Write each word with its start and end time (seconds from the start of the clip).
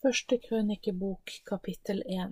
Første 0.00 0.38
krønikebok 0.40 1.30
kapittel 1.44 1.98
1 2.08 2.30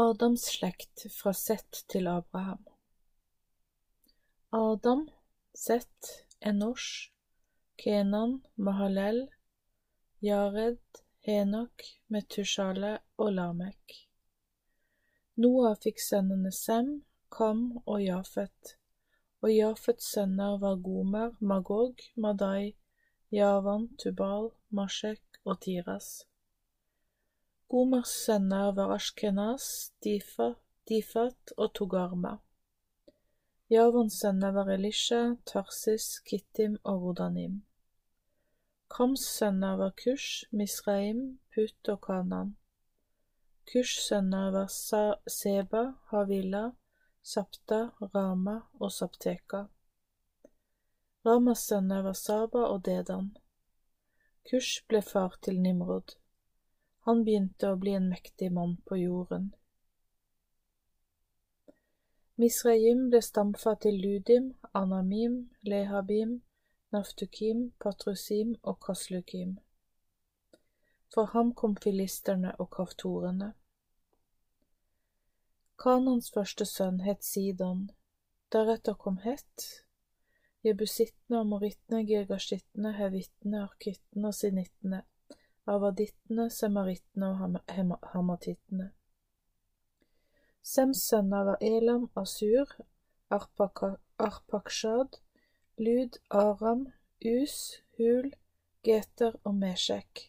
Adams 0.00 0.46
slekt 0.50 1.04
fra 1.14 1.30
Sett 1.40 1.84
til 1.92 2.08
Abraham. 2.10 2.64
Adam, 4.50 5.04
Sett, 5.54 6.08
Enosh, 6.42 7.12
Kenan, 7.78 8.40
Mahalel, 8.56 9.20
Jared, 10.18 10.82
Henok, 11.28 11.86
Metushale 12.08 12.96
og 13.16 13.30
Lamek. 13.38 13.94
Noah 15.38 15.78
fikk 15.86 16.02
sønnene 16.02 16.50
Sem, 16.50 16.96
Kam 17.30 17.66
og 17.84 18.02
Jafet, 18.02 18.74
og 19.38 19.54
Jafets 19.54 20.10
sønner 20.16 20.58
var 20.58 20.82
Gomer, 20.82 21.38
Magog, 21.38 22.02
Madai, 22.16 22.74
Javan, 23.30 23.92
Tubal, 24.02 24.50
Mashek 24.74 25.29
og 25.50 25.60
Tiras. 25.64 26.08
Gomers 27.70 28.12
sønner 28.24 28.72
var 28.76 28.94
Ashkenaz, 28.96 29.66
Difa, 30.02 30.52
Difat 30.88 31.52
og 31.56 31.74
Togarma. 31.74 32.36
Javons 33.70 34.16
sønner 34.22 34.54
var 34.56 34.70
Elisha, 34.74 35.20
Tarsis, 35.46 36.18
Kittim 36.26 36.78
og 36.82 37.02
Rodanim. 37.02 37.60
Kams 38.90 39.26
sønner 39.38 39.76
var 39.78 39.92
Kush, 40.02 40.46
Misraim, 40.50 41.38
Put 41.54 41.92
og 41.92 42.00
Kanan. 42.06 42.56
Kush 43.70 44.00
sønner 44.08 44.50
var 44.50 44.66
Seba, 45.30 45.84
Havila, 46.10 46.70
Sapta, 47.22 47.90
Rama 48.14 48.56
og 48.80 48.90
Sapteka. 48.92 49.68
Ramas 51.26 51.58
sønner 51.68 52.02
var 52.02 52.12
Saba 52.12 52.58
og 52.58 52.84
Dedan. 52.84 53.36
Kush 54.48 54.84
ble 54.88 55.02
far 55.02 55.36
til 55.42 55.60
Nimrod. 55.60 56.16
Han 57.08 57.24
begynte 57.24 57.70
å 57.70 57.78
bli 57.80 57.94
en 57.96 58.08
mektig 58.12 58.50
mann 58.52 58.76
på 58.88 58.98
jorden. 59.00 59.50
Misraim 62.40 63.08
ble 63.12 63.20
stamfar 63.20 63.76
til 63.84 63.98
Ludim, 64.00 64.52
Anamim, 64.72 65.50
Lehabim, 65.62 66.38
Naftukim, 66.92 67.72
Patrusim 67.78 68.54
og 68.62 68.80
Kaslukim. 68.86 69.58
For 71.12 71.28
ham 71.34 71.52
kom 71.54 71.76
filisterne 71.76 72.54
og 72.58 72.70
kaftorene. 72.76 73.52
Kanans 75.80 76.30
første 76.32 76.64
sønn 76.68 77.00
het 77.04 77.24
Sidon, 77.24 77.90
deretter 78.52 78.96
kom 79.04 79.20
Het, 79.24 79.68
jebusittene, 80.66 81.40
amorittene, 81.40 82.04
girgashittene, 82.04 82.92
hevittene, 82.98 83.62
arkittene 83.64 84.28
og 84.28 84.36
sinittene, 84.36 85.02
avadittene, 85.70 86.48
semarittene 86.52 87.30
og 87.30 87.60
hamatittene. 88.12 88.90
Sems 90.62 91.02
sønner 91.08 91.44
var 91.48 91.62
Elam, 91.64 92.10
Asur, 92.14 92.68
Arpakshad, 93.30 95.20
Lud, 95.78 96.18
Aram, 96.30 96.88
Us, 97.24 97.80
Hul, 97.96 98.34
Geter 98.84 99.38
og 99.44 99.54
Meshek. 99.54 100.26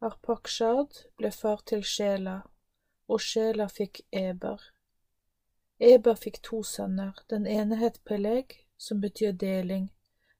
Arpakshad 0.00 1.04
ble 1.20 1.30
far 1.30 1.60
til 1.68 1.84
Sjela, 1.84 2.40
og 3.08 3.20
Sjela 3.20 3.68
fikk 3.68 4.00
Eber. 4.12 4.62
Eber 5.80 6.16
fikk 6.16 6.40
to 6.46 6.62
sønner, 6.64 7.20
den 7.28 7.46
ene 7.46 7.76
het 7.80 8.00
Peleg, 8.08 8.56
som 8.80 9.00
betyr 9.00 9.32
deling, 9.32 9.90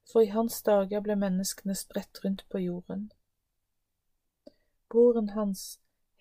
for 0.09 0.25
i 0.25 0.33
hans 0.33 0.63
dager 0.65 1.03
ble 1.05 1.17
menneskene 1.21 1.75
spredt 1.77 2.23
rundt 2.25 2.47
på 2.49 2.63
jorden. 2.65 3.11
Broren 4.89 5.29
hans 5.37 5.65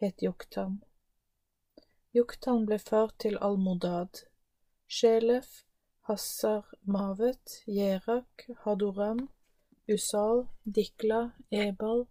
het 0.03 0.22
Joktan. 0.22 0.81
Joktan 2.11 2.67
ble 2.67 2.80
far 2.84 3.16
til 3.23 3.39
Almodad, 3.48 4.26
Sjelef, 4.88 5.64
Hassar 6.10 6.67
Mavet, 6.83 7.61
Jerak, 7.66 8.49
Hadoram, 8.66 9.27
Usal, 9.88 10.48
Dikla, 10.66 11.32
Ebal, 11.52 12.08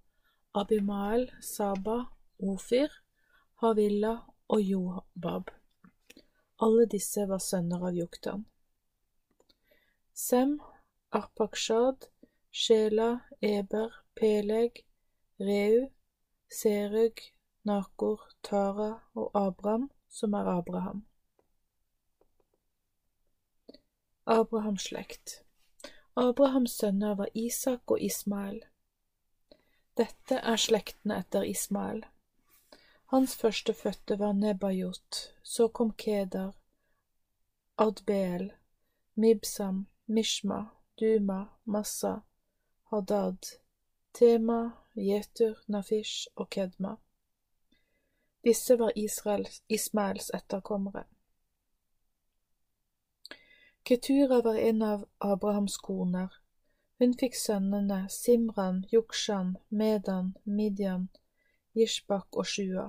Abimael, 0.55 1.29
Saba, 1.41 2.05
Ofir, 2.39 3.03
Havilla 3.61 4.21
og 4.49 4.63
Jobab. 4.63 5.51
Alle 6.65 6.87
disse 6.87 7.29
var 7.29 7.43
sønner 7.45 7.91
av 7.91 7.99
Joktan. 7.99 8.49
Sem, 10.21 10.61
Arpakshad, 11.11 12.09
Shela, 12.51 13.21
Eber, 13.41 13.93
Peleg, 14.15 14.85
Reu, 15.39 15.91
Serug, 16.51 17.21
Nakor, 17.63 18.21
Tara 18.43 19.01
og 19.15 19.31
Abram, 19.35 19.91
som 20.09 20.33
er 20.35 20.49
Abraham. 20.59 21.05
Abrahams 24.27 24.83
slekt 24.83 25.45
Abrahams 26.17 26.73
sønner 26.81 27.15
var 27.15 27.29
Isak 27.35 27.91
og 27.91 28.03
Ismael. 28.03 28.59
Dette 29.97 30.41
er 30.43 30.59
slektene 30.59 31.21
etter 31.23 31.47
Ismael. 31.47 32.03
Hans 33.15 33.37
førstefødte 33.37 34.19
var 34.19 34.33
Nebajot, 34.33 35.21
så 35.43 35.69
kom 35.69 35.95
Kedar, 35.95 36.59
Adbeel, 37.79 38.51
Mibsam, 39.15 39.87
Mishma, 40.09 40.71
Duma, 40.97 41.51
Massa, 41.65 42.23
Hadad, 42.91 43.39
Tema, 44.13 44.73
Jetur, 44.97 45.57
Nafish 45.69 46.29
og 46.37 46.51
Kedma. 46.51 46.97
Disse 48.45 48.79
var 48.79 48.93
Israels, 48.97 49.63
Ismaels 49.69 50.31
etterkommere. 50.35 51.05
Ketura 53.83 54.41
var 54.43 54.55
en 54.55 54.83
av 54.83 55.05
Abrahams 55.19 55.77
koner. 55.77 56.29
Hun 56.99 57.15
fikk 57.15 57.37
sønnene 57.37 58.07
Simran, 58.09 58.87
Yukshan, 58.93 59.57
Medan, 59.69 60.37
Midian, 60.45 61.09
Jishbak 61.75 62.37
og 62.37 62.47
Shua. 62.47 62.89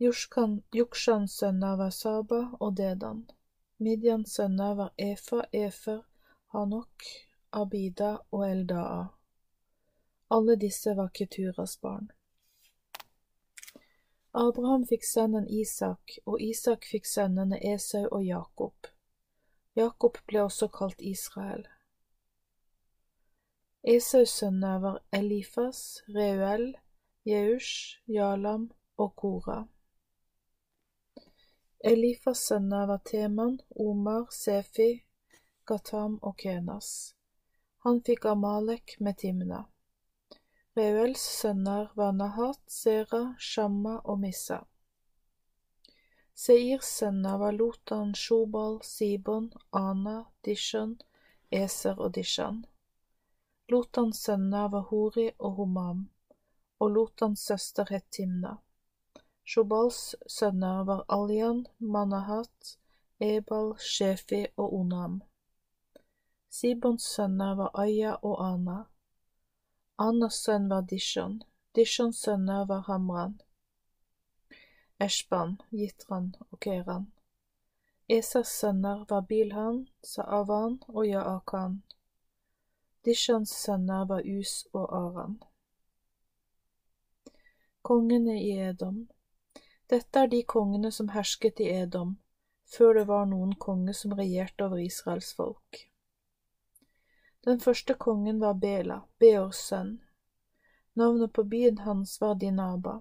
Yukshans 0.00 1.32
sønner 1.38 1.76
var 1.76 1.90
Saba 1.90 2.40
og 2.60 2.76
Dedan. 2.76 3.24
Midians 3.80 4.34
sønner 4.34 4.74
var 4.74 4.90
Efa, 4.96 5.44
Efer, 5.52 6.02
Hanok, 6.52 7.04
Abida 7.50 8.18
og 8.30 8.42
Eldaa. 8.50 9.06
Alle 10.30 10.56
disse 10.60 10.92
var 10.96 11.08
Keturas 11.08 11.78
barn. 11.80 12.10
Abraham 14.36 14.84
fikk 14.84 15.08
sønnen 15.08 15.48
Isak, 15.48 16.18
og 16.26 16.44
Isak 16.44 16.84
fikk 16.90 17.08
sønnene 17.08 17.56
Esau 17.72 18.04
og 18.10 18.20
Jakob. 18.24 18.92
Jakob 19.76 20.20
ble 20.28 20.44
også 20.44 20.68
kalt 20.68 21.00
Israel. 21.00 21.64
Esaus 23.82 24.36
sønner 24.42 24.78
var 24.84 25.00
Elifas, 25.10 26.02
Reuel, 26.12 26.74
Jeush, 27.24 27.96
Jalam 28.06 28.70
og 28.96 29.16
Korah. 29.16 29.64
Elifas 31.82 32.38
sønner 32.44 32.86
var 32.86 32.98
Teman, 32.98 33.60
Omar, 33.70 34.26
Sefi, 34.30 35.04
Gatam 35.64 36.18
og 36.22 36.36
Kenas. 36.36 37.14
Han 37.84 38.02
fikk 38.04 38.26
Amalek 38.28 38.98
med 39.00 39.16
Timna. 39.16 39.62
Reuels 40.76 41.22
sønner 41.38 41.88
var 41.96 42.12
Nahat, 42.12 42.60
Sera, 42.68 43.22
Shamma 43.38 43.96
og 44.04 44.20
Missa. 44.20 44.60
Seirs 46.36 46.92
sønner 47.00 47.40
var 47.40 47.56
Lotan, 47.56 48.12
Shobal, 48.14 48.82
Sibon, 48.84 49.48
Ana, 49.72 50.24
Dishon, 50.44 50.98
Eser 51.50 51.96
og 51.96 52.12
Dishan. 52.14 52.66
Lotans 53.72 54.20
sønner 54.20 54.68
var 54.68 54.88
Hori 54.92 55.30
og 55.38 55.56
Homam, 55.56 56.08
og 56.78 56.90
Lotans 56.90 57.40
søster 57.40 57.88
het 57.88 58.10
Timna. 58.10 58.58
Shobals 59.44 60.14
sønner 60.26 60.84
var 60.84 61.04
Aljan, 61.08 61.66
Manahat, 61.78 62.78
Ebal, 63.20 63.74
Shefi 63.78 64.46
og 64.56 64.74
Onam. 64.74 65.22
Sibons 66.50 67.02
sønner 67.02 67.54
var 67.54 67.70
Aya 67.74 68.14
og 68.22 68.40
Ana. 68.44 68.78
Anas 69.98 70.34
sønn 70.44 70.68
var 70.70 70.80
Dishon. 70.80 71.42
Dishons 71.74 72.22
sønner 72.24 72.64
var 72.66 72.80
Hamran. 72.86 73.40
Eshban, 75.00 75.60
Jitran 75.72 76.34
og 76.50 76.60
Keran. 76.60 77.12
Esas 78.08 78.48
sønner 78.48 79.04
var 79.08 79.20
Bilhan, 79.20 79.88
Saavan 80.02 80.82
og 80.88 81.06
Jaakan. 81.08 81.82
Dishans 83.04 83.50
sønner 83.50 84.04
var 84.04 84.22
Us 84.38 84.66
og 84.72 84.96
Aran. 84.96 85.42
Kongene 87.82 88.42
i 88.42 88.50
Edom 88.58 89.08
dette 89.90 90.20
er 90.20 90.28
de 90.30 90.42
kongene 90.42 90.92
som 90.94 91.08
hersket 91.10 91.60
i 91.60 91.68
Edom, 91.82 92.14
før 92.70 92.94
det 92.94 93.04
var 93.08 93.24
noen 93.26 93.54
konge 93.58 93.94
som 93.94 94.12
regjerte 94.14 94.64
over 94.68 94.78
Israels 94.78 95.32
folk. 95.34 95.90
Den 97.44 97.60
første 97.60 97.94
kongen 97.94 98.40
var 98.40 98.54
Bela, 98.54 99.00
Beors 99.18 99.56
sønn. 99.70 100.00
Navnet 100.94 101.32
på 101.32 101.42
byen 101.44 101.78
hans 101.78 102.20
var 102.20 102.34
Dinaba. 102.34 103.00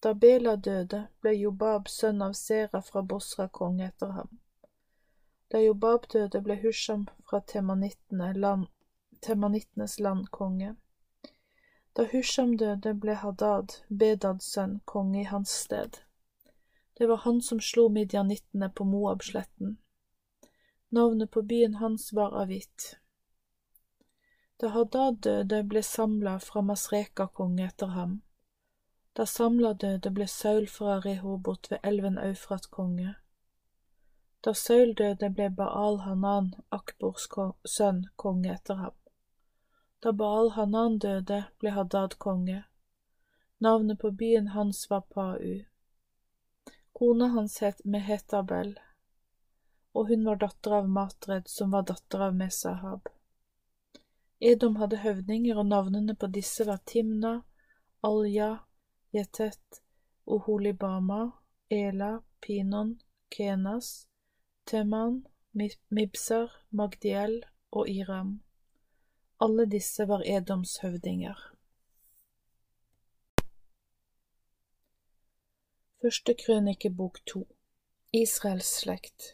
Da 0.00 0.14
Bela 0.14 0.56
døde, 0.56 1.06
ble 1.22 1.32
Jobab 1.34 1.88
sønn 1.88 2.22
av 2.22 2.32
Sera 2.32 2.82
fra 2.82 3.02
Bosra 3.02 3.48
konge 3.48 3.86
etter 3.86 4.10
ham. 4.18 4.28
Da 5.48 5.58
Jobab 5.62 6.08
døde, 6.12 6.40
ble 6.44 6.56
Husham 6.62 7.06
fra 7.24 7.40
temanittenes 7.40 8.36
land 9.98 10.28
konge. 10.30 10.74
Da 11.96 12.04
Husham 12.12 12.56
døde, 12.56 12.94
ble 12.94 13.14
Hadad, 13.22 13.68
Bedads 13.88 14.52
sønn, 14.52 14.80
konge 14.84 15.20
i 15.22 15.24
hans 15.32 15.50
sted. 15.64 16.07
Det 16.98 17.06
var 17.06 17.16
han 17.16 17.42
som 17.42 17.60
slo 17.60 17.88
midjanittene 17.88 18.70
på 18.70 18.84
Moabsletten. 18.84 19.76
Navnet 20.88 21.30
på 21.30 21.42
byen 21.42 21.74
hans 21.74 22.12
var 22.12 22.32
Avit. 22.42 22.98
Da 24.60 24.68
Hadad 24.68 25.20
døde, 25.22 25.62
ble 25.62 25.82
Samla 25.82 26.38
fra 26.42 26.62
Masreka 26.62 27.28
konge 27.28 27.66
etter 27.66 27.86
ham. 27.86 28.16
Da 29.12 29.26
Samla 29.26 29.72
døde, 29.74 30.10
ble 30.10 30.26
Saul 30.26 30.66
fra 30.66 30.98
Rehobot 31.04 31.70
ved 31.70 31.78
elven 31.82 32.18
Eufrat 32.18 32.66
konge. 32.70 33.14
Da 34.44 34.54
Saul 34.54 34.94
døde, 34.98 35.30
ble 35.30 35.50
Baal 35.50 36.00
Hanan, 36.02 36.54
Akbors 36.74 37.28
sønn, 37.76 38.08
konge 38.16 38.52
etter 38.54 38.74
ham. 38.74 38.98
Da 40.02 40.12
Baal 40.12 40.50
Hanan 40.58 40.98
døde, 40.98 41.44
ble 41.60 41.70
Hadad 41.70 42.18
konge. 42.18 42.64
Navnet 43.58 43.98
på 43.98 44.10
byen 44.10 44.48
hans 44.48 44.90
var 44.90 45.06
Pau. 45.14 45.62
Kona 46.98 47.28
hans 47.28 47.60
het 47.62 47.84
Mehetabel, 47.84 48.72
og 49.94 50.08
hun 50.08 50.24
var 50.26 50.40
datter 50.42 50.72
av 50.80 50.88
Matred, 50.90 51.46
som 51.46 51.70
var 51.70 51.84
datter 51.86 52.24
av 52.26 52.32
Mesahab. 52.34 53.06
Edom 54.42 54.80
hadde 54.80 54.98
høvdinger, 55.04 55.60
og 55.62 55.68
navnene 55.70 56.16
på 56.18 56.26
disse 56.34 56.66
var 56.66 56.80
Timna, 56.90 57.36
Alja, 58.02 58.48
Jetet, 59.14 59.78
Oholibama, 60.26 61.20
Ela, 61.70 62.16
Pinon, 62.42 62.96
Kenas, 63.30 64.08
Teman, 64.66 65.20
Mibsar, 65.88 66.50
Magdiel 66.70 67.44
og 67.70 67.86
Iram. 67.94 68.40
Alle 69.38 69.68
disse 69.70 70.08
var 70.10 70.26
Edoms 70.26 70.80
høvdinger. 70.82 71.38
Første 76.02 76.34
krønikebok 76.38 77.16
to 77.26 77.40
Israels 78.14 78.68
slekt 78.80 79.24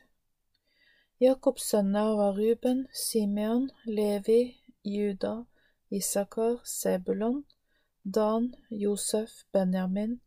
Jakobs 1.21 1.67
sønner 1.69 2.15
var 2.17 2.39
Ruben, 2.39 2.79
Simeon, 2.97 3.67
Levi, 3.85 4.57
Juda, 4.85 5.45
Isakar, 5.91 6.63
Sebulon, 6.65 7.43
Dan, 8.15 8.55
Josef, 8.71 9.31
Benjamin, 9.53 10.21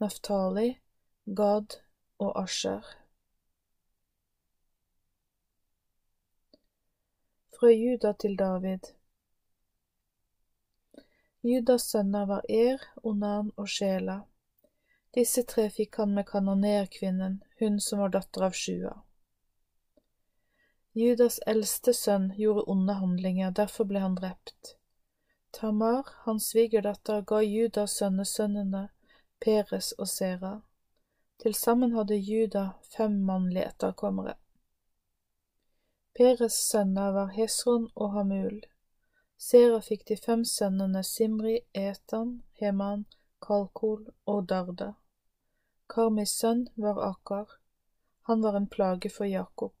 Naftali, 0.00 0.74
Gad 1.36 1.80
og 2.18 2.42
Asher. 2.42 2.84
Fra 7.56 7.72
Juda 7.72 8.12
til 8.20 8.36
David 8.38 8.92
Judas 11.42 11.88
sønner 11.88 12.26
var 12.26 12.44
Er, 12.48 12.84
Onan 13.02 13.52
og 13.56 13.68
Sjela. 13.68 14.20
Disse 15.14 15.42
tre 15.42 15.70
fikk 15.74 15.96
han 15.98 16.14
med 16.14 16.26
kanonerkvinnen, 16.26 17.40
hun 17.58 17.80
som 17.80 17.98
var 17.98 18.12
datter 18.14 18.44
av 18.46 18.54
Sjua. 18.54 18.92
Judas 20.92 21.38
eldste 21.46 21.94
sønn 21.94 22.32
gjorde 22.38 22.62
onde 22.70 22.94
handlinger, 22.98 23.50
derfor 23.50 23.88
ble 23.90 24.02
han 24.02 24.14
drept. 24.18 24.76
Tamar, 25.50 26.06
hans 26.26 26.48
svigerdatter, 26.50 27.22
ga 27.26 27.40
Judas 27.42 27.96
sønnesønnene 27.98 28.88
Peres 29.42 29.92
og 29.98 30.08
Sera. 30.08 30.60
Til 31.42 31.54
sammen 31.54 31.94
hadde 31.96 32.18
Juda 32.18 32.64
fem 32.94 33.18
mannlige 33.26 33.66
etterkommere. 33.72 34.36
Peres 36.14 36.58
sønner 36.70 37.14
var 37.16 37.34
Hesron 37.34 37.88
og 37.94 38.12
Hamul. 38.12 38.60
Sera 39.38 39.80
fikk 39.80 40.06
de 40.08 40.16
fem 40.20 40.44
sønnene 40.44 41.02
Simri, 41.06 41.60
Etan, 41.74 42.42
Heman, 42.60 43.06
Kalkol 43.40 44.10
og 44.26 44.48
Darda. 44.48 44.92
Karmis 45.90 46.36
sønn 46.38 46.68
var 46.74 47.00
Akar. 47.02 47.48
Han 48.22 48.42
var 48.42 48.54
en 48.54 48.66
plage 48.66 49.10
for 49.10 49.26
Jakob. 49.26 49.74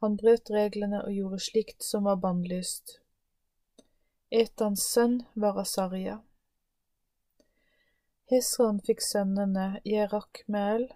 Han 0.00 0.16
brøt 0.20 0.50
reglene 0.50 1.00
og 1.04 1.12
gjorde 1.16 1.38
slikt 1.40 1.82
som 1.82 2.04
var 2.04 2.18
bannlyst. 2.20 2.98
Etans 4.30 4.84
sønn 4.92 5.22
var 5.32 5.56
Asarja. 5.62 6.18
Hesron 8.28 8.82
fikk 8.84 9.00
sønnene 9.06 9.80
Jerakmel, 9.88 10.88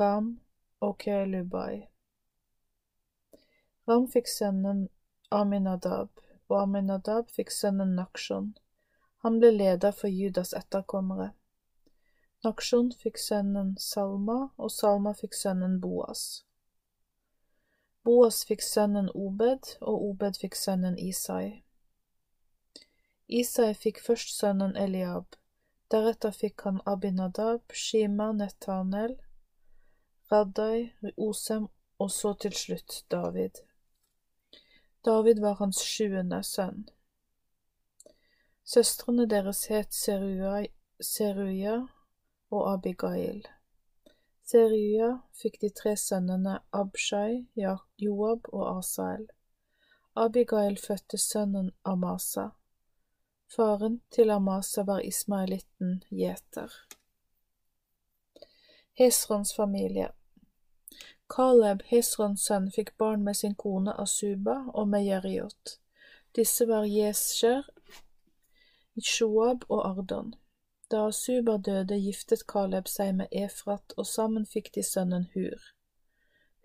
Ram 0.00 0.32
og 0.80 0.96
Kelubai. 1.04 1.86
Ram 3.86 4.10
fikk 4.10 4.32
sønnen 4.32 4.88
Aminadab, 5.30 6.10
og 6.48 6.62
Aminadab 6.62 7.30
fikk 7.30 7.54
sønnen 7.54 7.94
Nakshon. 7.94 8.56
Han 9.22 9.38
ble 9.38 9.52
leder 9.54 9.94
for 9.94 10.08
Judas 10.08 10.56
etterkommere. 10.58 11.36
Nakshon 12.44 12.92
fikk 12.96 13.18
sønnen 13.20 13.74
Salma, 13.78 14.38
og 14.56 14.70
Salma 14.72 15.12
fikk 15.12 15.34
sønnen 15.36 15.80
Boas. 15.80 16.44
Boas 18.04 18.44
fikk 18.48 18.62
sønnen 18.64 19.10
Obed, 19.14 19.74
og 19.80 20.06
Obed 20.06 20.40
fikk 20.40 20.56
sønnen 20.56 20.96
Isai. 20.98 21.62
Isai 23.28 23.74
fikk 23.74 24.00
først 24.06 24.32
sønnen 24.38 24.72
Eliab, 24.76 25.36
deretter 25.92 26.32
fikk 26.32 26.64
han 26.64 26.80
Abinadab, 26.86 27.60
Shima, 27.76 28.32
Netanel, 28.32 29.18
Raddai, 30.32 30.94
Osem 31.16 31.68
og 31.98 32.10
så 32.10 32.32
til 32.40 32.56
slutt 32.56 33.04
David. 33.10 33.60
David 35.04 35.40
var 35.44 35.60
hans 35.60 35.84
sjuende 35.84 36.42
sønn. 36.42 36.88
Søstrene 38.64 39.26
deres 39.28 39.66
het 39.68 39.92
Seruya 39.92 41.76
og 42.50 42.72
Abigail. 42.72 43.42
Seruya 44.44 45.10
fikk 45.42 45.60
de 45.62 45.70
tre 45.70 45.96
sønnene 45.96 46.58
Abshai, 46.74 47.46
Joab 47.98 48.48
og 48.52 48.78
Asael. 48.78 49.28
Abigail 50.16 50.78
fødte 50.78 51.18
sønnen 51.18 51.70
Amasa. 51.84 52.48
Faren 53.56 54.00
til 54.10 54.30
Amasa 54.30 54.82
var 54.82 55.00
ismaelitten 55.06 56.02
Jeter. 56.10 56.74
Hesrons 58.98 59.54
familie 59.54 60.10
Caleb, 61.30 61.82
Hesrons 61.86 62.42
sønn, 62.48 62.70
fikk 62.74 62.96
barn 62.98 63.22
med 63.22 63.38
sin 63.38 63.54
kone 63.54 63.94
Asuba 64.02 64.56
og 64.74 64.88
med 64.90 65.06
Jeriot. 65.06 65.76
Disse 66.36 66.66
var 66.66 66.88
Jesher, 66.90 67.62
Shoab 68.98 69.64
og 69.68 69.84
Ardon. 69.88 70.34
Da 70.90 71.04
Asuba 71.06 71.56
døde, 71.56 71.94
giftet 72.02 72.46
Kaleb 72.50 72.88
seg 72.90 73.12
med 73.20 73.34
Efrat, 73.44 73.94
og 73.96 74.06
sammen 74.10 74.46
fikk 74.46 74.72
de 74.74 74.82
sønnen 74.82 75.28
Hur. 75.34 75.68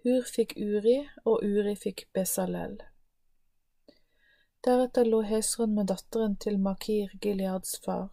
Hur 0.02 0.26
fikk 0.26 0.56
Uri, 0.58 0.98
og 1.26 1.46
Uri 1.46 1.76
fikk 1.78 2.08
Besalel. 2.14 2.80
Deretter 4.66 5.06
lå 5.06 5.22
Hesron 5.30 5.76
med 5.78 5.92
datteren 5.94 6.34
til 6.42 6.58
Makir, 6.58 7.14
Gileads 7.22 7.78
far. 7.86 8.10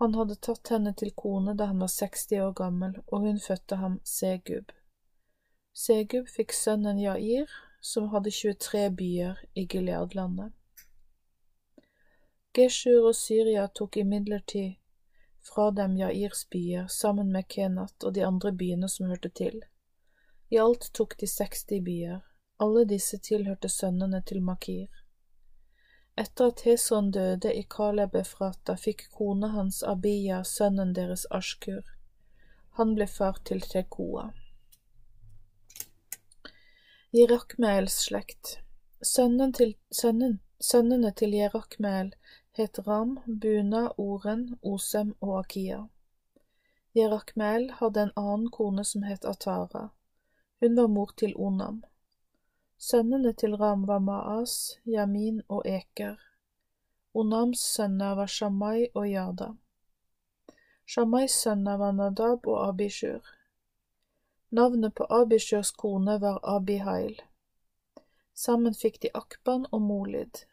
Han 0.00 0.16
hadde 0.16 0.38
tatt 0.40 0.72
henne 0.72 0.94
til 0.96 1.12
kone 1.12 1.52
da 1.56 1.68
han 1.68 1.84
var 1.84 1.92
60 1.92 2.40
år 2.48 2.56
gammel, 2.56 2.96
og 3.06 3.28
hun 3.28 3.40
fødte 3.40 3.76
ham 3.82 4.00
Segub. 4.04 4.72
Segub 5.76 6.32
fikk 6.32 6.56
sønnen 6.56 7.00
Jair, 7.00 7.52
som 7.80 8.08
hadde 8.16 8.32
23 8.32 8.88
byer 8.96 9.44
i 9.52 9.66
Gileadlandet. 9.68 10.55
Geshur 12.56 13.10
og 13.10 13.16
Syria 13.16 13.66
tok 13.68 13.96
imidlertid 14.00 14.76
fra 15.44 15.70
dem 15.70 15.96
Jairs 16.00 16.46
byer 16.50 16.86
sammen 16.88 17.32
med 17.32 17.48
Kenat 17.48 18.04
og 18.04 18.14
de 18.14 18.24
andre 18.26 18.52
byene 18.52 18.88
som 18.88 19.10
hørte 19.12 19.28
til. 19.28 19.60
I 20.48 20.58
alt 20.62 20.88
tok 20.96 21.18
de 21.20 21.26
60 21.26 21.66
byer, 21.84 22.22
alle 22.58 22.84
disse 22.88 23.18
tilhørte 23.18 23.68
sønnene 23.68 24.22
til 24.26 24.40
Makir. 24.42 24.88
Etter 26.16 26.48
at 26.48 26.62
Heson 26.64 27.10
døde 27.12 27.52
i 27.52 27.66
Kaleb 27.76 28.14
Efrata, 28.16 28.76
fikk 28.80 29.04
kona 29.12 29.52
hans 29.52 29.82
Abiya 29.84 30.40
sønnen 30.48 30.94
deres 30.96 31.26
Ashkur. 31.30 31.84
Han 32.80 32.94
ble 32.96 33.06
far 33.06 33.36
til 33.44 33.60
Tekoa. 33.60 34.30
Jerakmels 37.12 38.00
slekt 38.08 38.58
Sønnen 39.04 39.52
til, 39.52 39.76
sønnen, 39.92 40.40
Sønnene 40.60 41.12
til 41.12 41.36
Jerakmeel 41.36 42.14
het 42.56 42.78
Ram, 42.78 43.18
Buna, 43.26 43.92
Oren, 43.96 44.58
Osem 44.62 45.14
og 45.20 45.38
Akia. 45.38 45.88
Jerakmel 46.96 47.66
hadde 47.80 48.00
en 48.00 48.12
annen 48.16 48.48
kone 48.50 48.84
som 48.84 49.02
het 49.02 49.24
Atara. 49.24 49.90
Hun 50.60 50.76
var 50.76 50.88
mor 50.88 51.12
til 51.16 51.34
Onam. 51.36 51.82
Sønnene 52.78 53.32
til 53.32 53.56
Ram 53.56 53.84
var 53.86 53.98
Maas, 53.98 54.78
Yamin 54.86 55.42
og 55.48 55.68
Eker. 55.68 56.16
Onams 57.14 57.60
sønner 57.60 58.16
var 58.16 58.26
Shamai 58.26 58.88
og 58.94 59.04
Yada. 59.08 59.50
Shamais 60.86 61.36
sønner 61.36 61.76
var 61.76 61.92
Nadab 61.92 62.46
og 62.46 62.68
Abishur. 62.68 63.20
Navnet 64.50 64.94
på 64.94 65.04
Abishurs 65.10 65.70
kone 65.70 66.20
var 66.20 66.40
Abihail. 66.56 67.20
Sammen 68.34 68.74
fikk 68.74 69.02
de 69.02 69.10
Akban 69.14 69.66
og 69.72 69.82
Molid. 69.82 70.46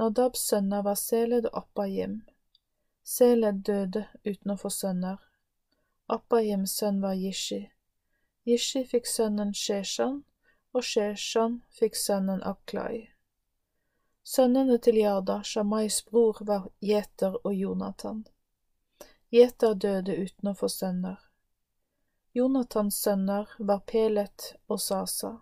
Nadabs 0.00 0.40
sønner 0.48 0.82
var 0.82 0.94
Seled 0.96 1.44
og 1.50 1.56
Appahim. 1.58 2.22
Seled 3.04 3.58
døde 3.68 4.06
uten 4.24 4.54
å 4.54 4.56
få 4.62 4.70
sønner. 4.72 5.18
Appahims 6.08 6.78
sønn 6.80 7.02
var 7.02 7.18
Jishi. 7.20 7.66
Jishi 8.48 8.80
fikk 8.88 9.10
sønnen 9.10 9.52
Sheshan, 9.52 10.22
og 10.72 10.88
Sheshan 10.88 11.60
fikk 11.76 12.00
sønnen 12.00 12.40
Aklai. 12.48 13.10
Sønnene 14.24 14.80
til 14.80 15.02
Jada, 15.02 15.42
Shamais 15.44 16.00
bror, 16.08 16.40
var 16.48 16.70
Jeter 16.80 17.36
og 17.44 17.52
Jonathan. 17.54 18.24
Jeter 19.28 19.74
døde 19.74 20.16
uten 20.16 20.54
å 20.54 20.56
få 20.56 20.72
sønner. 20.72 21.20
Jonathans 22.32 23.04
sønner 23.04 23.52
var 23.58 23.84
Pelet 23.84 24.54
og 24.66 24.80
Sasa. 24.80 25.36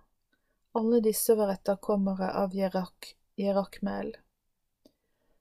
Alle 0.74 1.04
disse 1.04 1.38
var 1.38 1.54
etterkommere 1.54 2.34
av 2.42 2.58
Jerak, 2.58 3.14
Jerakmel. 3.38 4.16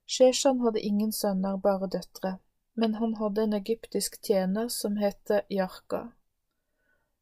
Sheshan 0.08 0.62
hadde 0.64 0.80
ingen 0.80 1.12
sønner, 1.12 1.58
bare 1.58 1.88
døtre, 1.92 2.38
men 2.80 2.94
han 2.96 3.16
hadde 3.20 3.44
en 3.44 3.54
egyptisk 3.58 4.22
tjener 4.24 4.70
som 4.72 4.96
het 5.02 5.32
Jarka. 5.52 6.08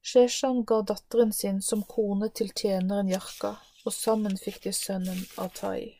Sheshan 0.05 0.65
ga 0.69 0.83
datteren 0.85 1.31
sin 1.33 1.61
som 1.65 1.81
kone 1.83 2.29
til 2.29 2.51
tjeneren 2.53 3.07
Jarka, 3.09 3.55
og 3.85 3.93
sammen 3.93 4.37
fikk 4.37 4.59
de 4.67 4.73
sønnen 4.77 5.23
Atai. 5.41 5.95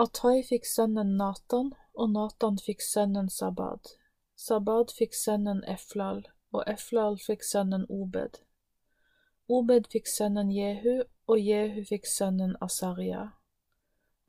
Atai 0.00 0.40
fikk 0.48 0.64
sønnen 0.64 1.16
Natan, 1.18 1.74
og 1.92 2.14
Natan 2.14 2.56
fikk 2.56 2.80
sønnen 2.80 3.28
Sabad. 3.28 3.98
Sabad 4.34 4.94
fikk 4.96 5.12
sønnen 5.12 5.60
Eflal, 5.68 6.22
og 6.56 6.64
Eflal 6.66 7.18
fikk 7.20 7.44
sønnen 7.44 7.84
Obed. 7.90 8.40
Obed 9.48 9.90
fikk 9.92 10.08
sønnen 10.08 10.48
Jehu, 10.56 11.02
og 11.28 11.44
Jehu 11.50 11.84
fikk 11.84 12.08
sønnen 12.08 12.56
Asarja. 12.64 13.26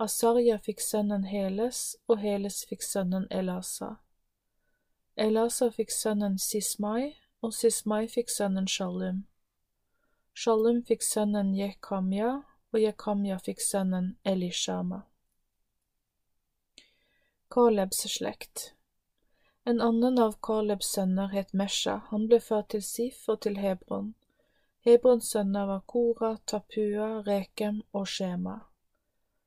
Asarja 0.02 0.58
fikk 0.58 0.80
sønnen 0.82 1.28
Heles, 1.30 1.80
og 2.10 2.24
Heles 2.24 2.64
fikk 2.66 2.82
sønnen 2.82 3.28
Elasa. 3.30 3.90
Elasa 5.16 5.68
fikk 5.76 5.92
sønnen 5.94 6.40
Sismai, 6.42 7.12
og 7.46 7.54
Sismai 7.54 8.08
fikk 8.10 8.34
sønnen 8.34 8.66
Shalum. 8.66 9.20
Shalum 10.34 10.80
fikk 10.88 11.06
sønnen 11.06 11.52
Jekamya, 11.54 12.32
og 12.74 12.80
Jekamya 12.82 13.38
fikk 13.46 13.62
sønnen 13.62 14.16
Elishama. 14.26 15.04
Kalebs 17.52 18.02
slekt 18.16 18.72
En 19.70 19.82
annen 19.86 20.18
av 20.20 20.40
Kalebs 20.42 20.90
sønner 20.96 21.30
het 21.36 21.54
Mesha, 21.54 22.00
han 22.10 22.26
ble 22.32 22.42
ført 22.42 22.72
til 22.74 22.82
Sif 22.82 23.22
og 23.30 23.44
til 23.46 23.62
Hebron. 23.62 24.16
Hebrons 24.82 25.30
sønner 25.36 25.70
var 25.70 25.86
Kora, 25.86 26.34
Tapua, 26.48 27.22
Rekem 27.28 27.84
og 27.94 28.08
Shema. 28.08 28.58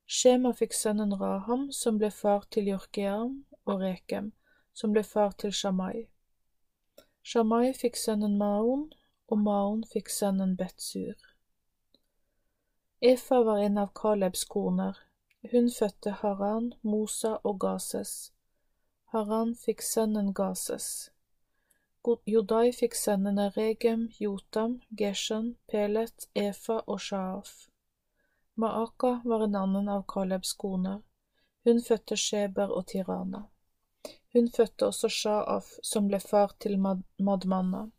Shema 0.07 0.53
fikk 0.53 0.73
sønnen 0.73 1.13
Raham, 1.19 1.71
som 1.71 1.97
ble 1.97 2.11
far 2.11 2.43
til 2.51 2.67
Jorkeam, 2.69 3.45
og 3.65 3.81
Rekem, 3.81 4.33
som 4.73 4.93
ble 4.93 5.01
far 5.03 5.33
til 5.41 5.51
Shamai. 5.51 6.05
Shamai 7.25 7.73
fikk 7.73 7.97
sønnen 7.97 8.37
Maon, 8.37 8.91
og 9.27 9.41
Maon 9.41 9.81
fikk 9.93 10.13
sønnen 10.13 10.53
Betsur. 10.59 11.17
Efa 13.01 13.41
var 13.47 13.63
en 13.65 13.81
av 13.81 13.91
Kalebs 13.97 14.45
koner. 14.45 15.01
Hun 15.51 15.69
fødte 15.73 16.13
Haran, 16.21 16.73
Mosa 16.81 17.35
og 17.43 17.59
Gases. 17.59 18.31
Haran 19.13 19.55
fikk 19.55 19.81
sønnen 19.81 20.33
Gases. 20.33 21.09
Jodai 22.05 22.71
fikk 22.77 22.93
sønnene 22.93 23.49
Regem, 23.57 24.09
Jotam, 24.21 24.81
Geshan, 24.93 25.55
Pelet, 25.67 26.29
Efa 26.35 26.83
og 26.85 27.01
Shaaf. 27.01 27.71
Maaka 28.55 29.21
var 29.25 29.43
en 29.43 29.55
annen 29.55 29.89
av 29.89 30.03
Kalebs 30.07 30.53
koner. 30.53 31.01
Hun 31.63 31.81
fødte 31.81 32.17
Sheber 32.17 32.71
og 32.71 32.87
Tirana. 32.87 33.43
Hun 34.33 34.49
fødte 34.49 34.87
også 34.87 35.09
Shaaf, 35.09 35.71
som 35.83 36.07
ble 36.07 36.19
far 36.19 36.53
til 36.59 36.77
Mad 36.79 37.03
Madmanna. 37.17 37.89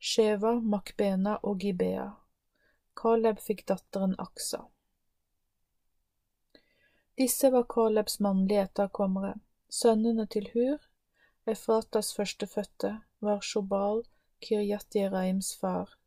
Sheva, 0.00 0.52
Makbena 0.60 1.38
og 1.42 1.60
Gibea. 1.60 2.10
Kaleb 2.96 3.40
fikk 3.40 3.64
datteren 3.68 4.14
Aksa. 4.18 4.62
Disse 7.18 7.50
var 7.50 7.66
Kalebs 7.74 8.20
mannlige 8.20 8.62
etterkommere. 8.68 9.34
Sønnene 9.68 10.26
til 10.26 10.50
Hur, 10.54 10.78
Efratas 11.46 12.14
førstefødte, 12.16 12.92
var 13.20 13.40
Shobal, 13.40 14.04
Kiryat 14.40 14.94
Jeraims 14.94 15.56
far, 15.60 15.97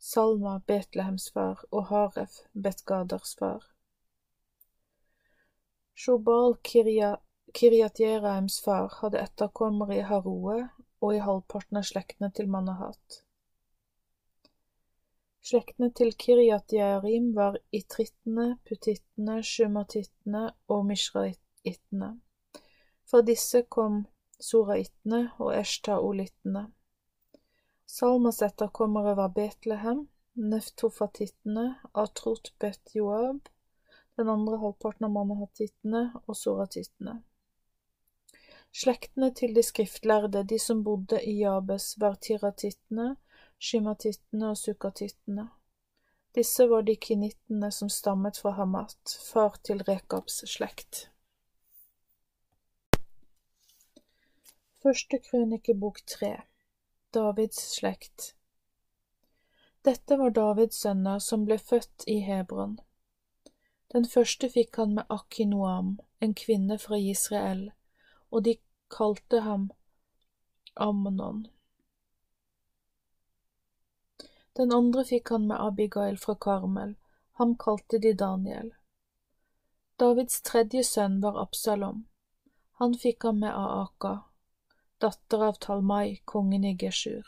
Salma, 0.00 0.62
Betlehems 0.66 1.28
far, 1.30 1.60
og 1.70 1.90
Haref, 1.90 2.40
Betgaders 2.54 3.34
far. 3.38 3.66
Shobal, 5.94 6.56
Kiryat 6.64 8.00
Jeraims 8.00 8.60
far, 8.64 8.94
hadde 9.02 9.20
etterkommere 9.20 9.98
i 9.98 10.06
Haroe 10.08 10.62
og 11.00 11.12
i 11.14 11.20
halvparten 11.20 11.82
av 11.82 11.84
slektene 11.84 12.30
til 12.32 12.48
Manahat. 12.48 13.20
Slektene 15.44 15.90
til 15.96 16.14
Kiryat 16.16 16.72
Jearim 16.72 17.34
var 17.36 17.60
itrittene, 17.72 18.54
putittene, 18.64 19.42
shumatittene 19.44 20.46
og 20.72 20.84
mishraittene. 20.88 22.10
Fra 23.04 23.20
disse 23.26 23.66
kom 23.68 24.04
soraittene 24.40 25.26
og 25.36 25.52
eshtaolittene. 25.60 26.70
Salmas 27.90 28.42
etterkommere 28.42 29.16
var 29.16 29.28
Betlehem, 29.28 30.08
neftofatittene, 30.34 31.74
Atrot 31.92 32.52
Bet 32.58 32.94
Joab, 32.94 33.48
den 34.16 34.28
andre 34.28 34.58
halvparten 34.62 35.08
av 35.08 35.10
manahatittene 35.16 36.02
og 36.20 36.36
soratittene. 36.38 37.16
Slektene 38.70 39.32
til 39.34 39.56
de 39.56 39.64
skriftlærde, 39.66 40.44
de 40.52 40.58
som 40.62 40.84
bodde 40.86 41.18
i 41.18 41.34
Jabes, 41.40 41.96
var 41.98 42.14
tiratittene, 42.26 43.08
shimatittene 43.58 44.52
og 44.52 44.60
sukatittene. 44.60 45.48
Disse 46.38 46.68
var 46.70 46.86
de 46.86 46.94
kinittene 47.08 47.72
som 47.74 47.90
stammet 47.90 48.38
fra 48.38 48.52
Hamat, 48.60 49.16
far 49.32 49.58
til 49.66 49.82
Rekabs 49.90 50.44
slekt. 50.52 51.08
Første 54.78 55.18
krønikebok 55.26 55.98
tre 56.06 56.36
Davids 57.12 57.58
slekt 57.74 58.36
Dette 59.82 60.16
var 60.16 60.30
Davids 60.30 60.76
sønner 60.84 61.18
som 61.18 61.42
ble 61.48 61.56
født 61.58 62.04
i 62.06 62.20
Hebron. 62.22 62.76
Den 63.90 64.06
første 64.06 64.46
fikk 64.52 64.78
han 64.78 64.94
med 64.94 65.10
Akinoam, 65.10 65.96
en 66.22 66.36
kvinne 66.38 66.78
fra 66.78 67.00
Israel, 67.02 67.64
og 68.30 68.44
de 68.46 68.54
kalte 68.94 69.40
ham 69.42 69.66
Amnon. 70.76 71.42
Den 74.56 74.70
andre 74.78 75.04
fikk 75.10 75.34
han 75.34 75.50
med 75.50 75.58
Abigail 75.58 76.18
fra 76.18 76.38
Karmel, 76.38 76.94
ham 77.42 77.58
kalte 77.58 77.98
de 77.98 78.14
Daniel. 78.14 78.70
Davids 79.98 80.42
tredje 80.46 80.86
sønn 80.86 81.18
var 81.26 81.42
Absalom. 81.42 82.04
Han 82.78 82.94
fikk 82.94 83.26
han 83.26 83.42
med 83.42 83.50
Aaka, 83.50 84.20
datter 85.00 85.44
av 85.44 85.52
Talmai, 85.52 86.20
kongen 86.24 86.64
i 86.64 86.76
Geshur. 86.80 87.26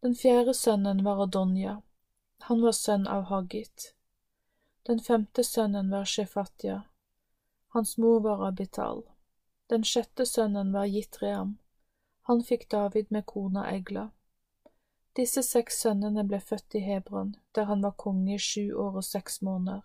Den 0.00 0.14
fjerde 0.14 0.54
sønnen 0.54 1.04
var 1.04 1.22
Adonja. 1.22 1.82
Han 2.38 2.62
var 2.62 2.72
sønn 2.72 3.06
av 3.06 3.22
Haggit. 3.22 3.94
Den 4.82 5.00
femte 5.00 5.44
sønnen 5.44 5.90
var 5.90 6.04
Shefatya. 6.04 6.82
Hans 7.68 7.96
mor 7.98 8.20
var 8.20 8.46
Abital. 8.48 9.02
Den 9.66 9.84
sjette 9.84 10.26
sønnen 10.26 10.72
var 10.72 10.84
Jitream. 10.84 11.56
Han 12.28 12.44
fikk 12.44 12.68
David 12.70 13.06
med 13.08 13.26
kona 13.26 13.64
Egla. 13.70 14.10
Disse 15.16 15.42
seks 15.42 15.80
sønnene 15.80 16.26
ble 16.28 16.42
født 16.44 16.76
i 16.76 16.84
Hebron, 16.84 17.36
der 17.54 17.72
han 17.72 17.80
var 17.80 17.96
konge 17.96 18.34
i 18.34 18.38
sju 18.38 18.74
år 18.74 19.00
og 19.00 19.08
seks 19.08 19.40
måneder. 19.40 19.80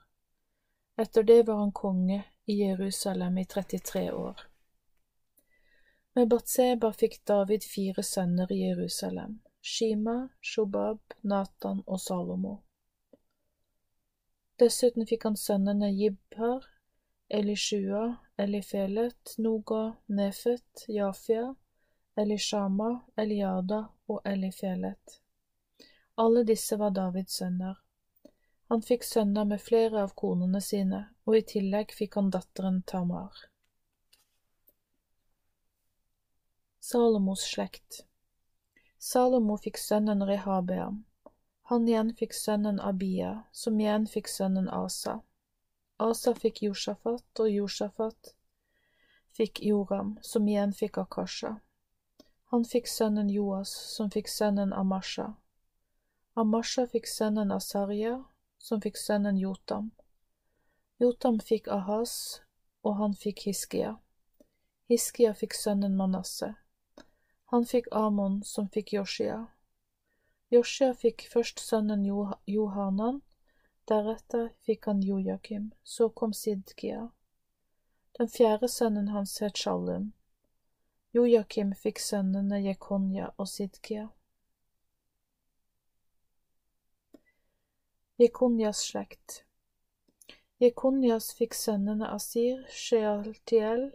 Etter 1.00 1.24
det 1.24 1.46
var 1.48 1.64
han 1.64 1.72
konge 1.72 2.24
i 2.46 2.60
Jerusalem 2.66 3.38
i 3.38 3.46
33 3.46 4.10
år. 4.12 4.49
Med 6.20 6.28
Batseba 6.28 6.90
fikk 6.94 7.14
David 7.26 7.64
fire 7.64 8.04
sønner 8.04 8.52
i 8.52 8.58
Jerusalem, 8.60 9.38
Shima, 9.62 10.28
Shobab, 10.42 11.14
Natan 11.22 11.78
og 11.88 12.02
Salomo. 12.04 12.58
Dessuten 14.60 15.08
fikk 15.08 15.24
han 15.30 15.38
sønnene 15.40 15.88
Jibhar, 15.96 16.66
Elishua, 17.30 18.02
Elifelet, 18.36 19.38
Noga, 19.46 19.94
Nefet, 20.18 20.84
Jafia, 20.92 21.54
Elishama, 22.20 22.90
Eliada 23.16 23.80
og 24.12 24.20
Elifelet. 24.34 25.22
Alle 26.26 26.44
disse 26.44 26.76
var 26.84 26.92
Davids 27.00 27.40
sønner. 27.40 27.80
Han 28.68 28.84
fikk 28.84 29.08
sønner 29.08 29.48
med 29.54 29.64
flere 29.64 30.04
av 30.04 30.12
konene 30.20 30.60
sine, 30.60 31.06
og 31.24 31.40
i 31.40 31.46
tillegg 31.56 31.96
fikk 31.96 32.20
han 32.20 32.36
datteren 32.36 32.84
Tamar. 32.84 33.46
Salomos 36.82 37.42
slekt 37.44 38.06
Salomo 38.98 39.58
fikk 39.58 39.78
sønnen 39.78 40.24
Rehabeam. 40.24 41.02
Han 41.72 41.88
igjen 41.88 42.14
fikk 42.16 42.34
sønnen 42.34 42.80
Abia, 42.80 43.32
som 43.52 43.80
igjen 43.80 44.06
fikk 44.08 44.32
sønnen 44.32 44.70
Asa. 44.72 45.18
Asa 46.00 46.34
fikk 46.34 46.62
Josjafat, 46.64 47.28
og 47.40 47.50
Josjafat 47.52 48.32
fikk 49.36 49.60
Joram, 49.62 50.14
som 50.22 50.48
igjen 50.48 50.72
fikk 50.74 51.02
Akasha. 51.04 51.52
Han 52.56 52.64
fikk 52.64 52.88
sønnen 52.88 53.30
Joas, 53.30 53.76
som 53.98 54.08
fikk 54.16 54.32
sønnen 54.32 54.72
Amasha. 54.74 55.34
Amasha 56.34 56.88
fikk 56.88 57.12
sønnen 57.12 57.52
Asarja, 57.52 58.16
som 58.58 58.80
fikk 58.80 58.98
sønnen 58.98 59.38
Jotam. 59.38 59.92
Jotam 60.98 61.44
fikk 61.44 61.68
Ahas, 61.68 62.40
og 62.88 62.98
han 63.04 63.20
fikk 63.20 63.46
Hiskia. 63.52 63.98
Hiskia 64.88 65.36
fikk 65.36 65.60
sønnen 65.60 66.00
Manasseh. 66.00 66.56
Han 67.52 67.66
fikk 67.66 67.88
Amon, 67.92 68.44
som 68.44 68.68
fikk 68.70 68.94
Joshia. 68.94 69.48
Joshia 70.50 70.94
fikk 70.94 71.26
først 71.32 71.60
sønnen 71.60 72.04
Johanan, 72.46 73.22
deretter 73.90 74.52
fikk 74.66 74.86
han 74.86 75.02
Jojakim, 75.02 75.72
så 75.84 76.10
kom 76.10 76.34
Sidkia. 76.34 77.08
Den 78.20 78.30
fjerde 78.30 78.70
sønnen 78.70 79.10
hans 79.16 79.40
het 79.42 79.58
Shalum. 79.58 80.12
Jojakim 81.14 81.74
fikk 81.74 82.02
sønnene 82.06 82.62
Jekonja 82.62 83.32
og 83.38 83.50
Sidkia. 83.50 84.10
Jekonjas 88.20 88.84
slekt 88.92 89.44
Jekonjas 90.60 91.32
fikk 91.34 91.54
sønnene 91.56 92.12
Asir, 92.12 92.66
Shealtiel, 92.70 93.86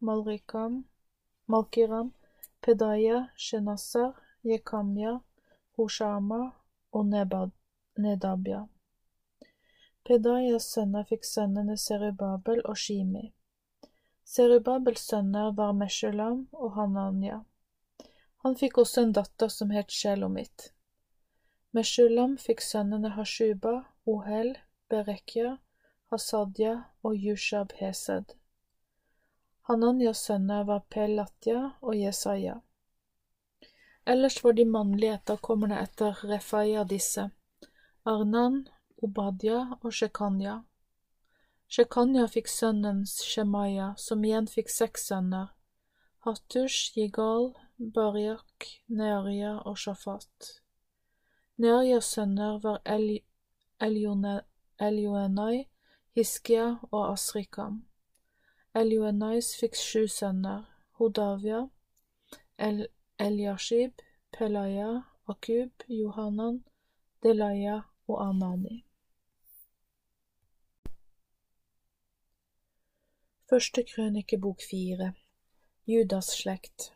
Malrikam, 0.00 0.78
Malkiram, 1.46 2.14
Pedaya, 2.64 3.28
Shenassar, 3.36 4.14
Jekamya, 4.42 5.20
Hoshama 5.76 6.52
og 6.92 7.06
Nedabya. 7.06 8.60
Pedayas 10.04 10.68
sønner 10.72 11.04
fikk 11.08 11.26
sønnene 11.28 11.76
Serubabel 11.76 12.62
og 12.64 12.78
Shimi. 12.80 13.34
Serubabels 14.24 15.04
sønner 15.10 15.52
var 15.58 15.74
Meshulam 15.76 16.46
og 16.52 16.72
Hananya. 16.78 17.42
Han 18.44 18.56
fikk 18.56 18.78
også 18.78 19.04
en 19.04 19.12
datter 19.18 19.52
som 19.52 19.70
het 19.70 19.92
Shelomit. 19.92 20.70
Meshulam 21.76 22.38
fikk 22.38 22.64
sønnene 22.64 23.12
Hashuba, 23.12 23.74
Ohel, 24.06 24.54
Berekya, 24.88 25.58
Hasadya 26.12 26.78
og 27.02 27.16
Yushab 27.16 27.76
Hesed. 27.80 28.36
Hananyas 29.68 30.20
sønner 30.26 30.64
var 30.68 30.82
Pelatia 30.92 31.60
og 31.80 31.96
Jesaja. 31.96 32.58
Ellers 34.06 34.44
var 34.44 34.52
de 34.52 34.64
mannlige 34.68 35.14
etterkommerne 35.16 35.78
etter 35.80 36.18
Refaya 36.28 36.82
disse, 36.84 37.30
Arnan, 38.04 38.66
Obadia 39.02 39.78
og 39.80 39.92
Shekanya. 39.92 40.58
Shekanya 41.68 42.26
fikk 42.28 42.48
sønnen 42.52 43.06
Shemaya, 43.08 43.94
som 43.96 44.24
igjen 44.24 44.50
fikk 44.52 44.68
seks 44.68 45.08
sønner, 45.08 45.48
Hattush, 46.28 46.92
Jigal, 46.98 47.54
Barjak, 47.78 48.68
Nearya 48.88 49.54
og 49.64 49.80
Shafat. 49.80 50.60
Nearyas 51.56 52.04
sønner 52.12 52.60
var 52.60 52.82
Elioenai, 53.80 55.68
Hiskia 56.12 56.68
og 56.90 57.12
Asrikam. 57.14 57.86
Elioenais 58.74 59.52
fikk 59.54 59.76
sju 59.78 60.06
sønner, 60.10 60.64
Hodavia, 60.98 61.60
El 62.58 62.88
Eliashib, 63.18 64.02
Pelaya, 64.32 65.04
Akub, 65.28 65.84
Johanan, 65.88 66.64
Delaya 67.22 67.76
og 68.08 68.18
Anani. 68.28 68.80
Første 73.50 73.84
krønikebok 73.94 74.60
fire 74.70 75.12
Judas 75.86 76.32
slekt 76.40 76.90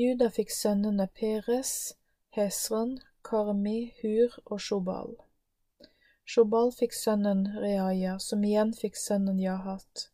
Juda 0.00 0.30
fikk 0.34 0.50
sønnene 0.50 1.06
Peres, 1.06 1.94
Hesron, 2.34 2.98
Karmi, 3.22 3.92
Hur 4.00 4.38
og 4.46 4.60
Shobal. 4.60 5.10
Shobal 6.24 6.72
fikk 6.72 6.94
sønnen 6.96 7.42
Reaya, 7.62 8.18
som 8.18 8.42
igjen 8.44 8.72
fikk 8.74 8.96
sønnen 8.96 9.38
Jahat. 9.42 10.10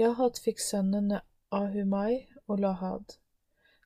Jahat 0.00 0.38
fikk 0.40 0.62
sønnene 0.64 1.18
Ahumai 1.52 2.26
og 2.48 2.62
Lahad. 2.64 3.18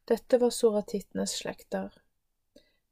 Dette 0.06 0.38
var 0.38 0.52
soratittenes 0.54 1.32
slekter. 1.40 1.88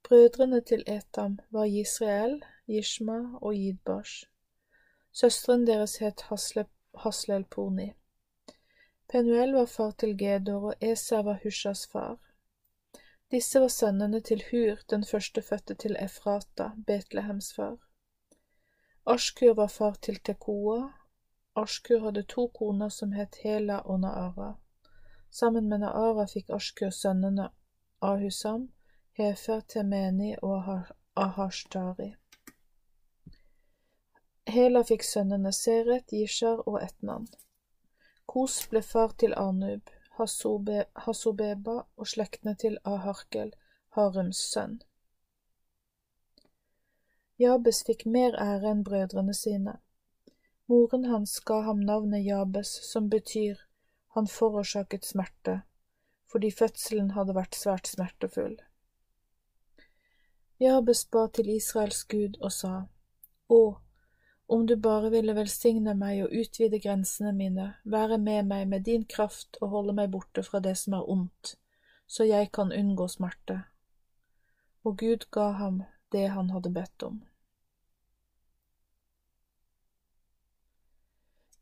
Brødrene 0.03 0.59
til 0.61 0.83
Etam 0.91 1.37
var 1.55 1.71
Israel, 1.71 2.41
Jishma 2.67 3.19
og 3.41 3.55
Yidbash. 3.55 4.27
Søsteren 5.13 5.67
deres 5.67 5.97
het 6.03 6.25
Haslep 6.31 6.71
Haslelponi. 7.05 7.93
Penuel 9.09 9.55
var 9.55 9.67
far 9.67 9.91
til 9.91 10.17
Gedor, 10.19 10.67
og 10.73 10.75
Esau 10.81 11.23
var 11.23 11.39
Hushas 11.45 11.87
far. 11.87 12.19
Disse 13.31 13.61
var 13.61 13.69
sønnene 13.69 14.21
til 14.21 14.43
Hur, 14.51 14.83
den 14.91 15.05
førstefødte 15.05 15.75
til 15.75 15.97
Efrata, 16.01 16.71
Betlehems 16.87 17.55
far. 17.55 17.79
Ashkur 19.07 19.55
var 19.55 19.67
far 19.67 19.95
til 20.03 20.19
Tekoa. 20.19 21.02
Ashkur 21.55 22.01
hadde 22.01 22.23
to 22.23 22.49
koner 22.49 22.89
som 22.89 23.13
het 23.13 23.37
Hela 23.43 23.81
og 23.81 24.01
Naara. 24.01 24.55
Sammen 25.31 25.69
med 25.69 25.81
Naara 25.81 26.27
fikk 26.27 26.51
Ashkur 26.51 26.91
sønnene 26.91 27.51
Ahusam, 28.01 28.69
Hefer, 29.13 29.61
Temeni 29.61 30.35
og 30.43 30.87
Ahashtari. 31.17 32.15
Hela 34.47 34.83
fikk 34.85 35.05
sønnene 35.05 35.53
Seret, 35.53 36.13
Jishar 36.13 36.65
og 36.69 36.81
Etnan. 36.83 37.29
Kos 38.27 38.57
ble 38.71 38.83
far 38.83 39.13
til 39.21 39.37
Anub, 39.37 39.93
Hasobeba 40.17 41.77
og 41.97 42.09
slektene 42.09 42.57
til 42.57 42.79
Aharkel, 42.85 43.53
Harums 43.97 44.41
sønn. 44.55 44.81
Jabes 47.39 47.85
fikk 47.85 48.07
mer 48.07 48.37
ære 48.41 48.73
enn 48.73 48.85
brødrene 48.89 49.35
sine. 49.37 49.81
Moren 50.73 51.05
hans 51.05 51.41
ga 51.41 51.61
ham 51.61 51.81
navnet 51.81 52.23
Jabes, 52.25 52.69
som 52.93 53.09
betyr 53.09 53.59
han 54.15 54.27
forårsaket 54.27 55.05
smerte, 55.05 55.61
fordi 56.33 56.49
fødselen 56.51 57.11
hadde 57.13 57.35
vært 57.37 57.59
svært 57.59 57.91
smertefull. 57.91 58.55
Jabes 60.65 61.03
ba 61.13 61.27
til 61.29 61.51
Israels 61.53 61.99
Gud 62.15 62.39
og 62.41 62.55
sa, 62.57 62.71
Å, 63.53 63.61
om 64.57 64.65
du 64.71 64.73
bare 64.87 65.11
ville 65.13 65.35
velsigne 65.37 65.93
meg 66.05 66.23
og 66.25 66.39
utvide 66.41 66.81
grensene 66.81 67.35
mine, 67.37 67.67
være 67.85 68.17
med 68.19 68.49
meg 68.55 68.65
med 68.71 68.87
din 68.89 69.05
kraft 69.17 69.61
og 69.61 69.75
holde 69.75 69.97
meg 69.99 70.09
borte 70.15 70.47
fra 70.47 70.63
det 70.69 70.79
som 70.85 70.97
er 70.97 71.11
ondt, 71.17 71.53
så 72.07 72.25
jeg 72.25 72.49
kan 72.53 72.73
unngå 72.73 73.11
smerte. 73.13 73.59
Og 74.89 74.97
Gud 75.05 75.29
ga 75.37 75.51
ham 75.61 75.83
det 76.17 76.31
han 76.33 76.49
hadde 76.57 76.73
bedt 76.81 77.09
om. 77.11 77.21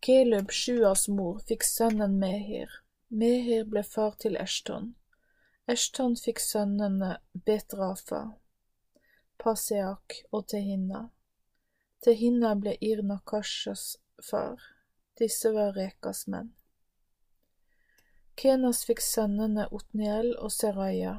Kelub, 0.01 0.51
Sjuas 0.51 1.09
mor, 1.09 1.41
fikk 1.49 1.65
sønnen 1.69 2.15
Mehir. 2.21 2.71
Mehir 3.11 3.67
ble 3.69 3.83
far 3.85 4.15
til 4.23 4.39
Eshton. 4.41 4.95
Eshton 5.69 6.15
fikk 6.17 6.41
sønnene 6.41 7.19
Betrafa, 7.47 8.21
Paseak 9.43 10.23
og 10.33 10.47
Tehinna. 10.53 11.03
Tehinna 12.01 12.55
ble 12.57 12.79
Irna 12.81 13.19
Kashas 13.29 13.99
far. 14.31 14.57
Disse 15.21 15.53
var 15.53 15.77
Rekas 15.77 16.25
menn. 16.33 16.55
Kenas 18.41 18.87
fikk 18.89 19.05
sønnene 19.05 19.69
Otniel 19.69 20.33
og 20.39 20.49
Seraya. 20.55 21.19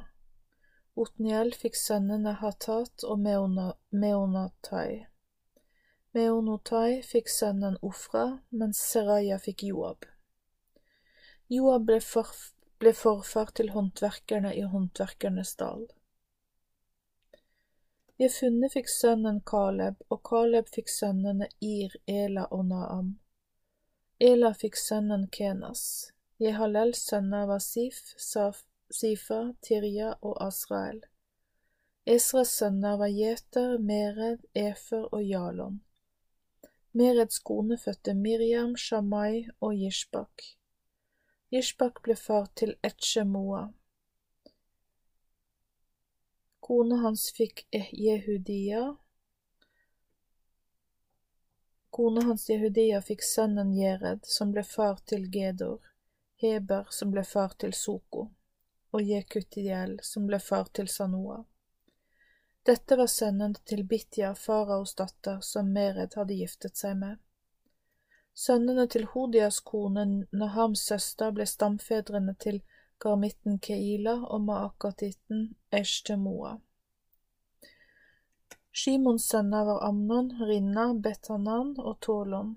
Otniel 0.97 1.53
fikk 1.53 1.77
sønnene 1.77 2.33
Hatat 2.41 3.05
og 3.05 3.21
Meonatai. 3.21 5.05
Meonotai 6.13 7.01
fikk 7.07 7.29
sønnen 7.31 7.77
Ofra, 7.87 8.25
mens 8.49 8.79
Seraya 8.83 9.37
fikk 9.39 9.61
Joab. 9.63 10.05
Joab 11.47 11.85
ble, 11.87 11.99
forf 12.03 12.39
ble 12.83 12.91
forfar 12.91 13.53
til 13.55 13.69
håndverkerne 13.71 14.49
i 14.59 14.65
håndverkernes 14.73 15.53
dal. 15.61 15.85
Jefunne 18.19 18.67
fikk 18.73 18.91
sønnen 18.91 19.39
Kaleb, 19.51 20.01
og 20.11 20.19
Kaleb 20.27 20.67
fikk 20.75 20.91
sønnene 20.91 21.47
Ir, 21.63 21.95
Ela 22.07 22.43
og 22.57 22.65
Naam. 22.73 23.13
Ela 24.19 24.51
fikk 24.63 24.75
sønnen 24.81 25.23
Kenas. 25.37 25.85
Jehalels 26.43 27.05
sønner 27.07 27.47
var 27.53 27.63
Sif, 27.63 28.01
Saf, 28.17 28.65
Sifa, 28.91 29.39
Tirja 29.63 30.11
og 30.19 30.35
Asrael. 30.43 30.99
Esras 32.05 32.51
sønner 32.59 32.99
var 32.99 33.15
Jeter, 33.15 33.77
Mered, 33.79 34.43
Efer 34.65 35.07
og 35.07 35.23
Jalon. 35.23 35.79
Mereds 36.93 37.39
kone 37.39 37.77
fødte 37.77 38.13
Miriam, 38.13 38.75
Shamai 38.77 39.45
og 39.61 39.75
Jishbak. 39.75 40.41
Jishbak 41.51 42.01
ble 42.03 42.15
far 42.19 42.49
til 42.55 42.73
Etsjemoa. 42.83 43.61
Kona 46.59 46.97
hans 47.03 47.29
fikk 47.37 47.63
Jehudia. 48.05 48.81
Kona 51.95 52.25
hans 52.27 52.49
Jehudia 52.49 52.99
fikk 53.03 53.23
sønnen 53.23 53.71
Jered, 53.75 54.27
som 54.27 54.51
ble 54.51 54.63
far 54.67 54.99
til 55.07 55.29
Gedor, 55.31 55.79
Heber, 56.43 56.91
som 56.91 57.15
ble 57.15 57.23
far 57.23 57.55
til 57.59 57.71
Soko, 57.73 58.27
og 58.91 59.01
Jekutiel, 59.13 59.97
som 60.03 60.27
ble 60.27 60.39
far 60.43 60.67
til 60.75 60.91
Sanoa. 60.91 61.41
Dette 62.65 62.95
var 62.97 63.07
sønnen 63.09 63.55
til 63.65 63.83
Bitja, 63.89 64.35
faraos 64.37 64.93
datter, 64.95 65.39
som 65.41 65.71
Mered 65.73 66.13
hadde 66.15 66.37
giftet 66.37 66.77
seg 66.77 66.99
med. 66.99 67.17
Sønnene 68.37 68.85
til 68.87 69.07
Hodias 69.13 69.59
kone 69.65 70.03
Nahams 70.31 70.83
søster 70.85 71.33
ble 71.33 71.47
stamfedrene 71.49 72.35
til 72.39 72.61
garmitten 73.01 73.57
Keila 73.59 74.13
og 74.29 74.43
maakatitten 74.45 75.47
Eshtemoa. 75.73 76.59
Shimons 78.71 79.25
sønner 79.27 79.65
var 79.67 79.81
Amnon, 79.87 80.29
Rinna, 80.47 80.93
Betanan 80.93 81.73
og 81.79 81.97
Tolon. 82.05 82.53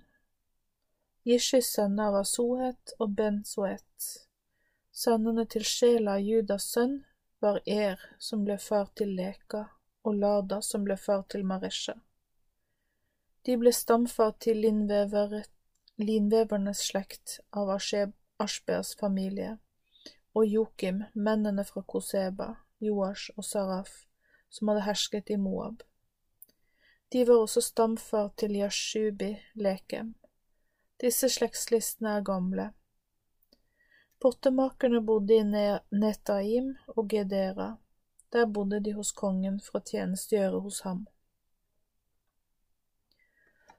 Jishis 1.25 1.73
sønner 1.75 2.12
var 2.12 2.29
Sohet 2.29 2.93
og 2.99 3.17
Ben-Soet. 3.17 4.11
Sønnene 4.93 5.47
til 5.51 5.64
Shela, 5.64 6.19
Judas 6.21 6.69
sønn, 6.77 7.01
var 7.40 7.59
Er, 7.67 7.99
som 8.21 8.45
ble 8.45 8.59
far 8.61 8.93
til 8.95 9.17
Leka, 9.17 9.64
og 10.05 10.19
Lada, 10.21 10.61
som 10.62 10.85
ble 10.85 10.97
far 11.01 11.25
til 11.33 11.45
Maresja. 11.49 11.97
De 13.45 13.57
ble 13.61 13.73
stamfar 13.73 14.37
til 14.40 14.62
linvever, 14.64 15.43
linvevernes 16.01 16.81
slekt 16.88 17.38
av 17.53 17.73
Ashbers 17.75 18.95
familie, 19.01 19.57
og 20.35 20.47
Jokim, 20.47 21.03
mennene 21.14 21.64
fra 21.64 21.83
Koseba, 21.83 22.55
Joash 22.81 23.33
og 23.37 23.45
Saraf, 23.45 24.05
som 24.51 24.71
hadde 24.71 24.87
hersket 24.87 25.31
i 25.31 25.37
Moab. 25.40 25.83
De 27.12 27.25
var 27.29 27.45
også 27.45 27.61
stamfar 27.62 28.33
til 28.37 28.57
Yashubi, 28.59 29.35
Lekem. 29.55 30.14
Disse 31.01 31.29
slektslistene 31.31 32.17
er 32.19 32.27
gamle. 32.27 32.71
Pottemakerne 34.23 35.03
bodde 35.05 35.37
i 35.37 35.45
Netaim 35.45 36.73
og 36.97 37.09
Gedera. 37.12 37.75
Der 38.35 38.47
bodde 38.47 38.81
de 38.83 38.92
hos 38.99 39.12
kongen 39.14 39.61
for 39.62 39.79
å 39.79 39.85
tjenestegjøre 39.87 40.61
hos 40.64 40.81
ham. 40.83 41.05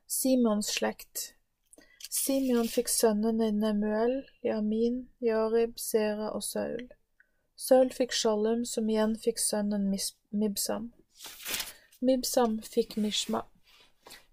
Simons 0.08 0.70
slekt 0.78 1.32
Simeon 2.16 2.70
fikk 2.72 2.88
sønnene 2.88 3.50
Nemuel, 3.52 4.22
Jamin, 4.46 5.02
Jarib, 5.20 5.74
Sera 5.76 6.30
og 6.32 6.46
Saul. 6.48 6.86
Saul 7.60 7.92
fikk 7.92 8.16
Shalum, 8.16 8.64
som 8.64 8.88
igjen 8.88 9.18
fikk 9.20 9.42
sønnen 9.44 9.90
Mibsam. 10.32 10.94
Mibsam 12.00 12.62
fikk 12.64 12.96
Mishma. 12.96 13.44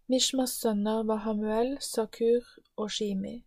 Mishmas 0.06 0.54
sønner 0.62 1.02
var 1.08 1.24
Hamuel, 1.26 1.74
Sakur 1.80 2.46
og 2.76 2.90
Shimi. 2.90 3.40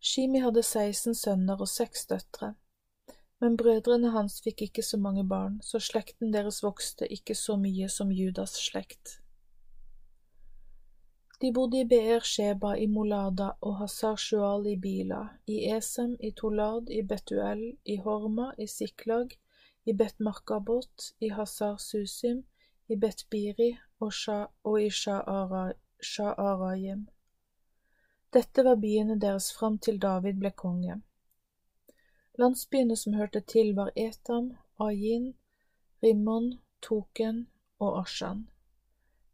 Shimi 0.00 0.46
hadde 0.46 0.62
16 0.62 1.18
sønner 1.18 1.58
og 1.58 1.68
seks 1.68 2.06
døtre. 2.06 2.54
Men 3.40 3.56
brødrene 3.56 4.10
hans 4.12 4.42
fikk 4.44 4.66
ikke 4.66 4.82
så 4.84 4.98
mange 5.00 5.24
barn, 5.24 5.60
så 5.64 5.80
slekten 5.80 6.32
deres 6.32 6.60
vokste 6.62 7.08
ikke 7.08 7.34
så 7.34 7.56
mye 7.56 7.88
som 7.88 8.12
Judas 8.12 8.58
slekt. 8.60 9.16
De 11.40 11.48
bodde 11.56 11.78
i 11.80 11.86
Beer 11.88 12.20
Sheba 12.20 12.74
i 12.76 12.84
Molada 12.86 13.54
og 13.64 13.78
Hazar 13.78 14.18
Shual 14.20 14.66
i 14.68 14.74
Bila, 14.76 15.22
i 15.48 15.62
Esem, 15.72 16.18
i 16.20 16.34
Tolad, 16.36 16.92
i 16.92 17.00
Betuel, 17.00 17.62
i 17.84 17.96
Horma, 18.04 18.50
i 18.58 18.68
Siklag, 18.68 19.32
i 19.88 19.96
Bet 19.96 20.20
Markabot, 20.20 21.14
i 21.20 21.32
Hazar 21.32 21.78
Susim, 21.80 22.44
i 22.92 22.96
Bet-Biri 22.96 23.78
og, 24.00 24.12
og 24.64 24.82
i 24.82 24.90
Sha'arayim. 24.90 27.06
Dette 28.32 28.64
var 28.66 28.76
byene 28.76 29.20
deres 29.20 29.52
fram 29.56 29.78
til 29.78 30.02
David 30.02 30.34
ble 30.42 30.50
konge. 30.52 31.00
Landsbyene 32.40 32.96
som 32.96 33.14
hørte 33.14 33.40
til 33.44 33.74
var 33.76 33.90
Etam, 33.96 34.54
Ayin, 34.80 35.34
Rimon, 36.02 36.54
Token 36.80 37.42
og 37.78 37.98
Ashan. 38.00 38.46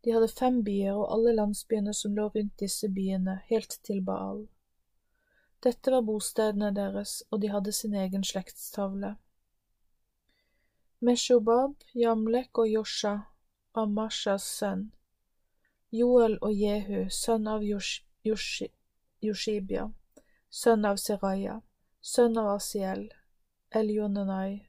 De 0.05 0.11
hadde 0.11 0.29
fem 0.29 0.65
byer 0.67 0.95
og 0.95 1.13
alle 1.15 1.35
landsbyene 1.37 1.95
som 1.95 2.17
lå 2.17 2.25
rundt 2.35 2.57
disse 2.61 2.89
byene, 2.89 3.37
helt 3.47 3.79
til 3.87 4.01
Baal. 4.03 4.49
Dette 5.63 5.95
var 5.95 6.03
bostedene 6.09 6.73
deres, 6.75 7.23
og 7.31 7.43
de 7.43 7.53
hadde 7.55 7.73
sin 7.73 7.95
egen 7.95 8.25
slektstavle. 8.25 9.15
Meshobab, 11.01 11.87
Jamlek 11.95 12.59
og 12.59 12.69
Josha 12.69 13.15
Amashas 13.75 14.43
sønn, 14.43 14.87
Joel 15.93 16.39
og 16.43 16.59
Jehu, 16.59 17.07
sønn 17.11 17.47
av 17.47 17.63
Joshibia, 19.23 19.91
sønn 20.51 20.85
av 20.89 20.99
Seraya, 20.99 21.61
sønn 22.07 22.39
av 22.39 22.47
Asiel, 22.55 23.09
Elionenai, 23.75 24.69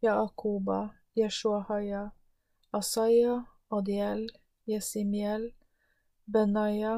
Jaakoba, 0.00 0.78
Jeshuahaya, 1.14 2.10
Asaya, 2.72 3.34
Adiel, 3.68 4.30
Jesimiel, 4.64 5.50
Benaya, 6.24 6.94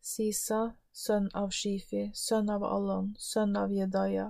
Sisa, 0.00 0.60
sønn 0.92 1.26
av 1.34 1.50
Shifi, 1.50 2.10
sønn 2.14 2.50
av 2.50 2.62
Allon, 2.64 3.16
sønn 3.18 3.56
av 3.58 3.74
Jedaya, 3.74 4.28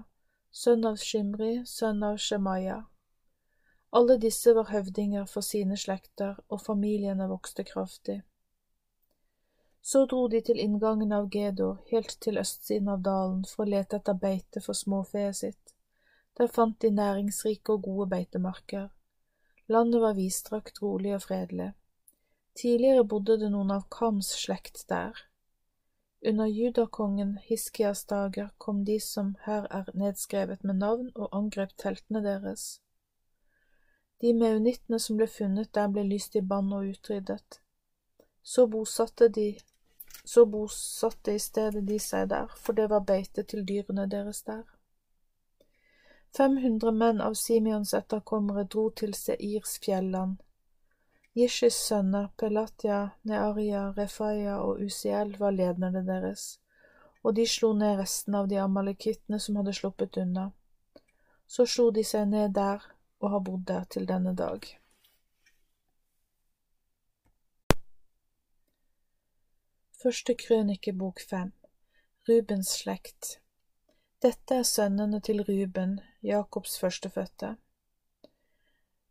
sønn 0.50 0.88
av 0.88 0.96
Shimri, 0.96 1.52
sønn 1.66 2.00
av 2.02 2.16
Shemaya. 2.16 2.86
Alle 3.92 4.16
disse 4.24 4.54
var 4.56 4.72
høvdinger 4.72 5.28
for 5.28 5.44
sine 5.44 5.76
slekter, 5.76 6.40
og 6.48 6.64
familiene 6.64 7.28
vokste 7.28 7.68
kraftig. 7.68 8.22
Så 9.82 10.04
dro 10.06 10.26
de 10.28 10.40
til 10.44 10.60
inngangen 10.60 11.12
av 11.12 11.30
Gedor, 11.32 11.80
helt 11.90 12.16
til 12.20 12.38
østsiden 12.38 12.88
av 12.92 13.02
dalen, 13.04 13.44
for 13.48 13.64
å 13.64 13.70
lete 13.70 13.96
etter 13.96 14.18
beite 14.20 14.60
for 14.60 14.76
småfeet 14.76 15.36
sitt. 15.36 15.74
Der 16.36 16.52
fant 16.52 16.78
de 16.80 16.90
næringsrike 16.94 17.72
og 17.72 17.86
gode 17.88 18.10
beitemarker. 18.12 18.90
Landet 19.68 20.02
var 20.02 20.18
vidstrakt, 20.18 20.82
rolig 20.82 21.14
og 21.16 21.22
fredelig. 21.22 21.72
Tidligere 22.58 23.04
bodde 23.04 23.38
det 23.40 23.50
noen 23.52 23.70
av 23.70 23.88
Kams 23.88 24.32
slekt 24.36 24.84
der. 24.88 25.16
Under 26.26 26.46
judakongen 26.46 27.38
Hiskias 27.46 28.04
dager 28.04 28.50
kom 28.58 28.84
de 28.84 28.98
som 29.00 29.36
her 29.46 29.66
er 29.70 29.88
nedskrevet 29.94 30.64
med 30.64 30.76
navn, 30.82 31.08
og 31.14 31.32
angrep 31.32 31.72
teltene 31.78 32.20
deres. 32.20 32.80
De 34.20 34.34
meunittene 34.36 34.98
som 35.00 35.16
ble 35.16 35.30
funnet 35.30 35.72
der, 35.72 35.88
ble 35.88 36.04
lyst 36.04 36.36
i 36.36 36.42
bann 36.44 36.72
og 36.76 36.90
utryddet. 36.92 37.60
Så 38.42 38.66
bosatte 38.66 39.28
de 39.28 39.58
så 40.24 40.46
bosatte 40.46 41.32
i 41.32 41.38
stedet 41.38 41.86
de 41.86 41.98
seg 41.98 42.28
der, 42.28 42.52
for 42.56 42.76
det 42.76 42.90
var 42.90 43.06
beite 43.06 43.42
til 43.42 43.64
dyrene 43.66 44.06
deres 44.10 44.42
der. 44.46 44.62
500 46.36 46.92
menn 46.94 47.20
av 47.20 47.34
Simeons 47.34 47.94
etterkommere 47.94 48.64
dro 48.64 48.90
til 48.90 49.14
Seirs 49.18 49.78
fjelland. 49.82 50.36
Jishis 51.34 51.74
sønner 51.74 52.28
Pelatia, 52.38 53.00
Nearia, 53.22 53.90
Refaya 53.96 54.60
og 54.62 54.82
Usiel 54.86 55.34
var 55.38 55.54
lederne 55.54 56.04
deres, 56.06 56.60
og 57.22 57.34
de 57.36 57.46
slo 57.46 57.72
ned 57.74 57.98
resten 57.98 58.34
av 58.34 58.48
de 58.48 58.58
amalekittene 58.62 59.38
som 59.42 59.58
hadde 59.58 59.74
sluppet 59.74 60.20
unna. 60.22 60.50
Så 61.46 61.66
slo 61.66 61.90
de 61.90 62.04
seg 62.06 62.28
ned 62.30 62.54
der 62.54 62.84
og 63.20 63.30
har 63.30 63.42
bodd 63.46 63.66
der 63.66 63.84
til 63.90 64.06
denne 64.06 64.34
dag. 64.34 64.79
Første 70.00 70.32
krønikebok 70.32 71.18
fem 71.28 71.50
Rubens 72.28 72.70
slekt 72.78 73.34
Dette 74.24 74.56
er 74.62 74.64
sønnene 74.64 75.18
til 75.20 75.42
Ruben, 75.44 75.98
Jakobs 76.24 76.78
førstefødte. 76.80 77.50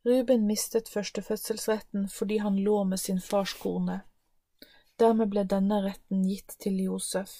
Ruben 0.09 0.47
mistet 0.49 0.89
førstefødselsretten 0.89 2.09
fordi 2.09 2.39
han 2.41 2.57
lå 2.57 2.83
med 2.83 2.97
sin 2.97 3.21
fars 3.21 3.53
kone. 3.61 3.99
Dermed 4.99 5.29
ble 5.29 5.45
denne 5.53 5.81
retten 5.85 6.25
gitt 6.25 6.57
til 6.57 6.81
Josef. 6.87 7.37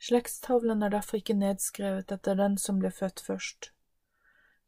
Slektstavlen 0.00 0.82
er 0.82 0.96
derfor 0.96 1.20
ikke 1.20 1.36
nedskrevet 1.36 2.16
etter 2.16 2.40
den 2.40 2.56
som 2.56 2.80
ble 2.80 2.96
født 2.96 3.20
først. 3.28 3.74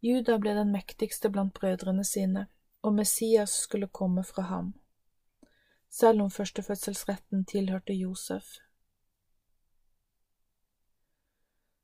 Juda 0.05 0.37
ble 0.37 0.53
den 0.61 0.69
mektigste 0.69 1.33
blant 1.33 1.57
brødrene 1.57 2.05
sine, 2.05 2.51
og 2.83 3.01
Messias 3.01 3.57
skulle 3.65 3.89
komme 3.89 4.25
fra 4.25 4.51
ham, 4.53 4.75
selv 5.99 6.23
om 6.23 6.31
førstefødselsretten 6.31 7.45
tilhørte 7.45 7.93
Josef. 7.93 8.45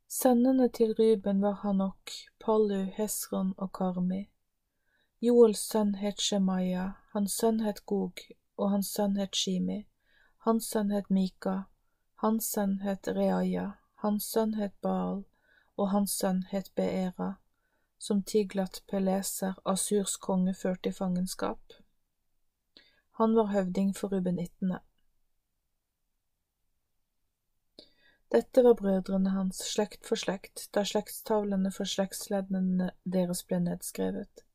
Sønnene 0.08 0.68
til 0.68 0.94
Ruben 0.98 1.40
var 1.42 1.52
Hanok, 1.62 2.10
Pallu, 2.44 2.82
Hesron 2.96 3.54
og 3.56 3.72
Karmi. 3.72 4.28
Joels 5.22 5.62
sønn 5.70 5.94
het 5.94 6.20
Shemaya, 6.20 6.88
hans 7.12 7.38
sønn 7.40 7.60
het 7.64 7.80
Gog, 7.86 8.20
og 8.56 8.70
hans 8.70 8.90
sønn 8.92 9.16
het 9.16 9.36
Shimi, 9.36 9.78
hans 10.44 10.68
sønn 10.68 10.92
het 10.92 11.08
Mika, 11.10 11.56
hans 12.24 12.50
sønn 12.52 12.80
het 12.82 13.08
Reaya, 13.08 13.68
hans 14.04 14.28
sønn 14.34 14.54
het 14.60 14.74
Baal, 14.82 15.22
og 15.76 15.88
hans 15.94 16.18
sønn 16.18 16.42
het 16.50 16.68
Beera, 16.76 17.30
som 17.98 18.20
Tiglat 18.22 18.82
Peleser, 18.90 19.56
Asurs 19.64 20.16
konge, 20.16 20.54
førte 20.54 20.92
i 20.92 20.98
fangenskap. 21.00 21.81
Han 23.20 23.36
var 23.36 23.52
høvding 23.52 23.92
for 23.96 24.14
rubenittene. 24.14 24.80
Dette 28.32 28.62
var 28.64 28.74
brødrene 28.74 29.30
hans, 29.30 29.58
slekt 29.74 30.06
for 30.08 30.16
slekt, 30.16 30.68
da 30.72 30.86
slektstavlene 30.88 31.68
for 31.74 31.84
slektsleddene 31.84 32.88
deres 33.04 33.42
ble 33.44 33.58
nedskrevet. 33.60 34.46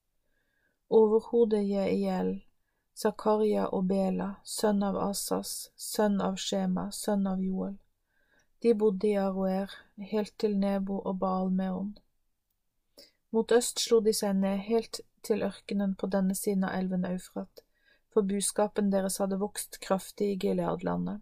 Overhodet 0.90 1.62
Jeiel, 1.68 2.32
Zakaria 2.98 3.68
og 3.70 3.86
Bela, 3.92 4.32
sønn 4.44 4.82
av 4.82 4.98
Asas, 4.98 5.70
sønn 5.78 6.18
av 6.26 6.40
Shema, 6.42 6.88
sønn 6.92 7.28
av 7.30 7.44
Joel. 7.44 7.78
De 8.66 8.74
bodde 8.74 9.12
i 9.12 9.18
Aroer, 9.22 9.70
helt 10.14 10.34
til 10.42 10.58
Nebo 10.58 10.98
og 10.98 11.20
Baal-Meon. 11.22 11.94
Mot 13.30 13.52
øst 13.52 13.84
slo 13.86 14.00
de 14.02 14.16
seg 14.18 14.40
ned 14.42 14.64
helt 14.66 15.04
til 15.22 15.46
ørkenen 15.46 15.94
på 15.94 16.10
denne 16.10 16.34
siden 16.34 16.66
av 16.66 16.74
elven 16.80 17.06
Eufrat, 17.06 17.67
for 18.18 18.26
buskapen 18.26 18.88
deres 18.90 19.20
hadde 19.22 19.38
vokst 19.38 19.78
kraftig 19.80 20.28
i 20.32 20.36
Gileadlandet. 20.42 21.20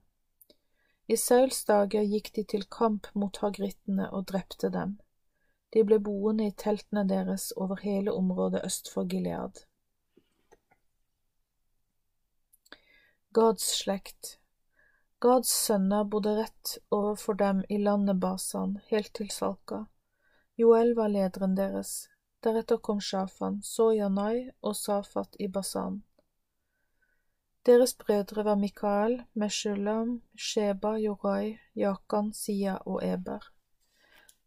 I 1.11 1.17
Sauls 1.19 1.57
dager 1.67 2.05
gikk 2.07 2.29
de 2.37 2.45
til 2.53 2.63
kamp 2.71 3.09
mot 3.19 3.35
hagrittene 3.43 4.05
og 4.15 4.29
drepte 4.31 4.69
dem. 4.71 4.93
De 5.75 5.83
ble 5.83 5.97
boende 5.99 6.47
i 6.47 6.53
teltene 6.63 7.03
deres 7.09 7.49
over 7.59 7.83
hele 7.83 8.13
området 8.15 8.63
øst 8.63 8.87
for 8.93 9.11
Gilead. 9.11 9.65
Gads 13.35 13.67
slekt 13.81 14.37
Gads 15.19 15.51
sønner 15.67 16.07
bodde 16.07 16.37
rett 16.39 16.77
overfor 16.95 17.35
dem 17.43 17.63
i 17.67 17.83
landet 17.83 18.23
Basan, 18.23 18.79
helt 18.87 19.11
til 19.19 19.35
Salka. 19.35 19.83
Joel 20.55 20.95
var 20.95 21.11
lederen 21.11 21.59
deres. 21.59 22.05
Deretter 22.39 22.79
kom 22.79 23.03
Shafan, 23.03 23.59
så 23.59 23.91
Janai 23.91 24.51
og 24.61 24.79
Safat 24.79 25.35
i 25.43 25.51
Basan. 25.51 26.05
Deres 27.65 27.93
brødre 27.93 28.45
var 28.45 28.55
Mikael, 28.55 29.23
Meshulam, 29.33 30.21
Sheba, 30.37 30.87
Jorai, 30.87 31.57
Jakan, 31.75 32.33
Sia 32.33 32.77
og 32.85 33.01
Eber. 33.03 33.51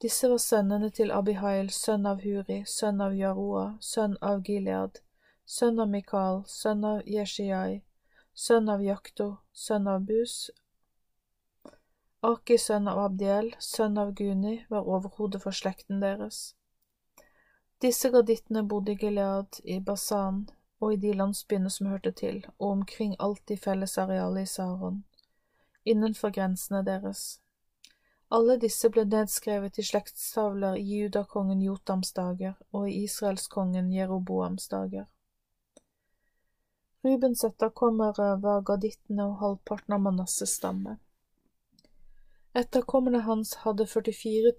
Disse 0.02 0.28
var 0.31 0.38
sønnene 0.38 0.90
til 0.90 1.11
Abihail, 1.11 1.70
sønn 1.74 2.07
av 2.07 2.20
Huri, 2.22 2.61
sønn 2.66 3.00
av 3.02 3.16
Jaroa, 3.18 3.64
sønn 3.81 4.14
av 4.22 4.44
Gilead, 4.46 5.00
sønn 5.46 5.81
av 5.83 5.88
Mikael, 5.90 6.44
sønn 6.46 6.85
av 6.85 7.00
Yeshiai, 7.14 7.81
sønn 8.35 8.70
av 8.70 8.85
Jakto, 8.87 9.26
sønn 9.52 9.88
av 9.90 10.07
Bus. 10.07 10.37
Aki, 12.22 12.59
sønn 12.59 12.87
av 12.87 13.00
Abdiel, 13.09 13.50
sønn 13.59 13.98
av 13.98 14.12
Guni, 14.14 14.61
var 14.70 14.87
overhodet 14.87 15.42
for 15.42 15.50
slekten 15.50 15.98
deres. 16.07 16.54
Disse 17.83 18.12
gardittene 18.14 18.62
bodde 18.62 18.94
i 18.94 19.02
Gilead, 19.02 19.59
i 19.64 19.81
Basan, 19.81 20.44
og 20.80 20.92
i 20.92 21.00
de 21.02 21.12
landsbyene 21.12 21.70
som 21.70 21.90
hørte 21.90 22.12
til, 22.12 22.46
og 22.58 22.70
omkring 22.70 23.16
alt 23.20 23.50
i 23.50 23.56
fellesarealet 23.56 24.42
i 24.42 24.52
Saron, 24.52 25.04
innenfor 25.84 26.30
grensene 26.30 26.84
deres. 26.86 27.40
Alle 28.30 28.58
disse 28.60 28.90
ble 28.92 29.06
nedskrevet 29.08 29.78
i 29.80 29.84
slektstavler 29.88 30.76
i 30.76 31.00
judakongen 31.02 31.62
Jotams 31.64 32.12
dager 32.12 32.58
og 32.72 32.90
i 32.90 33.04
israelskongen 33.06 33.92
Jeroboams 33.92 34.68
dager. 34.68 35.06
Rubens 37.04 37.44
etterkommere 37.44 38.34
var 38.42 38.64
gadittene 38.68 39.30
og 39.30 39.38
halvparten 39.40 39.94
av 39.96 40.02
Manasses 40.04 40.58
stamme. 40.58 40.98
Etterkommerne 42.58 43.22
hans 43.24 43.54
hadde 43.62 43.86
44 43.86 44.52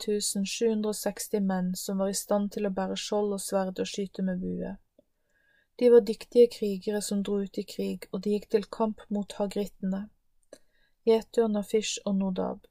760 0.47 1.41
menn 1.45 1.73
som 1.75 1.99
var 2.01 2.10
i 2.10 2.17
stand 2.17 2.49
til 2.55 2.65
å 2.65 2.73
bære 2.73 2.97
skjold 2.97 3.36
og 3.38 3.43
sverd 3.43 3.82
og 3.84 3.89
skyte 3.91 4.25
med 4.25 4.41
bue. 4.41 4.77
De 5.80 5.89
var 5.89 6.02
dyktige 6.02 6.48
krigere 6.52 7.02
som 7.02 7.24
dro 7.24 7.38
ut 7.44 7.58
i 7.58 7.63
krig, 7.63 8.08
og 8.12 8.24
de 8.24 8.34
gikk 8.36 8.50
til 8.52 8.65
kamp 8.78 9.04
mot 9.08 9.34
hagrittene, 9.39 10.10
Jetur, 11.08 11.48
Nafish 11.48 12.02
og 12.06 12.15
Nodab. 12.15 12.65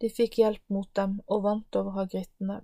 De 0.00 0.10
fikk 0.10 0.36
hjelp 0.42 0.62
mot 0.68 0.90
dem 0.96 1.14
og 1.26 1.42
vant 1.46 1.76
over 1.80 1.96
hagrittene. 1.96 2.60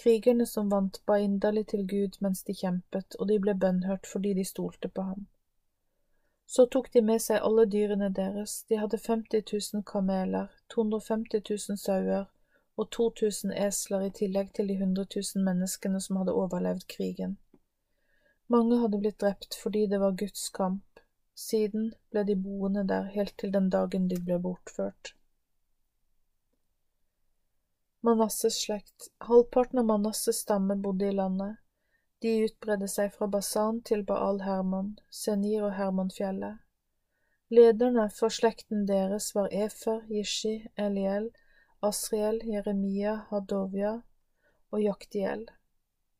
Krigerne 0.00 0.46
som 0.46 0.72
vant, 0.72 0.98
ba 1.06 1.18
inderlig 1.20 1.66
til 1.74 1.84
Gud 1.88 2.16
mens 2.24 2.42
de 2.48 2.56
kjempet, 2.56 3.16
og 3.20 3.28
de 3.28 3.38
ble 3.44 3.54
bønnhørt 3.54 4.08
fordi 4.10 4.32
de 4.34 4.44
stolte 4.48 4.88
på 4.88 5.04
ham. 5.10 5.26
Så 6.46 6.66
tok 6.66 6.90
de 6.94 7.02
med 7.02 7.20
seg 7.20 7.44
alle 7.44 7.68
dyrene 7.68 8.10
deres, 8.16 8.62
de 8.68 8.80
hadde 8.80 8.98
50 8.98 9.44
000 9.74 9.84
kameler, 9.92 10.48
250 10.74 11.44
000 11.68 11.78
sauer 11.84 12.26
og 12.76 12.90
2000 12.90 13.54
esler 13.68 14.08
i 14.08 14.10
tillegg 14.10 14.52
til 14.56 14.68
de 14.68 14.80
100 14.80 15.06
000 15.16 15.44
menneskene 15.44 16.00
som 16.00 16.16
hadde 16.20 16.34
overlevd 16.42 16.88
krigen. 16.96 17.38
Mange 18.52 18.78
hadde 18.80 19.00
blitt 19.00 19.18
drept 19.20 19.56
fordi 19.56 19.86
det 19.86 19.98
var 20.00 20.16
Guds 20.20 20.48
kamp, 20.52 21.00
siden 21.34 21.92
ble 22.12 22.24
de 22.28 22.36
boende 22.36 22.84
der 22.88 23.08
helt 23.16 23.36
til 23.40 23.52
den 23.54 23.70
dagen 23.72 24.08
de 24.10 24.18
ble 24.20 24.38
bortført. 24.38 25.14
Manasses 28.04 28.58
slekt 28.66 29.08
Halvparten 29.24 29.80
av 29.80 29.86
Manasses 29.88 30.42
stamme 30.44 30.76
bodde 30.76 31.08
i 31.08 31.14
landet. 31.16 31.56
De 32.20 32.34
utbredde 32.44 32.88
seg 32.88 33.14
fra 33.14 33.30
Basan 33.32 33.80
til 33.88 34.04
Baal 34.04 34.42
Hermon, 34.44 34.92
Senir 35.08 35.64
og 35.64 35.72
Hermonfjellet. 35.78 36.60
Lederne 37.48 38.10
for 38.12 38.32
slekten 38.32 38.84
deres 38.88 39.30
var 39.36 39.48
Efer, 39.52 40.02
Jishi, 40.12 40.54
Eliel, 40.76 41.30
Asriel, 41.84 42.42
Jeremia, 42.44 43.18
Hadovia 43.30 43.98
og 44.72 44.80
Jaktiel. 44.84 45.48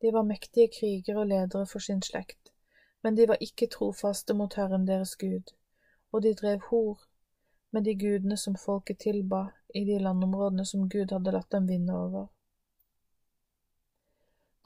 De 0.05 0.11
var 0.13 0.23
mektige 0.23 0.67
krigere 0.69 1.23
og 1.23 1.31
ledere 1.31 1.65
for 1.65 1.81
sin 1.81 2.01
slekt, 2.05 2.51
men 3.01 3.15
de 3.17 3.25
var 3.25 3.41
ikke 3.41 3.71
trofaste 3.73 4.35
mot 4.37 4.53
Herren 4.53 4.83
deres 4.85 5.15
Gud, 5.17 5.55
og 6.13 6.21
de 6.21 6.33
drev 6.41 6.59
hor 6.67 7.07
med 7.73 7.87
de 7.89 7.95
gudene 7.95 8.37
som 8.37 8.57
folket 8.65 8.99
tilba 9.01 9.39
i 9.73 9.81
de 9.87 9.97
landområdene 9.97 10.65
som 10.65 10.85
Gud 10.93 11.15
hadde 11.15 11.33
latt 11.33 11.49
dem 11.57 11.65
vinne 11.71 11.97
over. 11.97 12.27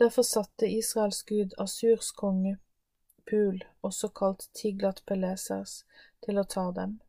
Derfor 0.03 0.27
satte 0.27 0.67
Israels 0.67 1.23
gud 1.31 1.55
Asurs 1.57 2.11
konge, 2.11 2.57
Pul, 3.29 3.63
også 3.81 4.11
kalt 4.11 4.49
Tiglat 4.53 5.05
Pelesers, 5.07 5.85
til 6.25 6.43
å 6.43 6.43
ta 6.43 6.67
dem. 6.75 6.99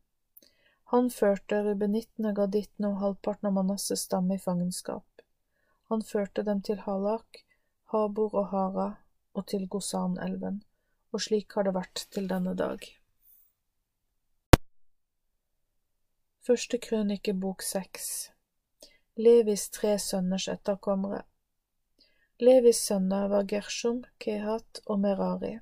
Han 0.95 1.11
førte 1.19 1.65
rubenittene, 1.67 2.31
gadittene 2.39 2.95
og 2.95 2.99
halvparten 3.03 3.51
av 3.51 3.59
Manasses 3.59 4.07
stamme 4.07 4.39
i 4.39 4.43
fangenskap. 4.47 5.23
Han 5.91 6.01
førte 6.15 6.47
dem 6.47 6.63
til 6.63 6.79
Halak, 6.87 7.43
Habor 7.91 8.35
og 8.39 8.47
Hara 8.51 8.89
og 9.33 9.47
til 9.47 9.67
Gosanelven, 9.67 10.61
og 11.11 11.21
slik 11.21 11.51
har 11.55 11.67
det 11.67 11.73
vært 11.75 12.05
til 12.15 12.29
denne 12.29 12.53
dag. 12.55 12.85
Første 16.47 16.79
krønike 16.81 17.33
bok 17.37 17.61
seks 17.61 18.31
Levis 19.19 19.67
tre 19.69 19.97
sønners 19.99 20.47
etterkommere 20.49 21.21
Levis 22.41 22.79
sønner 22.87 23.27
var 23.29 23.43
Gershom, 23.43 24.01
Kehat 24.19 24.79
og 24.85 24.99
Merari. 25.03 25.59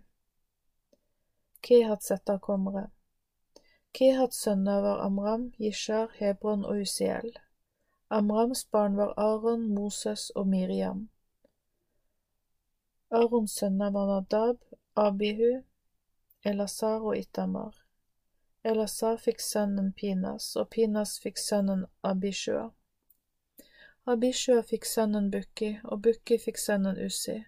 Kehats 1.66 2.12
etterkommere 2.16 2.86
Kehats 3.92 4.40
sønner 4.46 4.80
var 4.86 5.02
Amram, 5.04 5.50
Jishar, 5.60 6.14
Hebron 6.16 6.64
og 6.66 6.86
Usiel. 6.86 7.34
Amrams 8.10 8.64
barn 8.72 8.96
var 8.98 9.14
Aron, 9.18 9.68
Moses 9.76 10.30
og 10.30 10.48
Miriam. 10.48 11.10
Arons 13.12 13.54
sønner 13.58 13.90
var 13.92 14.06
Nadab, 14.06 14.58
Abihu, 14.96 15.64
Elasar 16.46 17.02
og 17.02 17.18
Itamar. 17.18 17.74
Elasar 18.64 19.18
fikk 19.18 19.42
sønnen 19.42 19.94
Pinas, 19.98 20.52
og 20.56 20.70
Pinas 20.70 21.16
fikk 21.24 21.40
sønnen 21.42 21.88
Abishua. 22.04 22.68
Abishua 24.06 24.62
fikk 24.62 24.86
sønnen 24.86 25.32
Bukki, 25.34 25.72
og 25.84 26.04
Bukki 26.06 26.38
fikk 26.38 26.62
sønnen 26.62 27.00
Ussi. 27.06 27.40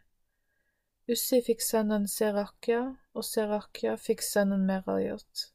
Ussi 1.11 1.41
fikk 1.45 1.61
sønnen 1.61 2.07
Serakia, 2.07 2.81
og 3.13 3.25
Serakia 3.25 3.97
fikk 4.01 4.25
sønnen 4.25 4.65
Merayot. 4.65 5.51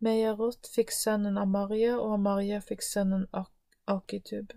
Meyarot 0.00 0.70
fikk 0.72 0.94
sønnen 0.94 1.36
Amaria, 1.36 1.98
og 1.98 2.16
Amaria 2.16 2.62
fikk 2.64 2.86
sønnen 2.86 3.28
Ak 3.32 3.52
Akitub. 3.88 4.56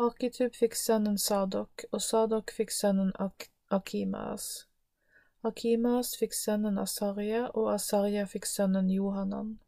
Akitub 0.00 0.54
fikk 0.56 0.76
sønnen 0.80 1.18
Sadok, 1.18 1.82
og 1.92 2.00
Sadok 2.00 2.52
fikk 2.56 2.70
sønnen 2.72 3.10
Ak 3.20 3.50
Akimaas. 3.68 4.46
Akimaas 5.44 6.14
fikk 6.16 6.32
sønnen 6.32 6.78
Asarja, 6.80 7.42
og 7.52 7.68
Asarja 7.74 8.22
fikk 8.24 8.48
sønnen 8.48 8.88
Johanan. 8.88 9.58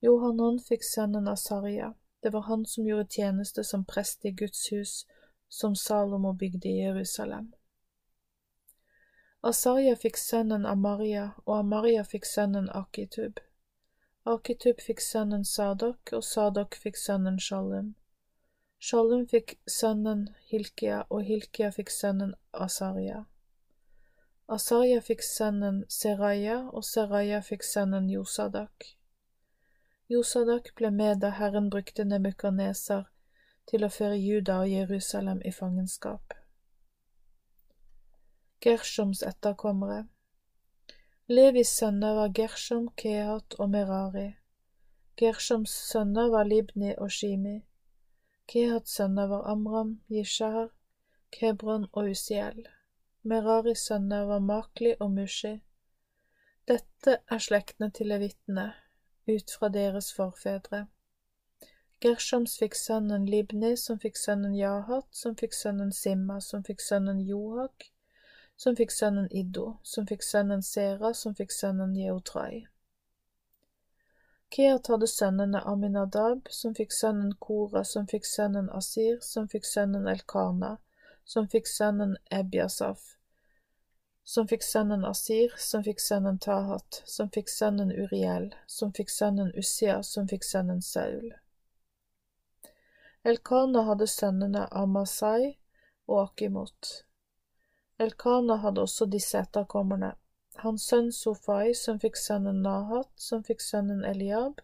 Johanan 0.00 0.56
fikk 0.70 0.88
sønnen 0.88 1.28
Asarja. 1.28 1.90
Det 2.22 2.32
var 2.32 2.46
han 2.48 2.64
som 2.66 2.88
gjorde 2.88 3.12
tjeneste 3.18 3.64
som 3.64 3.84
prest 3.84 4.24
i 4.24 4.32
Guds 4.32 4.64
hus, 4.72 4.94
som 5.48 5.76
Salomo 5.76 6.32
bygde 6.32 6.68
i 6.68 6.80
Jerusalem. 6.80 7.52
Asaria 9.42 10.00
fikk 10.00 10.16
sønnen 10.16 10.64
Amaria, 10.66 11.28
og 11.44 11.58
Amaria 11.58 12.08
fikk 12.08 12.24
sønnen 12.24 12.72
Akitub. 12.72 13.44
Akitub 14.24 14.80
fikk 14.80 15.04
sønnen 15.04 15.44
Sadok, 15.44 16.16
og 16.16 16.24
Sadok 16.24 16.80
fikk 16.80 16.96
sønnen 16.96 17.36
Shalum. 17.36 17.97
Shalum 18.78 19.26
fikk 19.26 19.56
sønnen 19.66 20.28
Hilkia, 20.50 21.02
og 21.10 21.24
Hilkia 21.26 21.72
fikk 21.74 21.90
sønnen 21.90 22.34
Asaria. 22.52 23.24
Asaria 24.48 25.00
fikk 25.02 25.24
sønnen 25.26 25.82
Seraya, 25.90 26.60
og 26.72 26.84
Seraya 26.86 27.40
fikk 27.42 27.66
sønnen 27.66 28.06
Josadak. 28.10 28.92
Josadak 30.08 30.70
ble 30.78 30.92
med 30.94 31.18
da 31.20 31.34
Herren 31.36 31.68
brukte 31.74 32.06
Nemukaneser 32.06 33.08
til 33.68 33.84
å 33.84 33.90
føre 33.92 34.16
Juda 34.16 34.62
og 34.62 34.70
Jerusalem 34.70 35.42
i 35.44 35.52
fangenskap. 35.52 36.38
Gershoms 38.64 39.20
etterkommere 39.26 40.06
Levis 41.28 41.74
sønner 41.76 42.14
var 42.14 42.30
Gershom, 42.32 42.88
Kehat 42.96 43.58
og 43.58 43.68
Merari. 43.74 44.30
Gershoms 45.20 45.74
sønner 45.90 46.30
var 46.32 46.48
Libni 46.48 46.94
og 46.96 47.12
Shimi. 47.12 47.58
Kehats 48.48 48.94
sønner 48.96 49.26
var 49.26 49.50
Amram, 49.50 50.00
Jishahar, 50.08 50.68
Kebron 51.30 51.86
og 51.92 52.10
Usiel. 52.10 52.62
Meraris 53.22 53.78
sønner 53.78 54.24
var 54.24 54.38
Makli 54.38 54.94
og 55.00 55.10
Mushi. 55.10 55.58
Dette 56.68 57.18
er 57.28 57.38
slektene 57.38 57.90
til 57.90 58.08
levitene, 58.08 58.70
ut 59.28 59.52
fra 59.58 59.68
deres 59.68 60.08
forfedre. 60.16 60.86
Gershams 62.00 62.56
fikk 62.58 62.78
sønnen 62.78 63.26
Libni, 63.26 63.74
som 63.76 64.00
fikk 64.00 64.16
sønnen 64.16 64.56
Jahat, 64.56 65.08
som 65.12 65.36
fikk 65.36 65.52
sønnen 65.52 65.92
Simma, 65.92 66.40
som 66.40 66.64
fikk 66.64 66.80
sønnen 66.80 67.20
Johak, 67.20 67.90
som 68.56 68.76
fikk 68.80 68.96
sønnen 68.96 69.28
Iddo, 69.30 69.74
som 69.82 70.06
fikk 70.08 70.24
sønnen 70.24 70.62
Sera, 70.62 71.12
som 71.12 71.36
fikk 71.36 71.52
sønnen 71.52 71.96
Jeotrai. 71.96 72.64
Keat 74.50 74.88
hadde 74.88 75.06
sønnene 75.06 75.60
Aminadab, 75.68 76.48
som 76.50 76.74
fikk 76.74 76.92
sønnen 76.92 77.34
Kora, 77.38 77.84
som 77.84 78.06
fikk 78.08 78.24
sønnen 78.26 78.70
Asir, 78.72 79.18
som 79.20 79.48
fikk 79.48 79.66
sønnen 79.68 80.08
Elkana, 80.08 80.76
som 81.24 81.48
fikk 81.52 81.68
sønnen 81.68 82.16
Ebiasaf, 82.32 83.02
som 84.24 84.48
fikk 84.48 84.64
sønnen 84.64 85.04
Asir, 85.04 85.52
som 85.56 85.84
fikk 85.84 86.00
sønnen 86.00 86.38
Tahat, 86.38 87.02
som 87.04 87.28
fikk 87.34 87.52
sønnen 87.52 87.92
Uriel, 87.92 88.48
som 88.66 88.92
fikk 88.96 89.12
sønnen 89.12 89.52
Ussia, 89.56 90.02
som 90.02 90.28
fikk 90.28 90.44
sønnen 90.44 90.80
Saul. 90.82 91.34
Elkana 93.24 93.82
hadde 93.84 94.06
sønnene 94.08 94.64
Amasai 94.72 95.58
og 96.06 96.22
Akimot. 96.22 96.92
Elkana 97.98 98.56
hadde 98.62 98.84
også 98.86 99.08
disse 99.12 99.40
etterkommerne, 99.42 100.14
hans 100.62 100.84
sønn 100.90 101.12
Sofai, 101.12 101.74
som 101.74 102.00
fikk 102.02 102.16
sønnen 102.18 102.62
Nahat, 102.62 103.10
som 103.16 103.44
fikk 103.46 103.62
sønnen 103.62 104.04
Eliab, 104.04 104.60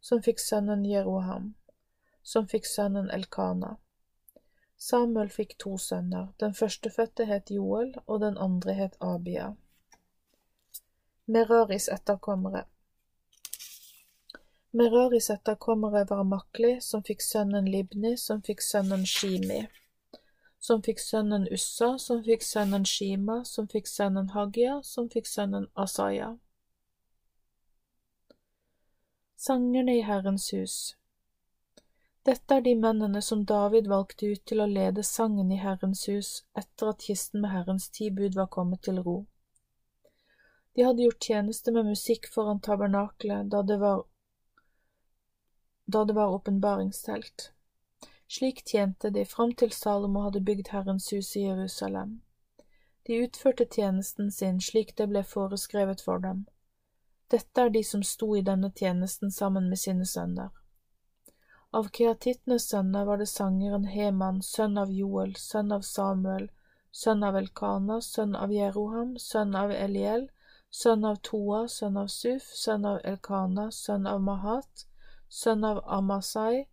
som 0.00 0.22
fikk 0.22 0.40
sønnen 0.40 0.84
Jeroham, 0.86 1.54
som 2.22 2.46
fikk 2.48 2.66
sønnen 2.66 3.10
Elkana. 3.10 3.76
Samuel 4.76 5.30
fikk 5.30 5.56
to 5.62 5.76
sønner, 5.78 6.30
den 6.42 6.54
førstefødte 6.54 7.26
het 7.30 7.50
Joel, 7.50 7.94
og 8.06 8.20
den 8.20 8.38
andre 8.38 8.74
het 8.78 8.96
Abia. 9.00 9.52
Meraris 11.26 11.88
etterkommere 11.88 12.64
Meraris 14.72 15.30
etterkommere 15.30 16.06
var 16.08 16.24
Makli, 16.24 16.76
som 16.80 17.04
fikk 17.06 17.22
sønnen 17.22 17.70
Libni, 17.70 18.16
som 18.16 18.42
fikk 18.42 18.64
sønnen 18.64 19.06
Shimi 19.06 19.66
som 20.62 20.82
fikk 20.82 21.00
sønnen 21.02 21.48
Ussa, 21.50 21.96
som 21.98 22.22
fikk 22.22 22.44
sønnen 22.46 22.84
Shima, 22.86 23.40
som 23.44 23.66
fikk 23.68 23.88
sønnen 23.90 24.28
Hagia, 24.30 24.76
som 24.86 25.08
fikk 25.10 25.26
sønnen 25.26 25.66
Asaya. 25.74 26.36
Sangerne 29.42 29.96
i 29.98 30.04
Herrens 30.06 30.52
hus 30.54 30.74
Dette 32.22 32.60
er 32.60 32.62
de 32.62 32.76
mennene 32.78 33.22
som 33.26 33.42
David 33.50 33.88
valgte 33.90 34.28
ut 34.30 34.44
til 34.46 34.62
å 34.62 34.68
lede 34.70 35.02
sangen 35.02 35.50
i 35.50 35.58
Herrens 35.58 36.04
hus 36.06 36.30
etter 36.62 36.92
at 36.92 37.02
kisten 37.08 37.42
med 37.42 37.50
Herrens 37.50 37.88
ti 37.90 38.12
bud 38.14 38.38
var 38.38 38.46
kommet 38.46 38.84
til 38.86 39.02
ro. 39.02 39.16
De 40.78 40.86
hadde 40.86 41.02
gjort 41.02 41.26
tjeneste 41.26 41.74
med 41.74 41.90
musikk 41.90 42.30
foran 42.30 42.62
tabernaklet 42.62 43.50
da 43.50 43.64
det 43.66 43.80
var 43.82 44.06
da 45.90 46.04
det 46.04 46.14
var 46.14 46.38
åpenbaringstelt. 46.38 47.50
Slik 48.32 48.64
tjente 48.64 49.10
de 49.10 49.24
fram 49.24 49.50
til 49.60 49.72
Salomo 49.76 50.22
hadde 50.24 50.40
bygd 50.40 50.68
Herrens 50.72 51.10
hus 51.12 51.34
i 51.36 51.42
Jerusalem. 51.42 52.12
De 53.06 53.18
utførte 53.24 53.66
tjenesten 53.74 54.30
sin 54.32 54.60
slik 54.66 54.94
det 55.00 55.06
ble 55.10 55.20
foreskrevet 55.32 56.00
for 56.06 56.22
dem. 56.22 56.46
Dette 57.34 57.66
er 57.66 57.74
de 57.74 57.82
som 57.84 58.06
sto 58.12 58.30
i 58.38 58.44
denne 58.46 58.70
tjenesten 58.80 59.34
sammen 59.40 59.68
med 59.68 59.82
sine 59.84 60.08
sønner. 60.14 60.48
Av 61.76 61.92
keatittenes 61.98 62.70
sønner 62.72 63.04
var 63.10 63.20
det 63.20 63.28
sangeren 63.34 63.84
Heman, 63.92 64.40
sønn 64.54 64.80
av 64.80 64.96
Joel, 65.02 65.36
sønn 65.36 65.76
av 65.76 65.84
Samuel, 65.92 66.48
sønn 67.04 67.28
av 67.28 67.36
Elkana, 67.36 68.00
sønn 68.00 68.36
av 68.36 68.52
Jeroham, 68.52 69.16
sønn 69.28 69.56
av 69.56 69.76
Eliel, 69.76 70.30
sønn 70.70 71.04
av 71.04 71.20
Toa, 71.28 71.66
sønn 71.68 72.00
av 72.00 72.08
Suf, 72.16 72.48
sønn 72.64 72.88
av 72.88 73.04
Elkana, 73.04 73.70
sønn 73.84 74.08
av 74.08 74.24
Mahat, 74.24 74.86
sønn 75.28 75.64
av 75.68 75.84
Amasai, 76.00 76.68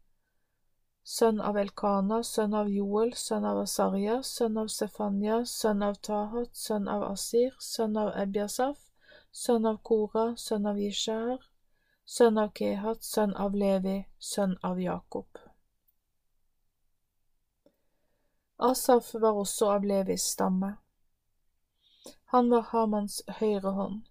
sønn 1.04 1.42
av 1.42 1.58
Elkana, 1.58 2.24
sønn 2.24 2.54
av 2.54 2.70
Joel, 2.70 3.14
sønn 3.14 3.46
av 3.46 3.60
Asarja, 3.64 4.22
sønn 4.24 4.58
av 4.58 4.68
Sefanya, 4.74 5.44
sønn 5.46 5.84
av 5.84 5.96
Tahat, 6.06 6.56
sønn 6.56 6.88
av 6.88 7.04
Asir, 7.12 7.56
sønn 7.60 7.98
av 7.98 8.12
Ebiasaf, 8.24 8.82
sønn 9.32 9.66
av 9.66 9.80
Kora, 9.84 10.34
sønn 10.38 10.66
av 10.70 10.80
Jishar, 10.80 11.38
sønn 12.06 12.38
av 12.38 12.52
Kehat, 12.58 13.04
sønn 13.04 13.36
av 13.36 13.56
Levi, 13.56 14.04
sønn 14.20 14.58
av 14.62 14.82
Jakob. 14.82 15.28
Asaf 18.60 19.14
var 19.14 19.40
også 19.40 19.70
av 19.72 19.86
Levis 19.88 20.24
stamme. 20.34 20.74
Han 22.34 22.50
var 22.52 22.68
Hamans 22.74 23.22
høyre 23.40 23.72
hånd. 23.78 24.02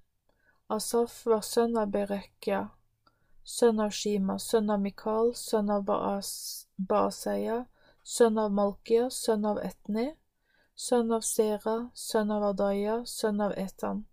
Asaf 0.72 1.20
var 1.26 1.44
sønn 1.44 1.76
av 1.76 1.92
Berekya, 1.92 2.68
sønn 3.48 3.80
av 3.80 3.94
Shima, 3.96 4.36
sønn 4.38 4.70
av 4.70 4.80
Mikal, 4.84 5.32
sønn 5.34 5.70
av 5.72 5.84
Baas, 5.88 6.30
Baaseia, 6.76 7.62
sønn 8.04 8.38
av 8.38 8.52
Malkia, 8.52 9.08
sønn 9.10 9.46
av 9.48 9.60
Etni, 9.64 10.10
sønn 10.76 11.12
av 11.16 11.24
Sera, 11.24 11.78
sønn 11.94 12.30
av 12.34 12.44
Adaya, 12.50 13.00
sønn 13.08 13.40
av 13.40 13.56
Etan, 13.56 14.04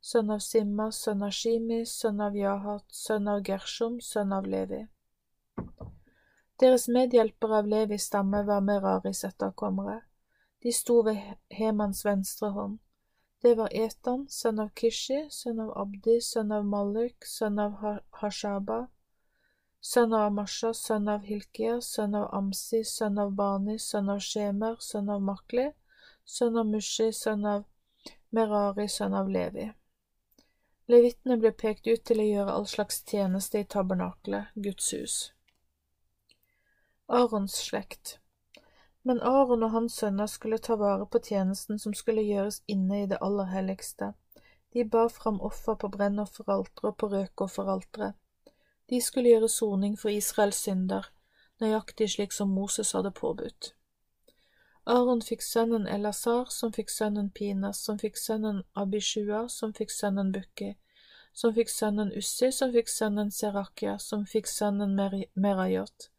sønn 0.00 0.30
av 0.30 0.44
Simma, 0.46 0.90
sønn 0.92 1.26
av 1.26 1.34
Shimi, 1.34 1.82
sønn 1.90 2.22
av 2.22 2.38
Jahat, 2.38 2.86
sønn 2.94 3.28
av 3.28 3.42
Gershom, 3.48 3.98
sønn 4.00 4.32
av 4.32 4.46
Levi. 4.46 4.84
Deres 6.62 6.86
medhjelpere 6.88 7.58
av 7.64 7.66
Levis 7.66 8.06
stamme 8.06 8.44
var 8.46 8.62
Meraris 8.62 9.24
etterkommere. 9.26 10.00
De 10.62 10.72
sto 10.72 11.02
ved 11.02 11.18
Hemans 11.50 12.04
venstre 12.06 12.54
hånd. 12.54 12.78
Det 13.44 13.54
var 13.54 13.68
Etan, 13.76 14.22
sønn 14.32 14.60
av 14.62 14.68
Kishi, 14.80 15.18
sønn 15.28 15.58
av 15.60 15.72
Abdi, 15.80 16.14
sønn 16.24 16.52
av 16.56 16.62
Malik, 16.64 17.26
sønn 17.28 17.58
av 17.60 17.74
Hashaba, 18.20 18.78
sønn 19.84 20.14
av 20.16 20.30
Amasha, 20.30 20.70
sønn 20.78 21.10
av 21.12 21.26
Hilkia, 21.28 21.74
sønn 21.84 22.16
av 22.16 22.30
Amsi, 22.38 22.80
sønn 22.88 23.20
av 23.20 23.34
Bani, 23.36 23.76
sønn 23.76 24.08
av 24.14 24.24
Shemer, 24.24 24.80
sønn 24.80 25.12
av 25.12 25.20
Makli, 25.28 25.66
sønn 26.24 26.56
av 26.56 26.72
Mushi, 26.72 27.10
sønn 27.12 27.44
av 27.52 27.68
Merari, 28.32 28.88
sønn 28.88 29.20
av 29.20 29.28
Levi. 29.36 29.68
Levitene 30.88 31.36
ble 31.44 31.52
pekt 31.52 31.92
ut 31.92 32.08
til 32.08 32.24
å 32.24 32.30
gjøre 32.30 32.56
all 32.56 32.68
slags 32.76 33.04
tjeneste 33.12 33.60
i 33.60 33.68
tabernakelet, 33.76 34.56
Guds 34.56 34.88
hus. 34.96 35.20
Arons 37.12 37.60
slekt 37.68 38.18
men 39.04 39.20
Aron 39.20 39.62
og 39.62 39.70
hans 39.70 39.96
sønner 40.00 40.26
skulle 40.32 40.58
ta 40.58 40.76
vare 40.80 41.06
på 41.06 41.20
tjenesten 41.28 41.78
som 41.78 41.94
skulle 41.94 42.24
gjøres 42.24 42.62
inne 42.66 43.02
i 43.02 43.08
det 43.10 43.20
aller 43.20 43.50
helligste. 43.52 44.14
De 44.72 44.84
bar 44.84 45.08
fram 45.12 45.40
offer 45.40 45.76
på 45.78 45.88
brennofferalteret 45.88 46.90
og 46.90 46.96
på 46.96 47.08
røkofferalteret. 47.12 48.14
De 48.90 49.00
skulle 49.00 49.30
gjøre 49.30 49.48
soning 49.48 49.98
for 50.00 50.08
Israels 50.08 50.60
synder, 50.66 51.06
nøyaktig 51.60 52.10
slik 52.14 52.32
som 52.32 52.48
Moses 52.48 52.92
hadde 52.96 53.12
påbudt. 53.12 53.74
Aron 54.86 55.22
fikk 55.24 55.42
sønnen 55.42 55.86
Elasar, 55.88 56.50
som 56.52 56.72
fikk 56.72 56.90
sønnen 56.92 57.30
Pinas, 57.30 57.78
som 57.84 58.00
fikk 58.00 58.18
sønnen 58.20 58.64
Abishua, 58.74 59.46
som 59.48 59.72
fikk 59.72 59.92
sønnen 59.92 60.32
Bukki, 60.32 60.74
som 61.32 61.54
fikk 61.56 61.72
sønnen 61.72 62.12
Ussi, 62.16 62.50
som 62.52 62.72
fikk 62.72 62.92
sønnen 62.92 63.30
Serakia, 63.30 63.98
som 63.98 64.26
fikk 64.26 64.50
sønnen 64.50 64.98
Merayot, 65.34 66.10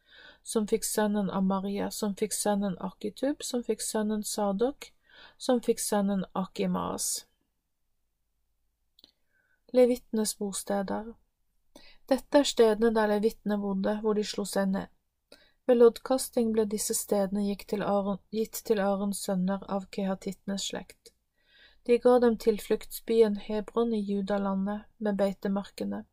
som 0.46 0.68
fikk 0.70 0.86
sønnen 0.86 1.30
Amaria, 1.34 1.90
som 1.92 2.14
fikk 2.16 2.34
sønnen 2.38 2.76
Akitub, 2.88 3.42
som 3.44 3.64
fikk 3.66 3.82
sønnen 3.82 4.24
Sadok, 4.24 4.92
som 5.38 5.62
fikk 5.66 5.82
sønnen 5.82 6.26
Akimaas. 6.34 7.26
Levittenes 9.74 10.36
bosteder 10.38 11.16
Dette 12.06 12.44
er 12.44 12.48
stedene 12.48 12.92
der 12.94 13.10
levittene 13.16 13.58
bodde, 13.58 13.98
hvor 14.04 14.14
de 14.14 14.24
slo 14.24 14.46
seg 14.46 14.70
ned. 14.76 14.92
Ved 15.66 15.80
loddkasting 15.82 16.52
ble 16.54 16.68
disse 16.70 16.94
stedene 16.94 17.48
gitt 17.50 18.62
til 18.70 18.82
Arons 18.86 19.24
sønner 19.26 19.66
av 19.66 19.90
kehatittenes 19.98 20.68
slekt. 20.70 21.10
De 21.90 21.98
ga 22.02 22.20
dem 22.22 22.38
tilfluktsbyen 22.38 23.40
Hebron 23.48 23.94
i 23.94 24.04
Judalandet 24.12 24.86
med 24.98 25.18
beitemarkene. 25.18 26.06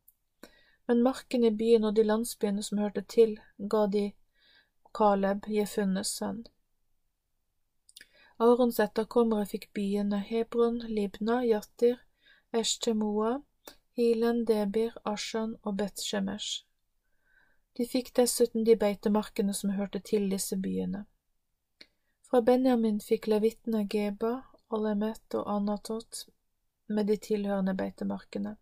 Men 0.87 1.05
marken 1.05 1.45
i 1.45 1.53
byen 1.61 1.85
og 1.85 1.95
de 1.95 2.03
landsbyene 2.09 2.65
som 2.65 2.81
hørte 2.81 3.05
til, 3.15 3.37
ga 3.57 3.85
de 3.87 4.03
Kaleb, 4.93 5.47
Jefunnes 5.49 6.11
sønn. 6.19 6.43
Arons 8.43 8.79
etterkommere 8.83 9.45
fikk 9.49 9.69
byene 9.77 10.19
Hebron, 10.27 10.79
Libna, 10.97 11.39
Jatir, 11.45 11.99
Eshtemoa, 12.53 13.41
Hilen, 13.97 14.43
Debir, 14.45 14.93
Ashan 15.05 15.55
og 15.63 15.77
Bet-Shemesh. 15.77 16.63
De 17.77 17.85
fikk 17.89 18.11
dessuten 18.17 18.65
de 18.65 18.75
beitemarkene 18.77 19.53
som 19.53 19.73
hørte 19.77 19.99
til 19.99 20.29
disse 20.29 20.57
byene. 20.61 21.05
Fra 22.29 22.41
Benjamin 22.41 22.99
fikk 23.01 23.29
levittene 23.33 23.85
Geba, 23.89 24.33
Alemet 24.73 25.37
og 25.37 25.49
Anatot 25.55 26.25
med 26.87 27.07
de 27.07 27.17
tilhørende 27.17 27.73
beitemarkene. 27.77 28.55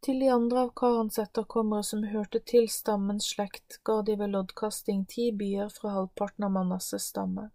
Til 0.00 0.20
de 0.22 0.28
andre 0.30 0.60
av 0.66 0.70
karens 0.78 1.18
etterkommere 1.18 1.84
som 1.86 2.04
hørte 2.06 2.40
til 2.50 2.68
stammens 2.70 3.26
slekt, 3.34 3.80
ga 3.84 4.00
de 4.06 4.14
ved 4.20 4.30
loddkasting 4.34 5.04
ti 5.10 5.30
byer 5.40 5.72
fra 5.74 5.94
halvparten 5.96 6.46
av 6.46 6.52
Manasses 6.54 7.08
stamme. 7.12 7.48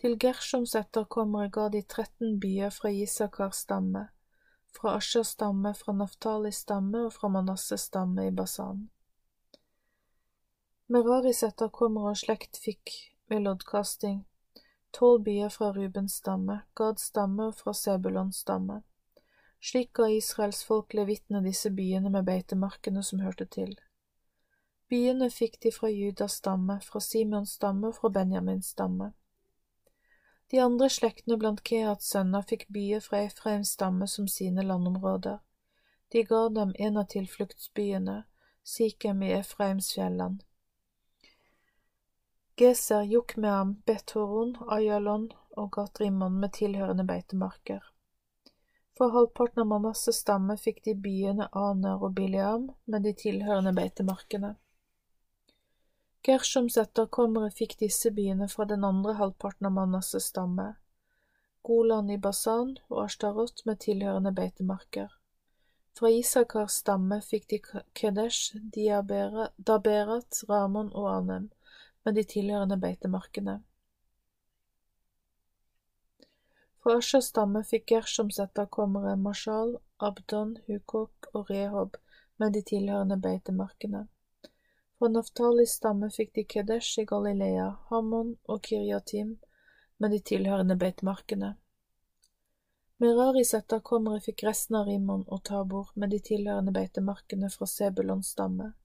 Til 0.00 0.16
Gershoms 0.20 0.74
etterkommere 0.80 1.50
ga 1.52 1.68
de 1.72 1.82
13 1.82 2.38
byer 2.40 2.72
fra 2.72 2.92
Isakars 2.92 3.64
stamme, 3.66 4.06
fra 4.76 4.96
Ashers 4.96 5.34
stamme, 5.36 5.74
fra 5.74 5.92
Naftalis 5.92 6.62
stamme 6.64 7.06
og 7.08 7.12
fra 7.16 7.28
Manasses 7.32 7.88
stamme 7.90 8.28
i 8.28 8.32
Basan. 8.40 8.88
Meraris 10.88 11.42
etterkommere 11.42 12.14
og 12.14 12.24
slekt 12.24 12.60
fikk 12.62 12.96
ved 13.28 13.44
loddkasting 13.44 14.24
tolv 14.96 15.24
byer 15.24 15.48
fra 15.48 15.72
Rubens 15.72 16.12
stamme, 16.12 16.60
Gads 16.74 17.10
stamme 17.10 17.50
og 17.50 17.54
fra 17.54 17.72
Sebulons 17.74 18.36
stamme. 18.36 18.80
Slik 19.60 19.92
ga 19.92 20.08
Israels 20.12 20.62
folk 20.64 20.94
levitene 20.94 21.42
disse 21.42 21.70
byene 21.70 22.10
med 22.10 22.24
beitemarkene 22.24 23.02
som 23.02 23.20
hørte 23.20 23.46
til. 23.46 23.76
Byene 24.88 25.30
fikk 25.30 25.60
de 25.62 25.72
fra 25.74 25.90
Judas 25.90 26.38
stamme, 26.38 26.80
fra 26.80 27.00
Simons 27.00 27.56
stamme 27.58 27.88
og 27.88 27.96
fra 27.96 28.08
Benjamins 28.08 28.68
stamme. 28.76 29.12
De 30.50 30.60
andre 30.62 30.86
slektene 30.90 31.38
blant 31.42 31.62
Kehats 31.66 32.12
sønner 32.12 32.44
fikk 32.46 32.68
byer 32.70 33.02
fra 33.02 33.24
Efraims 33.26 33.72
stamme 33.74 34.06
som 34.06 34.28
sine 34.30 34.62
landområder. 34.62 35.40
De 36.12 36.22
ga 36.22 36.48
dem 36.48 36.74
en 36.78 37.00
av 37.02 37.08
tilfluktsbyene, 37.10 38.22
Sikhem 38.62 39.22
i 39.22 39.32
Efraims 39.32 39.92
fjelland. 39.94 40.44
Geser, 42.56 43.02
Jokmeam, 43.02 43.74
Bethoron, 43.86 44.54
Ayalon 44.70 45.28
og 45.56 45.72
Gatrimon 45.72 46.38
med 46.40 46.54
tilhørende 46.56 47.04
beitemarker. 47.04 47.82
For 48.96 49.10
halvparten 49.12 49.60
av 49.60 49.66
Manasses 49.66 50.22
stamme 50.22 50.54
fikk 50.56 50.78
de 50.84 50.94
byene 51.06 51.50
Aner 51.52 52.00
og 52.00 52.14
Biliam 52.16 52.70
med 52.84 53.04
de 53.04 53.12
tilhørende 53.12 53.74
beitemarkene. 53.76 54.54
Gershoms 56.24 56.78
etterkommere 56.80 57.50
fikk 57.58 57.76
disse 57.82 58.10
byene 58.16 58.48
fra 58.48 58.64
den 58.70 58.86
andre 58.88 59.12
halvparten 59.20 59.68
av 59.68 59.76
Manasses 59.76 60.30
stamme, 60.32 60.70
Golan 61.66 62.08
i 62.10 62.16
Basan 62.16 62.72
og 62.88 63.04
Ashtarot 63.04 63.60
med 63.68 63.82
tilhørende 63.84 64.32
beitemarker. 64.32 65.12
Fra 65.98 66.10
Isakars 66.16 66.80
stamme 66.80 67.20
fikk 67.20 67.48
de 67.52 67.60
Kedesh, 67.92 68.56
Daberat, 68.76 70.42
Ramon 70.48 70.92
og 70.94 71.12
Anem 71.12 71.50
med 72.04 72.16
de 72.16 72.24
tilhørende 72.24 72.80
beitemarkene. 72.80 73.60
Fra 76.86 76.94
Ashers 77.00 77.26
stamme 77.32 77.64
fikk 77.66 77.88
Gershoms 77.90 78.36
etterkommere 78.38 79.16
Mashal, 79.18 79.72
Abdon, 80.08 80.52
Hukok 80.68 81.26
og 81.32 81.50
Rehob 81.50 81.96
med 82.38 82.54
de 82.54 82.62
tilhørende 82.62 83.16
beitemarkene. 83.24 84.04
Fra 84.94 85.10
Naftalis 85.10 85.74
stamme 85.80 86.12
fikk 86.14 86.30
de 86.38 86.44
Kedesh 86.54 87.02
i 87.02 87.06
Galilea, 87.10 87.66
Hammon 87.90 88.30
og 88.46 88.62
Kirjatim 88.70 89.34
med 89.98 90.14
de 90.14 90.22
tilhørende 90.30 90.78
beitemarkene. 90.78 91.50
Meraris 93.02 93.56
etterkommere 93.58 94.22
fikk 94.30 94.46
resten 94.52 94.78
av 94.78 94.86
Rimon 94.86 95.26
og 95.26 95.42
Tabor 95.50 95.90
med 95.96 96.14
de 96.14 96.22
tilhørende 96.30 96.78
beitemarkene 96.80 97.50
fra 97.50 97.66
Sebulons 97.66 98.30
stamme. 98.38 98.76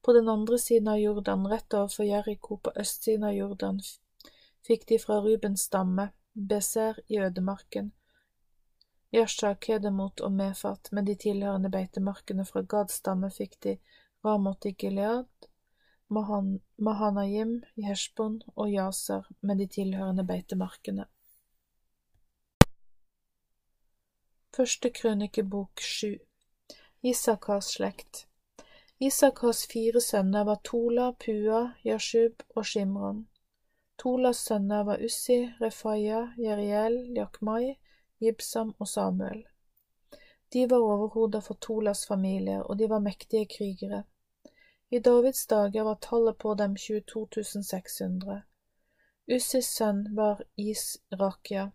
På 0.00 0.16
den 0.16 0.32
andre 0.32 0.56
siden 0.56 0.88
av 0.88 1.04
Jordan, 1.04 1.44
rett 1.52 1.82
overfor 1.84 2.08
Jeriko 2.08 2.56
på 2.56 2.78
østsiden 2.80 3.28
av 3.28 3.36
Jordan, 3.36 3.84
fikk 4.64 4.88
de 4.88 5.04
fra 5.04 5.20
Rubens 5.20 5.68
stamme, 5.68 6.14
Beser 6.36 6.98
i 7.08 7.18
ødemarken, 7.18 7.92
Yasha, 9.14 9.54
Kedemot 9.54 10.20
og 10.20 10.32
Mefat 10.32 10.88
med 10.92 11.06
de 11.06 11.14
tilhørende 11.14 11.70
beitemarkene 11.72 12.44
fra 12.44 12.60
Gads 12.60 12.98
stamme 13.00 13.30
fikk 13.32 13.54
de 13.64 13.76
Ramot 14.24 14.66
i 14.68 14.72
Gilead, 14.72 15.48
Mahan 16.08 16.60
Mahanayim, 16.76 17.62
Heshbon 17.86 18.42
og 18.56 18.68
Yaser 18.70 19.24
med 19.40 19.56
de 19.62 19.66
tilhørende 19.66 20.26
beitemarkene. 20.26 21.06
Første 24.56 24.90
krønikebok 24.90 25.80
sju 25.80 26.12
Isakars 27.02 27.72
slekt 27.78 28.26
Isakars 29.00 29.66
fire 29.72 30.00
sønner 30.00 30.44
var 30.44 30.60
Tola, 30.64 31.10
Pua, 31.12 31.62
Yashub 31.84 32.42
og 32.56 32.66
Shimron. 32.66 33.26
Tolas 33.98 34.38
sønner 34.38 34.84
var 34.84 35.04
Ussi, 35.04 35.52
Refaya, 35.60 36.32
Jeriel, 36.38 36.98
Jakmai, 37.16 37.76
Jibsam 38.20 38.74
og 38.78 38.88
Samuel. 38.88 39.46
De 40.52 40.66
var 40.70 40.78
overhoder 40.78 41.40
for 41.40 41.54
Tolas 41.54 42.06
familier, 42.06 42.60
og 42.60 42.78
de 42.78 42.88
var 42.88 42.98
mektige 42.98 43.46
krigere. 43.46 44.04
I 44.90 44.98
Davids 44.98 45.46
dager 45.46 45.82
var 45.82 45.98
tallet 46.00 46.38
på 46.38 46.54
dem 46.54 46.76
22 46.76 47.44
600. 47.62 48.42
Ussis 49.36 49.66
sønn 49.66 50.04
var 50.16 50.42
Israkia. 50.56 51.70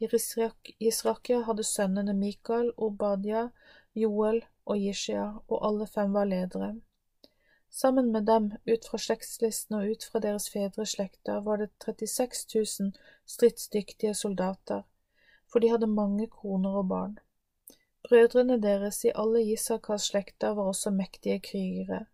Israkia 0.00 1.40
hadde 1.46 1.64
sønnene 1.64 2.14
Mikael, 2.14 2.72
Obadia, 2.76 3.48
Joel 3.94 4.42
og 4.66 4.80
Jishia, 4.80 5.30
og 5.48 5.66
alle 5.68 5.86
fem 5.86 6.12
var 6.12 6.24
ledere. 6.24 6.74
Sammen 7.70 8.12
med 8.12 8.26
dem, 8.26 8.52
ut 8.66 8.88
fra 8.88 8.98
slektslisten 8.98 9.76
og 9.76 9.90
ut 9.90 10.04
fra 10.04 10.20
deres 10.24 10.50
fedreslekter, 10.50 11.40
var 11.40 11.56
det 11.56 11.70
36 11.78 12.46
000 12.80 12.92
stridsdyktige 13.26 14.14
soldater, 14.14 14.82
for 15.52 15.58
de 15.58 15.70
hadde 15.70 15.86
mange 15.86 16.26
koner 16.26 16.78
og 16.80 16.88
barn. 16.88 17.18
Brødrene 18.08 18.56
deres 18.62 19.04
i 19.04 19.12
alle 19.14 19.42
Isakas 19.42 20.08
slekter 20.08 20.54
var 20.56 20.70
også 20.72 20.90
mektige 20.90 21.40
krigere. 21.40 22.06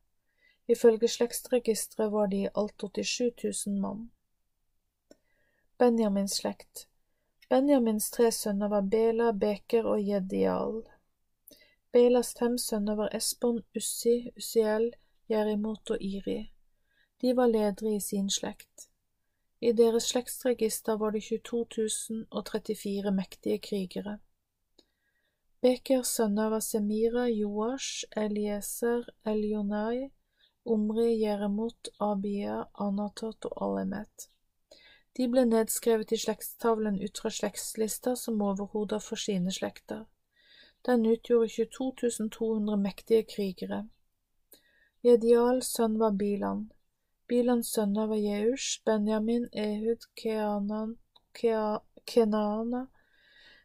Ifølge 0.68 1.08
slektsregisteret 1.08 2.12
var 2.12 2.26
de 2.26 2.42
i 2.42 2.48
alt 2.56 2.82
87 2.82 3.66
000 3.66 3.80
mann. 3.80 4.10
Benjamins 5.78 6.32
slekt 6.32 6.88
Benjamins 7.48 8.10
tre 8.10 8.32
sønner 8.32 8.68
var 8.68 8.80
Bela, 8.80 9.32
Beker 9.32 9.84
og 9.84 10.08
Jedial. 10.08 10.82
Belas 11.92 12.32
fem 12.38 12.58
sønner 12.58 12.96
var 12.96 13.12
Esbon, 13.14 13.60
Ussi, 13.76 14.32
Ussiel, 14.36 14.94
Jerimot 15.30 15.90
og 15.90 16.02
Iri. 16.02 16.52
De 17.20 17.36
var 17.36 17.46
ledere 17.46 17.94
i 17.96 18.00
sin 18.00 18.30
slekt. 18.30 18.88
I 19.60 19.72
deres 19.72 20.10
slektsregister 20.10 20.98
var 21.00 21.14
det 21.14 21.22
22 21.24 21.88
034 22.32 23.10
mektige 23.10 23.58
krigere. 23.58 24.18
Bekers 25.64 26.10
sønner 26.18 26.50
var 26.52 26.60
Semira, 26.60 27.24
Joash, 27.28 28.04
Elieser, 28.16 29.08
Elionai, 29.24 30.10
Omri, 30.64 31.22
Jeremot, 31.22 31.88
Abia, 32.00 32.64
Anatot 32.74 33.44
og 33.44 33.62
Alemet. 33.64 34.28
De 35.16 35.28
ble 35.30 35.46
nedskrevet 35.48 36.12
i 36.12 36.18
slektstavlen 36.20 37.00
ut 37.00 37.22
fra 37.22 37.32
slektslister 37.32 38.14
som 38.18 38.42
overhoder 38.42 39.00
for 39.00 39.16
sine 39.16 39.52
slekter. 39.52 40.04
Den 40.84 41.06
utgjorde 41.06 41.48
22 41.48 42.28
200 42.28 42.76
mektige 42.76 43.24
krigere. 43.34 43.84
Jedials 45.04 45.68
sønn 45.76 45.98
var 46.00 46.14
Bilan. 46.16 46.70
Bilans 47.28 47.68
sønner 47.74 48.06
var 48.08 48.16
Jeush, 48.16 48.80
Benjamin, 48.86 49.44
Ehud, 49.52 50.06
Keanan, 50.16 50.96
Kenana, 52.06 52.86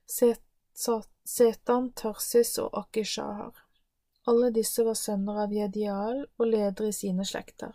Setan, 0.06 1.92
Tarsis 1.96 2.58
og 2.60 2.78
Akishahar. 2.82 3.56
Alle 4.28 4.52
disse 4.52 4.84
var 4.84 5.00
sønner 5.00 5.40
av 5.46 5.56
Jedial 5.56 6.26
og 6.28 6.46
ledere 6.52 6.92
i 6.92 7.00
sine 7.00 7.24
slekter. 7.26 7.72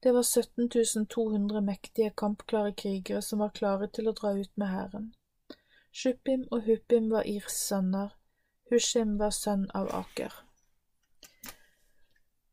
Det 0.00 0.16
var 0.16 0.24
17 0.24 1.06
200 1.06 1.60
mektige, 1.60 2.16
kampklare 2.16 2.72
krigere 2.72 3.20
som 3.22 3.44
var 3.44 3.52
klare 3.60 3.92
til 3.92 4.08
å 4.08 4.16
dra 4.16 4.32
ut 4.40 4.56
med 4.56 4.72
hæren. 4.72 5.10
Shuppim 5.92 6.48
og 6.50 6.64
Huppim 6.64 7.12
var 7.12 7.28
Irs 7.28 7.60
sønner, 7.68 8.16
Hushim 8.72 9.18
var 9.20 9.36
sønn 9.36 9.68
av 9.74 9.92
Aker. 9.92 10.32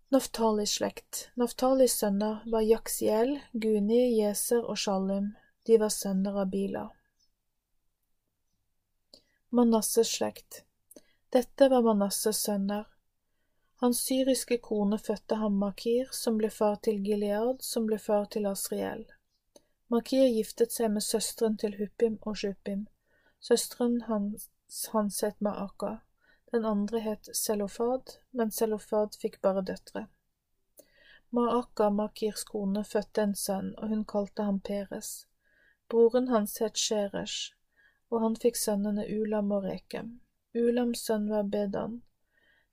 Naftalis 0.10 0.72
slekt 0.72 1.32
Naftalis 1.36 1.98
sønner 2.00 2.44
var 2.46 2.62
Jaksiel, 2.62 3.40
Guni, 3.52 4.22
Jeser 4.22 4.64
og 4.64 4.78
Shalum. 4.80 5.34
De 5.68 5.76
var 5.82 5.92
sønner 5.92 6.38
av 6.40 6.48
Bila. 6.48 6.86
Manasses 9.50 10.14
slekt 10.16 10.62
Dette 11.36 11.68
var 11.68 11.84
Manasses 11.84 12.40
sønner. 12.48 12.86
Hans 13.84 14.00
syriske 14.08 14.62
kone 14.64 14.96
fødte 14.98 15.42
ham 15.44 15.60
Makir, 15.60 16.08
som 16.16 16.40
ble 16.40 16.54
far 16.56 16.80
til 16.88 17.04
Gilead, 17.04 17.60
som 17.60 17.92
ble 17.92 18.00
far 18.00 18.32
til 18.32 18.48
Asriel. 18.48 19.04
Makir 19.92 20.32
giftet 20.32 20.72
seg 20.72 20.96
med 20.96 21.04
søsteren 21.04 21.60
til 21.60 21.76
Huppim 21.82 22.16
og 22.22 22.40
Shupim. 22.40 22.88
Søsteren 23.44 24.02
hans, 24.08 24.48
hans 24.96 25.20
het 25.28 25.44
Maaka. 25.44 25.98
Den 26.52 26.66
andre 26.66 27.00
het 27.00 27.30
Selofad, 27.36 28.20
men 28.32 28.52
Selofad 28.52 29.16
fikk 29.22 29.42
bare 29.42 29.62
døtre. 29.62 30.08
Maaka, 31.30 31.90
Makirs 31.90 32.44
kone, 32.48 32.84
fødte 32.84 33.22
en 33.22 33.36
sønn, 33.36 33.74
og 33.78 33.90
hun 33.92 34.06
kalte 34.06 34.44
ham 34.48 34.60
Peres. 34.60 35.28
Broren 35.92 36.28
hans 36.32 36.58
het 36.64 36.78
Sheresh, 36.80 37.54
og 38.10 38.22
han 38.24 38.36
fikk 38.40 38.56
sønnene 38.56 39.04
Ulam 39.12 39.52
og 39.52 39.68
Rekem. 39.68 40.20
Ulams 40.56 41.04
sønn 41.04 41.28
var 41.30 41.44
Bedan. 41.44 42.02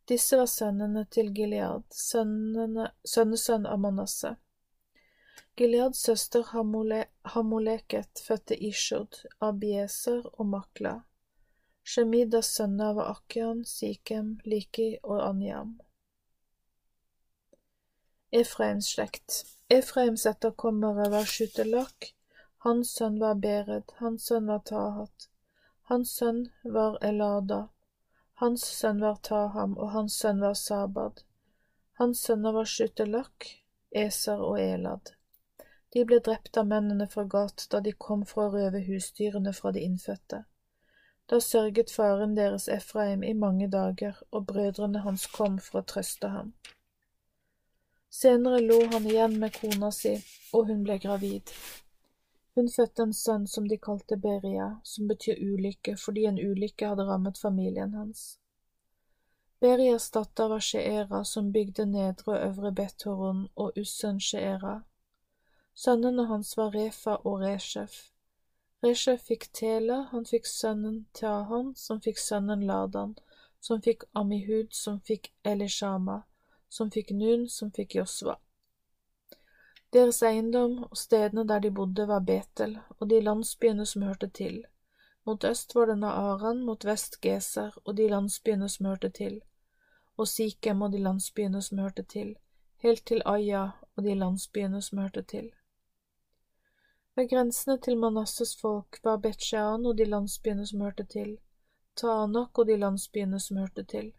Disse 0.09 0.37
var 0.39 0.47
sønnene 0.47 1.05
til 1.11 1.33
Gilead, 1.35 1.85
sønnesønn 1.99 3.67
av 3.67 3.79
Manasseh. 3.81 4.37
Gileads 5.57 5.99
søster 6.03 6.43
Hamoleket 7.35 8.23
fødte 8.27 8.57
Ishod, 8.57 9.25
Abieser 9.41 10.27
og 10.33 10.47
Makla. 10.47 10.95
Shemidas 11.85 12.49
sønner 12.57 12.95
var 12.97 13.11
Akian, 13.11 13.65
Sikem, 13.65 14.39
Liki 14.45 14.97
og 15.03 15.21
Anyam. 15.29 15.75
Efraims 18.33 18.89
slekt 18.95 19.43
Efraims 19.71 20.25
etterkommere 20.27 21.11
var 21.13 21.29
Shutelak, 21.29 22.15
hans 22.67 22.97
sønn 22.97 23.21
var 23.21 23.37
Bered, 23.45 23.93
hans 24.01 24.31
sønn 24.31 24.49
var 24.51 24.65
Tahat, 24.71 25.29
hans 25.93 26.17
sønn 26.19 26.47
var 26.65 26.97
Elada, 27.11 27.61
hans 28.43 28.65
sønn 28.81 29.05
var 29.05 29.21
Taham 29.23 29.77
og 29.79 29.93
hans 29.93 30.17
sønn 30.19 30.41
var 30.43 30.57
Sabad. 30.59 31.23
Hans 32.01 32.25
sønner 32.27 32.53
var 32.53 32.65
Shutelak, 32.67 33.47
Eser 33.91 34.41
og 34.43 34.57
Elad. 34.61 35.13
De 35.95 36.03
ble 36.09 36.19
drept 36.19 36.59
av 36.59 36.67
mennene 36.67 37.07
fra 37.13 37.23
Gat 37.31 37.69
da 37.71 37.79
de 37.85 37.93
kom 38.07 38.25
for 38.27 38.49
å 38.49 38.55
røve 38.57 38.81
husdyrene 38.89 39.53
fra 39.55 39.71
de 39.77 39.85
innfødte. 39.87 40.41
Da 41.31 41.41
sørget 41.41 41.91
faren 41.91 42.37
deres 42.37 42.69
Efraim 42.69 43.23
i 43.23 43.33
mange 43.33 43.69
dager, 43.71 44.23
og 44.31 44.47
brødrene 44.47 45.01
hans 45.07 45.27
kom 45.27 45.59
for 45.59 45.81
å 45.81 45.87
trøste 45.95 46.29
ham. 46.29 46.53
Senere 48.11 48.61
lå 48.61 48.77
han 48.93 49.07
igjen 49.11 49.39
med 49.41 49.57
kona 49.57 49.91
si, 49.91 50.13
og 50.53 50.69
hun 50.69 50.85
ble 50.85 50.99
gravid. 51.03 51.51
Hun 52.55 52.69
fødte 52.71 53.03
en 53.03 53.13
sønn 53.13 53.47
som 53.51 53.67
de 53.69 53.79
kalte 53.79 54.17
Beria, 54.17 54.69
som 54.85 55.09
betyr 55.11 55.41
ulykke 55.43 55.97
fordi 55.99 56.29
en 56.29 56.39
ulykke 56.39 56.93
hadde 56.93 57.07
rammet 57.09 57.41
familien 57.41 57.97
hans. 57.99 58.39
Berias 59.61 60.11
datter 60.15 60.49
var 60.53 60.61
Sheera, 60.61 61.25
som 61.25 61.53
bygde 61.53 61.87
nedre 61.87 62.37
og 62.37 62.47
øvre 62.47 62.73
Bethoron 62.73 63.47
og 63.57 63.79
Ussen 63.81 64.21
Sheera. 64.21 64.83
Sønnene 65.75 66.29
hans 66.31 66.57
var 66.57 66.75
Refa 66.75 67.17
og 67.25 67.41
Reshef. 67.41 68.14
Reshef 68.85 69.23
fikk 69.23 69.53
Tela, 69.53 70.09
han 70.11 70.25
fikk 70.29 70.47
sønnen 70.47 71.07
Tahan, 71.13 71.75
som 71.77 72.01
fikk 72.05 72.19
sønnen 72.19 72.67
Ladan, 72.67 73.15
som 73.61 73.81
fikk 73.83 74.05
Amihud, 74.13 74.75
som 74.77 74.99
fikk 75.01 75.31
Elishama, 75.43 76.23
som 76.69 76.91
fikk 76.91 77.15
Nun, 77.17 77.49
som 77.49 77.71
fikk 77.73 77.95
Josva. 77.95 78.37
Deres 79.95 80.21
eiendom 80.27 80.77
og 80.85 81.01
stedene 81.01 81.47
der 81.49 81.65
de 81.65 81.71
bodde 81.71 82.05
var 82.11 82.27
Betel 82.29 82.77
og 82.99 83.09
de 83.09 83.23
landsbyene 83.25 83.87
som 83.87 84.05
hørte 84.05 84.29
til. 84.29 84.61
Mot 85.25 85.45
øst 85.45 85.75
var 85.75 85.87
det 85.87 85.99
Naaran, 86.05 86.65
mot 86.69 86.85
vest 86.85 87.21
Geser 87.25 87.73
og 87.85 87.97
de 87.97 88.09
landsbyene 88.13 88.69
som 88.69 88.93
hørte 88.93 89.09
til, 89.09 89.41
og 90.17 90.29
Sikhem 90.29 90.83
og 90.83 90.93
de 90.93 91.01
landsbyene 91.09 91.63
som 91.63 91.79
hørte 91.79 92.03
til, 92.03 92.35
helt 92.85 93.07
til 93.07 93.23
Aya 93.25 93.69
og 93.97 94.05
de 94.05 94.15
landsbyene 94.15 94.83
som 94.83 94.99
hørte 94.99 95.23
til. 95.23 95.55
Ved 97.17 97.29
grensene 97.31 97.79
til 97.79 97.99
Manasses 97.99 98.57
folk 98.59 98.99
var 99.05 99.21
Betsjean 99.23 99.87
og 99.87 99.99
de 99.99 100.05
landsbyene 100.05 100.67
som 100.67 100.81
hørte 100.83 101.05
til, 101.05 101.37
Tanak 101.97 102.59
og 102.59 102.67
de 102.67 102.77
landsbyene 102.77 103.39
som 103.41 103.61
hørte 103.63 103.85
til, 103.85 104.13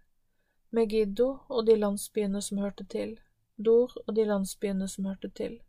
Megiddo 0.72 1.28
og 1.50 1.66
de 1.68 1.76
landsbyene 1.76 2.42
som 2.42 2.62
hørte 2.64 2.86
til, 2.94 3.18
Dor 3.58 3.92
og 4.08 4.16
de 4.16 4.26
landsbyene 4.26 4.88
som 4.88 5.06
hørte 5.06 5.30
til. 5.30 5.60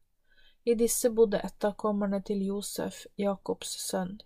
I 0.64 0.74
disse 0.74 1.11
bodde 1.11 1.41
etterkommerne 1.47 2.22
til 2.22 2.47
Josef, 2.47 3.05
Jakobs 3.18 3.74
sønn. 3.83 4.20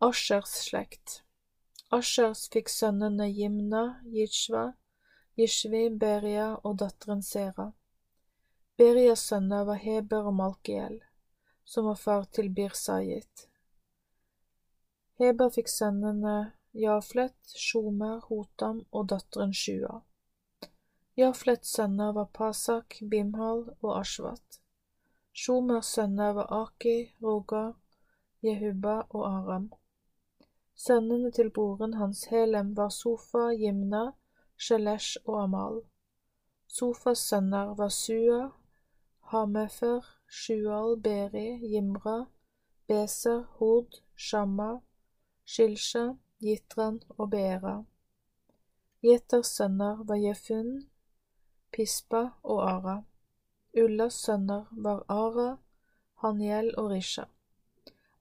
Aschers 0.00 0.52
slekt 0.64 1.22
Aschers 1.92 2.46
fikk 2.52 2.68
sønnene 2.72 3.26
Jimna, 3.28 3.82
Jishva, 4.04 4.70
Jishvi, 5.36 5.88
Beria 5.90 6.54
og 6.64 6.78
datteren 6.80 7.22
Sera. 7.22 7.72
Berias 8.80 9.20
sønner 9.28 9.64
var 9.68 9.76
Heber 9.76 10.24
og 10.30 10.34
Malkiel, 10.34 10.94
som 11.68 11.84
var 11.84 11.98
far 12.00 12.22
til 12.32 12.46
Birsayit. 12.56 13.42
Heber 15.20 15.50
fikk 15.52 15.68
sønnene 15.68 16.36
Jaflet, 16.72 17.36
Sjomer, 17.44 18.22
Hotam 18.30 18.78
og 18.88 19.10
datteren 19.12 19.52
Shua. 19.52 19.98
Jaflets 21.20 21.74
sønner 21.76 22.14
var 22.16 22.30
Pasak, 22.38 22.96
Bimhal 23.10 23.66
og 23.82 23.98
Ashvat. 23.98 24.62
Sjomers 25.36 25.90
sønner 25.98 26.32
var 26.38 26.48
Aki, 26.62 26.94
Roga, 27.22 27.66
Jehuba 28.40 28.94
og 29.10 29.26
Aram. 29.28 29.66
Sønnene 30.86 31.34
til 31.36 31.52
broren 31.52 31.98
hans 32.00 32.24
Helem 32.32 32.72
var 32.80 32.88
Sofa, 32.88 33.50
Jimna, 33.52 34.06
Shelesh 34.56 35.20
og 35.26 35.42
Amal. 35.42 35.82
Sofas 36.66 37.28
sønner 37.28 37.74
var 37.76 37.92
Sua, 37.92 38.40
Hamefer, 39.30 40.04
Sjual, 40.26 40.96
Beri, 40.96 41.60
Jimra, 41.62 42.26
Beser, 42.88 43.44
Hod, 43.58 44.00
Shamma, 44.16 44.80
Shilsha, 45.44 46.16
Jitran 46.40 47.00
og 47.18 47.30
Beera. 47.30 47.84
Jeters 49.02 49.52
sønner 49.56 50.02
var 50.04 50.18
Jefun, 50.18 50.88
Pispa 51.70 52.24
og 52.42 52.62
Ara. 52.70 52.96
Ullas 53.78 54.14
sønner 54.14 54.64
var 54.72 55.04
Ara, 55.08 55.56
Haniel 56.24 56.72
og 56.76 56.90
Risha. 56.90 57.24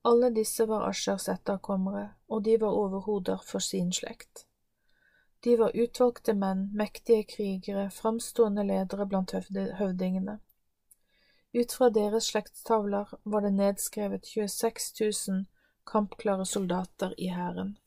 Alle 0.06 0.30
disse 0.36 0.68
var 0.68 0.86
Ashers 0.88 1.26
etterkommere, 1.30 2.14
og 2.28 2.46
de 2.46 2.60
var 2.62 2.78
overhoder 2.84 3.42
for 3.46 3.60
sin 3.60 3.90
slekt. 3.92 4.46
De 5.44 5.58
var 5.58 5.74
utvalgte 5.74 6.34
menn, 6.38 6.70
mektige 6.76 7.24
krigere, 7.34 7.90
framstående 7.90 8.64
ledere 8.64 9.08
blant 9.08 9.34
høvdingene. 9.80 10.38
Ut 11.54 11.72
fra 11.74 11.90
deres 11.90 12.28
slektstavler 12.30 13.10
var 13.24 13.42
det 13.42 13.50
nedskrevet 13.52 14.26
26 14.26 15.30
000 15.30 15.46
kampklare 15.92 16.46
soldater 16.46 17.14
i 17.18 17.28
hæren. 17.34 17.78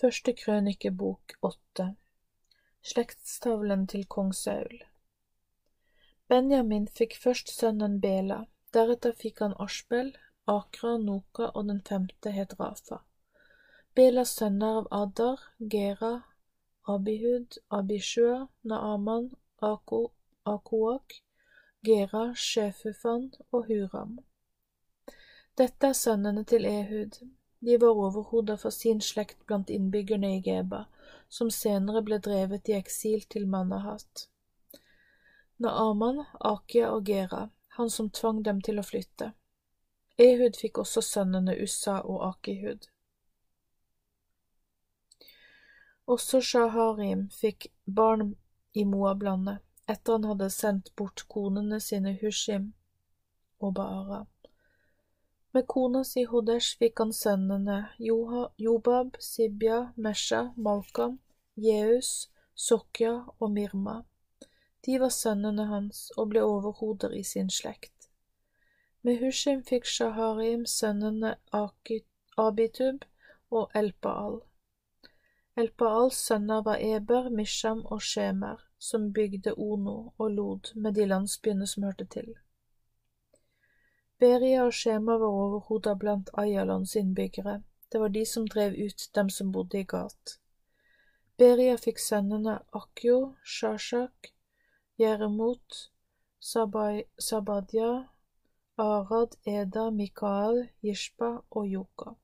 Første 0.00 0.32
krønikebok 0.32 1.34
åtte 1.44 1.90
Slektstavlen 2.80 3.84
til 3.86 4.06
kong 4.08 4.30
Saul 4.34 4.78
Benjamin 6.32 6.86
fikk 6.88 7.18
først 7.20 7.52
sønnen 7.52 7.98
Bela, 8.00 8.38
deretter 8.72 9.12
fikk 9.12 9.42
han 9.44 9.52
Ashbel, 9.60 10.14
Akra, 10.48 10.94
Noka 10.96 11.50
og 11.52 11.68
den 11.68 11.82
femte 11.84 12.32
het 12.32 12.54
Rafa. 12.60 13.02
Belas 13.94 14.32
sønner 14.38 14.80
av 14.80 14.88
Adar, 15.02 15.44
Gera, 15.74 16.14
Abihud, 16.88 17.58
Abishua, 17.68 18.46
Naaman, 18.62 19.28
Ako 19.60 20.00
Akuak, 20.44 21.22
Gera, 21.82 22.34
Sjefufan 22.34 23.30
og 23.52 23.66
Huram. 23.66 24.18
Dette 25.58 25.90
er 25.90 25.92
sønnene 25.92 26.44
til 26.44 26.64
Ehud. 26.64 27.18
De 27.60 27.76
var 27.80 27.88
overhoder 27.92 28.56
for 28.56 28.72
sin 28.72 29.00
slekt 29.00 29.46
blant 29.46 29.70
innbyggerne 29.70 30.36
i 30.36 30.40
Geba, 30.40 30.86
som 31.28 31.50
senere 31.50 32.00
ble 32.02 32.18
drevet 32.18 32.68
i 32.68 32.78
eksil 32.78 33.26
til 33.28 33.46
Manahat. 33.46 34.28
Naaman, 35.60 36.24
Akia 36.40 36.88
og 36.94 37.04
Gera, 37.04 37.50
han 37.76 37.90
som 37.90 38.08
tvang 38.10 38.40
dem 38.44 38.64
til 38.64 38.80
å 38.80 38.86
flytte. 38.86 39.32
Ehud 40.18 40.56
fikk 40.56 40.80
også 40.80 41.04
sønnene 41.04 41.56
Ussa 41.60 42.00
og 42.00 42.24
Akihud. 42.30 42.88
Også 46.08 46.40
Shaharim 46.40 47.28
fikk 47.30 47.68
barn 47.84 48.34
i 48.72 48.84
Moablandet 48.84 49.60
etter 49.92 50.18
han 50.18 50.28
hadde 50.30 50.50
sendt 50.54 50.92
bort 50.96 51.24
konene 51.28 51.80
sine 51.82 52.14
Hushim 52.20 52.72
og 53.60 53.74
Baara. 53.78 54.24
Med 55.52 55.66
kona 55.66 56.04
si 56.06 56.22
Hodesh 56.30 56.76
fikk 56.78 57.00
han 57.02 57.12
sønnene 57.12 57.78
Jobab, 57.98 59.16
Sibya, 59.18 59.80
Mesha, 59.96 60.42
Malkam, 60.56 61.18
Jeus, 61.56 62.30
Sokya 62.54 63.14
og 63.40 63.50
Mirma. 63.50 63.96
De 64.86 65.00
var 65.00 65.10
sønnene 65.10 65.66
hans 65.66 66.06
og 66.16 66.30
ble 66.30 66.44
overhoder 66.46 67.16
i 67.18 67.24
sin 67.26 67.50
slekt. 67.50 68.08
Med 69.02 69.18
Hushim 69.24 69.64
fikk 69.66 69.88
Shaharim 69.88 70.66
sønnene 70.66 71.34
Abitub 72.38 73.04
og 73.50 73.74
Elpaal. 73.74 74.40
Elpaals 75.56 76.22
sønner 76.30 76.62
var 76.62 76.78
Eber, 76.78 77.28
Misham 77.28 77.82
og 77.84 78.02
Shemer, 78.02 78.69
som 78.80 79.10
bygde 79.12 79.52
Ono 79.56 80.12
og 80.18 80.30
Lod 80.30 80.72
med 80.74 80.94
de 80.96 81.06
landsbyene 81.06 81.66
som 81.66 81.84
hørte 81.84 82.06
til. 82.14 82.30
Beria 84.18 84.64
og 84.64 84.74
Shema 84.74 85.16
var 85.20 85.40
overhoder 85.44 85.94
blant 86.00 86.30
Ayalons 86.42 86.96
innbyggere, 86.96 87.62
det 87.92 88.00
var 88.00 88.08
de 88.08 88.24
som 88.26 88.48
drev 88.48 88.74
ut 88.86 89.08
dem 89.14 89.30
som 89.30 89.52
bodde 89.52 89.80
i 89.80 89.84
Gat. 89.84 90.38
Beria 91.38 91.76
fikk 91.76 91.98
sønnene 91.98 92.58
Akjo, 92.76 93.34
Shashak, 93.44 94.32
Jeremot, 94.98 95.90
Sabadja, 96.40 97.92
Arad, 98.78 99.36
Eda, 99.46 99.90
Mikael, 99.90 100.68
Jishba 100.82 101.30
og 101.50 101.68
Joka. 101.68 102.14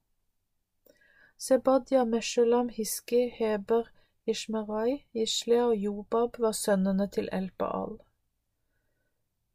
Sebadia, 1.38 2.04
Meshulam, 2.04 2.68
Hiski, 2.68 3.28
Heber, 3.38 3.90
Ishmerai, 4.26 5.04
Islia 5.14 5.66
og 5.66 5.76
Jobab 5.76 6.38
var 6.38 6.52
sønnene 6.52 7.06
til 7.14 7.28
Elpaal. 7.32 7.98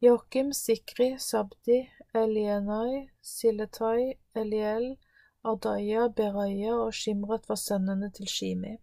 Joakim, 0.02 0.54
Sikri, 0.54 1.18
Sabdi, 1.20 1.90
Elienai, 2.16 3.10
Siletai, 3.22 4.14
Eliel, 4.36 4.98
Adaya, 5.44 6.08
Beraya 6.08 6.74
og 6.74 6.94
Shimrat 6.94 7.50
var 7.50 7.56
sønnene 7.56 8.12
til 8.12 8.28
Shimi. 8.28 8.78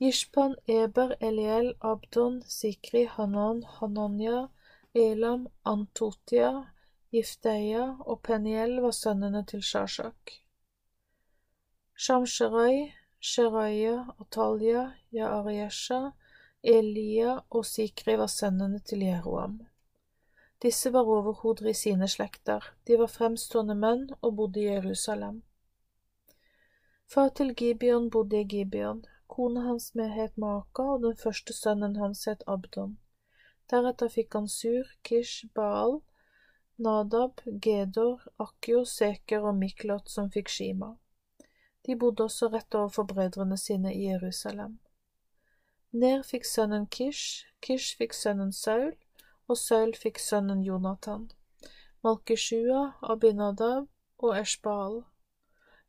Ishpan, 0.00 0.54
Eber, 0.68 1.14
Eliel, 1.20 1.74
Abdon, 1.80 2.42
Sikri, 2.42 3.04
Hanan, 3.04 3.64
Hananya, 3.78 4.48
Elam, 4.94 5.48
Antotia, 5.64 6.52
Gifteia 7.10 7.96
og 8.00 8.20
Peniel 8.22 8.80
var 8.82 8.90
sønnene 8.90 9.44
til 9.46 9.62
Shashak. 9.62 10.32
Shamsherai, 11.96 12.92
Sheraya, 13.20 14.14
Atalia, 14.20 14.92
Yaariesha, 15.12 16.12
Elia 16.62 17.40
og 17.50 17.64
Sikri 17.66 18.16
var 18.18 18.26
sønnene 18.26 18.78
til 18.78 19.04
Jeroam. 19.06 19.60
Disse 20.62 20.92
var 20.92 21.08
overhoder 21.16 21.68
i 21.70 21.74
sine 21.74 22.08
slekter, 22.08 22.64
de 22.86 22.96
var 22.98 23.12
fremstående 23.12 23.74
menn 23.76 24.06
og 24.20 24.36
bodde 24.36 24.60
i 24.60 24.70
Jerusalem. 24.70 25.42
Far 27.06 27.28
til 27.28 27.54
Gibeon 27.54 28.10
bodde 28.10 28.40
i 28.40 28.44
Gibeon, 28.44 29.04
kona 29.28 29.60
hans 29.68 29.94
med 29.94 30.10
het 30.10 30.38
Maka, 30.38 30.82
og 30.82 31.02
den 31.02 31.16
første 31.16 31.52
sønnen 31.52 31.96
hans 31.96 32.24
het 32.24 32.42
Abdon. 32.46 32.96
Deretter 33.70 34.08
fikk 34.08 34.34
han 34.34 34.48
Sur, 34.48 34.90
Kish, 35.02 35.46
Baal, 35.54 36.00
Nadab, 36.78 37.40
Gedor, 37.62 38.26
Akio, 38.38 38.84
Seker 38.84 39.46
og 39.46 39.54
Miklot 39.60 40.10
som 40.10 40.30
fikk 40.30 40.48
Shima. 40.48 40.96
De 41.86 41.96
bodde 41.96 42.24
også 42.24 42.48
rett 42.48 42.74
overfor 42.74 43.02
brødrene 43.02 43.56
sine 43.56 43.94
i 43.94 44.08
Jerusalem. 44.10 44.78
Ner 45.92 46.22
fikk 46.22 46.44
sønnen 46.44 46.86
Kish, 46.86 47.46
Kish 47.62 47.96
fikk 47.96 48.14
sønnen 48.14 48.52
Saul, 48.52 48.96
og 49.48 49.58
Saul 49.58 49.94
fikk 49.94 50.18
sønnen 50.18 50.64
Jonathan, 50.66 51.28
Malkeshua, 52.02 52.96
Abinadab 53.02 53.86
og 54.18 54.34
Eshbaal. 54.40 55.04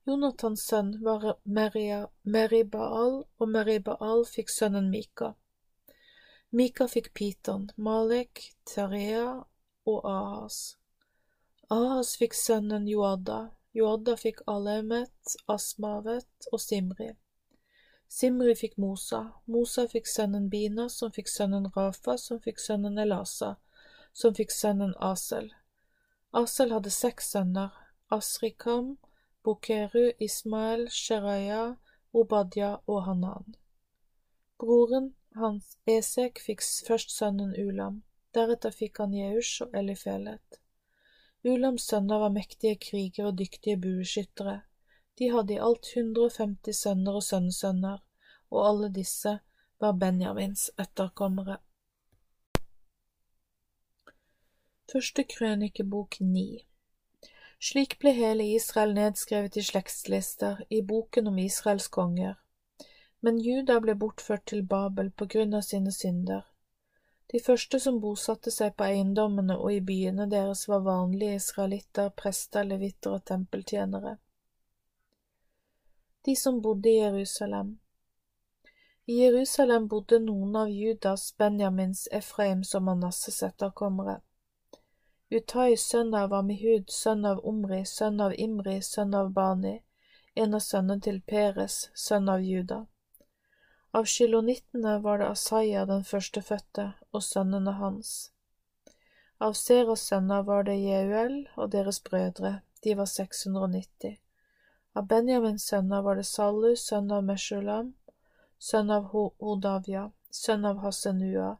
Jonathans 0.07 0.61
sønn 0.69 0.93
var 1.03 1.25
Meria, 1.43 2.05
Meribaal, 2.23 3.25
og 3.39 3.49
Meribaal 3.49 4.23
fikk 4.29 4.53
sønnen 4.53 4.87
Mika. 4.93 5.33
Mika 6.51 6.87
fikk 6.87 7.11
Piton, 7.13 7.67
Malek, 7.75 8.53
Terea 8.65 9.43
og 9.85 10.05
Ahas. 10.07 10.77
Ahas 11.69 12.13
fikk 12.21 12.37
sønnen 12.37 12.87
Joada, 12.87 13.49
Joadda 13.78 14.15
fikk 14.17 14.39
Alemet, 14.49 15.36
Asmavet 15.53 16.47
og 16.51 16.61
Simri. 16.61 17.11
Simri 18.09 18.55
fikk 18.57 18.78
Mosa, 18.82 19.19
Mosa 19.45 19.84
fikk 19.91 20.09
sønnen 20.09 20.47
Bina, 20.49 20.88
som 20.89 21.11
fikk 21.13 21.30
sønnen 21.30 21.67
Rafa, 21.75 22.15
som 22.17 22.39
fikk 22.41 22.57
sønnen 22.63 22.97
Elasa, 23.03 23.51
som 24.13 24.34
fikk 24.34 24.55
sønnen 24.55 24.95
Asel. 25.11 25.51
Asel 26.34 26.73
hadde 26.73 26.89
seks 26.95 27.30
sønner, 27.36 27.75
Asrikam, 28.09 28.95
Bokeru, 29.45 30.09
Ismael, 30.19 30.88
Sheraya, 30.89 31.75
Obadja 32.13 32.78
og 32.88 33.03
Hanan. 33.05 33.57
Broren 34.57 35.13
hans 35.38 35.75
Esek 35.86 36.41
fikk 36.41 36.65
først 36.88 37.13
sønnen 37.13 37.53
Ulam, 37.53 38.01
deretter 38.34 38.73
fikk 38.73 39.03
han 39.03 39.13
Jeush 39.13 39.67
og 39.67 39.78
Elifelet. 39.78 40.63
Ulams 41.45 41.85
sønner 41.89 42.19
var 42.19 42.33
mektige 42.33 42.75
krigere 42.81 43.27
og 43.27 43.38
dyktige 43.38 43.77
bueskyttere. 43.77 44.61
De 45.19 45.29
hadde 45.33 45.53
i 45.53 45.61
alt 45.61 45.91
150 45.95 46.81
sønner 46.81 47.19
og 47.19 47.23
sønnesønner, 47.23 48.01
og 48.51 48.67
alle 48.69 48.89
disse 48.93 49.39
var 49.79 49.91
Benjamins 49.91 50.69
etterkommere. 50.79 51.57
Første 54.91 55.23
krønikebok 55.23 56.19
ni 56.21 56.63
Slik 57.59 57.97
ble 57.99 58.13
hele 58.13 58.45
Israel 58.55 58.93
nedskrevet 58.93 59.57
i 59.57 59.63
slektslister 59.65 60.61
i 60.69 60.81
boken 60.81 61.27
om 61.27 61.39
Israels 61.41 61.88
konger. 61.88 62.35
Men 63.21 63.41
Juda 63.41 63.79
ble 63.81 63.95
bortført 63.97 64.45
til 64.45 64.61
Babel 64.73 65.09
på 65.11 65.25
grunn 65.25 65.57
av 65.57 65.65
sine 65.65 65.91
synder. 65.91 66.45
De 67.32 67.39
første 67.43 67.80
som 67.84 67.97
bosatte 67.99 68.51
seg 68.55 68.75
på 68.80 68.86
eiendommene 68.88 69.57
og 69.59 69.73
i 69.73 69.82
byene 69.84 70.30
deres 70.32 70.67
var 70.71 70.86
vanlige 70.86 71.41
israelitter, 71.41 72.13
prester, 72.21 72.63
levitter 72.63 73.17
og 73.17 73.25
tempeltjenere. 73.28 74.13
De 76.28 76.36
som 76.36 76.61
bodde 76.61 76.89
i 76.89 77.01
Jerusalem 77.01 77.73
I 79.05 79.19
Jerusalem 79.23 79.89
bodde 79.91 80.19
noen 80.23 80.55
av 80.55 80.71
Judas, 80.71 81.34
Benjamins, 81.38 82.07
Efraims 82.11 82.73
og 82.75 82.88
Manasses 82.88 83.43
etterkommere. 83.43 84.17
Utai, 85.32 85.75
sønn 85.75 86.13
av 86.15 86.34
Amihud, 86.34 86.89
sønn 86.91 87.25
av 87.28 87.39
Omri, 87.43 87.84
sønn 87.86 88.21
av 88.23 88.36
Imri, 88.36 88.82
sønn 88.82 89.15
av 89.15 89.34
Bani, 89.36 89.82
en 90.36 90.53
av 90.55 90.63
sønnene 90.63 91.03
til 91.03 91.19
Peres, 91.21 91.89
sønn 91.95 92.30
av 92.32 92.43
Juda. 92.43 92.86
Av 93.97 94.05
shilonittene 94.05 94.99
var 94.99 95.17
det 95.17 95.27
Asaya 95.33 95.85
den 95.89 96.03
førstefødte 96.05 96.83
og 97.17 97.23
sønnene 97.25 97.71
hans. 97.79 98.11
Av 99.41 99.55
Seras 99.57 100.03
sønner 100.11 100.43
var 100.45 100.67
det 100.67 100.75
Jeuel 100.77 101.39
og 101.55 101.71
deres 101.73 101.99
brødre, 102.09 102.51
de 102.83 102.93
var 102.99 103.09
690. 103.09 104.19
Av 104.93 105.09
Benjamins 105.09 105.65
sønner 105.71 106.05
var 106.05 106.21
det 106.21 106.27
Sallu, 106.29 106.75
sønn 106.77 107.09
av 107.09 107.25
Meshulam, 107.25 107.91
sønn 108.69 108.93
av 108.93 109.09
Hodavia, 109.15 110.05
sønn 110.29 110.69
av 110.75 110.85
Hasenua, 110.85 111.51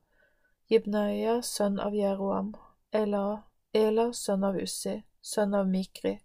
Jibnaya, 0.70 1.40
sønn 1.42 1.82
av 1.82 1.98
Jeroam, 1.98 2.54
Ela, 2.92 3.28
Ela, 3.74 4.12
sønn 4.14 4.46
av 4.46 4.62
Ussi, 4.62 5.00
sønn 5.22 5.58
av 5.58 5.70
Mikri, 5.74 6.20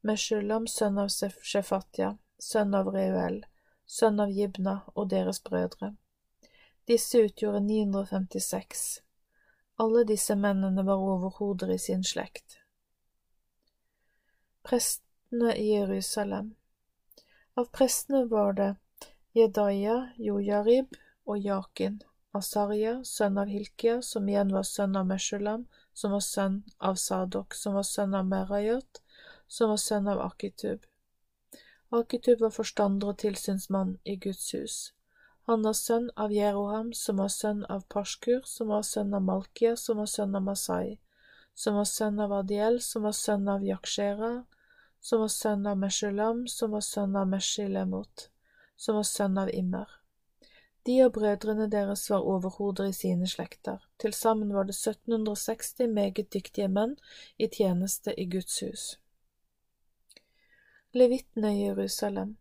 Meshulam, 0.00 0.72
sønn 0.78 1.04
av 1.04 1.12
Shefatya, 1.12 2.14
sønn 2.52 2.80
av 2.80 2.94
Reuel, 2.96 3.44
sønn 3.86 4.20
av 4.20 4.30
Jibna, 4.30 4.80
og 4.94 5.10
deres 5.10 5.40
brødre. 5.44 5.94
Disse 6.88 7.22
utgjorde 7.24 7.60
956. 7.64 8.84
Alle 9.80 10.04
disse 10.04 10.36
mennene 10.36 10.84
var 10.86 11.02
overhoder 11.02 11.72
i 11.74 11.78
sin 11.78 12.04
slekt. 12.04 12.58
Prestene 14.64 15.56
i 15.56 15.70
Jerusalem 15.74 16.54
Av 17.54 17.66
prestene 17.72 18.24
var 18.30 18.52
det 18.58 18.70
Jedaya, 19.34 19.96
Jojarib 20.16 20.94
og 21.26 21.38
Jakin, 21.38 21.98
Asarya, 22.34 23.00
sønn 23.04 23.38
av 23.38 23.50
Hilkia, 23.50 24.00
som 24.02 24.28
igjen 24.28 24.52
var 24.54 24.66
sønn 24.68 24.96
av 24.96 25.06
Meshulam, 25.06 25.66
som 25.92 26.14
var 26.14 26.22
sønn 26.26 26.62
av 26.78 26.96
Sadok, 27.00 27.54
som 27.54 27.74
var 27.78 27.86
sønn 27.88 28.14
av 28.14 28.26
Merayot, 28.30 29.02
som 29.46 29.70
var 29.70 29.80
sønn 29.82 30.08
av 30.10 30.22
Akitub, 30.24 30.86
Akitub 31.94 32.40
var 32.40 32.50
forstander 32.50 33.12
og 33.12 33.18
tilsynsmann 33.22 33.96
i 34.04 34.16
Guds 34.16 34.50
hus. 34.56 34.76
Han 35.46 35.62
var 35.62 35.76
sønn 35.78 36.08
av 36.16 36.32
Jeroham, 36.32 36.92
som 36.96 37.20
var 37.20 37.28
sønn 37.28 37.60
av 37.70 37.84
Pashkur, 37.94 38.40
som 38.48 38.72
var 38.72 38.82
sønn 38.88 39.14
av 39.14 39.22
Malkia, 39.22 39.76
som 39.76 40.00
var 40.00 40.08
sønn 40.10 40.34
av 40.34 40.42
Masai, 40.42 40.96
som 41.54 41.76
var 41.78 41.86
sønn 41.90 42.18
av 42.24 42.32
Adiel, 42.32 42.80
som 42.82 43.04
var 43.06 43.12
sønn 43.18 43.46
av 43.52 43.66
Yakshera, 43.68 44.32
som 45.00 45.20
var 45.20 45.28
sønn 45.34 45.66
av 45.70 45.76
Meshulam, 45.78 46.46
som 46.48 46.72
var 46.74 46.80
sønn 46.88 47.14
av 47.20 47.28
Meshilemot, 47.28 48.28
som 48.76 48.96
var 48.96 49.06
sønn 49.10 49.38
av 49.38 49.52
Immer. 49.52 50.00
De 50.88 50.98
og 51.04 51.14
brødrene 51.16 51.68
deres 51.70 52.08
var 52.10 52.24
overhoder 52.34 52.88
i 52.88 52.96
sine 52.96 53.28
slekter. 53.28 53.84
Til 54.00 54.12
sammen 54.16 54.50
var 54.56 54.66
det 54.68 54.74
1760 54.80 55.92
meget 55.92 56.32
dyktige 56.34 56.68
menn 56.68 56.98
i 57.38 57.48
tjeneste 57.48 58.16
i 58.20 58.26
Guds 58.34 58.58
hus. 58.64 58.90
Levittene 60.96 61.50
i 61.56 61.62
Jerusalem 61.66 62.36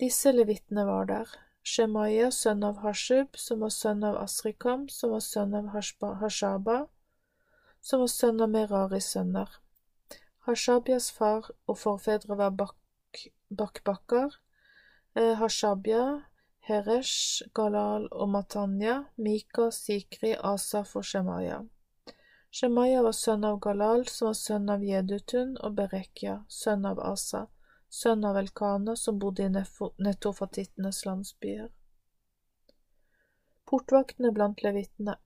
Disse 0.00 0.32
levittene 0.32 0.82
var 0.84 1.04
der. 1.06 1.28
Shemaya, 1.62 2.30
sønn 2.34 2.64
av 2.66 2.80
Hashub, 2.82 3.36
som 3.38 3.60
var 3.62 3.70
sønn 3.70 4.00
av 4.02 4.16
Asrikam, 4.18 4.88
som 4.90 5.12
var 5.14 5.20
sønn 5.22 5.52
av 5.54 5.68
Hashaba, 5.70 6.78
som 7.80 8.00
var 8.02 8.08
sønn 8.10 8.42
av 8.42 8.50
Meraris 8.50 9.12
sønner. 9.14 9.52
Hashabias 10.48 11.06
far 11.14 11.46
og 11.70 11.78
forfedre 11.78 12.34
var 12.40 12.56
Bakbakkar, 13.60 14.34
eh, 15.14 15.36
Hashabia, 15.38 16.24
Heresh, 16.66 17.44
Galal 17.54 18.08
og 18.10 18.32
Matanya, 18.32 18.96
Mika, 19.16 19.68
Sikri, 19.70 20.32
Asaf 20.34 20.96
og 20.96 21.06
Shemaya. 21.06 21.60
Shemaya 22.50 23.06
var 23.06 23.14
sønn 23.14 23.44
av 23.44 23.60
Galal, 23.60 24.04
som 24.08 24.32
var 24.32 24.40
sønn 24.40 24.68
av 24.68 24.82
Jedutun, 24.82 25.54
og 25.62 25.78
Berekya, 25.78 26.40
sønn 26.48 26.84
av 26.84 26.98
Asa, 26.98 27.46
sønn 27.88 28.24
av 28.24 28.36
Elkana, 28.36 28.96
som 28.96 29.18
bodde 29.18 29.46
i 29.46 29.52
netofatittenes 30.04 31.04
landsbyer. 31.06 31.70
Portvaktene 33.68 34.32
blant 34.32 34.62
levitene 34.62 35.16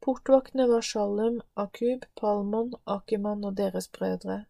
Portvaktene 0.00 0.66
var 0.66 0.82
Shalum, 0.82 1.42
Akub, 1.54 2.04
Palmon, 2.20 2.74
Akiman 2.84 3.44
og 3.44 3.56
deres 3.56 3.88
brødre. 3.88 4.44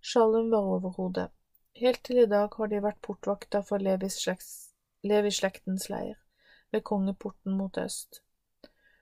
Shalum 0.00 0.50
var 0.50 0.62
overhodet. 0.76 1.30
Helt 1.80 2.04
til 2.04 2.18
i 2.18 2.26
dag 2.26 2.48
har 2.56 2.66
de 2.68 2.82
vært 2.82 3.00
portvakter 3.06 3.62
for 3.62 3.78
Levi-slektens 3.80 5.88
leir, 5.88 6.16
ved 6.72 6.82
kongeporten 6.90 7.56
mot 7.56 7.78
øst. 7.78 8.22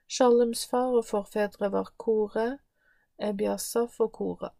Shalums 0.06 0.66
far 0.70 0.94
og 1.00 1.04
forfedre 1.08 1.72
var 1.72 1.90
Kore, 1.96 2.58
Ebiasaf 3.18 4.00
og 4.00 4.12
Kora. 4.12 4.50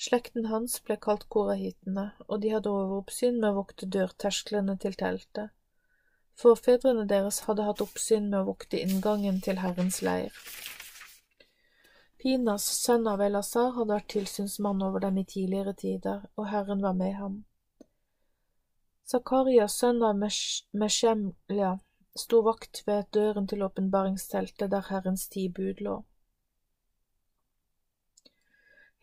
Slekten 0.00 0.48
hans 0.50 0.80
ble 0.82 0.96
kalt 0.98 1.28
korahitene, 1.30 2.10
og 2.28 2.40
de 2.42 2.50
hadde 2.54 2.70
overoppsyn 2.70 3.38
med 3.38 3.52
å 3.52 3.58
vokte 3.60 3.86
dørtersklene 3.86 4.76
til 4.82 4.96
teltet. 4.98 5.54
Forfedrene 6.40 7.06
deres 7.06 7.44
hadde 7.46 7.66
hatt 7.68 7.82
oppsyn 7.84 8.26
med 8.30 8.40
å 8.40 8.48
vokte 8.50 8.80
inngangen 8.82 9.40
til 9.44 9.60
Herrens 9.62 10.00
leir. 10.02 10.34
Pinas, 12.18 12.66
sønn 12.82 13.06
av 13.06 13.22
Elasar, 13.22 13.74
hadde 13.76 13.94
vært 13.94 14.10
tilsynsmann 14.16 14.82
over 14.82 15.04
dem 15.04 15.18
i 15.20 15.26
tidligere 15.28 15.74
tider, 15.78 16.24
og 16.34 16.48
Herren 16.50 16.82
var 16.82 16.96
med 16.98 17.14
ham. 17.20 17.42
Zakaria, 19.06 19.68
sønn 19.68 20.02
av 20.02 20.16
Meshemlia, 20.16 21.74
sto 22.16 22.40
vakt 22.46 22.82
ved 22.86 23.10
døren 23.12 23.46
til 23.46 23.62
åpenbaringsteltet 23.66 24.72
der 24.72 24.88
Herrens 24.88 25.28
ti 25.28 25.46
bud 25.52 25.84
lå. 25.84 25.98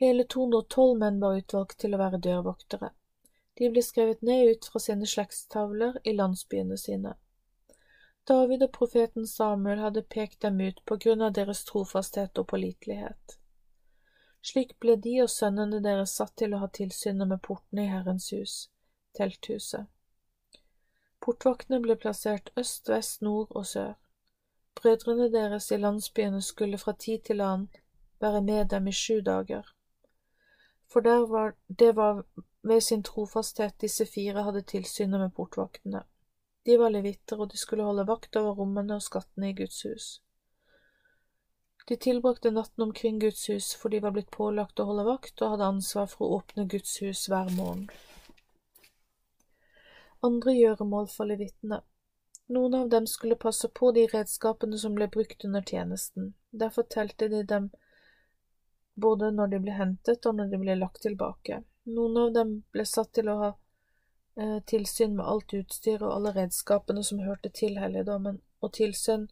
Hele 0.01 0.23
212 0.23 0.97
menn 0.97 1.19
var 1.21 1.35
utvalgt 1.37 1.75
til 1.83 1.93
å 1.93 1.97
være 2.01 2.17
dørvoktere. 2.25 2.87
De 3.59 3.67
ble 3.69 3.81
skrevet 3.85 4.23
ned 4.25 4.47
ut 4.49 4.69
fra 4.71 4.79
sine 4.81 5.05
slektstavler 5.05 5.99
i 6.09 6.13
landsbyene 6.15 6.77
sine. 6.81 7.11
David 8.25 8.63
og 8.65 8.71
profeten 8.77 9.27
Samuel 9.29 9.83
hadde 9.83 10.01
pekt 10.15 10.39
dem 10.41 10.57
ut 10.61 10.79
på 10.89 10.95
grunn 11.03 11.21
av 11.21 11.35
deres 11.37 11.61
trofasthet 11.67 12.41
og 12.41 12.47
pålitelighet. 12.49 13.35
Slik 14.41 14.73
ble 14.81 14.95
de 15.03 15.13
og 15.21 15.29
sønnene 15.29 15.83
deres 15.85 16.15
satt 16.17 16.33
til 16.41 16.55
å 16.57 16.61
ha 16.63 16.69
tilsynet 16.79 17.29
med 17.29 17.41
portene 17.45 17.85
i 17.85 17.91
Herrens 17.91 18.31
hus, 18.33 18.55
telthuset. 19.19 19.85
Portvaktene 21.21 21.77
ble 21.83 21.99
plassert 22.01 22.49
øst, 22.57 22.89
vest, 22.89 23.21
nord 23.21 23.53
og 23.53 23.69
sør. 23.73 23.93
Brødrene 24.81 25.29
deres 25.29 25.69
i 25.69 25.77
landsbyene 25.77 26.41
skulle 26.41 26.81
fra 26.81 26.95
tid 27.05 27.21
til 27.29 27.45
annen 27.45 27.69
være 28.25 28.41
med 28.49 28.73
dem 28.73 28.89
i 28.89 28.95
sju 29.03 29.21
dager. 29.29 29.69
For 30.91 31.27
var, 31.27 31.55
det 31.67 31.91
var 31.95 32.23
ved 32.67 32.81
sin 32.81 33.03
trofasthet 33.03 33.77
disse 33.79 34.05
fire 34.05 34.43
hadde 34.43 34.61
tilsynet 34.61 35.19
med 35.19 35.33
portvaktene. 35.35 36.03
De 36.65 36.77
var 36.77 36.89
levitter, 36.89 37.39
og 37.39 37.51
de 37.51 37.57
skulle 37.57 37.83
holde 37.83 38.07
vakt 38.07 38.35
over 38.35 38.59
rommene 38.59 38.99
og 38.99 39.01
skattene 39.01 39.49
i 39.49 39.55
Guds 39.57 39.81
hus. 39.87 40.09
De 41.89 41.95
tilbrakte 41.95 42.51
natten 42.51 42.83
omkring 42.83 43.19
Guds 43.21 43.47
hus, 43.49 43.73
for 43.75 43.89
de 43.89 44.01
var 44.03 44.13
blitt 44.13 44.29
pålagt 44.31 44.79
å 44.79 44.85
holde 44.91 45.07
vakt 45.07 45.41
og 45.41 45.55
hadde 45.55 45.71
ansvar 45.75 46.11
for 46.11 46.27
å 46.27 46.41
åpne 46.41 46.67
Guds 46.69 46.99
hus 47.01 47.25
hver 47.31 47.49
morgen 47.55 47.87
andre 50.21 50.53
gjøremål 50.53 51.07
for 51.09 51.29
levittene. 51.29 51.81
Noen 52.51 52.75
av 52.75 52.89
dem 52.89 53.07
skulle 53.07 53.39
passe 53.39 53.69
på 53.79 53.91
de 53.95 54.05
redskapene 54.11 54.77
som 54.77 54.95
ble 54.97 55.07
brukt 55.11 55.45
under 55.47 55.63
tjenesten, 55.65 56.33
derfor 56.51 56.85
telte 56.95 57.29
de 57.31 57.43
dem 57.47 57.69
både 58.95 59.31
når 59.31 59.51
de 59.53 59.59
ble 59.63 59.75
hentet 59.77 60.25
og 60.25 60.37
når 60.37 60.51
de 60.51 60.59
ble 60.61 60.77
lagt 60.79 61.03
tilbake. 61.05 61.61
Noen 61.89 62.17
av 62.17 62.33
dem 62.33 62.55
ble 62.73 62.85
satt 62.85 63.13
til 63.17 63.29
å 63.31 63.37
ha 63.41 63.49
eh, 63.51 64.59
tilsyn 64.71 65.15
med 65.15 65.25
alt 65.25 65.53
utstyret 65.57 66.05
og 66.05 66.15
alle 66.15 66.35
redskapene 66.37 67.03
som 67.03 67.23
hørte 67.25 67.49
til 67.49 67.79
helligdommen, 67.81 68.41
og 68.61 68.73
tilsyn, 68.77 69.27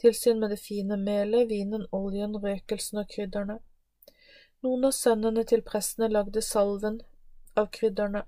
tilsyn 0.00 0.40
med 0.42 0.54
det 0.54 0.60
fine 0.62 0.98
melet, 0.98 1.48
vinen, 1.50 1.86
oljen, 1.92 2.36
røkelsen 2.42 3.04
og 3.04 3.10
krydderne. 3.14 3.60
Noen 4.62 4.88
av 4.90 4.94
sønnene 4.94 5.44
til 5.46 5.62
prestene 5.66 6.10
lagde 6.10 6.42
salven 6.42 7.00
av 7.58 7.70
krydderne, 7.74 8.24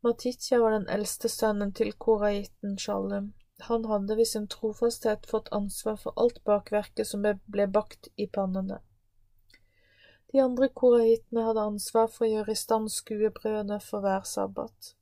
Matitja 0.00 0.58
var 0.58 0.70
den 0.70 0.88
eldste 0.94 1.28
sønnen 1.28 1.72
til 1.74 1.88
koraiten 1.92 2.76
Shalem. 2.78 3.32
Han 3.66 3.84
hadde 3.90 4.16
ved 4.16 4.28
sin 4.30 4.46
trofasthet 4.46 5.26
fått 5.26 5.48
ansvar 5.52 5.96
for 6.02 6.14
alt 6.22 6.38
bakverket 6.46 7.08
som 7.08 7.26
ble 7.26 7.66
bakt 7.66 8.06
i 8.16 8.28
pannene. 8.36 8.78
De 10.32 10.40
andre 10.40 10.68
koraitene 10.68 11.42
hadde 11.46 11.62
ansvar 11.70 12.10
for 12.12 12.26
å 12.26 12.30
gjøre 12.30 12.52
i 12.52 12.60
stand 12.60 12.90
skuebrødene 12.92 13.78
for 13.80 14.04
hver 14.04 14.26
sabbat. 14.28 14.92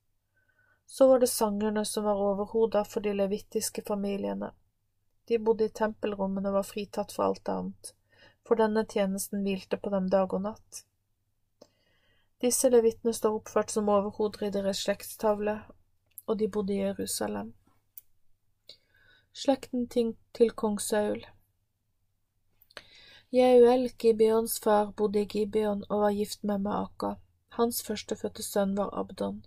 Så 0.86 1.08
var 1.10 1.18
det 1.18 1.30
sangerne 1.32 1.82
som 1.84 2.06
var 2.06 2.22
overhodet 2.22 2.84
for 2.86 3.02
de 3.02 3.14
levittiske 3.16 3.82
familiene. 3.88 4.52
De 5.26 5.38
bodde 5.42 5.66
i 5.66 5.74
tempelrommene 5.74 6.52
og 6.52 6.60
var 6.60 6.68
fritatt 6.68 7.14
for 7.16 7.26
alt 7.26 7.50
annet, 7.50 7.92
for 8.46 8.62
denne 8.62 8.86
tjenesten 8.86 9.42
hvilte 9.42 9.80
på 9.82 9.90
dem 9.90 10.06
dag 10.12 10.30
og 10.30 10.46
natt. 10.46 10.84
Disse 12.38 12.70
levitene 12.70 13.16
står 13.16 13.40
oppført 13.40 13.74
som 13.74 13.90
overhoder 13.90 14.46
i 14.46 14.54
deres 14.54 14.84
slektstavle, 14.86 15.58
og 16.26 16.38
de 16.38 16.46
bodde 16.46 16.76
i 16.76 16.84
Jerusalem. 16.84 17.54
Slekten 19.34 19.88
til 19.90 20.54
kong 20.54 20.78
Saul 20.80 21.26
Jeuel, 23.32 23.88
Gibeons 23.98 24.58
far, 24.58 24.92
bodde 24.92 25.20
i 25.20 25.26
Gibeon 25.26 25.82
og 25.88 26.00
var 26.00 26.12
gift 26.14 26.44
med 26.44 26.62
Maaka. 26.62 27.16
Hans 27.58 27.82
førstefødte 27.82 28.42
sønn 28.42 28.76
var 28.78 28.92
Abdon. 28.94 29.44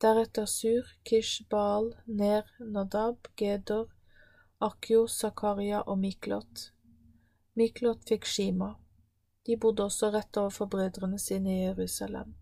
Deretter 0.00 0.46
Sur, 0.46 0.88
Kish, 1.04 1.44
Baal, 1.50 1.92
Ner, 2.06 2.48
Nadab, 2.60 3.28
Gedor, 3.36 3.88
Akjo, 4.60 5.06
Zakaria 5.08 5.80
og 5.80 5.98
Miklot. 5.98 6.72
Miklot 7.54 8.08
fikk 8.08 8.24
Shima. 8.24 8.74
De 9.46 9.56
bodde 9.56 9.84
også 9.84 10.10
rett 10.14 10.36
overfor 10.36 10.66
brødrene 10.66 11.18
sine 11.18 11.52
i 11.52 11.62
Jerusalem. 11.66 12.34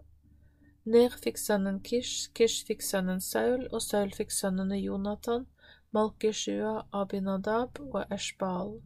Ner 0.85 1.15
fikk 1.23 1.39
sønnen 1.39 1.81
Kish, 1.83 2.31
Kish 2.35 2.67
fikk 2.67 2.83
sønnen 2.83 3.21
Saul, 3.21 3.67
og 3.73 3.83
Saul 3.83 4.13
fikk 4.15 4.31
sønnene 4.31 4.79
Jonathan, 4.79 5.49
Malkishua, 5.91 6.85
Abinadab 6.93 7.81
og 7.81 8.05
Eshbaal. 8.15 8.77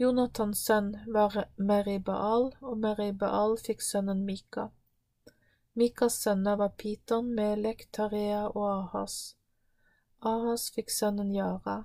Jonathans 0.00 0.62
sønn 0.64 0.94
var 1.12 1.34
Meribaal, 1.56 2.46
og 2.64 2.78
Meribaal 2.80 3.58
fikk 3.60 3.82
sønnen 3.84 4.22
Mika. 4.24 4.70
Mikas 5.76 6.14
sønner 6.22 6.56
var 6.56 6.70
Piton, 6.80 7.34
Melek, 7.36 7.82
Tarea 7.92 8.46
og 8.48 8.64
Ahas. 8.68 9.16
Ahas 10.24 10.70
fikk 10.72 10.88
sønnen 10.90 11.34
Yara. 11.36 11.82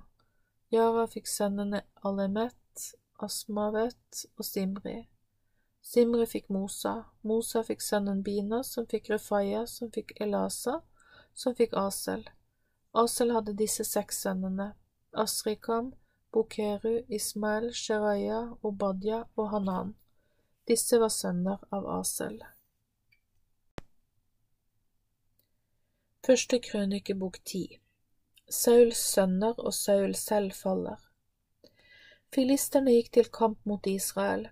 Yara 0.72 1.04
fikk 1.12 1.28
sønnene 1.28 1.82
Alemet, 2.08 2.86
Asmavet 3.20 4.24
og 4.38 4.48
Simri. 4.48 4.96
Simri 5.84 6.24
fikk 6.26 6.48
Mosa, 6.48 6.94
Mosa 7.20 7.62
fikk 7.68 7.84
sønnen 7.84 8.24
Bina, 8.24 8.62
som 8.64 8.88
fikk 8.88 9.12
Refaya, 9.12 9.66
som 9.66 9.92
fikk 9.92 10.16
Elasa, 10.20 10.80
som 11.34 11.52
fikk 11.54 11.76
Asel. 11.76 12.24
Asel 12.96 13.36
hadde 13.36 13.58
disse 13.60 13.84
seks 13.84 14.24
sønnene, 14.24 14.72
Asrikam, 15.12 15.92
Bokeru, 16.32 17.04
Ismael, 17.08 17.72
Sheraya, 17.74 18.42
Obadya 18.62 19.22
og 19.36 19.50
Hanan. 19.50 19.94
Disse 20.68 21.00
var 21.00 21.12
sønner 21.14 21.62
av 21.70 21.86
Asel. 22.00 22.40
Første 26.26 26.58
krønikebok 26.58 27.38
ti 27.46 27.64
Sauls 28.50 28.98
sønner 28.98 29.58
og 29.58 29.74
Saul 29.74 30.14
selv 30.14 30.52
faller. 30.54 30.98
Filisterne 32.34 32.92
gikk 32.94 33.12
til 33.16 33.30
kamp 33.38 33.58
mot 33.66 33.86
Israel. 33.90 34.48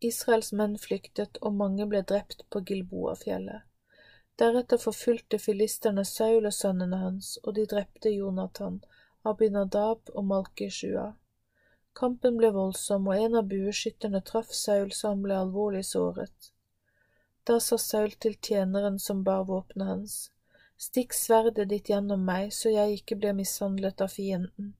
Israels 0.00 0.52
menn 0.52 0.78
flyktet, 0.78 1.40
og 1.42 1.56
mange 1.58 1.86
ble 1.90 2.00
drept 2.12 2.44
på 2.48 2.62
Gilboafjellet. 2.70 3.66
Deretter 4.38 4.80
forfulgte 4.80 5.40
filisterne 5.42 6.04
Saul 6.08 6.46
og 6.46 6.54
sønnene 6.54 7.00
hans, 7.02 7.36
og 7.42 7.56
de 7.56 7.66
drepte 7.66 8.12
Jonathan, 8.14 8.78
Abinadab 9.24 10.10
og 10.14 10.24
Malkishua. 10.24 11.12
Kampen 11.98 12.38
ble 12.38 12.52
voldsom, 12.54 13.08
og 13.10 13.18
en 13.18 13.40
av 13.40 13.48
bueskytterne 13.50 14.22
traff 14.24 14.54
Saul 14.54 14.92
så 14.94 15.14
han 15.14 15.22
ble 15.26 15.36
alvorlig 15.36 15.84
såret. 15.86 16.52
Da 17.44 17.58
sa 17.64 17.78
Saul 17.80 18.14
til 18.20 18.36
tjeneren 18.38 18.98
som 19.02 19.24
bar 19.26 19.46
våpenet 19.48 19.88
hans, 19.88 20.18
Stikk 20.78 21.14
sverdet 21.18 21.64
ditt 21.72 21.88
gjennom 21.90 22.20
meg, 22.22 22.52
så 22.54 22.70
jeg 22.70 23.00
ikke 23.00 23.16
blir 23.18 23.34
mishandlet 23.34 23.98
av 24.04 24.12
fienden. 24.14 24.74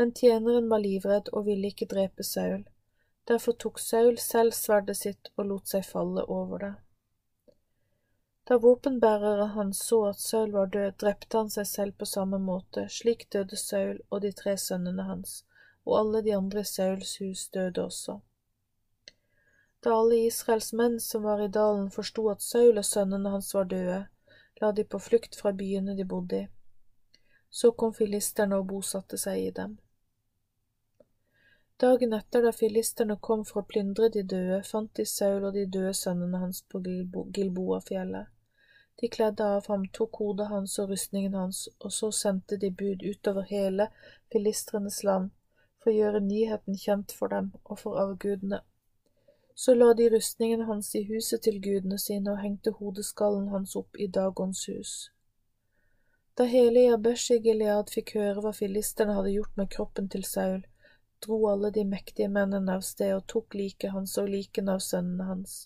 Men 0.00 0.14
tjeneren 0.16 0.70
var 0.70 0.80
livredd 0.80 1.28
og 1.34 1.44
ville 1.50 1.68
ikke 1.68 1.90
drepe 1.90 2.24
Saul. 2.24 2.62
Derfor 3.28 3.52
tok 3.52 3.82
Saul 3.84 4.16
selv 4.22 4.56
sverdet 4.56 4.96
sitt 4.96 5.28
og 5.36 5.50
lot 5.50 5.68
seg 5.68 5.84
falle 5.84 6.24
over 6.24 6.64
det. 6.64 6.72
Da 8.48 8.56
våpenbærere 8.58 9.46
hans 9.46 9.78
så 9.78 10.04
at 10.08 10.20
Saul 10.20 10.52
var 10.52 10.66
død, 10.66 10.92
drepte 11.00 11.36
han 11.36 11.50
seg 11.52 11.66
selv 11.68 11.92
på 12.00 12.06
samme 12.08 12.38
måte, 12.40 12.86
slik 12.88 13.26
døde 13.32 13.56
Saul 13.60 13.98
og 14.08 14.22
de 14.24 14.30
tre 14.32 14.54
sønnene 14.56 15.04
hans, 15.04 15.42
og 15.84 15.98
alle 15.98 16.22
de 16.24 16.32
andre 16.36 16.62
i 16.64 16.68
Sauls 16.70 17.10
hus 17.20 17.42
døde 17.52 17.82
også. 17.84 18.14
Da 19.84 19.92
alle 19.98 20.22
Israels 20.30 20.72
menn 20.72 20.96
som 21.00 21.26
var 21.28 21.42
i 21.44 21.50
dalen 21.56 21.90
forsto 21.92 22.24
at 22.32 22.40
Saul 22.42 22.80
og 22.80 22.86
sønnene 22.88 23.34
hans 23.34 23.52
var 23.54 23.68
døde, 23.68 23.98
la 24.62 24.72
de 24.72 24.84
på 24.84 25.02
flukt 25.08 25.36
fra 25.36 25.52
byene 25.52 25.98
de 26.00 26.08
bodde 26.14 26.40
i. 26.40 26.48
Så 27.50 27.74
kom 27.76 27.92
filisterne 28.00 28.62
og 28.62 28.66
bosatte 28.72 29.20
seg 29.20 29.42
i 29.42 29.52
dem. 29.60 29.76
Dagen 31.76 32.16
etter 32.16 32.48
da 32.48 32.56
filisterne 32.56 33.20
kom 33.20 33.44
for 33.44 33.60
å 33.60 33.68
plyndre 33.68 34.08
de 34.08 34.24
døde, 34.24 34.64
fant 34.72 34.90
de 34.96 35.04
Saul 35.06 35.44
og 35.44 35.52
de 35.60 35.68
døde 35.68 35.92
sønnene 35.94 36.40
hans 36.46 36.64
på 36.64 36.80
Gilboafjellet. 36.80 38.37
De 39.00 39.08
kledde 39.08 39.44
av 39.46 39.66
ham, 39.68 39.84
tok 39.98 40.16
hodet 40.22 40.48
hans 40.50 40.78
og 40.82 40.90
rustningen 40.90 41.34
hans, 41.38 41.68
og 41.78 41.92
så 41.94 42.10
sendte 42.10 42.56
de 42.58 42.70
bud 42.70 43.04
utover 43.06 43.46
hele 43.50 43.90
filistrenes 44.32 45.04
land 45.06 45.30
for 45.78 45.92
å 45.92 45.94
gjøre 45.94 46.24
nyheten 46.24 46.80
kjent 46.86 47.14
for 47.14 47.30
dem 47.34 47.52
og 47.64 47.78
for 47.84 48.00
avgudene. 48.02 48.60
Så 49.54 49.74
la 49.74 49.92
de 49.94 50.08
rustningen 50.10 50.66
hans 50.66 50.90
i 50.98 51.04
huset 51.06 51.42
til 51.46 51.60
gudene 51.62 51.98
sine 51.98 52.34
og 52.34 52.42
hengte 52.42 52.74
hodeskallen 52.80 53.48
hans 53.54 53.76
opp 53.78 53.96
i 53.98 54.10
Dagons 54.18 54.66
hus. 54.70 54.92
Da 56.38 56.44
hele 56.50 56.84
Jabesh 56.88 57.32
i 57.34 57.40
Gilead 57.42 57.90
fikk 57.94 58.16
høre 58.18 58.42
hva 58.42 58.52
filisterne 58.54 59.14
hadde 59.16 59.32
gjort 59.34 59.56
med 59.58 59.70
kroppen 59.74 60.10
til 60.10 60.26
Saul, 60.26 60.60
dro 61.22 61.40
alle 61.50 61.70
de 61.74 61.86
mektige 61.86 62.30
mennene 62.30 62.78
av 62.78 62.86
sted 62.86 63.14
og 63.14 63.26
tok 63.30 63.58
liket 63.58 63.94
hans 63.94 64.18
og 64.22 64.30
likene 64.34 64.78
av 64.78 64.82
sønnene 64.82 65.26
hans. 65.32 65.58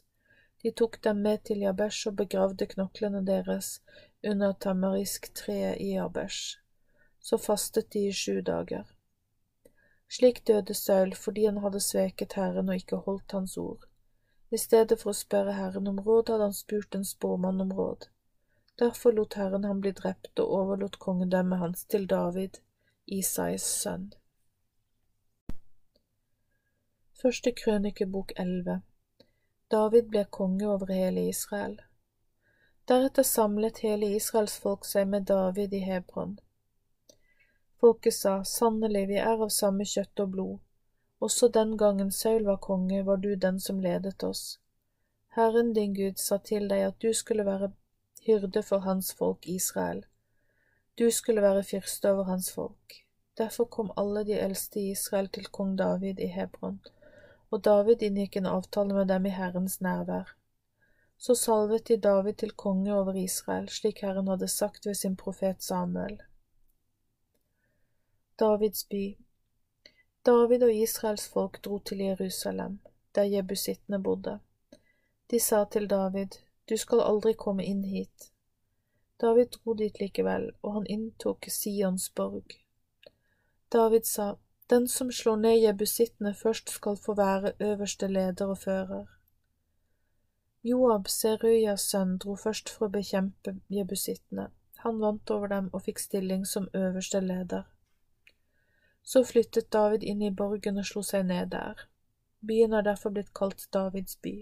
De 0.63 0.71
tok 0.71 1.01
dem 1.03 1.23
med 1.23 1.45
til 1.45 1.59
Jabesh 1.59 2.09
og 2.09 2.17
begravde 2.17 2.67
knoklene 2.67 3.25
deres 3.27 3.81
under 4.31 4.53
tamarisk-treet 4.53 5.81
i 5.81 5.95
Jabesh. 5.95 6.59
Så 7.21 7.39
fastet 7.39 7.93
de 7.93 8.07
i 8.09 8.13
sju 8.13 8.41
dager. 8.41 8.85
Slik 10.09 10.47
døde 10.47 10.75
Saul 10.75 11.15
fordi 11.17 11.45
han 11.45 11.59
hadde 11.65 11.81
sveket 11.81 12.37
Herren 12.39 12.69
og 12.69 12.79
ikke 12.79 12.97
holdt 13.07 13.33
hans 13.33 13.57
ord. 13.57 13.89
I 14.51 14.59
stedet 14.61 15.01
for 15.01 15.11
å 15.11 15.17
spørre 15.17 15.57
Herren 15.57 15.89
om 15.89 16.01
råd, 16.01 16.29
hadde 16.29 16.51
han 16.51 16.57
spurt 16.57 16.95
en 16.95 17.07
spåmann 17.09 17.61
om 17.65 17.73
råd. 17.73 18.09
Derfor 18.79 19.13
lot 19.17 19.35
Herren 19.35 19.65
ham 19.65 19.81
bli 19.81 19.93
drept 19.97 20.39
og 20.39 20.53
overlot 20.61 20.99
kongedømmet 20.99 21.59
hans 21.59 21.85
til 21.85 22.07
David, 22.07 22.61
Isais 23.07 23.65
sønn. 23.83 24.13
Første 27.23 27.53
krønikebok 27.53 28.33
elleve 28.37 28.81
David 29.73 30.09
ble 30.13 30.25
konge 30.25 30.67
over 30.69 30.91
hele 30.93 31.21
Israel. 31.29 31.79
Deretter 32.89 33.23
samlet 33.23 33.79
hele 33.79 34.11
Israels 34.17 34.57
folk 34.61 34.85
seg 34.85 35.09
med 35.09 35.25
David 35.31 35.73
i 35.73 35.81
Hebron. 35.87 36.35
Folket 37.81 38.15
sa, 38.19 38.35
sannelig, 38.45 39.07
vi 39.09 39.17
er 39.23 39.41
av 39.47 39.49
samme 39.49 39.87
kjøtt 39.95 40.25
og 40.27 40.31
blod. 40.37 40.59
Også 41.25 41.49
den 41.57 41.77
gangen 41.81 42.13
Saul 42.13 42.45
var 42.51 42.61
konge, 42.69 43.01
var 43.09 43.25
du 43.25 43.31
den 43.47 43.61
som 43.61 43.81
ledet 43.81 44.23
oss. 44.29 44.45
Herren 45.39 45.73
din 45.73 45.97
Gud 45.97 46.21
sa 46.21 46.37
til 46.53 46.69
deg 46.69 46.85
at 46.91 47.01
du 47.01 47.13
skulle 47.17 47.49
være 47.49 47.73
hyrde 48.27 48.63
for 48.63 48.85
hans 48.85 49.15
folk 49.17 49.49
Israel. 49.49 50.05
Du 50.99 51.09
skulle 51.11 51.43
være 51.43 51.65
fyrste 51.65 52.13
over 52.13 52.29
hans 52.29 52.53
folk. 52.53 53.05
Derfor 53.39 53.65
kom 53.65 53.95
alle 53.97 54.27
de 54.29 54.37
eldste 54.37 54.81
i 54.81 54.91
Israel 54.91 55.33
til 55.33 55.49
kong 55.49 55.79
David 55.79 56.21
i 56.21 56.29
Hebron 56.37 56.83
og 57.53 57.65
David 57.65 58.03
inngikk 58.03 58.37
en 58.41 58.49
avtale 58.49 58.95
med 58.97 59.11
dem 59.13 59.27
i 59.29 59.35
Herrens 59.37 59.81
nærvær. 59.85 60.37
Så 61.19 61.35
salvet 61.39 61.89
de 61.89 61.97
David 61.97 62.35
til 62.35 62.51
konge 62.51 62.95
over 62.95 63.15
Israel, 63.15 63.69
slik 63.69 64.01
Herren 64.03 64.29
hadde 64.29 64.49
sagt 64.49 64.87
ved 64.87 64.95
sin 64.95 65.17
profet 65.17 65.63
Samuel. 65.63 66.17
Davids 68.41 68.85
by 68.85 69.05
David 70.27 70.63
og 70.63 70.75
Israels 70.75 71.29
folk 71.29 71.65
dro 71.65 71.79
til 71.79 71.99
Jerusalem, 71.99 72.79
der 73.15 73.23
jebusittene 73.23 74.03
bodde. 74.03 74.39
De 75.31 75.41
sa 75.41 75.65
til 75.65 75.91
David, 75.91 76.29
Du 76.69 76.77
skal 76.77 77.01
aldri 77.01 77.33
komme 77.33 77.65
inn 77.65 77.85
hit. 77.85 78.33
David 79.21 79.47
dro 79.47 79.75
dit 79.75 80.01
likevel, 80.01 80.51
og 80.63 80.75
han 80.75 80.87
inntok 80.87 81.47
Sions 81.49 82.11
borg. 82.11 82.55
David 83.73 84.07
sa, 84.07 84.35
den 84.73 84.89
som 84.89 85.13
slår 85.13 85.37
ned 85.37 85.59
jebusittene 85.61 86.31
først 86.35 86.71
skal 86.71 86.97
få 86.97 87.15
være 87.15 87.53
øverste 87.61 88.07
leder 88.09 88.47
og 88.47 88.59
fører. 88.59 89.05
Joab, 90.65 91.09
Seruyas 91.09 91.85
sønn, 91.91 92.15
dro 92.23 92.37
først 92.41 92.71
for 92.73 92.87
å 92.87 92.95
bekjempe 92.95 93.59
jebusittene. 93.69 94.47
Han 94.85 95.01
vant 95.03 95.31
over 95.35 95.53
dem 95.53 95.69
og 95.73 95.85
fikk 95.89 96.01
stilling 96.01 96.47
som 96.49 96.71
øverste 96.75 97.21
leder. 97.21 97.67
Så 99.03 99.25
flyttet 99.29 99.69
David 99.77 100.07
inn 100.09 100.23
i 100.23 100.33
borgen 100.41 100.81
og 100.81 100.89
slo 100.89 101.03
seg 101.05 101.27
ned 101.29 101.53
der. 101.53 101.85
Byen 102.41 102.73
har 102.73 102.89
derfor 102.89 103.13
blitt 103.13 103.35
kalt 103.37 103.67
Davids 103.77 104.17
by. 104.25 104.35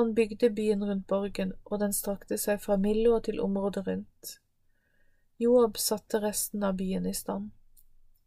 Han 0.00 0.14
bygde 0.14 0.50
byen 0.50 0.84
rundt 0.84 1.06
borgen, 1.06 1.52
og 1.64 1.80
den 1.84 1.92
strakte 1.92 2.40
seg 2.40 2.64
fra 2.64 2.80
Milo 2.80 3.20
til 3.20 3.44
området 3.44 3.84
rundt. 3.86 4.38
Joab 5.38 5.76
satte 5.76 6.24
resten 6.24 6.64
av 6.64 6.80
byen 6.80 7.04
i 7.06 7.14
stand. 7.14 7.55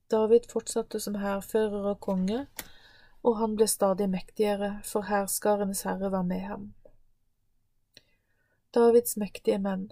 David 0.09 0.47
fortsatte 0.49 0.99
som 0.99 1.15
hærfører 1.21 1.91
og 1.91 1.99
konge, 2.01 2.47
og 3.23 3.37
han 3.37 3.55
ble 3.55 3.67
stadig 3.67 4.07
mektigere, 4.09 4.79
for 4.83 5.05
hærskarenes 5.05 5.83
herre 5.85 6.09
var 6.11 6.23
med 6.25 6.41
ham. 6.49 6.63
Davids 8.73 9.17
mektige 9.17 9.59
menn 9.61 9.91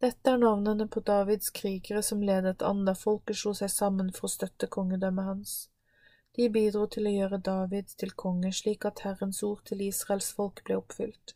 Dette 0.00 0.32
er 0.32 0.42
navnene 0.42 0.86
på 0.88 1.00
Davids 1.00 1.50
krigere 1.56 2.02
som 2.02 2.22
ledet 2.24 2.62
an 2.64 2.84
da 2.84 2.94
folket 2.96 3.40
slo 3.40 3.54
seg 3.56 3.72
sammen 3.72 4.12
for 4.16 4.28
å 4.28 4.32
støtte 4.34 4.68
kongedømmet 4.76 5.28
hans. 5.30 5.56
De 6.36 6.48
bidro 6.52 6.86
til 6.86 7.08
å 7.08 7.16
gjøre 7.16 7.40
David 7.50 7.96
til 8.00 8.12
konge 8.24 8.52
slik 8.56 8.84
at 8.88 9.04
Herrens 9.04 9.42
ord 9.42 9.64
til 9.68 9.80
Israels 9.88 10.30
folk 10.36 10.64
ble 10.68 10.78
oppfylt. 10.80 11.34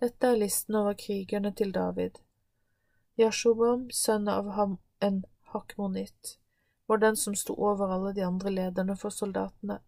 Dette 0.00 0.32
er 0.32 0.40
listen 0.40 0.80
over 0.80 0.96
krigerne 0.96 1.52
til 1.52 1.72
David. 1.76 2.20
Yashobam, 3.20 3.88
sønn 3.90 4.28
av 4.28 4.52
ham 4.56 4.78
en 5.00 5.24
hakmonitt 5.52 6.38
var 6.88 6.98
den 6.98 7.16
som 7.16 7.34
sto 7.36 7.54
over 7.54 7.92
alle 7.94 8.12
de 8.16 8.22
andre 8.24 8.50
lederne 8.50 8.96
for 8.96 9.10
soldatene. 9.12 9.78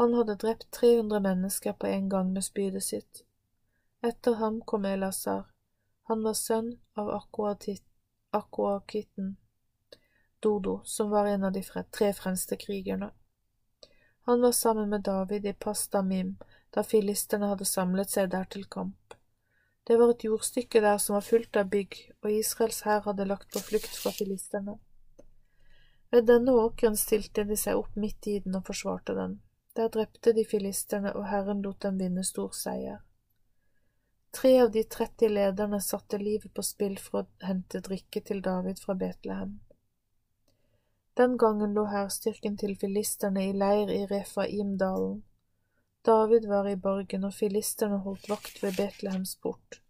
Han 0.00 0.14
hadde 0.14 0.34
drept 0.34 0.70
300 0.70 1.20
mennesker 1.20 1.72
på 1.72 1.86
en 1.86 2.08
gang 2.08 2.32
med 2.32 2.44
spydet 2.44 2.82
sitt. 2.82 3.22
Etter 4.02 4.34
ham 4.40 4.60
kom 4.60 4.84
Elasar. 4.84 5.44
Han 6.10 6.24
var 6.24 6.34
sønn 6.34 6.72
av 6.98 7.10
Akkoakitten, 8.30 9.36
Dodo, 10.40 10.80
som 10.84 11.10
var 11.10 11.26
en 11.26 11.44
av 11.44 11.52
de 11.52 11.62
tre 11.90 12.12
fremste 12.12 12.56
krigerne. 12.56 13.10
Han 14.20 14.40
var 14.40 14.52
sammen 14.52 14.88
med 14.88 15.02
David 15.02 15.46
i 15.46 15.52
Pastamim 15.52 16.36
da 16.74 16.82
filistene 16.82 17.46
hadde 17.52 17.64
samlet 17.64 18.10
seg 18.10 18.30
der 18.34 18.44
til 18.50 18.66
kamp. 18.66 19.14
Det 19.86 19.96
var 19.98 20.10
et 20.10 20.24
jordstykke 20.24 20.80
der 20.80 20.98
som 20.98 21.14
var 21.14 21.24
fullt 21.26 21.56
av 21.56 21.70
bygg, 21.70 21.96
og 22.22 22.32
Israels 22.32 22.82
hær 22.86 23.06
hadde 23.06 23.30
lagt 23.30 23.52
på 23.52 23.62
flukt 23.70 23.94
fra 23.96 24.10
filistene. 24.14 24.78
Ved 26.10 26.26
denne 26.26 26.52
åkeren 26.52 26.96
stilte 26.98 27.44
de 27.46 27.56
seg 27.56 27.78
opp 27.78 27.94
midt 27.94 28.26
i 28.26 28.40
den 28.44 28.56
og 28.58 28.66
forsvarte 28.66 29.14
den. 29.14 29.38
Der 29.78 29.88
drepte 29.88 30.32
de 30.34 30.44
filisterne, 30.44 31.12
og 31.14 31.28
Herren 31.30 31.62
lot 31.62 31.82
dem 31.84 32.00
vinne 32.02 32.24
stor 32.26 32.50
seier. 32.56 32.98
Tre 34.34 34.50
av 34.62 34.70
de 34.74 34.82
tretti 34.84 35.28
lederne 35.30 35.80
satte 35.82 36.18
livet 36.18 36.52
på 36.54 36.62
spill 36.66 36.98
for 36.98 37.22
å 37.22 37.46
hente 37.46 37.80
drikke 37.86 38.22
til 38.26 38.42
David 38.42 38.82
fra 38.82 38.94
Betlehem. 38.98 39.58
Den 41.18 41.36
gangen 41.38 41.74
lå 41.74 41.84
hærstyrken 41.90 42.56
til 42.58 42.76
filisterne 42.78 43.48
i 43.48 43.52
leir 43.52 43.90
i 43.90 44.04
Refaimdalen. 44.10 45.22
David 46.06 46.46
var 46.48 46.68
i 46.70 46.76
borgen, 46.76 47.26
og 47.28 47.34
filisterne 47.34 47.98
holdt 48.04 48.28
vakt 48.30 48.62
ved 48.62 48.78
Betlehems 48.78 49.34
port. 49.36 49.80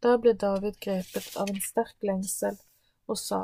Da 0.00 0.16
ble 0.16 0.36
David 0.36 0.76
grepet 0.84 1.34
av 1.40 1.50
en 1.50 1.60
sterk 1.64 1.96
lengsel 2.06 2.60
og 3.10 3.18
sa, 3.18 3.40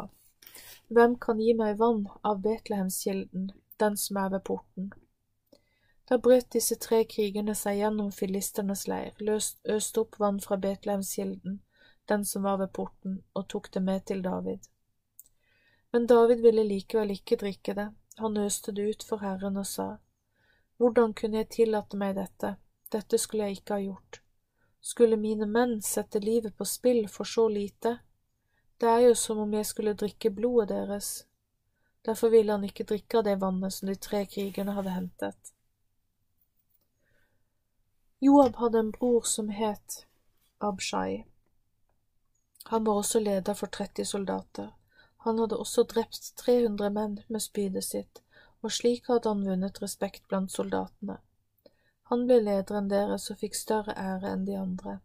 hvem 0.88 1.18
kan 1.18 1.40
gi 1.40 1.54
meg 1.58 1.78
vann 1.80 2.06
av 2.22 2.40
Betlehemskilden, 2.44 3.50
den 3.80 3.96
som 3.96 4.16
er 4.22 4.30
ved 4.34 4.44
porten? 4.44 4.92
Da 6.08 6.18
brøt 6.22 6.52
disse 6.54 6.76
tre 6.78 7.02
krigerne 7.10 7.54
seg 7.58 7.80
gjennom 7.80 8.12
filisternes 8.14 8.86
leir, 8.86 9.12
løst, 9.18 9.58
øste 9.64 10.04
opp 10.04 10.18
vann 10.22 10.38
fra 10.40 10.56
Betlehemskilden, 10.62 11.60
den 12.06 12.24
som 12.24 12.46
var 12.46 12.60
ved 12.62 12.72
porten, 12.72 13.22
og 13.34 13.48
tok 13.48 13.72
det 13.74 13.82
med 13.82 14.06
til 14.06 14.22
David. 14.22 14.68
Men 15.92 16.06
David 16.06 16.42
ville 16.44 16.62
likevel 16.64 17.10
ikke 17.16 17.40
drikke 17.40 17.74
det, 17.74 17.88
han 18.22 18.36
øste 18.36 18.72
det 18.72 18.86
ut 18.90 19.06
for 19.08 19.24
Herren 19.24 19.56
og 19.56 19.66
sa, 19.66 19.96
Hvordan 20.76 21.14
kunne 21.14 21.42
jeg 21.42 21.48
tillate 21.48 21.96
meg 21.96 22.14
dette, 22.16 22.56
dette 22.92 23.18
skulle 23.18 23.48
jeg 23.48 23.58
ikke 23.58 23.74
ha 23.74 23.80
gjort. 23.80 24.20
Skulle 24.80 25.16
mine 25.16 25.46
menn 25.50 25.80
sette 25.82 26.20
livet 26.22 26.54
på 26.56 26.64
spill 26.68 27.08
for 27.08 27.26
så 27.26 27.48
lite? 27.48 27.96
Det 28.80 28.88
er 28.88 28.98
jo 29.06 29.14
som 29.14 29.38
om 29.38 29.54
jeg 29.54 29.66
skulle 29.66 29.94
drikke 29.94 30.30
blodet 30.30 30.68
deres. 30.68 31.26
Derfor 32.04 32.28
ville 32.28 32.52
han 32.52 32.64
ikke 32.64 32.84
drikke 32.84 33.18
av 33.18 33.24
det 33.24 33.38
vannet 33.40 33.72
som 33.74 33.88
de 33.88 33.94
tre 33.96 34.26
krigerne 34.26 34.74
hadde 34.76 34.92
hentet. 34.94 35.52
Joab 38.20 38.56
hadde 38.56 38.78
en 38.78 38.92
bror 38.92 39.24
som 39.28 39.48
het 39.48 40.04
Abshai. 40.60 41.24
Han 42.66 42.84
var 42.84 43.00
også 43.00 43.20
leder 43.20 43.54
for 43.54 43.66
30 43.66 44.04
soldater. 44.04 44.70
Han 45.16 45.38
hadde 45.38 45.58
også 45.58 45.82
drept 45.82 46.32
300 46.36 46.90
menn 46.90 47.18
med 47.28 47.42
spydet 47.42 47.84
sitt, 47.84 48.22
og 48.62 48.72
slik 48.72 49.08
hadde 49.08 49.28
han 49.28 49.44
vunnet 49.46 49.82
respekt 49.82 50.28
blant 50.28 50.52
soldatene. 50.52 51.18
Han 52.12 52.26
ble 52.26 52.40
lederen 52.44 52.90
deres 52.90 53.30
og 53.30 53.40
fikk 53.40 53.56
større 53.58 53.96
ære 53.98 54.32
enn 54.32 54.44
de 54.46 54.56
andre. 54.58 55.00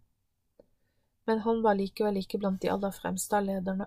Men 1.32 1.40
han 1.46 1.62
var 1.64 1.78
likevel 1.80 2.18
ikke 2.20 2.42
blant 2.44 2.60
de 2.60 2.68
aller 2.74 2.92
fremste 2.92 3.38
av 3.38 3.46
lederne. 3.48 3.86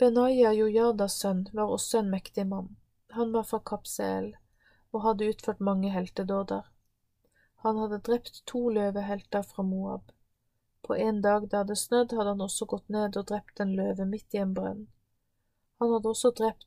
Benaya 0.00 0.54
Jojadas 0.56 1.18
sønn 1.20 1.42
var 1.52 1.74
også 1.74 1.98
en 1.98 2.08
mektig 2.14 2.46
mann. 2.48 2.70
Han 3.12 3.34
var 3.34 3.44
fra 3.50 3.58
Kapseel 3.70 4.30
og 4.94 5.02
hadde 5.04 5.28
utført 5.28 5.60
mange 5.60 5.90
heltedåder. 5.92 6.70
Han 7.66 7.82
hadde 7.82 8.00
drept 8.08 8.40
to 8.48 8.62
løvehelter 8.72 9.44
fra 9.44 9.66
Moab. 9.74 10.08
På 10.88 10.96
en 10.96 11.20
dag 11.28 11.50
da 11.52 11.66
det 11.68 11.76
snødd, 11.76 12.16
hadde 12.16 12.32
han 12.32 12.48
også 12.48 12.70
gått 12.72 12.88
ned 12.88 13.20
og 13.20 13.28
drept 13.28 13.60
en 13.60 13.76
løve 13.76 14.08
midt 14.08 14.38
i 14.38 14.40
en 14.40 14.54
brønn. 14.56 14.86
Han 15.84 15.92
hadde 15.92 16.14
også 16.14 16.32
drept 16.38 16.64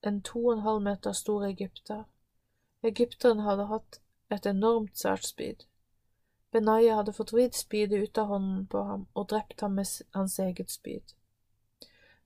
en 0.00 0.22
to 0.24 0.46
og 0.46 0.54
en 0.54 0.64
halv 0.70 0.80
meter 0.88 1.12
stor 1.12 1.44
egypter. 1.52 2.06
Egypteren 2.82 3.44
hadde 3.44 3.68
hatt 3.74 4.00
et 4.32 4.48
enormt 4.48 4.96
svært 4.96 5.28
spyd. 5.28 5.68
Benaya 6.52 6.96
hadde 6.98 7.12
fått 7.12 7.32
vridd 7.32 7.54
spydet 7.54 8.02
ut 8.02 8.18
av 8.18 8.26
hånden 8.26 8.66
på 8.66 8.82
ham 8.82 9.06
og 9.12 9.28
drept 9.30 9.60
ham 9.60 9.76
med 9.78 9.86
hans 10.16 10.38
eget 10.38 10.70
spyd. 10.70 11.14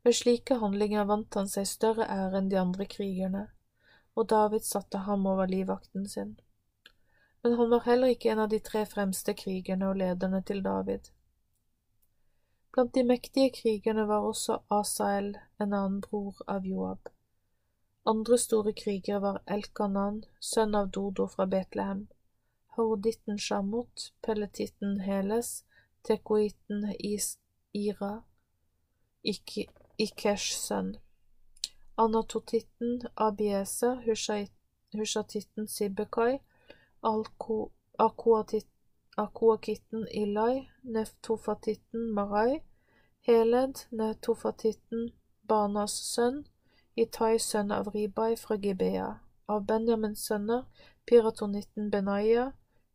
Ved 0.04 0.16
slike 0.16 0.56
handlinger 0.60 1.04
vant 1.08 1.34
han 1.34 1.48
seg 1.48 1.68
større 1.68 2.06
ære 2.08 2.40
enn 2.40 2.48
de 2.52 2.58
andre 2.60 2.86
krigerne, 2.94 3.44
og 4.16 4.28
David 4.32 4.64
satte 4.68 5.04
ham 5.08 5.26
over 5.26 5.48
livvakten 5.48 6.08
sin. 6.08 6.34
Men 7.42 7.56
han 7.58 7.70
var 7.70 7.84
heller 7.84 8.12
ikke 8.12 8.30
en 8.32 8.42
av 8.46 8.48
de 8.52 8.60
tre 8.64 8.86
fremste 8.88 9.34
krigerne 9.36 9.90
og 9.90 10.00
lederne 10.00 10.40
til 10.42 10.62
David. 10.64 11.10
Blant 12.72 12.94
de 12.94 13.04
mektige 13.04 13.52
krigerne 13.60 14.06
var 14.08 14.24
også 14.28 14.58
Asael, 14.70 15.34
en 15.60 15.72
annen 15.72 16.00
bror 16.00 16.40
av 16.48 16.64
Joab. 16.66 17.12
Andre 18.06 18.38
store 18.38 18.72
krigere 18.72 19.20
var 19.20 19.42
Elkanan, 19.46 20.24
sønn 20.40 20.74
av 20.74 20.90
Dodo 20.96 21.28
fra 21.28 21.46
Betlehem, 21.46 22.06
Horditten 22.76 23.38
Shamot, 23.38 24.12
Pelletitten 24.20 24.98
Heles, 25.00 25.64
Tekoitten 26.02 26.92
Ira, 27.72 28.24
Ikesh 29.24 30.56
sønn, 30.58 30.96
Anatotitten 31.96 33.08
Abiese, 33.14 34.02
Hushatitten 34.92 35.68
Sibekai, 35.68 36.40
Akuakitten 39.16 40.06
Ilai, 40.10 40.68
Neftofatitten 40.82 42.10
Marai, 42.12 42.62
Heled, 43.20 43.86
Netofatitten 43.92 45.12
Banas 45.46 45.94
sønn, 46.14 46.44
Itai 46.96 47.38
sønn 47.38 47.70
av 47.70 47.94
Ribai 47.94 48.34
fra 48.36 48.56
Gibea, 48.56 49.20
av 49.46 49.64
Benjamins 49.66 50.26
sønner, 50.26 50.66
Piratonitten 51.06 51.90
Benaya, 51.90 52.52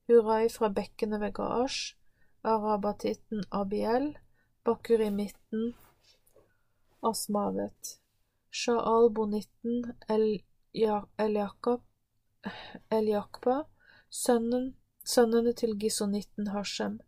Hurai 0.10 0.50
fra 0.50 0.68
bekkene 0.74 1.20
ved 1.22 1.34
Gaash, 1.38 1.96
Arabatitten 2.44 3.44
Abiel, 3.52 4.18
Bakurimitten 4.66 5.76
Asmavet, 7.06 8.00
Sha'al-bonitten 8.50 9.94
Eliakba, 12.90 13.58
sønnene 14.10 15.54
til 15.54 15.78
gisonitten 15.80 16.48
Hashem, 16.48 17.00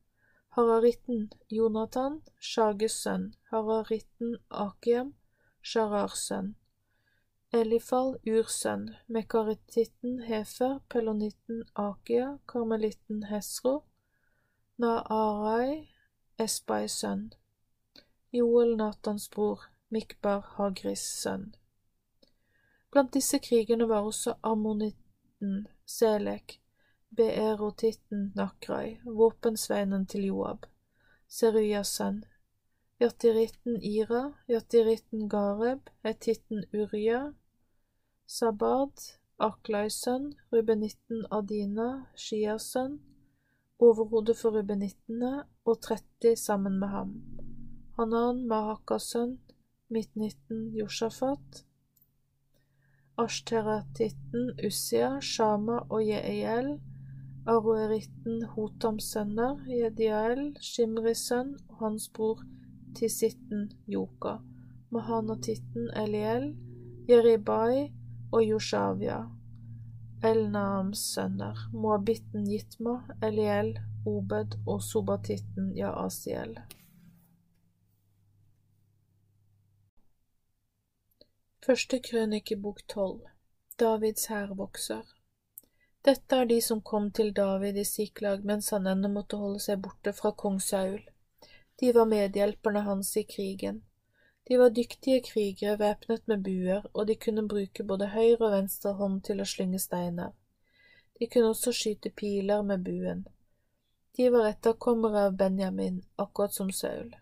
Hararitten 0.49 1.32
Jonathan, 1.49 2.22
Shages 2.39 3.02
sønn, 3.02 3.34
Hararitten 3.49 4.38
Akiam, 4.52 5.16
Sharars 5.64 6.28
sønn, 6.28 6.56
Elifal 7.54 8.14
ursønn, 8.26 8.95
Mekarititten 9.08 10.22
Hefer, 10.24 10.80
Pelonitten 10.88 11.66
Akia, 11.76 12.38
Karmelitten 12.47 13.26
Hesro, 13.28 13.84
Naarai, 14.80 15.89
Esbai 16.39 16.88
sønn, 16.88 17.34
Joel 18.32 18.78
Natans 18.78 19.28
bror, 19.34 19.66
Mikbar 19.89 20.45
Hagris 20.56 21.04
sønn. 21.04 21.49
Blant 22.89 23.12
disse 23.14 23.41
krigene 23.43 23.89
var 23.89 24.08
også 24.08 24.38
ammonitten 24.47 25.68
Selek, 25.86 26.62
beerotitten 27.12 28.32
Nakrai, 28.36 29.02
våpensveinen 29.04 30.08
til 30.08 30.30
Joab, 30.30 30.72
Seruyas 31.28 31.91
sønn, 31.99 32.24
jatiritten 33.04 33.84
Ira, 33.84 34.24
jatiritten 34.47 35.28
Gareb, 35.28 35.91
etitten 36.08 36.64
Uria, 36.72 37.34
Sabad, 38.32 38.94
Aklais 39.44 39.96
sønn, 40.04 40.30
rubenitten 40.54 41.26
Adina, 41.36 41.88
Shias 42.16 42.70
sønn, 42.72 42.94
overhodet 43.88 44.38
for 44.40 44.56
rubenittene 44.56 45.32
og 45.68 45.82
30 45.88 46.38
sammen 46.40 46.78
med 46.80 46.94
ham, 46.94 47.12
Hanan, 47.98 48.40
Mahakas 48.48 49.10
sønn, 49.12 49.36
Midtnitten 49.92 50.64
Josjafat, 50.80 51.66
Ashteratitten 53.20 54.56
Ussia, 54.64 55.12
Shama 55.20 55.84
og 55.90 56.08
Jeiel, 56.08 56.78
Aroeritten 57.52 58.46
Hotams 58.56 59.12
sønner, 59.12 59.60
Jediael, 59.68 60.54
Shimris 60.64 61.28
sønn 61.28 61.58
og 61.68 61.82
hans 61.84 62.08
bror 62.16 62.46
Tisitten 62.96 63.74
Joka, 63.92 64.38
Mahanatitten 64.90 65.92
Eliel, 66.00 66.54
Jeribai 67.12 67.90
og 68.32 68.44
Joshavia, 68.46 69.22
Elnaams 70.24 71.00
sønner, 71.14 71.58
Moabitten 71.74 72.46
Jitma, 72.48 73.00
Eliel, 73.24 73.74
Obed 74.06 74.56
og 74.68 74.84
Sobatitten 74.84 75.74
Jaasiel. 75.78 76.56
Første 81.66 82.00
krønikebok 82.02 82.80
tolv 82.90 83.28
Davids 83.80 84.26
hær 84.32 84.56
vokser 84.58 85.04
Dette 86.06 86.40
er 86.42 86.48
de 86.50 86.58
som 86.66 86.82
kom 86.82 87.12
til 87.12 87.30
David 87.38 87.78
i 87.78 87.86
Siklag 87.86 88.46
mens 88.46 88.72
han 88.74 88.90
ennå 88.90 89.12
måtte 89.14 89.38
holde 89.38 89.62
seg 89.62 89.84
borte 89.86 90.14
fra 90.18 90.32
kong 90.44 90.58
Saul. 90.62 91.04
De 91.82 91.92
var 91.94 92.10
medhjelperne 92.10 92.82
hans 92.88 93.14
i 93.22 93.24
krigen. 93.30 93.84
De 94.48 94.58
var 94.58 94.70
dyktige 94.70 95.22
krigere 95.22 95.80
væpnet 95.80 96.28
med 96.28 96.44
buer, 96.44 96.86
og 96.94 97.08
de 97.08 97.16
kunne 97.16 97.48
bruke 97.48 97.84
både 97.84 98.08
høyre 98.16 98.39
og 98.39 98.52
venstre 98.52 98.94
hånd 98.98 99.22
til 99.28 99.42
å 99.42 99.48
slynge 99.48 99.80
steiner. 99.80 100.32
De 101.20 101.28
kunne 101.30 101.52
også 101.54 101.74
skyte 101.78 102.10
piler 102.10 102.64
med 102.66 102.84
buen. 102.86 103.28
De 104.18 104.30
var 104.34 104.50
etterkommere 104.50 105.28
av 105.28 105.36
Benjamin, 105.38 106.02
akkurat 106.18 106.54
som 106.54 106.72
Saul. 106.72 107.14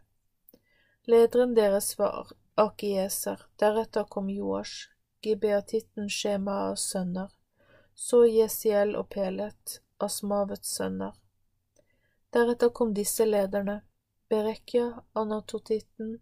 Lederen 1.09 1.55
deres 1.55 1.91
var 1.99 2.31
Akieser, 2.55 3.43
deretter 3.59 4.07
kom 4.09 4.29
Joash, 4.29 4.87
Gibeatitten 5.21 6.09
Shemaas 6.09 6.87
sønner, 6.91 7.29
så 7.95 8.23
Jesiel 8.25 8.95
og 8.95 9.09
Pelet, 9.11 9.81
Asmavets 9.99 10.71
sønner. 10.77 11.13
Deretter 12.33 12.69
kom 12.69 12.93
disse 12.95 13.25
lederne, 13.27 13.81
Berekya, 14.29 15.03
Anatotitten, 15.15 16.19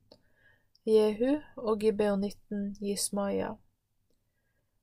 Jehu 0.88 1.42
og 1.58 1.82
Gibeonitten 1.82 2.76
Jismaya. 2.80 3.50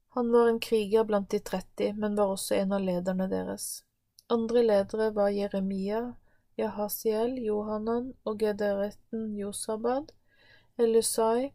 Han 0.09 0.33
var 0.33 0.49
en 0.49 0.59
kriger 0.61 1.05
blant 1.09 1.31
de 1.33 1.39
30, 1.41 1.95
men 1.97 2.17
var 2.19 2.33
også 2.35 2.59
en 2.59 2.75
av 2.77 2.83
lederne 2.85 3.25
deres. 3.31 3.85
Andre 4.29 4.63
ledere 4.67 5.07
var 5.17 5.33
Jeremia, 5.33 6.03
Jahasiel, 6.61 7.39
Johanan 7.47 8.13
og 8.25 8.37
Gederetten 8.43 9.33
Josabad, 9.39 10.13
Elusai, 10.77 11.55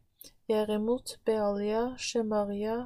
Jerimot, 0.50 1.20
Bealia, 1.26 1.84
Shemaria 1.98 2.80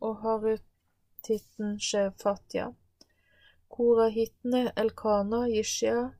og 0.00 0.22
Harutitten 0.22 1.80
Shefatya. 1.82 2.70
Korahittene 3.68 4.68
Elkana, 4.76 5.48
Yishya, 5.50 6.12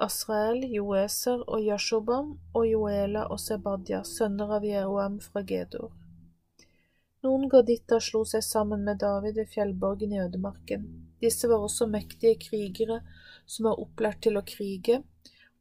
Asrael, 0.00 0.64
Joeser 0.72 1.42
og 1.44 1.60
Yashobam 1.60 2.38
og 2.56 2.64
Joela 2.66 3.26
og 3.28 3.40
Sebadya, 3.40 4.00
sønner 4.08 4.54
av 4.56 4.64
Jeroam 4.64 5.18
fra 5.20 5.42
Gedor. 5.44 5.92
Noen 7.22 7.44
gaditter 7.52 8.00
slo 8.02 8.24
seg 8.26 8.42
sammen 8.42 8.82
med 8.86 8.98
David 8.98 9.36
ved 9.38 9.50
fjellborgen 9.52 10.14
i 10.16 10.22
ødemarken. 10.24 10.88
Disse 11.20 11.46
var 11.48 11.62
også 11.62 11.86
mektige 11.86 12.40
krigere 12.40 13.02
som 13.46 13.68
var 13.68 13.78
opplært 13.78 14.24
til 14.24 14.40
å 14.40 14.46
krige, 14.48 15.02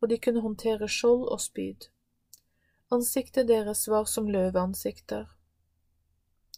og 0.01 0.09
de 0.09 0.17
kunne 0.17 0.41
håndtere 0.41 0.87
skjold 0.89 1.27
og 1.27 1.41
spyd. 1.43 1.91
Ansiktet 2.91 3.51
deres 3.51 3.85
var 3.91 4.07
som 4.09 4.31
løveansikter, 4.31 5.27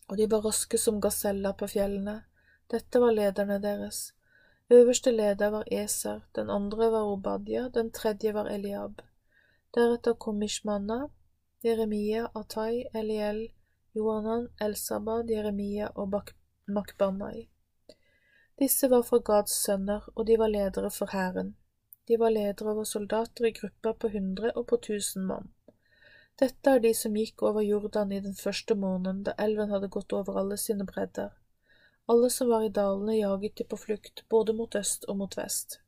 og 0.08 0.18
de 0.18 0.30
var 0.30 0.46
raske 0.46 0.78
som 0.78 1.02
gaseller 1.02 1.58
på 1.58 1.68
fjellene. 1.74 2.22
Dette 2.72 3.02
var 3.02 3.18
lederne 3.18 3.60
deres. 3.60 4.12
Øverste 4.74 5.12
leder 5.12 5.50
var 5.50 5.64
Eser, 5.72 6.20
den 6.36 6.50
andre 6.50 6.92
var 6.92 7.04
Obadja, 7.06 7.68
den 7.74 7.92
tredje 7.92 8.34
var 8.34 8.46
Eliab. 8.46 9.02
Deretter 9.76 10.14
kom 10.14 10.36
Mishmanna, 10.36 11.08
Jeremia, 11.64 12.28
Atai, 12.36 12.86
Eliel, 12.96 13.50
Johanan, 13.96 14.48
Elsabad, 14.62 15.30
Jeremia 15.30 15.88
og 15.96 16.24
Makbanai. 16.68 17.50
Disse 18.60 18.90
var 18.90 19.02
fra 19.02 19.18
Gads 19.18 19.52
sønner, 19.66 20.10
og 20.16 20.28
de 20.28 20.40
var 20.40 20.48
ledere 20.48 20.92
for 20.92 21.06
hæren. 21.12 21.56
De 22.08 22.20
var 22.20 22.30
ledere 22.30 22.72
over 22.72 22.84
soldater 22.84 23.46
i 23.46 23.52
grupper 23.52 23.94
på 23.94 24.08
hundre 24.08 24.52
og 24.52 24.68
på 24.68 24.78
tusen 24.78 25.26
mann. 25.26 25.54
Dette 26.40 26.70
er 26.70 26.80
de 26.80 26.94
som 26.98 27.14
gikk 27.14 27.42
over 27.44 27.62
Jordan 27.62 28.12
i 28.12 28.20
den 28.20 28.36
første 28.36 28.76
måneden 28.76 29.24
da 29.24 29.38
elven 29.38 29.70
hadde 29.70 29.90
gått 29.90 30.14
over 30.14 30.40
alle 30.40 30.58
sine 30.58 30.86
bredder. 30.86 31.30
Alle 32.06 32.30
som 32.30 32.50
var 32.50 32.64
i 32.64 32.70
dalene, 32.70 33.16
jaget 33.16 33.56
de 33.56 33.64
på 33.64 33.78
flukt, 33.78 34.24
både 34.30 34.54
mot 34.54 34.76
øst 34.76 35.06
og 35.08 35.18
mot 35.18 35.38
vest. 35.38 35.80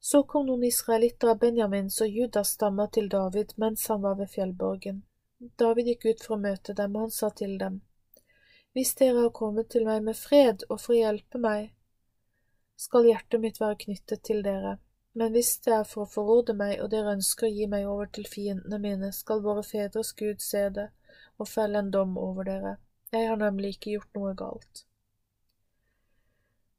Så 0.00 0.22
kom 0.22 0.46
noen 0.46 0.64
israelitter 0.64 1.32
av 1.32 1.40
Benjamins 1.42 1.98
og 2.00 2.08
Judas 2.08 2.54
stammer 2.56 2.86
til 2.94 3.08
David 3.12 3.52
mens 3.60 3.86
han 3.90 4.00
var 4.02 4.14
ved 4.20 4.30
fjellborgen. 4.32 5.02
David 5.60 5.90
gikk 5.90 6.06
ut 6.06 6.24
for 6.24 6.36
å 6.36 6.40
møte 6.40 6.72
dem, 6.76 6.96
og 6.96 7.06
han 7.06 7.12
sa 7.16 7.30
til 7.30 7.58
dem, 7.58 7.80
Hvis 8.72 8.94
dere 8.94 9.26
har 9.26 9.34
kommet 9.36 9.68
til 9.74 9.84
meg 9.84 10.02
med 10.06 10.16
fred 10.16 10.64
og 10.68 10.78
for 10.80 10.94
å 10.94 11.00
hjelpe 11.00 11.40
meg, 11.42 11.72
skal 12.76 13.08
hjertet 13.10 13.42
mitt 13.42 13.60
være 13.60 13.76
knyttet 13.84 14.22
til 14.24 14.44
dere. 14.46 14.78
Men 15.12 15.32
hvis 15.34 15.56
det 15.64 15.72
er 15.74 15.88
for 15.88 16.06
å 16.06 16.12
forråde 16.12 16.54
meg 16.54 16.78
og 16.80 16.92
dere 16.92 17.16
ønsker 17.16 17.48
å 17.48 17.50
gi 17.50 17.66
meg 17.66 17.88
over 17.90 18.06
til 18.14 18.28
fiendene 18.30 18.78
mine, 18.78 19.10
skal 19.12 19.42
våre 19.42 19.64
fedres 19.66 20.12
Gud 20.16 20.40
se 20.40 20.68
det 20.76 20.86
og 21.40 21.48
felle 21.48 21.82
en 21.82 21.90
dom 21.90 22.16
over 22.20 22.46
dere. 22.46 22.76
Jeg 23.10 23.28
har 23.28 23.36
nemlig 23.36 23.74
ikke 23.74 23.94
gjort 23.96 24.18
noe 24.18 24.34
galt. 24.38 24.84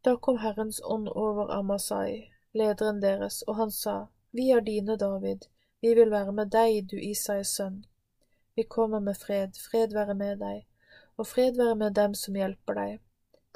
Da 0.06 0.16
kom 0.18 0.38
Herrens 0.42 0.82
ånd 0.84 1.10
over 1.10 1.52
Amasai, 1.54 2.32
lederen 2.58 3.02
deres, 3.02 3.42
og 3.48 3.56
han 3.56 3.72
sa, 3.72 3.96
Vi 4.32 4.50
er 4.52 4.62
dine, 4.62 4.98
David, 4.98 5.48
vi 5.82 5.94
vil 5.94 6.12
være 6.12 6.32
med 6.32 6.52
deg, 6.54 6.88
du 6.92 6.98
Isais 6.98 7.56
sønn. 7.58 7.84
Vi 8.56 8.64
kommer 8.64 9.00
med 9.00 9.18
fred, 9.18 9.58
fred 9.72 9.94
være 9.94 10.16
med 10.16 10.40
deg, 10.40 10.64
og 11.18 11.28
fred 11.28 11.58
være 11.58 11.76
med 11.76 12.00
dem 12.00 12.16
som 12.16 12.36
hjelper 12.36 12.80
deg, 12.80 13.02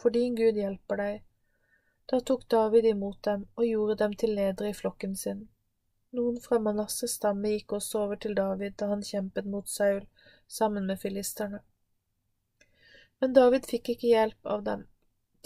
for 0.02 0.10
din 0.10 0.36
Gud 0.36 0.60
hjelper 0.60 1.02
deg, 1.02 1.24
da 2.06 2.20
tok 2.22 2.50
David 2.50 2.86
imot 2.86 3.24
dem 3.24 3.46
og 3.56 3.66
gjorde 3.66 3.96
dem 4.04 4.14
til 4.14 4.36
ledere 4.38 4.70
i 4.70 4.78
flokken 4.78 5.16
sin. 5.18 5.48
Noen 6.16 6.38
fra 6.42 6.60
Manasses 6.62 7.16
stamme 7.18 7.54
gikk 7.56 7.74
også 7.78 8.04
over 8.04 8.20
til 8.26 8.36
David 8.38 8.76
da 8.82 8.92
han 8.92 9.02
kjempet 9.04 9.48
mot 9.54 9.70
Saul 9.70 10.04
sammen 10.48 10.86
med 10.86 11.02
filisterne. 11.02 11.64
Men 13.20 13.34
David 13.34 13.66
fikk 13.70 13.90
ikke 13.94 14.12
hjelp 14.12 14.52
av 14.56 14.64
dem. 14.64 14.86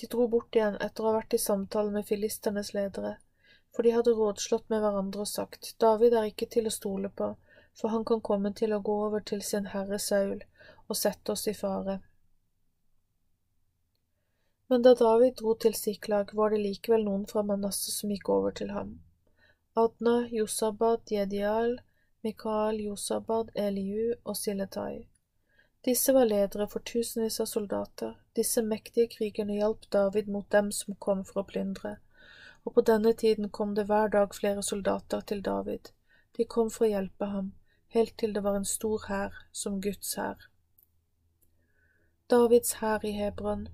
De 0.02 0.08
dro 0.08 0.28
bort 0.28 0.56
igjen 0.56 0.78
etter 0.86 1.04
å 1.04 1.10
ha 1.10 1.18
vært 1.20 1.36
i 1.36 1.42
samtale 1.44 1.92
med 1.92 2.08
filisternes 2.08 2.74
ledere, 2.74 3.18
for 3.76 3.86
de 3.86 3.94
hadde 3.96 4.16
rådslått 4.18 4.70
med 4.74 4.82
hverandre 4.84 5.26
og 5.26 5.32
sagt, 5.32 5.74
David 5.84 6.16
er 6.16 6.30
ikke 6.32 6.48
til 6.56 6.70
å 6.70 6.76
stole 6.76 7.12
på, 7.22 7.34
for 7.80 7.94
han 7.96 8.06
kan 8.08 8.22
komme 8.30 8.54
til 8.56 8.74
å 8.74 8.82
gå 8.90 8.96
over 9.08 9.26
til 9.32 9.44
sin 9.46 9.70
herre 9.74 10.00
Saul 10.00 10.40
og 10.88 10.98
sette 10.98 11.36
oss 11.36 11.48
i 11.52 11.56
fare. 11.58 12.00
Men 14.70 14.84
da 14.86 14.94
David 14.96 15.38
dro 15.42 15.56
til 15.56 15.76
Siklag, 15.76 16.34
var 16.38 16.54
det 16.54 16.64
likevel 16.64 17.06
noen 17.06 17.24
fra 17.30 17.44
Manasseh 17.44 17.94
som 17.94 18.12
gikk 18.14 18.30
over 18.30 18.54
til 18.60 18.74
ham. 18.76 18.98
Adna, 19.84 20.28
Josabad, 20.30 21.06
Jedial, 21.10 21.80
Mikael, 22.22 22.82
Josabad, 22.88 23.50
Eliu 23.56 24.14
og 24.24 24.38
Siletai. 24.38 25.08
Disse 25.86 26.14
var 26.14 26.26
ledere 26.26 26.68
for 26.68 26.80
tusenvis 26.80 27.40
av 27.40 27.46
soldater. 27.46 28.18
Disse 28.36 28.62
mektige 28.62 29.08
krigerne 29.08 29.56
hjalp 29.56 29.90
David 29.90 30.28
mot 30.28 30.50
dem 30.52 30.72
som 30.72 30.96
kom 30.96 31.24
for 31.26 31.42
å 31.42 31.48
plyndre, 31.48 31.96
og 32.66 32.76
på 32.76 32.84
denne 32.92 33.14
tiden 33.14 33.50
kom 33.50 33.74
det 33.76 33.88
hver 33.88 34.12
dag 34.16 34.36
flere 34.36 34.64
soldater 34.64 35.24
til 35.32 35.42
David. 35.42 35.92
De 36.38 36.46
kom 36.46 36.70
for 36.70 36.88
å 36.88 36.94
hjelpe 36.94 37.32
ham, 37.32 37.54
helt 37.96 38.18
til 38.18 38.36
det 38.36 38.44
var 38.44 38.60
en 38.60 38.68
stor 38.68 39.08
hær, 39.08 39.44
som 39.52 39.80
Guds 39.82 40.16
hær. 40.20 40.50
Davids 42.30 42.80
hær 42.84 43.06
i 43.08 43.16
Hebron 43.16 43.70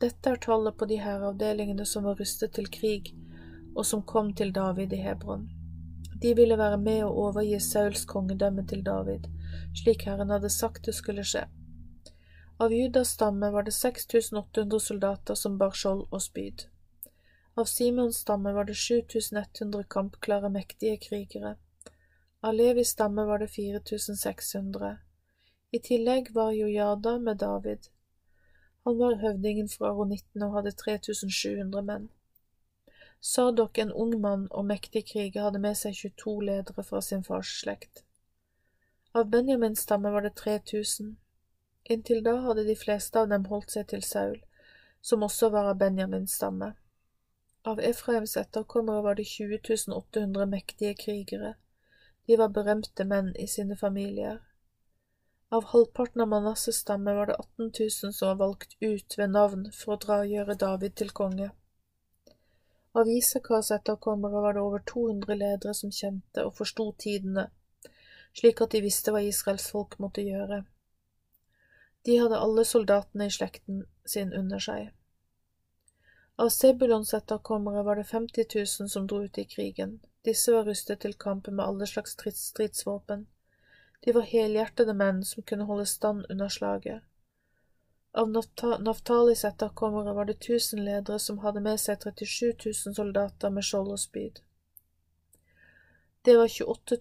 dette 0.00 0.28
er 0.28 0.36
tallet 0.36 0.76
på 0.76 0.84
de 0.84 0.98
hæravdelingene 1.00 1.84
som 1.88 2.04
var 2.04 2.18
rustet 2.20 2.52
til 2.52 2.66
krig, 2.68 3.14
og 3.74 3.86
som 3.86 4.02
kom 4.02 4.34
til 4.36 4.52
David 4.52 4.92
i 4.92 4.98
Hebron. 5.00 5.46
De 6.22 6.34
ville 6.36 6.58
være 6.60 6.76
med 6.76 7.04
å 7.04 7.14
overgi 7.22 7.56
Sauls 7.64 8.04
kongedømme 8.04 8.66
til 8.68 8.82
David, 8.84 9.24
slik 9.82 10.06
Herren 10.06 10.30
hadde 10.30 10.50
sagt 10.50 10.84
det 10.86 10.94
skulle 10.96 11.24
skje. 11.24 11.46
Av 12.58 12.72
Judas 12.72 13.10
stamme 13.16 13.50
var 13.50 13.62
det 13.62 13.72
6800 13.76 14.80
soldater 14.80 15.34
som 15.34 15.58
bar 15.58 15.76
skjold 15.76 16.06
og 16.10 16.22
spyd. 16.22 16.66
Av 17.56 17.64
Simons 17.64 18.22
stamme 18.24 18.52
var 18.52 18.64
det 18.68 18.76
7100 18.76 19.84
kampklare, 19.90 20.48
mektige 20.52 20.96
krigere. 21.08 21.56
Av 22.40 22.54
Levis 22.54 22.94
stamme 22.96 23.24
var 23.24 23.44
det 23.44 23.48
4600. 23.48 24.96
I 25.72 25.78
tillegg 25.78 26.32
var 26.32 26.52
Jojada 26.52 27.18
med 27.18 27.38
David, 27.44 27.90
han 28.86 28.98
var 28.98 29.16
høvdingen 29.18 29.66
fra 29.68 29.88
Aronitten 29.90 30.44
og 30.46 30.52
hadde 30.54 30.70
3700 30.78 31.80
menn. 31.82 32.04
Sadok, 33.18 33.80
en 33.82 33.90
ung 33.90 34.12
mann 34.22 34.44
og 34.50 34.68
mektig 34.68 35.02
kriger, 35.08 35.42
hadde 35.42 35.58
med 35.58 35.74
seg 35.74 35.96
22 35.98 36.34
ledere 36.46 36.84
fra 36.86 37.00
sin 37.02 37.24
fars 37.26 37.50
slekt. 37.64 38.04
Av 39.16 39.30
Benjamins 39.30 39.80
stamme 39.80 40.10
var 40.10 40.22
det 40.22 40.30
3000. 40.30 41.16
Inntil 41.84 42.24
da 42.24 42.34
hadde 42.36 42.64
de 42.64 42.74
fleste 42.76 43.20
av 43.20 43.30
dem 43.30 43.46
holdt 43.48 43.72
seg 43.72 43.86
til 43.88 44.02
Saul, 44.04 44.42
som 45.00 45.24
også 45.24 45.48
var 45.54 45.70
av 45.70 45.78
Benjamins 45.80 46.34
stamme. 46.36 46.68
Av 47.64 47.80
Efraims 47.80 48.36
etterkommere 48.36 49.06
var 49.06 49.16
det 49.16 49.24
20 49.30 49.96
800 49.96 50.46
mektige 50.52 50.92
krigere. 51.00 51.54
De 52.26 52.36
var 52.36 52.52
berømte 52.60 53.08
menn 53.08 53.32
i 53.40 53.48
sine 53.48 53.80
familier. 53.86 54.42
Av 55.48 55.64
halvparten 55.72 56.20
av 56.20 56.28
Manasses 56.34 56.84
stamme 56.84 57.16
var 57.16 57.32
det 57.32 57.40
18 57.40 57.72
000 57.80 58.12
som 58.12 58.28
var 58.28 58.40
valgt 58.44 58.76
ut 58.80 59.18
ved 59.18 59.32
navn 59.32 59.68
for 59.80 59.96
å 59.96 60.00
dra 60.04 60.24
og 60.26 60.36
gjøre 60.36 60.60
David 60.66 61.00
til 61.00 61.16
konge. 61.24 61.52
Av 62.92 63.08
Isakars 63.08 63.72
etterkommere 63.80 64.44
var 64.44 64.60
det 64.60 64.68
over 64.68 64.84
200 64.92 65.44
ledere 65.44 65.72
som 65.74 66.00
kjente 66.04 66.44
og 66.44 66.58
forsto 66.60 66.92
tidene, 67.00 67.48
slik 68.36 68.60
at 68.60 68.74
de 68.74 68.82
visste 68.84 69.12
hva 69.12 69.22
Israels 69.24 69.70
folk 69.72 69.98
måtte 70.02 70.24
gjøre. 70.24 70.62
De 72.06 72.18
hadde 72.20 72.38
alle 72.38 72.64
soldatene 72.64 73.26
i 73.26 73.34
slekten 73.34 73.84
sin 74.06 74.34
under 74.36 74.62
seg. 74.62 74.92
Av 76.36 76.50
Sebulons 76.52 77.14
etterkommere 77.16 77.82
var 77.82 77.96
det 77.96 78.04
50 78.04 78.44
000 78.54 78.90
som 78.92 79.06
dro 79.08 79.22
ut 79.24 79.38
i 79.38 79.46
krigen. 79.48 79.98
Disse 80.24 80.52
var 80.52 80.68
rustet 80.68 81.00
til 81.00 81.14
kampen 81.14 81.56
med 81.56 81.64
alle 81.64 81.86
slags 81.88 82.12
stridsvåpen. 82.36 83.26
De 84.04 84.12
var 84.12 84.28
helhjertede 84.28 84.94
menn 84.94 85.24
som 85.24 85.42
kunne 85.42 85.64
holde 85.64 85.86
stand 85.86 86.26
under 86.30 86.52
slaget. 86.52 87.00
Av 88.12 88.28
Naftalis 88.80 89.44
etterkommere 89.44 90.12
var 90.14 90.24
det 90.24 90.38
tusen 90.40 90.84
ledere 90.84 91.18
som 91.18 91.40
hadde 91.42 91.60
med 91.64 91.80
seg 91.80 92.04
37 92.04 92.52
000 92.66 92.94
soldater 93.00 93.50
med 93.52 93.64
skjold 93.64 93.90
og 93.96 94.00
spyd. 94.00 94.40
Det 96.24 96.36
var 96.36 96.48
28 96.48 97.00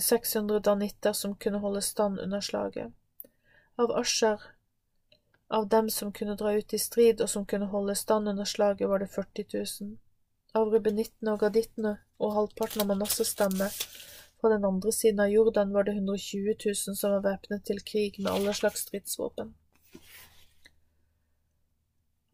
600 0.00 0.60
danitter 0.60 1.12
som 1.12 1.36
kunne 1.36 1.58
holde 1.58 1.82
stand 1.82 2.20
under 2.20 2.40
slaget. 2.40 2.92
Av 3.76 3.92
Asher, 3.92 4.42
av 5.48 5.68
dem 5.68 5.90
som 5.90 6.12
kunne 6.12 6.34
dra 6.34 6.52
ut 6.52 6.74
i 6.74 6.78
strid 6.78 7.20
og 7.20 7.30
som 7.30 7.46
kunne 7.46 7.70
holde 7.70 7.94
stand 7.94 8.28
under 8.28 8.44
slaget, 8.44 8.88
var 8.88 8.98
det 8.98 9.10
40 9.14 9.46
000. 9.54 9.96
Av 10.54 10.70
rubenittene 10.70 11.34
og 11.34 11.40
gadittene 11.42 11.96
og 12.18 12.34
halvparten 12.34 12.82
av 12.82 12.90
Manasses 12.90 13.34
stemme 13.34 13.70
fra 14.40 14.50
den 14.52 14.64
andre 14.64 14.92
siden 14.92 15.20
av 15.20 15.30
Jordan 15.32 15.72
var 15.72 15.84
det 15.84 15.92
120 15.92 16.54
000 16.64 16.96
som 16.96 17.10
var 17.16 17.22
væpnet 17.24 17.64
til 17.64 17.82
krig 17.82 18.18
med 18.18 18.32
alle 18.32 18.54
slags 18.54 18.86
stridsvåpen. 18.86 19.54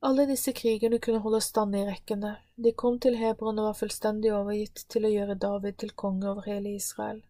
Alle 0.03 0.25
disse 0.27 0.53
krigerne 0.57 0.99
kunne 0.99 1.21
holde 1.21 1.41
stand 1.45 1.77
i 1.77 1.85
rekkene. 1.85 2.37
De 2.57 2.73
kom 2.73 2.97
til 2.99 3.19
Hebron 3.21 3.59
og 3.61 3.67
var 3.69 3.81
fullstendig 3.83 4.33
overgitt 4.33 4.87
til 4.89 5.05
å 5.05 5.13
gjøre 5.13 5.37
David 5.37 5.77
til 5.83 5.93
konge 5.93 6.31
over 6.31 6.49
hele 6.49 6.73
Israel. 6.75 7.21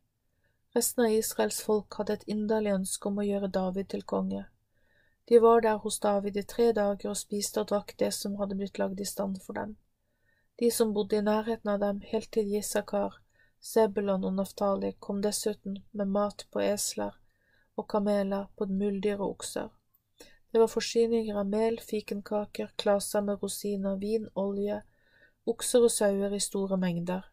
Resten 0.75 1.05
av 1.05 1.11
Israels 1.11 1.63
folk 1.67 1.95
hadde 1.99 2.15
et 2.19 2.29
inderlig 2.31 2.73
ønske 2.77 3.09
om 3.09 3.17
å 3.19 3.27
gjøre 3.27 3.49
David 3.55 3.89
til 3.91 4.05
konge. 4.13 4.45
De 5.31 5.39
var 5.43 5.65
der 5.65 5.81
hos 5.83 5.99
David 6.03 6.37
i 6.37 6.45
tre 6.53 6.69
dager 6.77 7.11
og 7.11 7.19
spiste 7.19 7.65
og 7.65 7.73
drakk 7.73 7.97
det 8.03 8.13
som 8.15 8.37
hadde 8.39 8.59
blitt 8.59 8.79
lagd 8.79 9.01
i 9.03 9.07
stand 9.07 9.41
for 9.43 9.59
dem. 9.59 9.73
De 10.63 10.71
som 10.71 10.93
bodde 10.95 11.19
i 11.19 11.25
nærheten 11.27 11.73
av 11.73 11.81
dem, 11.83 12.01
helt 12.13 12.31
til 12.37 12.47
Gisakar, 12.53 13.19
Sebulon 13.61 14.25
og 14.25 14.37
Naftali 14.39 14.93
kom 15.07 15.21
dessuten 15.25 15.81
med 15.91 16.15
mat 16.15 16.47
på 16.53 16.63
esler 16.63 17.19
og 17.77 17.89
kameler 17.91 18.47
på 18.57 18.67
muldyr 18.71 19.19
og 19.19 19.37
okser. 19.37 19.69
Det 20.53 20.61
var 20.63 20.71
forsyninger 20.71 21.37
av 21.43 21.51
mel, 21.51 21.81
fikenkaker, 21.81 22.73
klaser 22.77 23.27
med 23.27 23.43
rosiner, 23.43 23.99
vin, 23.99 24.27
olje, 24.35 24.81
okser 25.47 25.87
og 25.87 25.95
sauer 25.95 26.35
i 26.35 26.43
store 26.43 26.79
mengder. 26.79 27.27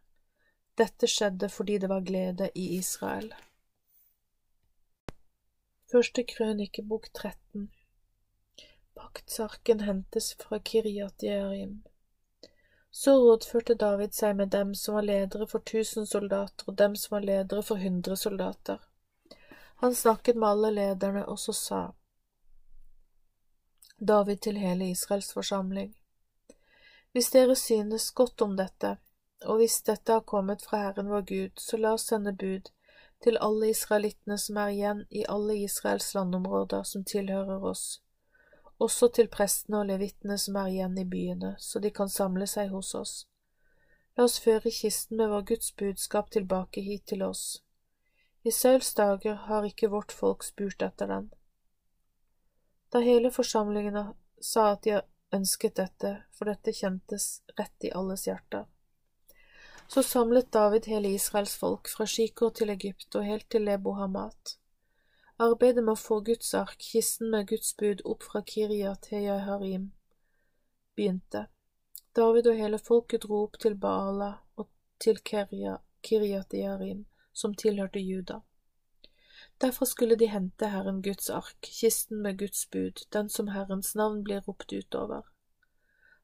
Dette 0.77 1.07
skjedde 1.09 1.49
fordi 1.49 1.77
det 1.81 1.89
var 1.89 2.01
glede 2.05 2.49
i 2.53 2.67
Israel. 2.77 3.31
Første 5.91 6.23
krønikebok 6.23 7.07
13 7.13 7.69
Paktsarken 8.97 9.79
hentes 9.87 10.33
fra 10.33 10.59
Kiryat 10.59 11.23
Jearim. 11.23 11.83
Så 12.91 13.15
rådførte 13.21 13.73
David 13.73 14.13
seg 14.13 14.35
med 14.35 14.51
dem 14.53 14.75
som 14.75 14.99
var 14.99 15.05
ledere 15.07 15.47
for 15.47 15.65
tusen 15.65 16.05
soldater, 16.05 16.69
og 16.69 16.77
dem 16.77 16.95
som 16.95 17.15
var 17.15 17.25
ledere 17.25 17.63
for 17.63 17.81
hundre 17.81 18.17
soldater. 18.17 18.77
Han 19.81 19.95
snakket 19.95 20.35
med 20.35 20.49
alle 20.49 20.71
lederne, 20.71 21.25
og 21.25 21.39
så 21.39 21.53
sa 21.53 21.81
David 23.97 24.37
til 24.37 24.57
hele 24.57 24.89
Israels 24.89 25.33
forsamling. 25.33 25.95
Hvis 27.11 27.29
dere 27.33 27.55
synes 27.55 28.11
godt 28.11 28.41
om 28.41 28.57
dette, 28.57 28.97
og 29.45 29.61
hvis 29.61 29.81
dette 29.85 30.11
har 30.11 30.25
kommet 30.25 30.65
fra 30.65 30.81
Herren 30.87 31.11
vår 31.11 31.21
Gud, 31.29 31.53
så 31.61 31.77
la 31.77 31.93
oss 31.97 32.07
sende 32.09 32.33
bud 32.33 32.71
til 33.23 33.37
alle 33.41 33.69
israelittene 33.69 34.37
som 34.37 34.57
er 34.57 34.73
igjen 34.73 35.05
i 35.09 35.25
alle 35.29 35.57
Israels 35.61 36.13
landområder 36.17 36.83
som 36.83 37.05
tilhører 37.05 37.63
oss 37.65 37.87
også 38.77 39.09
til 39.13 39.29
prestene 39.33 39.81
og 39.81 39.89
levittene 39.89 40.37
som 40.37 40.57
er 40.61 40.69
igjen 40.73 40.97
i 41.01 41.05
byene, 41.09 41.55
så 41.59 41.81
de 41.81 41.91
kan 41.91 42.09
samle 42.09 42.47
seg 42.49 42.69
hos 42.73 42.93
oss. 42.95 43.15
La 44.17 44.25
oss 44.25 44.37
føre 44.41 44.71
kisten 44.73 45.17
med 45.17 45.31
vår 45.33 45.47
Guds 45.51 45.71
budskap 45.77 46.29
tilbake 46.33 46.81
hit 46.81 47.07
til 47.09 47.23
oss. 47.25 47.63
I 48.45 48.51
Sauls 48.51 48.93
dager 48.93 49.35
har 49.49 49.65
ikke 49.65 49.89
vårt 49.91 50.13
folk 50.13 50.45
spurt 50.45 50.81
etter 50.81 51.09
den. 51.09 51.29
Da 52.93 53.01
hele 53.03 53.31
forsamlingen 53.33 54.13
sa 54.41 54.71
at 54.73 54.85
de 54.85 55.01
ønsket 55.33 55.75
dette, 55.75 56.13
for 56.31 56.47
dette 56.47 56.71
kjentes 56.73 57.41
rett 57.57 57.83
i 57.83 57.91
alles 57.91 58.25
hjerter, 58.29 58.65
så 59.87 60.03
samlet 60.03 60.51
David 60.53 60.85
hele 60.85 61.09
Israels 61.15 61.57
folk 61.57 61.89
fra 61.89 62.05
Shikor 62.05 62.49
til 62.49 62.69
Egypt 62.69 63.15
og 63.15 63.25
helt 63.25 63.49
til 63.49 63.67
Lebo 63.67 63.93
Hamat. 63.99 64.57
Arbeidet 65.39 65.83
med 65.83 65.93
å 65.93 66.01
få 66.01 66.21
Guds 66.25 66.53
ark, 66.57 66.79
kisten 66.81 67.29
med 67.31 67.47
Guds 67.47 67.75
bud, 67.77 68.01
opp 68.05 68.25
fra 68.25 68.41
Kiria 68.41 68.95
til 69.01 69.27
Jaharim 69.29 69.91
begynte. 70.97 71.45
David 72.15 72.49
og 72.49 72.57
hele 72.57 72.79
folket 72.81 73.27
dro 73.27 73.43
opp 73.45 73.59
til 73.61 73.77
Baala 73.77 74.31
og 74.57 74.69
til 75.03 75.21
Kiria, 75.21 75.77
Kiriat 76.01 76.53
Jaharim, 76.53 77.05
som 77.33 77.53
tilhørte 77.53 78.01
Juda. 78.01 78.41
Derfor 79.61 79.85
skulle 79.85 80.17
de 80.17 80.29
hente 80.29 80.69
Herren 80.69 81.01
Guds 81.05 81.29
ark, 81.29 81.57
kisten 81.61 82.21
med 82.21 82.39
Guds 82.39 82.65
bud, 82.73 83.05
den 83.13 83.29
som 83.29 83.53
Herrens 83.53 83.95
navn 83.95 84.23
blir 84.23 84.41
ropt 84.47 84.73
utover. 84.73 85.29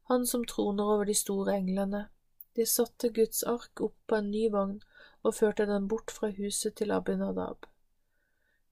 Han 0.09 0.25
som 0.27 0.45
troner 0.45 0.83
over 0.83 1.05
de 1.05 1.13
store 1.13 1.55
englene. 1.57 2.07
De 2.55 2.65
satte 2.69 3.09
Guds 3.09 3.43
ark 3.49 3.81
opp 3.81 3.95
på 4.07 4.17
en 4.19 4.29
ny 4.31 4.47
vogn 4.53 4.79
og 5.23 5.35
førte 5.39 5.65
den 5.69 5.87
bort 5.89 6.11
fra 6.11 6.29
huset 6.37 6.75
til 6.79 6.91
Abinadab. 6.91 7.65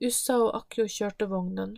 Ussa 0.01 0.37
og 0.41 0.51
Akjo 0.57 0.85
kjørte 0.89 1.27
vognen. 1.31 1.77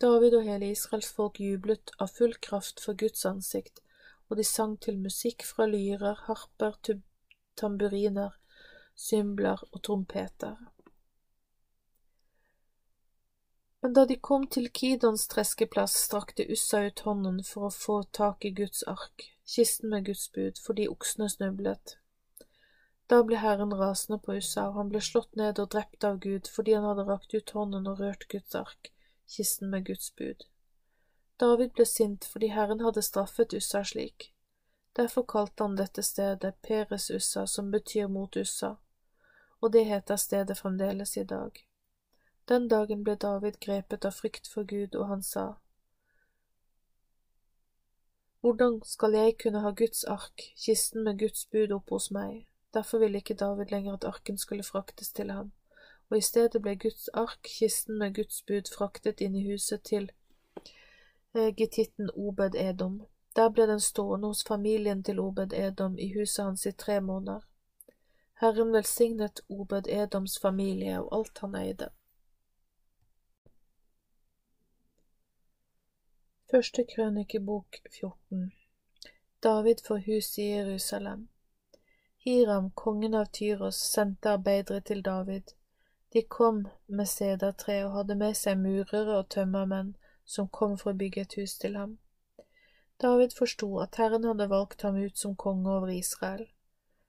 David 0.00 0.36
og 0.38 0.46
hele 0.46 0.70
Israels 0.72 1.10
folk 1.16 1.40
jublet 1.40 1.92
av 2.00 2.14
full 2.16 2.34
kraft 2.46 2.80
for 2.84 2.96
Guds 2.98 3.26
ansikt, 3.28 3.82
og 4.28 4.38
de 4.38 4.46
sang 4.48 4.78
til 4.80 4.96
musikk 4.98 5.44
fra 5.44 5.66
lyrer, 5.68 6.22
harper, 6.28 6.78
tamburiner, 7.60 8.38
symbler 8.96 9.60
og 9.72 9.82
trompeter. 9.82 10.56
Men 13.84 13.92
da 13.92 14.06
de 14.08 14.16
kom 14.16 14.46
til 14.46 14.70
Kidons 14.72 15.26
treskeplass, 15.28 15.94
strakte 16.06 16.46
Ussa 16.52 16.78
ut 16.86 17.00
hånden 17.04 17.42
for 17.44 17.66
å 17.66 17.74
få 17.74 17.96
tak 18.16 18.46
i 18.48 18.50
Guds 18.60 18.78
ark, 18.88 19.26
kisten 19.54 19.90
med 19.92 20.06
Guds 20.06 20.30
bud, 20.32 20.56
fordi 20.66 20.86
oksene 20.88 21.26
snublet. 21.28 21.92
Da 23.12 23.18
ble 23.28 23.42
Herren 23.42 23.74
rasende 23.76 24.16
på 24.24 24.38
Ussa, 24.38 24.64
og 24.70 24.78
han 24.78 24.92
ble 24.94 25.02
slått 25.04 25.36
ned 25.36 25.60
og 25.60 25.68
drept 25.74 26.06
av 26.08 26.16
Gud 26.24 26.48
fordi 26.54 26.72
han 26.78 26.86
hadde 26.88 27.04
rakt 27.10 27.36
ut 27.36 27.52
hånden 27.58 27.90
og 27.92 28.00
rørt 28.00 28.24
Guds 28.32 28.56
ark, 28.62 28.88
kisten 29.36 29.68
med 29.76 29.84
Guds 29.90 30.08
bud. 30.16 30.48
David 31.44 31.76
ble 31.76 31.84
sint 31.84 32.24
fordi 32.32 32.54
Herren 32.56 32.80
hadde 32.86 33.04
straffet 33.04 33.52
Ussa 33.60 33.84
slik. 33.84 34.30
Derfor 34.96 35.28
kalte 35.34 35.68
han 35.68 35.76
dette 35.76 36.06
stedet 36.08 36.54
Peres 36.64 37.10
Ussa, 37.10 37.44
som 37.44 37.68
betyr 37.68 38.08
mot 38.08 38.40
Ussa, 38.46 38.78
og 39.60 39.76
det 39.76 39.84
heter 39.92 40.16
stedet 40.16 40.56
fremdeles 40.64 41.16
i 41.20 41.28
dag. 41.36 41.66
Den 42.48 42.68
dagen 42.68 43.04
ble 43.04 43.16
David 43.16 43.60
grepet 43.60 44.04
av 44.04 44.12
frykt 44.12 44.48
for 44.52 44.64
Gud, 44.68 44.94
og 44.94 45.08
han 45.08 45.22
sa, 45.22 45.44
Hvordan 48.44 48.82
skal 48.84 49.14
jeg 49.16 49.38
kunne 49.40 49.60
ha 49.64 49.70
Guds 49.72 50.04
ark, 50.04 50.42
kisten 50.60 51.04
med 51.04 51.18
Guds 51.18 51.46
bud, 51.46 51.72
opp 51.72 51.88
hos 51.90 52.10
meg? 52.12 52.42
Derfor 52.74 52.98
ville 52.98 53.22
ikke 53.22 53.34
David 53.40 53.72
lenger 53.72 53.94
at 53.94 54.04
arken 54.04 54.38
skulle 54.38 54.66
fraktes 54.66 55.12
til 55.12 55.30
ham, 55.30 55.52
og 56.10 56.18
i 56.18 56.20
stedet 56.20 56.60
ble 56.62 56.76
Guds 56.76 57.08
ark, 57.08 57.40
kisten 57.48 57.98
med 57.98 58.14
Guds 58.14 58.42
bud, 58.42 58.68
fraktet 58.76 59.24
inn 59.24 59.40
i 59.40 59.46
huset 59.48 59.82
til 59.88 60.10
eh, 60.60 61.54
gittitten 61.56 62.12
Obed 62.12 62.54
Edom. 62.54 63.00
Der 63.36 63.48
ble 63.48 63.66
den 63.72 63.80
stående 63.80 64.28
hos 64.28 64.44
familien 64.44 65.02
til 65.02 65.20
Obed 65.20 65.56
Edom 65.56 65.96
i 65.98 66.12
huset 66.12 66.44
hans 66.44 66.66
i 66.66 66.72
tre 66.72 67.00
måneder. 67.00 67.40
Herren 68.44 68.72
velsignet 68.76 69.40
Obed 69.48 69.88
Edoms 69.88 70.36
familie 70.38 71.00
og 71.00 71.14
alt 71.16 71.38
han 71.38 71.54
eide. 71.54 71.94
Første 76.54 76.84
krønikebok 76.84 77.76
14 77.90 78.52
David 79.42 79.80
får 79.86 79.96
hus 80.06 80.38
i 80.38 80.42
Jerusalem 80.42 81.28
Hiram, 82.24 82.68
kongen 82.70 83.14
av 83.14 83.24
Tyros, 83.32 83.80
sendte 83.94 84.30
arbeidere 84.30 84.80
til 84.80 85.02
David. 85.02 85.50
De 86.12 86.22
kom 86.22 86.60
med 86.86 87.10
sedertre 87.10 87.80
og 87.86 87.96
hadde 87.96 88.18
med 88.22 88.38
seg 88.38 88.62
murere 88.62 89.16
og 89.16 89.32
tømmermenn 89.34 89.96
som 90.36 90.46
kom 90.60 90.78
for 90.78 90.92
å 90.92 91.00
bygge 91.02 91.26
et 91.26 91.34
hus 91.40 91.58
til 91.58 91.74
ham. 91.74 91.98
David 93.02 93.34
forsto 93.34 93.72
at 93.82 93.98
Herren 93.98 94.30
hadde 94.30 94.50
valgt 94.54 94.86
ham 94.86 95.02
ut 95.02 95.18
som 95.18 95.34
konge 95.34 95.74
over 95.74 95.90
Israel. 95.90 96.46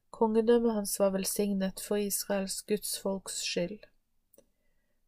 Kongedømmet 0.10 0.80
hans 0.80 1.00
var 1.00 1.14
velsignet 1.20 1.86
for 1.90 2.02
Israels 2.02 2.64
gudsfolks 2.66 3.44
skyld. 3.46 3.86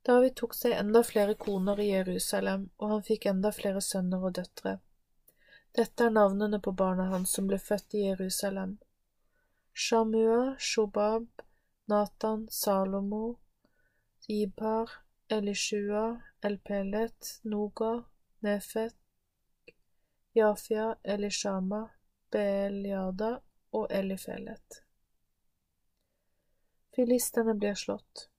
David 0.07 0.35
tok 0.39 0.53
seg 0.55 0.71
enda 0.71 1.01
flere 1.03 1.33
koner 1.35 1.79
i 1.83 1.89
Jerusalem, 1.89 2.69
og 2.79 2.91
han 2.93 3.01
fikk 3.03 3.25
enda 3.27 3.51
flere 3.51 3.81
sønner 3.83 4.21
og 4.23 4.37
døtre. 4.37 4.77
Dette 5.75 6.05
er 6.05 6.13
navnene 6.15 6.59
på 6.63 6.71
barna 6.71 7.09
hans 7.11 7.33
som 7.35 7.49
ble 7.49 7.59
født 7.59 7.95
i 7.99 8.05
Jerusalem. 8.05 8.77
Shamua, 9.73 10.55
Shobab, 10.57 11.43
Natan, 11.91 12.47
Salomo, 12.49 13.35
Ibar, 14.27 14.95
Elishua, 15.29 16.05
Elpelet, 16.41 17.33
Noga, 17.43 17.91
Nefet, 18.47 18.95
Jafia, 20.33 20.87
Elishama, 21.03 21.83
Beeliada 22.31 23.35
og 23.75 23.91
Elifelet. 23.91 24.81
Filistene 26.95 27.59
blir 27.59 27.75
slått. 27.75 28.29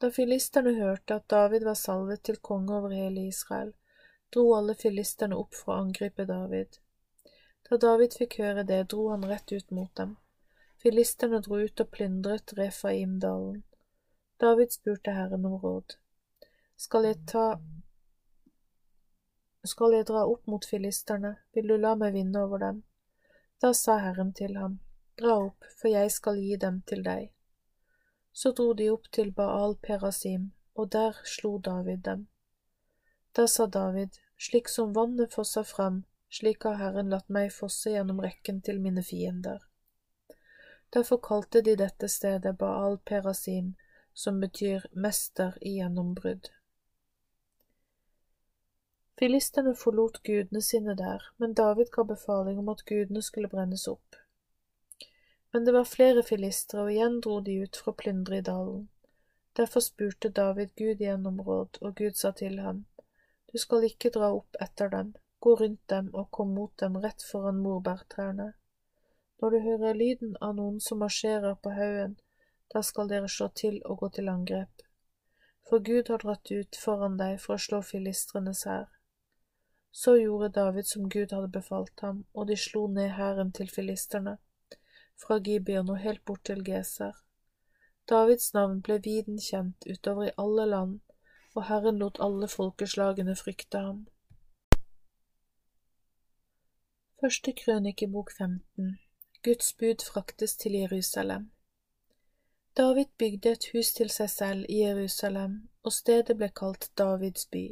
Da 0.00 0.08
filisterne 0.10 0.72
hørte 0.78 1.14
at 1.20 1.28
David 1.28 1.64
var 1.68 1.76
salvet 1.76 2.22
til 2.24 2.38
konge 2.40 2.72
over 2.76 2.92
hele 2.96 3.26
Israel, 3.28 3.74
dro 4.32 4.46
alle 4.56 4.74
filisterne 4.74 5.36
opp 5.36 5.54
for 5.54 5.74
å 5.74 5.80
angripe 5.84 6.24
David. 6.24 6.78
Da 7.68 7.76
David 7.76 8.14
fikk 8.16 8.38
høre 8.40 8.64
det, 8.64 8.78
dro 8.92 9.10
han 9.10 9.26
rett 9.28 9.52
ut 9.52 9.74
mot 9.76 9.90
dem. 10.00 10.14
Filisterne 10.80 11.42
dro 11.44 11.58
ut 11.60 11.82
og 11.84 11.90
plyndret 11.92 12.54
Refaimdalen. 12.56 13.58
David 14.40 14.72
spurte 14.72 15.12
Herren 15.12 15.44
om 15.44 15.58
råd. 15.60 15.98
Skal 16.80 17.04
jeg 17.04 17.18
ta 17.28 17.44
Skal 19.68 19.92
jeg 19.92 20.06
dra 20.08 20.22
opp 20.24 20.46
mot 20.48 20.64
filisterne, 20.64 21.34
vil 21.52 21.68
du 21.68 21.76
la 21.76 21.92
meg 22.00 22.16
vinne 22.16 22.40
over 22.40 22.64
dem? 22.64 22.80
Da 23.60 23.74
sa 23.76 23.98
Herren 24.00 24.32
til 24.32 24.56
ham, 24.56 24.80
Dra 25.20 25.36
opp, 25.36 25.68
for 25.76 25.92
jeg 25.92 26.08
skal 26.16 26.40
gi 26.40 26.56
dem 26.56 26.80
til 26.88 27.04
deg. 27.04 27.28
Så 28.32 28.52
dro 28.52 28.72
de 28.72 28.90
opp 28.90 29.10
til 29.12 29.32
Baal 29.32 29.76
Perasim, 29.82 30.50
og 30.74 30.92
der 30.92 31.16
slo 31.24 31.58
David 31.58 32.04
dem. 32.06 32.26
Da 33.36 33.46
sa 33.46 33.66
David, 33.66 34.18
Slik 34.40 34.68
som 34.68 34.92
vannet 34.92 35.34
fosser 35.34 35.62
fram, 35.62 36.04
slik 36.30 36.64
har 36.64 36.78
Herren 36.80 37.10
latt 37.12 37.26
meg 37.28 37.50
fosse 37.52 37.90
gjennom 37.92 38.22
rekken 38.24 38.62
til 38.64 38.78
mine 38.80 39.02
fiender. 39.04 39.66
Derfor 40.96 41.20
kalte 41.26 41.60
de 41.66 41.74
dette 41.76 42.08
stedet 42.08 42.54
Baal 42.62 42.96
Perasim, 43.04 43.74
som 44.14 44.40
betyr 44.40 44.86
mester 44.92 45.58
i 45.60 45.74
gjennombrudd. 45.76 46.48
Filistene 49.20 49.74
forlot 49.76 50.22
gudene 50.24 50.64
sine 50.64 50.96
der, 50.96 51.28
men 51.36 51.52
David 51.52 51.92
ga 51.92 52.06
befaling 52.08 52.58
om 52.64 52.72
at 52.72 52.86
gudene 52.88 53.20
skulle 53.22 53.52
brennes 53.52 53.84
opp. 53.92 54.16
Men 55.52 55.64
det 55.64 55.72
var 55.72 55.84
flere 55.84 56.22
filistre, 56.22 56.84
og 56.84 56.92
igjen 56.92 57.20
dro 57.24 57.40
de 57.40 57.56
ut 57.64 57.76
for 57.76 57.92
å 57.92 57.98
plyndre 58.02 58.38
i 58.38 58.46
dalen. 58.46 58.88
Derfor 59.58 59.82
spurte 59.82 60.30
David 60.30 60.76
Gud 60.78 61.02
gjennom 61.02 61.40
råd, 61.42 61.80
og 61.82 61.96
Gud 61.98 62.16
sa 62.16 62.30
til 62.30 62.60
ham, 62.60 62.84
Du 63.52 63.58
skal 63.58 63.84
ikke 63.88 64.12
dra 64.14 64.30
opp 64.30 64.56
etter 64.62 64.88
dem, 64.92 65.14
gå 65.40 65.54
rundt 65.58 65.82
dem 65.90 66.10
og 66.14 66.30
kom 66.30 66.54
mot 66.54 66.76
dem 66.78 66.96
rett 67.02 67.22
foran 67.22 67.58
morbærtrærne. 67.64 68.52
Når 69.40 69.50
du 69.50 69.58
hører 69.64 69.98
lyden 69.98 70.36
av 70.40 70.54
noen 70.54 70.78
som 70.80 71.00
marsjerer 71.02 71.56
på 71.62 71.72
haugen, 71.74 72.14
da 72.74 72.82
skal 72.86 73.08
dere 73.10 73.28
slå 73.28 73.48
til 73.48 73.80
og 73.84 73.98
gå 74.04 74.08
til 74.16 74.28
angrep. 74.28 74.84
For 75.68 75.82
Gud 75.82 76.12
har 76.12 76.22
dratt 76.22 76.50
ut 76.50 76.76
foran 76.76 77.16
deg 77.18 77.40
for 77.40 77.56
å 77.56 77.64
slå 77.64 77.80
filistrenes 77.82 78.62
hær. 78.68 78.86
Så 79.90 80.14
gjorde 80.20 80.52
David 80.54 80.86
som 80.86 81.08
Gud 81.08 81.32
hadde 81.34 81.50
befalt 81.50 82.04
ham, 82.06 82.24
og 82.34 82.46
de 82.46 82.56
slo 82.56 82.86
ned 82.86 83.16
hæren 83.16 83.50
til 83.52 83.70
filisterne, 83.70 84.36
fra 85.22 85.38
Gibeon 85.38 85.90
og 85.90 85.98
helt 85.98 86.24
bort 86.24 86.44
til 86.44 86.64
Geser. 86.64 87.12
Davids 88.10 88.54
navn 88.54 88.80
ble 88.82 88.96
viden 89.04 89.38
kjent 89.38 89.86
utover 89.92 90.28
i 90.28 90.36
alle 90.38 90.66
land, 90.66 90.96
og 91.54 91.66
Herren 91.68 91.98
lot 91.98 92.18
alle 92.20 92.48
folkeslagene 92.48 93.36
frykte 93.36 93.78
ham. 93.78 94.00
Første 97.20 97.52
krønikebok 97.52 98.32
15 98.38 98.98
Guds 99.44 99.72
bud 99.72 100.04
fraktes 100.12 100.56
til 100.56 100.72
Jerusalem. 100.72 101.50
David 102.76 103.06
bygde 103.18 103.50
et 103.50 103.66
hus 103.72 103.92
til 103.92 104.10
seg 104.10 104.30
selv 104.30 104.66
i 104.68 104.82
Jerusalem, 104.82 105.68
og 105.82 105.92
stedet 105.92 106.36
ble 106.36 106.48
kalt 106.60 106.90
Davids 106.98 107.46
by. 107.46 107.64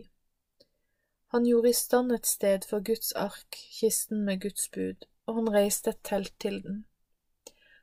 Han 1.33 1.45
gjorde 1.45 1.71
i 1.71 1.77
stand 1.77 2.13
et 2.13 2.27
sted 2.27 2.65
for 2.69 2.85
Guds 2.85 3.13
ark, 3.13 3.59
kisten 3.81 4.25
med 4.25 4.41
Guds 4.41 4.69
bud, 4.69 5.05
og 5.27 5.35
han 5.35 5.53
reiste 5.53 5.91
et 5.91 6.01
telt 6.05 6.35
til 6.41 6.63
den. 6.63 6.85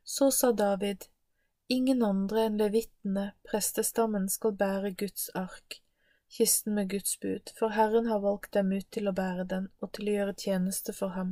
Så 0.05 0.31
sa 0.31 0.51
David, 0.51 1.05
Ingen 1.67 2.03
andre 2.03 2.43
enn 2.45 2.59
levittene, 2.61 3.31
prestestammen, 3.49 4.27
skal 4.29 4.53
bære 4.53 4.91
Guds 5.01 5.31
ark, 5.33 5.79
kisten 6.29 6.75
med 6.77 6.91
Guds 6.91 7.17
bud, 7.19 7.49
for 7.57 7.73
Herren 7.73 8.05
har 8.05 8.21
valgt 8.21 8.51
dem 8.53 8.69
ut 8.71 8.85
til 8.93 9.09
å 9.09 9.15
bære 9.17 9.47
den 9.49 9.65
og 9.81 9.91
til 9.97 10.11
å 10.11 10.15
gjøre 10.19 10.35
tjeneste 10.43 10.93
for 10.93 11.17
ham 11.17 11.31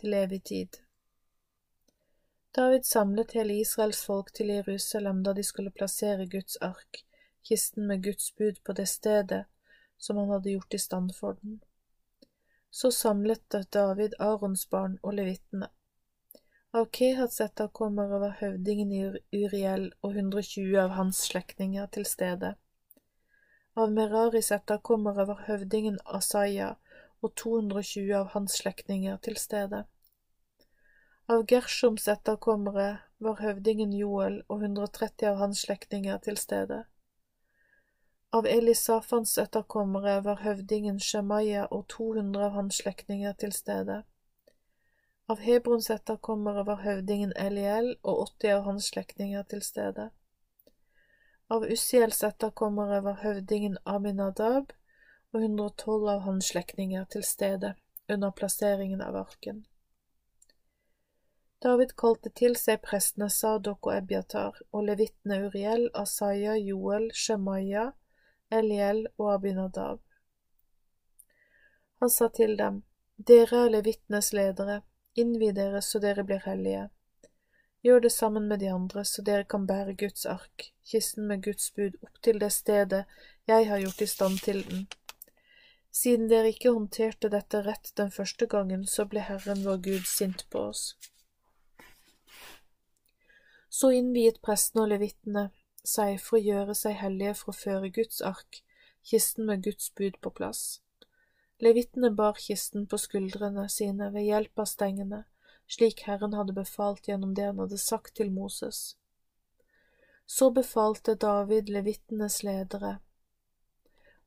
til 0.00 0.16
evig 0.16 0.40
tid. 0.48 0.80
David 2.56 2.88
samlet 2.88 3.36
hele 3.36 3.58
Israels 3.60 4.00
folk 4.08 4.32
til 4.32 4.48
Jerusalem 4.54 5.20
da 5.22 5.36
de 5.36 5.44
skulle 5.44 5.74
plassere 5.76 6.24
Guds 6.24 6.56
ark, 6.64 7.02
kisten 7.44 7.84
med 7.86 8.00
Guds 8.08 8.32
bud, 8.32 8.62
på 8.64 8.72
det 8.72 8.88
stedet 8.88 9.44
som 9.98 10.16
han 10.16 10.32
hadde 10.32 10.54
gjort 10.56 10.74
i 10.74 10.80
stand 10.80 11.12
for 11.14 11.36
den. 11.42 11.60
Så 12.70 12.90
samlet 12.90 13.60
David 13.72 14.16
Arons 14.18 14.64
barn 14.70 14.96
og 15.02 15.20
levittene. 15.20 15.68
Av 16.76 16.86
Kehats 16.92 17.40
etterkommere 17.40 18.18
var 18.20 18.32
høvdingen 18.36 18.90
i 18.92 18.98
Uriel 19.32 19.84
og 20.04 20.16
120 20.22 20.74
av 20.76 20.90
hans 20.92 21.22
slektninger 21.24 21.86
til 21.94 22.04
stede. 22.04 22.50
Av 23.80 23.92
Meraris 23.96 24.50
etterkommere 24.52 25.24
var 25.30 25.38
høvdingen 25.46 25.94
Asaya 26.18 26.66
og 27.24 27.32
220 27.42 28.10
av 28.18 28.26
hans 28.34 28.58
slektninger 28.60 29.16
til 29.24 29.38
stede. 29.40 29.78
Av 31.32 31.46
Gershoms 31.48 32.08
etterkommere 32.12 32.90
var 33.24 33.40
høvdingen 33.40 33.94
Joel 33.96 34.36
og 34.52 34.66
130 34.68 35.30
av 35.30 35.40
hans 35.44 35.62
slektninger 35.64 36.20
til 36.26 36.36
stede. 36.42 36.82
Av 38.36 38.50
Elisafans 38.50 39.32
etterkommere 39.46 40.18
var 40.28 40.44
høvdingen 40.44 41.00
Shemaya 41.00 41.64
og 41.70 41.88
200 41.96 42.44
av 42.50 42.60
hans 42.60 42.82
slektninger 42.82 43.32
til 43.44 43.56
stede. 43.56 44.02
Av 45.28 45.40
Hebrons 45.42 45.90
etterkommere 45.90 46.62
var 46.66 46.84
høvdingen 46.84 47.32
Eliel 47.34 47.96
og 48.02 48.20
80 48.26 48.52
av 48.56 48.66
hans 48.68 48.90
slektninger 48.92 49.42
til 49.50 49.62
stede. 49.66 50.10
Av 51.50 51.66
Ussiels 51.66 52.22
etterkommere 52.28 53.00
var 53.02 53.18
høvdingen 53.24 53.80
Aminadab 53.84 54.70
og 55.34 55.40
112 55.40 56.06
av 56.14 56.22
hans 56.28 56.52
slektninger 56.52 57.10
til 57.10 57.26
stede 57.26 57.74
under 58.08 58.30
plasseringen 58.30 59.02
av 59.02 59.18
arken. 59.24 59.64
David 61.62 61.96
kalte 61.98 62.30
til 62.30 62.54
seg 62.60 62.82
prestene 62.86 63.26
Sadok 63.32 63.88
og 63.88 63.96
Ebiatar 63.96 64.58
og 64.70 64.86
levittene 64.86 65.42
Uriel, 65.48 65.88
Asaya, 65.94 66.54
Joel, 66.54 67.10
Shemaya, 67.10 67.88
Eliel 68.52 69.08
og 69.18 69.32
Abinadab. 69.34 70.02
Han 71.98 72.12
sa 72.12 72.28
til 72.28 72.54
dem, 72.60 72.84
Dere 73.16 73.64
er 73.64 73.72
levitenes 73.72 74.34
ledere, 74.36 74.82
innvi 75.16 75.50
dere 75.56 75.82
så 75.82 76.00
dere 76.02 76.24
blir 76.24 76.44
hellige. 76.44 76.88
Gjør 77.86 78.00
det 78.00 78.12
sammen 78.12 78.48
med 78.48 78.60
de 78.60 78.68
andre, 78.72 79.04
så 79.04 79.22
dere 79.22 79.44
kan 79.44 79.66
bære 79.66 79.94
Guds 79.94 80.26
ark, 80.26 80.70
kisten 80.84 81.26
med 81.28 81.42
Guds 81.44 81.70
bud, 81.76 81.98
opp 82.02 82.22
til 82.22 82.40
det 82.42 82.52
stedet 82.52 83.04
jeg 83.46 83.68
har 83.68 83.82
gjort 83.82 84.02
i 84.02 84.08
stand 84.10 84.40
til 84.42 84.62
den. 84.68 84.86
Siden 85.94 86.28
dere 86.28 86.50
ikke 86.52 86.72
håndterte 86.74 87.30
dette 87.32 87.62
rett 87.64 87.92
den 87.96 88.10
første 88.10 88.46
gangen, 88.46 88.86
så 88.86 89.06
ble 89.08 89.22
Herren 89.24 89.62
vår 89.64 89.78
Gud 89.84 90.08
sint 90.10 90.44
på 90.50 90.66
oss. 90.72 90.96
Så 93.70 93.92
innviet 93.94 94.42
prestene 94.44 94.84
og 94.84 94.92
levittene 94.92 95.48
seg 95.86 96.18
for 96.20 96.38
å 96.38 96.42
gjøre 96.42 96.74
seg 96.74 96.98
hellige 97.00 97.36
for 97.38 97.52
å 97.52 97.60
føre 97.60 97.92
Guds 98.00 98.20
ark, 98.20 98.60
kisten 99.06 99.46
med 99.46 99.62
Guds 99.64 99.88
bud, 99.94 100.18
på 100.20 100.32
plass. 100.34 100.80
Levittene 101.58 102.10
bar 102.10 102.36
kisten 102.40 102.84
på 102.86 102.98
skuldrene 103.00 103.68
sine 103.72 104.10
ved 104.12 104.26
hjelp 104.28 104.58
av 104.60 104.68
stengene, 104.68 105.22
slik 105.66 106.02
Herren 106.06 106.36
hadde 106.36 106.52
befalt 106.56 107.08
gjennom 107.08 107.32
det 107.34 107.48
han 107.48 107.62
hadde 107.62 107.78
sagt 107.80 108.16
til 108.20 108.30
Moses. 108.30 108.96
Så 110.26 110.50
befalte 110.50 111.14
David 111.14 111.70
levittenes 111.72 112.42
ledere 112.42 112.98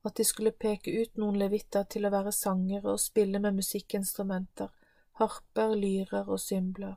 at 0.04 0.16
de 0.16 0.24
skulle 0.24 0.56
peke 0.56 0.92
ut 0.92 1.18
noen 1.20 1.38
levitter 1.40 1.84
til 1.92 2.08
å 2.08 2.14
være 2.14 2.32
sangere 2.32 2.94
og 2.94 3.02
spille 3.04 3.40
med 3.44 3.58
musikkinstrumenter, 3.58 4.70
harper, 5.20 5.76
lyrer 5.76 6.30
og 6.30 6.40
symbler. 6.40 6.96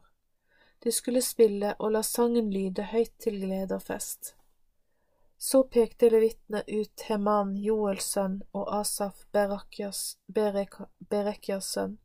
De 0.82 0.92
skulle 0.94 1.22
spille 1.22 1.74
og 1.78 1.92
la 1.96 2.02
sangen 2.06 2.50
lyde 2.54 2.86
høyt 2.92 3.14
til 3.22 3.40
glede 3.42 3.78
og 3.78 3.82
fest. 3.82 4.34
Så 5.44 5.64
pekte 5.64 6.10
levittene 6.10 6.62
ut 6.66 7.01
Heman, 7.09 7.56
Joels 7.59 8.05
sønn, 8.14 8.36
og 8.55 8.69
Asaf, 8.77 9.24
Berekjas, 9.35 10.19
Berek, 10.31 10.77
sønn. 11.66 11.97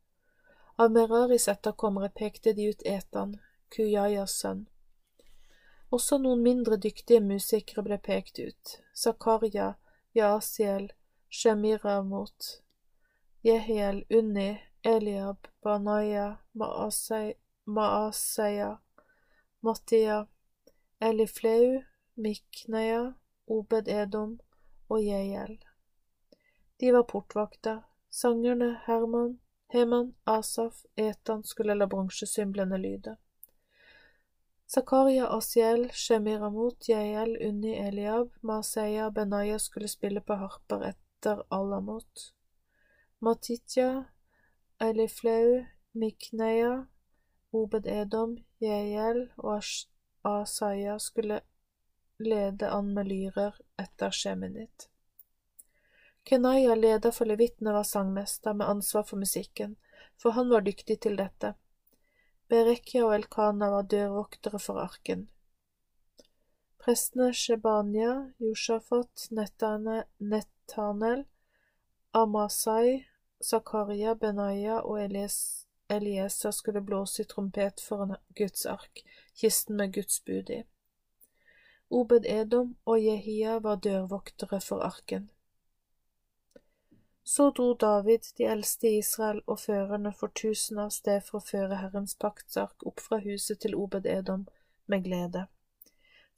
Av 0.81 0.89
Meraris 0.91 1.45
etterkommere 1.51 2.09
pekte 2.09 2.55
de 2.57 2.65
ut 2.71 2.81
Etan, 2.81 3.35
Kujajas 3.69 4.33
sønn. 4.41 4.63
Også 5.93 6.17
noen 6.23 6.41
mindre 6.47 6.79
dyktige 6.81 7.21
musikere 7.21 7.83
ble 7.85 7.99
pekt 8.07 8.41
ut, 8.41 8.73
Zakaria, 8.97 9.67
Yasiel, 10.17 10.89
Shemiramot, 11.29 12.49
Jehiel, 13.45 14.01
Unni, 14.09 14.57
Eliab, 14.81 15.45
Banaya, 15.61 16.41
Maaseya, 16.57 17.37
Mattia, 19.61 20.19
Elifleu, 21.11 21.85
Mikneia, 22.17 23.13
Obed 23.47 23.87
Edom 23.87 24.39
og 24.87 25.03
Jeiel. 25.03 25.57
De 26.79 26.91
var 26.93 27.03
portvakter. 27.03 27.83
Sangerne 28.09 28.81
Herman, 28.85 29.39
Heman, 29.73 30.13
Asaf, 30.23 30.85
Etan 30.95 31.43
skulle 31.43 31.75
la 31.75 31.87
bronsesymblene 31.87 32.77
lyde. 32.77 33.17
Zakaria, 34.67 35.27
Asiel, 35.27 35.89
Shemiramot, 35.91 36.89
Jeiel, 36.89 37.37
Unni, 37.49 37.75
Eliab, 37.77 38.31
Maseya, 38.41 39.09
Benaya 39.11 39.59
skulle 39.59 39.87
spille 39.87 40.21
på 40.21 40.33
harper 40.33 40.83
etter 40.89 41.43
Alamot. 41.49 42.33
Matitya, 43.19 44.03
Elifleu, 44.79 45.65
Mikneia, 45.91 46.85
Obed-Edom, 47.51 48.37
Jeiel 48.59 49.29
og 49.37 49.61
Asaya 50.23 50.99
skulle 50.99 51.41
lede 52.19 52.69
an 52.69 52.93
med 52.93 53.07
lyrer 53.07 53.55
etter 53.81 54.11
Sheminit. 54.11 54.89
Kenaya, 56.23 56.75
leder 56.75 57.11
for 57.11 57.25
levittene, 57.25 57.73
var 57.73 57.83
sangmester 57.83 58.53
med 58.53 58.67
ansvar 58.67 59.03
for 59.03 59.17
musikken, 59.17 59.75
for 60.17 60.29
han 60.31 60.49
var 60.49 60.61
dyktig 60.61 60.99
til 60.99 61.15
dette. 61.15 61.53
Berekya 62.47 63.05
og 63.05 63.15
Elkana 63.15 63.69
var 63.71 63.87
dørvoktere 63.91 64.59
for 64.59 64.79
arken. 64.79 65.27
Prestene 66.83 67.33
Shebania, 67.33 68.31
Yoshafat, 68.39 69.27
Netanel, 69.31 71.25
Amasai, 72.11 73.05
Zakaria, 73.43 74.15
Benaya 74.15 74.79
og 74.81 75.01
Elies 75.03 75.67
Elieser 75.89 76.51
skulle 76.51 76.81
blåse 76.81 77.21
i 77.21 77.25
trompet 77.25 77.81
foran 77.81 78.15
Guds 78.35 78.65
ark, 78.65 79.03
kisten 79.35 79.75
med 79.75 79.93
Guds 79.93 80.23
bud 80.25 80.49
i. 80.49 80.63
Obed 81.89 82.25
Edom 82.25 82.75
og 82.85 82.99
Jehia 82.99 83.59
var 83.63 83.79
dørvoktere 83.79 84.59
for 84.59 84.83
arken. 84.83 85.29
Så 87.23 87.49
dro 87.51 87.73
David, 87.73 88.27
de 88.37 88.43
eldste 88.43 88.89
i 88.89 88.97
Israel 88.99 89.39
og 89.47 89.59
førerne 89.59 90.11
for 90.15 90.31
tusen 90.35 90.81
av 90.83 90.91
sted 90.95 91.23
for 91.23 91.39
å 91.39 91.47
føre 91.47 91.79
Herrens 91.79 92.15
paktsark 92.19 92.83
opp 92.87 92.99
fra 93.03 93.21
huset 93.23 93.61
til 93.63 93.75
Obed 93.75 94.05
Edom 94.07 94.45
med 94.87 95.07
glede. 95.07 95.45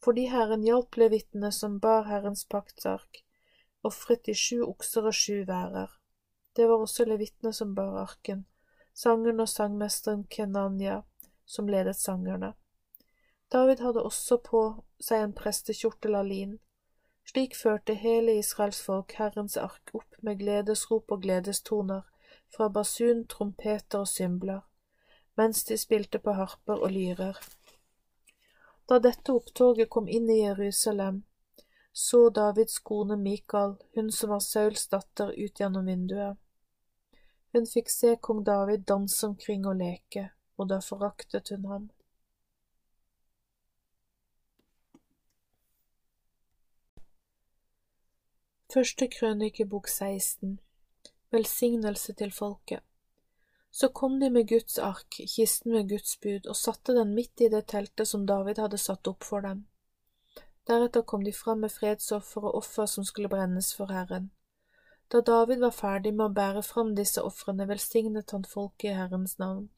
Fordi 0.05 0.27
Herren 0.29 0.65
hjalp 0.65 1.01
levitene 1.01 1.51
som 1.51 1.79
bar 1.81 2.05
Herrens 2.05 2.45
paktsark, 2.45 3.23
ofret 3.81 4.25
de 4.29 4.37
sju 4.37 4.61
okser 4.67 5.09
og 5.09 5.17
sju 5.17 5.43
værer. 5.49 5.89
Det 6.53 6.69
var 6.69 6.85
også 6.85 7.09
levitene 7.09 7.53
som 7.53 7.73
bar 7.73 7.97
arken, 8.05 8.45
sangeren 8.93 9.41
og 9.41 9.49
sangmesteren 9.49 10.27
Kenanya, 10.29 11.01
som 11.45 11.69
ledet 11.69 11.97
sangerne. 11.97 12.53
David 13.51 13.79
hadde 13.81 14.03
også 14.05 14.37
på 14.45 14.63
seg 15.01 15.23
en 15.23 15.33
prestekjortel 15.33 16.15
av 16.15 16.27
lin. 16.29 16.57
Slik 17.29 17.55
førte 17.57 17.95
hele 17.97 18.35
Israels 18.37 18.81
folk 18.85 19.15
Herrens 19.17 19.57
ark 19.57 19.93
opp 19.97 20.17
med 20.25 20.39
gledesrop 20.41 21.11
og 21.11 21.23
gledestoner 21.25 22.05
fra 22.55 22.69
basun, 22.73 23.25
trompeter 23.29 24.03
og 24.03 24.07
symbler, 24.09 24.61
mens 25.37 25.63
de 25.65 25.77
spilte 25.77 26.21
på 26.21 26.33
harper 26.37 26.81
og 26.81 26.93
lyrer. 26.93 27.37
Da 28.89 28.97
dette 29.01 29.33
opptoget 29.33 29.89
kom 29.89 30.07
inn 30.09 30.29
i 30.29 30.41
Jerusalem, 30.41 31.23
så 31.93 32.29
Davids 32.29 32.79
kone 32.79 33.17
Mikael, 33.17 33.75
hun 33.95 34.11
som 34.11 34.33
var 34.33 34.41
Sauls 34.45 34.87
datter, 34.89 35.33
ut 35.33 35.61
gjennom 35.61 35.85
vinduet. 35.85 36.37
Hun 37.53 37.65
fikk 37.69 37.89
se 37.89 38.15
kong 38.21 38.43
David 38.45 38.85
danse 38.89 39.25
omkring 39.27 39.65
og 39.69 39.77
leke, 39.81 40.29
og 40.57 40.69
da 40.69 40.81
foraktet 40.85 41.49
hun 41.53 41.65
ham. 41.65 41.89
Første 48.73 49.07
krønikebok 49.09 49.87
16 49.89 50.59
Velsignelse 51.33 52.13
til 52.13 52.29
folket 52.29 52.83
Så 53.71 53.87
kom 53.99 54.19
de 54.21 54.29
med 54.29 54.45
Guds 54.51 54.77
ark, 54.77 55.17
kisten 55.31 55.73
med 55.73 55.89
Guds 55.89 56.19
bud, 56.21 56.45
og 56.45 56.55
satte 56.55 56.93
den 56.93 57.15
midt 57.15 57.41
i 57.41 57.47
det 57.49 57.63
teltet 57.73 58.11
som 58.11 58.27
David 58.29 58.61
hadde 58.61 58.77
satt 58.77 59.09
opp 59.09 59.25
for 59.25 59.41
dem. 59.41 59.65
Deretter 60.69 61.01
kom 61.01 61.25
de 61.25 61.33
fram 61.33 61.65
med 61.65 61.73
fredsoffer 61.79 62.45
og 62.45 62.61
offer 62.61 62.85
som 62.85 63.09
skulle 63.09 63.33
brennes 63.33 63.73
for 63.73 63.89
Herren. 63.89 64.29
Da 65.09 65.25
David 65.33 65.65
var 65.65 65.73
ferdig 65.81 66.13
med 66.13 66.27
å 66.27 66.37
bære 66.37 66.61
fram 66.71 66.93
disse 67.01 67.25
ofrene, 67.25 67.65
velsignet 67.65 68.37
han 68.37 68.45
folket 68.45 68.91
i 68.91 68.97
Herrens 69.01 69.39
navn. 69.41 69.71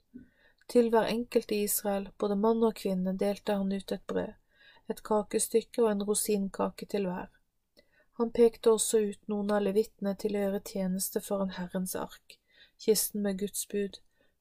Til 0.68 0.92
hver 0.92 1.08
enkelt 1.16 1.56
i 1.56 1.64
Israel, 1.64 2.12
både 2.20 2.36
mann 2.36 2.60
og 2.60 2.76
kvinne, 2.84 3.16
delte 3.16 3.56
han 3.56 3.72
ut 3.72 3.96
et 3.96 4.04
brød, 4.04 4.36
et 4.92 5.06
kakestykke 5.14 5.86
og 5.86 5.94
en 5.94 6.10
rosinkake 6.12 6.92
til 6.92 7.08
hver. 7.08 7.32
Han 8.22 8.30
pekte 8.32 8.70
også 8.76 9.00
ut 9.02 9.32
noen 9.32 9.48
av 9.50 9.64
levitene 9.66 10.12
til 10.22 10.36
å 10.36 10.42
gjøre 10.44 10.60
tjeneste 10.70 11.20
foran 11.26 11.56
Herrens 11.56 11.96
ark, 11.98 12.36
kisten 12.78 13.24
med 13.26 13.40
Guds 13.40 13.64
bud, 13.72 13.96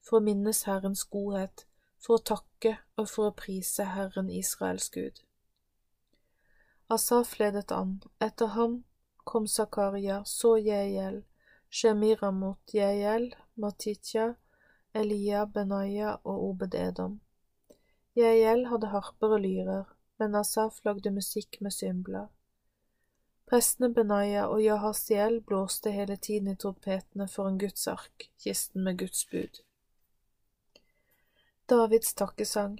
for 0.05 0.19
å 0.19 0.25
minnes 0.25 0.59
Herrens 0.67 1.01
godhet, 1.15 1.63
for 1.97 2.19
å 2.19 2.25
takke 2.29 2.75
og 3.01 3.07
for 3.09 3.31
å 3.31 3.37
prise 3.39 3.87
Herren 3.89 4.27
Israels 4.29 4.85
Gud. 4.93 5.23
Asaf 6.93 7.31
ledet 7.39 7.73
an, 7.73 7.95
etter 8.21 8.51
ham 8.53 8.75
kom 9.31 9.47
Zakaria, 9.49 10.19
så 10.29 10.51
Jeiel, 10.61 11.23
Shemiramot, 11.73 12.61
Jeiel, 12.77 13.31
Matitya, 13.57 14.27
Elia, 14.93 15.47
Benaya 15.55 16.19
og 16.21 16.43
Obed 16.51 16.77
Edom. 16.77 17.17
Jeiel 18.13 18.67
hadde 18.69 18.93
harper 18.93 19.33
og 19.39 19.41
lyrer, 19.47 19.89
men 20.21 20.37
Asaf 20.37 20.83
lagde 20.85 21.15
musikk 21.17 21.57
med 21.65 21.73
symbler. 21.73 22.29
Prestene 23.51 23.89
Benaya 23.91 24.45
og 24.47 24.61
Jahasiel 24.63 25.41
blåste 25.43 25.91
hele 25.91 26.15
tiden 26.15 26.45
i 26.47 26.55
trompetene 26.55 27.25
for 27.27 27.49
en 27.49 27.57
Guds 27.59 27.83
ark, 27.91 28.29
kisten 28.39 28.85
med 28.85 29.01
Guds 29.01 29.25
bud. 29.27 29.59
Davids 31.67 32.13
takkesang 32.13 32.77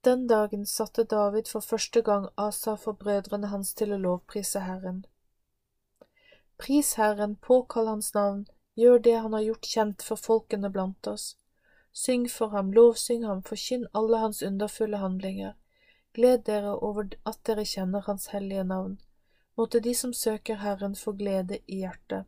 Den 0.00 0.26
dagen 0.32 0.64
satte 0.64 1.04
David 1.04 1.52
for 1.52 1.60
første 1.60 2.00
gang 2.02 2.30
Asaf 2.38 2.88
og 2.88 2.98
brødrene 3.04 3.52
hans 3.52 3.74
til 3.76 3.92
å 3.92 4.00
lovprise 4.00 4.62
Herren. 4.64 5.04
Pris 6.56 6.94
Herren, 6.96 7.36
påkall 7.36 7.92
Hans 7.92 8.14
navn, 8.14 8.46
gjør 8.80 9.04
det 9.04 9.18
Han 9.20 9.36
har 9.36 9.44
gjort 9.50 9.72
kjent 9.74 10.02
for 10.02 10.16
folkene 10.16 10.70
blant 10.72 11.06
oss. 11.06 11.34
Syng 11.92 12.30
for 12.32 12.56
ham, 12.56 12.72
lovsyng 12.72 13.28
ham, 13.28 13.44
forkynn 13.44 13.84
alle 13.92 14.24
hans 14.24 14.40
underfulle 14.40 15.04
handlinger. 15.04 15.52
Gled 16.14 16.48
dere 16.48 16.78
over 16.80 17.12
at 17.26 17.44
dere 17.44 17.68
kjenner 17.68 18.08
Hans 18.08 18.32
hellige 18.32 18.64
navn 18.64 18.96
måtte 19.56 19.80
de 19.80 19.94
som 19.94 20.12
søker 20.14 20.56
Herren 20.60 20.94
få 20.94 21.12
glede 21.12 21.58
i 21.66 21.80
hjertet. 21.80 22.26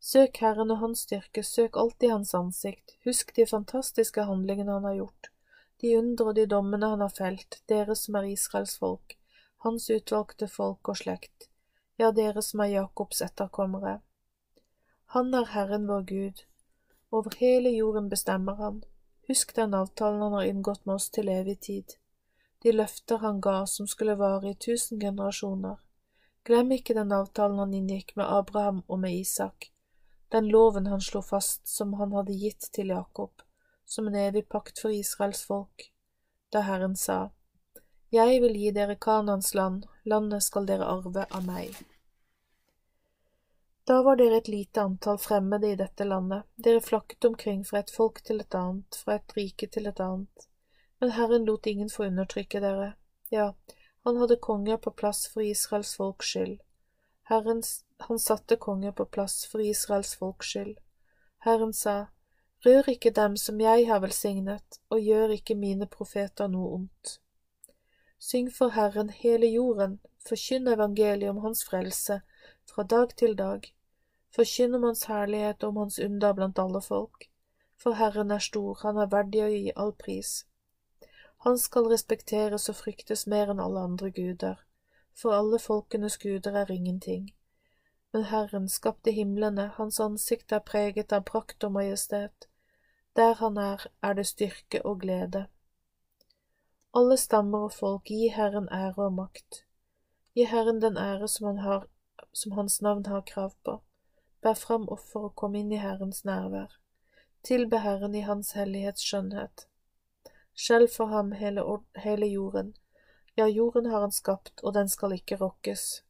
Søk 0.00 0.36
Herren 0.42 0.70
og 0.70 0.78
Hans 0.78 1.04
styrke, 1.06 1.42
søk 1.42 1.76
alltid 1.76 2.10
Hans 2.10 2.34
ansikt, 2.34 2.96
husk 3.04 3.32
de 3.36 3.46
fantastiske 3.46 4.22
handlingene 4.28 4.72
Han 4.72 4.84
har 4.84 4.94
gjort, 4.94 5.30
de 5.80 5.96
undre 5.98 6.30
og 6.30 6.34
de 6.38 6.46
dommene 6.46 6.90
Han 6.90 7.00
har 7.00 7.14
felt, 7.14 7.60
dere 7.68 7.96
som 7.96 8.18
er 8.18 8.30
Israels 8.30 8.76
folk, 8.78 9.16
Hans 9.64 9.90
utvalgte 9.90 10.48
folk 10.48 10.88
og 10.88 10.98
slekt, 11.02 11.48
ja, 11.98 12.10
dere 12.10 12.42
som 12.42 12.60
er 12.60 12.74
Jakobs 12.74 13.22
etterkommere. 13.22 14.00
Han 15.14 15.34
er 15.34 15.52
Herren 15.54 15.86
vår 15.88 16.02
Gud, 16.10 16.42
over 17.10 17.38
hele 17.38 17.70
jorden 17.70 18.10
bestemmer 18.10 18.58
Han, 18.62 18.82
husk 19.28 19.54
den 19.54 19.74
avtalen 19.74 20.22
Han 20.22 20.38
har 20.38 20.50
inngått 20.50 20.86
med 20.86 20.98
oss 21.00 21.10
til 21.10 21.30
evig 21.30 21.60
tid 21.60 21.96
de 22.62 22.72
løfter 22.72 23.18
han 23.22 23.40
ga 23.40 23.66
som 23.66 23.86
skulle 23.86 24.16
vare 24.16 24.50
i 24.50 24.58
tusen 24.66 25.00
generasjoner. 25.00 25.76
Glem 26.46 26.72
ikke 26.76 26.94
den 26.94 27.12
avtalen 27.12 27.58
han 27.58 27.74
inngikk 27.74 28.14
med 28.16 28.26
Abraham 28.26 28.82
og 28.86 29.00
med 29.02 29.14
Isak, 29.14 29.70
den 30.28 30.48
loven 30.48 30.86
han 30.86 31.00
slo 31.00 31.22
fast 31.22 31.68
som 31.68 31.94
han 32.00 32.12
hadde 32.12 32.38
gitt 32.38 32.68
til 32.72 32.94
Jakob, 32.94 33.42
som 33.84 34.06
en 34.06 34.14
evig 34.14 34.48
pakt 34.48 34.78
for 34.82 34.94
Israels 34.94 35.42
folk, 35.46 35.90
da 36.52 36.62
Herren 36.66 36.96
sa, 36.96 37.30
Jeg 38.10 38.40
vil 38.42 38.54
gi 38.56 38.70
dere 38.70 38.96
Kanans 38.96 39.54
land, 39.54 39.86
landet 40.04 40.42
skal 40.42 40.66
dere 40.66 40.86
arve 40.86 41.26
av 41.30 41.46
meg. 41.46 41.74
Da 43.86 44.00
var 44.02 44.16
dere 44.18 44.40
et 44.40 44.48
lite 44.48 44.82
antall 44.82 45.18
fremmede 45.18 45.68
i 45.70 45.78
dette 45.78 46.04
landet, 46.04 46.42
dere 46.56 46.80
flakket 46.82 47.24
omkring 47.24 47.64
fra 47.64 47.82
et 47.82 47.90
folk 47.94 48.22
til 48.26 48.42
et 48.42 48.54
annet, 48.54 48.98
fra 48.98 49.18
et 49.20 49.34
rike 49.36 49.68
til 49.70 49.86
et 49.86 50.00
annet. 50.02 50.46
Men 50.98 51.10
Herren 51.10 51.44
lot 51.44 51.66
ingen 51.66 51.90
få 51.90 52.04
undertrykke 52.04 52.60
dere. 52.60 52.92
Ja, 53.30 53.54
han 54.04 54.16
hadde 54.16 54.36
konger 54.36 54.76
på 54.76 54.90
plass 54.90 55.26
for 55.28 55.42
Israels 55.42 55.94
folks 55.96 56.26
skyld. 56.26 56.60
Herren, 57.22 57.62
han 57.98 58.18
satte 58.18 58.56
konger 58.56 58.92
på 58.92 59.04
plass 59.04 59.46
for 59.46 59.60
Israels 59.60 60.14
folks 60.16 60.46
skyld. 60.46 60.76
Herren 61.38 61.72
sa, 61.72 62.06
Rør 62.66 62.88
ikke 62.88 63.10
dem 63.10 63.36
som 63.36 63.60
jeg 63.60 63.86
har 63.88 64.00
velsignet, 64.00 64.80
og 64.90 65.00
gjør 65.00 65.34
ikke 65.36 65.54
mine 65.54 65.86
profeter 65.86 66.48
noe 66.48 66.72
ondt. 66.78 67.18
Syng 68.18 68.48
for 68.54 68.72
Herren 68.74 69.10
hele 69.10 69.46
jorden, 69.52 69.98
forkynn 70.28 70.68
evangeliet 70.72 71.30
om 71.30 71.42
Hans 71.44 71.64
frelse, 71.68 72.20
fra 72.70 72.82
dag 72.82 73.12
til 73.16 73.36
dag. 73.38 73.68
Forkynn 74.34 74.74
om 74.74 74.88
Hans 74.88 75.04
herlighet 75.10 75.62
og 75.62 75.68
om 75.68 75.82
Hans 75.84 75.98
under 75.98 76.32
blant 76.32 76.58
alle 76.58 76.82
folk. 76.82 77.28
For 77.76 78.00
Herren 78.00 78.30
er 78.30 78.42
stor, 78.42 78.78
han 78.82 78.96
er 78.96 79.12
verdig 79.12 79.44
å 79.44 79.52
gi 79.52 79.72
all 79.76 79.92
pris. 79.92 80.46
Han 81.46 81.58
skal 81.58 81.86
respekteres 81.86 82.64
og 82.72 82.74
fryktes 82.74 83.20
mer 83.30 83.52
enn 83.52 83.60
alle 83.62 83.82
andre 83.86 84.08
guder, 84.10 84.62
for 85.14 85.30
alle 85.30 85.60
folkenes 85.62 86.16
guder 86.18 86.56
er 86.58 86.72
ingenting. 86.74 87.28
Men 88.12 88.24
Herren 88.32 88.66
skapte 88.68 89.12
himlene, 89.14 89.68
hans 89.76 90.00
ansikt 90.02 90.54
er 90.56 90.64
preget 90.70 91.14
av 91.14 91.22
prakt 91.28 91.62
og 91.68 91.76
majestet. 91.76 92.48
Der 93.14 93.38
han 93.38 93.60
er, 93.62 93.84
er 94.02 94.18
det 94.18 94.24
styrke 94.26 94.80
og 94.82 95.04
glede. 95.04 95.44
Alle 96.98 97.16
stammer 97.16 97.68
og 97.68 97.76
folk, 97.76 98.10
gi 98.10 98.32
Herren 98.34 98.66
ære 98.80 99.06
og 99.06 99.14
makt. 99.20 99.62
Gi 100.34 100.48
Herren 100.50 100.82
den 100.82 100.98
ære 100.98 101.28
som, 101.28 101.46
han 101.46 101.62
har, 101.68 101.86
som 102.32 102.58
Hans 102.58 102.80
navn 102.82 103.06
har 103.06 103.22
krav 103.30 103.54
på. 103.62 103.76
Bær 104.42 104.58
fram 104.58 104.90
offer 104.98 105.30
og 105.30 105.36
kom 105.38 105.54
inn 105.54 105.70
i 105.70 105.78
Herrens 105.78 106.24
nærvær. 106.24 106.74
Tilbe 107.44 107.84
Herren 107.86 108.18
i 108.18 108.26
Hans 108.26 108.52
hellighets 108.58 109.06
skjønnhet. 109.06 109.68
Skjelv 110.56 110.88
for 110.88 111.12
ham 111.12 111.32
hele, 111.36 111.62
hele 112.00 112.26
jorden, 112.26 112.74
ja, 113.36 113.46
jorden 113.46 113.86
har 113.86 114.00
han 114.00 114.12
skapt, 114.12 114.60
og 114.62 114.74
den 114.74 114.88
skal 114.88 115.12
ikke 115.12 115.36
rokkes. 115.36 116.02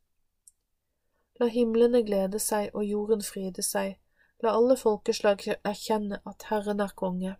La 1.40 1.48
himlene 1.51 2.05
glede 2.06 2.39
seg 2.40 2.70
og 2.73 2.85
jorden 2.86 3.24
fryde 3.27 3.64
seg, 3.66 3.97
la 4.44 4.52
alle 4.55 4.77
folkeslag 4.78 5.43
erkjenne 5.56 6.20
at 6.24 6.47
Herren 6.51 6.81
er 6.81 6.94
konge. 6.94 7.35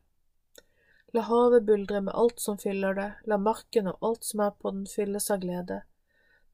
La 1.15 1.23
havet 1.29 1.65
buldre 1.69 2.03
med 2.09 2.19
alt 2.19 2.43
som 2.43 2.59
fyller 2.59 2.99
det, 2.99 3.11
la 3.25 3.39
marken 3.39 3.87
og 3.93 4.03
alt 4.09 4.27
som 4.27 4.43
er 4.49 4.57
på 4.59 4.75
den 4.75 4.89
fylles 4.91 5.31
av 5.31 5.41
glede. 5.47 5.81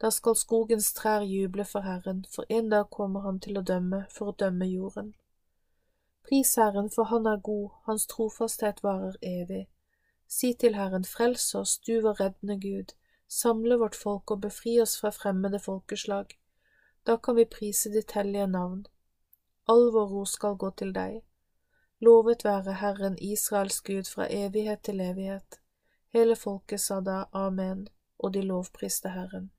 Da 0.02 0.10
skal 0.10 0.36
skogens 0.36 0.92
trær 0.92 1.24
juble 1.24 1.64
for 1.64 1.88
Herren, 1.88 2.24
for 2.28 2.44
en 2.48 2.68
dag 2.70 2.90
kommer 2.90 3.24
han 3.24 3.40
til 3.40 3.58
å 3.58 3.66
dømme, 3.72 4.04
for 4.10 4.30
å 4.30 4.38
dømme 4.38 4.68
jorden. 4.68 5.14
Pris 6.28 6.54
Herren, 6.60 6.90
for 6.90 7.08
han 7.10 7.26
er 7.26 7.40
god, 7.40 7.70
hans 7.88 8.06
trofasthet 8.10 8.82
varer 8.84 9.16
evig. 9.22 9.66
Si 10.32 10.54
til 10.56 10.78
Herren, 10.78 11.04
frels 11.04 11.50
oss, 11.58 11.74
du 11.84 11.98
vår 12.00 12.20
reddende 12.20 12.54
Gud, 12.60 12.94
samle 13.28 13.76
vårt 13.82 13.96
folk 13.98 14.30
og 14.32 14.40
befri 14.46 14.78
oss 14.80 14.94
fra 15.00 15.10
fremmede 15.12 15.58
folkeslag. 15.60 16.32
Da 17.06 17.18
kan 17.20 17.36
vi 17.36 17.44
prise 17.56 17.92
ditt 17.92 18.14
hellige 18.16 18.46
navn. 18.48 18.86
All 19.68 19.90
vår 19.92 20.06
ro 20.14 20.22
skal 20.24 20.56
gå 20.56 20.70
til 20.80 20.94
deg. 20.96 21.18
Lovet 22.00 22.46
være 22.46 22.78
Herren 22.80 23.18
Israels 23.20 23.82
Gud 23.84 24.08
fra 24.08 24.30
evighet 24.30 24.82
til 24.88 25.04
evighet. 25.04 25.60
Hele 26.16 26.36
folket 26.36 26.80
sa 26.80 27.00
da 27.04 27.18
amen, 27.32 27.84
og 28.18 28.32
de 28.32 28.46
lovpriste 28.48 29.12
Herren. 29.12 29.50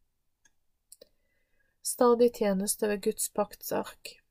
Stadig 1.83 2.33
tjeneste 2.33 2.89
ved 2.89 3.01
Guds 3.05 3.29
paktsark. 3.29 4.22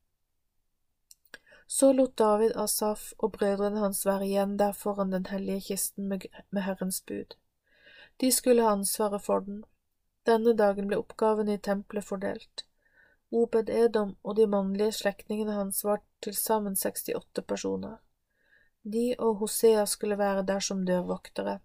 Så 1.67 1.93
lot 1.93 2.17
David 2.17 2.55
Asaf 2.55 3.13
og 3.17 3.31
brødrene 3.37 3.79
hans 3.79 4.05
være 4.05 4.27
igjen 4.27 4.57
der 4.59 4.71
foran 4.71 5.11
den 5.11 5.25
hellige 5.25 5.61
kisten 5.61 6.07
med, 6.07 6.61
Herrens 6.61 7.01
bud. 7.01 7.35
De 8.21 8.31
skulle 8.31 8.61
ha 8.61 8.75
ansvaret 8.75 9.21
for 9.21 9.39
den. 9.39 9.63
Denne 10.25 10.53
dagen 10.57 10.87
ble 10.87 10.99
oppgavene 11.01 11.57
i 11.57 11.57
tempelet 11.57 12.05
fordelt. 12.05 12.65
Obed 13.31 13.69
Edom 13.69 14.15
og 14.23 14.35
de 14.37 14.47
mannlige 14.47 14.91
slektningene 14.91 15.55
hans 15.57 15.83
var 15.83 16.01
til 16.21 16.35
sammen 16.35 16.75
68 16.75 17.41
personer. 17.47 17.97
De 18.83 19.15
og 19.19 19.35
Hosea 19.35 19.85
skulle 19.85 20.17
være 20.17 20.45
der 20.45 20.59
som 20.59 20.85
dørvoktere. 20.85 21.59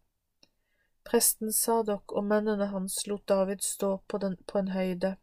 Presten 1.05 1.53
Sadok 1.53 2.12
og 2.12 2.25
mennene 2.25 2.66
hans 2.66 3.07
lot 3.07 3.29
David 3.29 3.62
stå 3.65 3.97
på, 4.09 4.19
den, 4.19 4.37
på 4.47 4.59
en 4.59 4.69
høyde, 4.69 5.16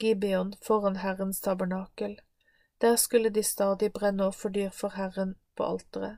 Gibeon, 0.00 0.54
foran 0.62 0.96
Herrens 0.96 1.40
tabernakel. 1.40 2.20
Der 2.80 2.96
skulle 2.96 3.30
de 3.30 3.42
stadig 3.42 3.92
brenne 3.92 4.26
offerdyr 4.26 4.70
for 4.70 4.88
Herren 4.96 5.34
på 5.56 5.64
alteret. 5.64 6.16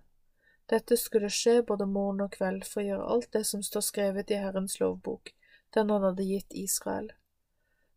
Dette 0.71 0.97
skulle 0.97 1.31
skje 1.31 1.63
både 1.67 1.87
morgen 1.87 2.23
og 2.23 2.31
kveld 2.37 2.63
for 2.65 2.81
å 2.81 2.87
gjøre 2.87 3.09
alt 3.15 3.33
det 3.35 3.43
som 3.47 3.63
står 3.67 3.83
skrevet 3.89 4.31
i 4.31 4.39
Herrens 4.39 4.79
lovbok, 4.81 5.33
den 5.75 5.91
han 5.91 6.07
hadde 6.07 6.25
gitt 6.29 6.55
Israel. 6.55 7.11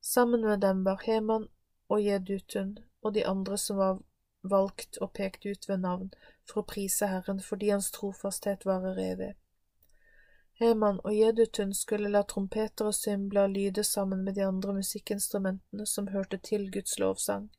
Sammen 0.02 0.42
med 0.42 0.60
dem 0.60 0.84
var 0.84 1.04
Heman 1.06 1.48
og 1.90 2.02
Jedutun 2.02 2.78
og 3.02 3.14
de 3.14 3.26
andre 3.26 3.58
som 3.58 3.78
var 3.78 4.02
valgt 4.42 4.98
og 5.02 5.14
pekt 5.14 5.46
ut 5.46 5.70
ved 5.70 5.82
navn 5.82 6.10
for 6.50 6.62
å 6.62 6.70
prise 6.74 7.10
Herren 7.10 7.42
fordi 7.42 7.70
hans 7.74 7.92
trofasthet 7.94 8.66
varer 8.66 9.00
evig. 9.02 9.34
Heman 10.60 11.00
og 11.04 11.14
Jedutun 11.14 11.74
skulle 11.74 12.10
la 12.10 12.24
trompeter 12.24 12.90
og 12.90 12.96
symbler 12.96 13.48
lyde 13.52 13.84
sammen 13.84 14.24
med 14.24 14.36
de 14.36 14.46
andre 14.48 14.74
musikkinstrumentene 14.74 15.86
som 15.86 16.08
hørte 16.14 16.38
til 16.38 16.70
Guds 16.72 16.98
lovsang. 17.00 17.50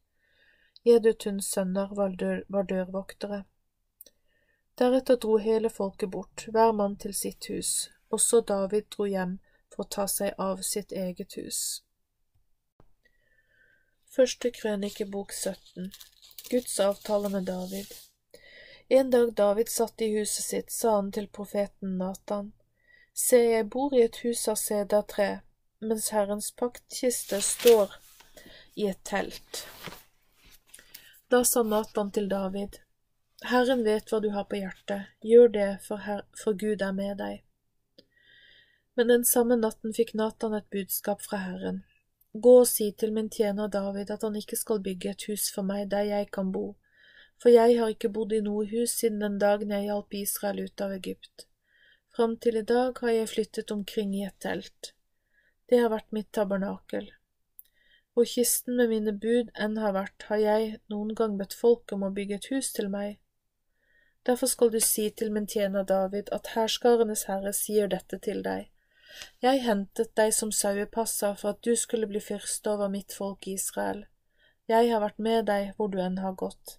Jedutuns 0.86 1.48
sønner 1.50 1.94
var, 1.98 2.12
dør, 2.14 2.42
var 2.48 2.62
dørvoktere. 2.70 3.40
Deretter 4.78 5.16
dro 5.16 5.38
hele 5.42 5.70
folket 5.70 6.10
bort, 6.10 6.44
hver 6.52 6.70
mann 6.72 6.94
til 6.96 7.14
sitt 7.14 7.48
hus. 7.50 7.90
Også 8.10 8.40
David 8.40 8.86
dro 8.94 9.08
hjem 9.10 9.38
for 9.72 9.82
å 9.82 9.88
ta 9.96 10.06
seg 10.06 10.38
av 10.38 10.62
sitt 10.62 10.92
eget 10.92 11.34
hus. 11.40 11.60
Første 14.16 14.52
krønikebok 14.54 15.34
17 15.34 15.90
Guds 16.50 16.78
avtale 16.80 17.28
med 17.34 17.50
David 17.50 17.90
En 18.88 19.10
dag 19.10 19.34
David 19.42 19.68
satt 19.68 20.00
i 20.06 20.12
huset 20.14 20.44
sitt, 20.44 20.72
sa 20.72 20.94
han 21.00 21.10
til 21.12 21.26
profeten 21.26 21.98
Natan, 21.98 22.52
Se, 23.12 23.42
jeg 23.42 23.66
bor 23.74 23.94
i 23.96 24.06
et 24.06 24.22
hus 24.22 24.46
av 24.48 24.60
sedertre, 24.60 25.40
mens 25.80 26.12
Herrens 26.14 26.52
paktkiste 26.52 27.42
står 27.42 27.98
i 28.76 28.86
et 28.92 29.02
telt. 29.04 29.66
Da 31.36 31.44
sa 31.44 31.62
Natan 31.62 32.10
til 32.16 32.30
David, 32.32 32.78
Herren 33.44 33.82
vet 33.84 34.08
hva 34.08 34.22
du 34.24 34.30
har 34.32 34.46
på 34.48 34.56
hjertet, 34.56 35.10
gjør 35.20 35.50
det, 35.52 35.66
for, 35.84 36.00
her, 36.00 36.22
for 36.32 36.56
Gud 36.56 36.80
er 36.80 36.94
med 36.96 37.18
deg. 37.20 37.42
Men 38.96 39.12
den 39.12 39.26
samme 39.28 39.58
natten 39.60 39.92
fikk 39.98 40.14
Natan 40.16 40.56
et 40.56 40.70
budskap 40.72 41.20
fra 41.26 41.42
Herren. 41.42 41.82
Gå 42.46 42.54
og 42.62 42.70
si 42.70 42.86
til 43.02 43.12
min 43.12 43.28
tjener 43.28 43.68
David 43.74 44.14
at 44.14 44.24
han 44.24 44.38
ikke 44.40 44.56
skal 44.56 44.80
bygge 44.86 45.12
et 45.12 45.26
hus 45.28 45.50
for 45.52 45.68
meg 45.74 45.90
der 45.92 46.08
jeg 46.08 46.30
kan 46.38 46.54
bo, 46.56 46.64
for 47.36 47.52
jeg 47.52 47.76
har 47.82 47.92
ikke 47.92 48.14
bodd 48.16 48.32
i 48.32 48.40
noe 48.48 48.64
hus 48.72 48.96
siden 49.02 49.20
den 49.26 49.36
dagen 49.44 49.76
jeg 49.76 49.90
hjalp 49.90 50.16
Israel 50.22 50.64
ut 50.64 50.86
av 50.88 50.96
Egypt. 50.96 51.44
Fram 52.16 52.38
til 52.40 52.62
i 52.62 52.64
dag 52.72 52.96
har 53.04 53.12
jeg 53.18 53.32
flyttet 53.34 53.76
omkring 53.76 54.16
i 54.16 54.24
et 54.30 54.40
telt. 54.40 54.94
Det 55.68 55.84
har 55.84 55.92
vært 55.92 56.16
mitt 56.16 56.32
tabernakel. 56.32 57.12
Hvor 58.16 58.24
kisten 58.24 58.78
med 58.80 58.88
mine 58.88 59.12
bud 59.12 59.50
enn 59.60 59.74
har 59.76 59.92
vært, 59.92 60.22
har 60.30 60.38
jeg 60.40 60.68
noen 60.88 61.10
gang 61.18 61.34
bedt 61.36 61.52
folk 61.52 61.92
om 61.92 62.06
å 62.06 62.14
bygge 62.16 62.38
et 62.38 62.46
hus 62.48 62.70
til 62.72 62.86
meg. 62.88 63.18
Derfor 64.24 64.48
skal 64.48 64.70
du 64.72 64.78
si 64.80 65.04
til 65.10 65.34
min 65.34 65.44
tjener 65.46 65.84
David 65.84 66.30
at 66.32 66.48
herskarenes 66.54 67.26
herre 67.28 67.52
sier 67.58 67.90
dette 67.92 68.16
til 68.24 68.40
deg. 68.46 68.70
Jeg 69.44 69.60
hentet 69.66 70.14
deg 70.16 70.32
som 70.32 70.54
sauepasser 70.60 71.36
for 71.42 71.52
at 71.52 71.60
du 71.68 71.76
skulle 71.76 72.08
bli 72.08 72.24
fyrste 72.24 72.72
over 72.72 72.88
mitt 72.96 73.12
folk 73.12 73.44
Israel. 73.52 74.06
Jeg 74.72 74.88
har 74.94 75.04
vært 75.04 75.20
med 75.28 75.44
deg 75.52 75.74
hvor 75.76 75.92
du 75.92 76.00
enn 76.00 76.16
har 76.24 76.40
gått. 76.40 76.78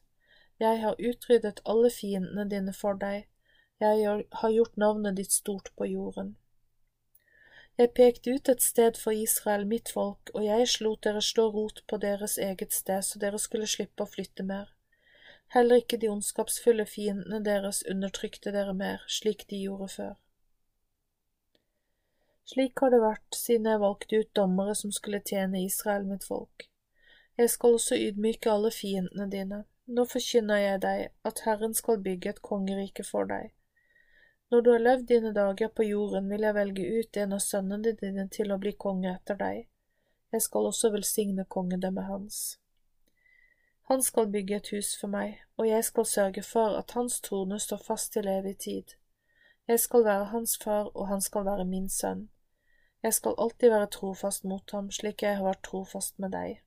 Jeg 0.57 0.81
har 0.81 0.97
utryddet 0.97 1.61
alle 1.69 1.93
fiendene 1.93 2.49
dine 2.49 2.73
for 2.73 2.97
deg. 2.97 3.29
Jeg 3.77 4.25
har 4.41 4.57
gjort 4.57 4.81
navnet 4.81 5.21
ditt 5.21 5.37
stort 5.37 5.69
på 5.77 5.85
jorden. 5.93 6.33
Jeg 7.77 7.91
pekte 7.93 8.33
ut 8.33 8.49
et 8.49 8.61
sted 8.61 8.95
for 8.97 9.13
Israel, 9.13 9.67
mitt 9.69 9.91
folk, 9.93 10.31
og 10.33 10.45
jeg 10.45 10.69
slot 10.71 11.03
dere 11.05 11.21
slå 11.21 11.43
rot 11.53 11.83
på 11.87 11.99
deres 12.01 12.37
eget 12.41 12.73
sted, 12.73 13.03
så 13.05 13.19
dere 13.21 13.37
skulle 13.37 13.67
slippe 13.69 14.01
å 14.01 14.09
flytte 14.09 14.43
mer. 14.43 14.71
Heller 15.53 15.83
ikke 15.83 15.99
de 16.01 16.09
ondskapsfulle 16.09 16.87
fiendene 16.89 17.39
deres 17.45 17.83
undertrykte 17.91 18.51
dere 18.55 18.73
mer, 18.73 19.03
slik 19.07 19.45
de 19.51 19.59
gjorde 19.61 19.89
før. 19.93 20.15
Slik 22.47 22.81
har 22.81 22.95
det 22.95 23.03
vært 23.03 23.37
siden 23.37 23.69
jeg 23.69 23.83
valgte 23.83 24.23
ut 24.23 24.33
dommere 24.39 24.73
som 24.79 24.91
skulle 24.95 25.21
tjene 25.21 25.61
Israel, 25.61 26.07
mitt 26.09 26.25
folk. 26.25 26.65
Jeg 27.37 27.51
skal 27.53 27.77
også 27.77 27.99
ydmyke 28.07 28.49
alle 28.49 28.71
fiendene 28.73 29.29
dine. 29.29 29.61
Nå 29.85 30.07
forkynner 30.09 30.63
jeg 30.63 30.81
deg 30.81 31.29
at 31.29 31.43
Herren 31.45 31.77
skal 31.77 32.01
bygge 32.01 32.33
et 32.33 32.41
kongerike 32.41 33.05
for 33.05 33.29
deg. 33.29 33.51
Når 34.49 34.61
du 34.61 34.69
har 34.71 34.79
levd 34.79 35.07
dine 35.07 35.33
dager 35.33 35.67
på 35.67 35.83
jorden, 35.83 36.29
vil 36.29 36.45
jeg 36.47 36.55
velge 36.55 36.83
ut 36.99 37.17
en 37.19 37.33
av 37.35 37.41
sønnene 37.43 37.91
dine 37.99 38.23
til 38.31 38.53
å 38.53 38.57
bli 38.63 38.71
konge 38.79 39.09
etter 39.11 39.35
deg. 39.35 39.65
Jeg 40.31 40.43
skal 40.45 40.69
også 40.69 40.91
velsigne 40.93 41.43
kongedømmet 41.55 42.07
hans. 42.07 42.37
Han 43.91 44.03
skal 44.03 44.29
bygge 44.31 44.55
et 44.55 44.69
hus 44.75 44.93
for 44.99 45.11
meg, 45.11 45.41
og 45.57 45.67
jeg 45.67 45.83
skal 45.83 46.07
sørge 46.07 46.43
for 46.43 46.77
at 46.79 46.95
hans 46.95 47.19
trone 47.27 47.59
står 47.59 47.83
fast 47.89 48.13
til 48.13 48.27
evig 48.27 48.55
tid. 48.63 48.95
Jeg 49.67 49.83
skal 49.83 50.05
være 50.05 50.29
hans 50.31 50.55
far, 50.63 50.91
og 50.95 51.07
han 51.11 51.21
skal 51.21 51.45
være 51.45 51.65
min 51.65 51.89
sønn. 51.89 52.29
Jeg 53.03 53.13
skal 53.19 53.35
alltid 53.37 53.69
være 53.69 53.91
trofast 53.97 54.47
mot 54.47 54.71
ham, 54.71 54.87
slik 54.91 55.27
jeg 55.27 55.37
har 55.41 55.47
vært 55.47 55.63
trofast 55.67 56.19
med 56.23 56.31
deg. 56.31 56.63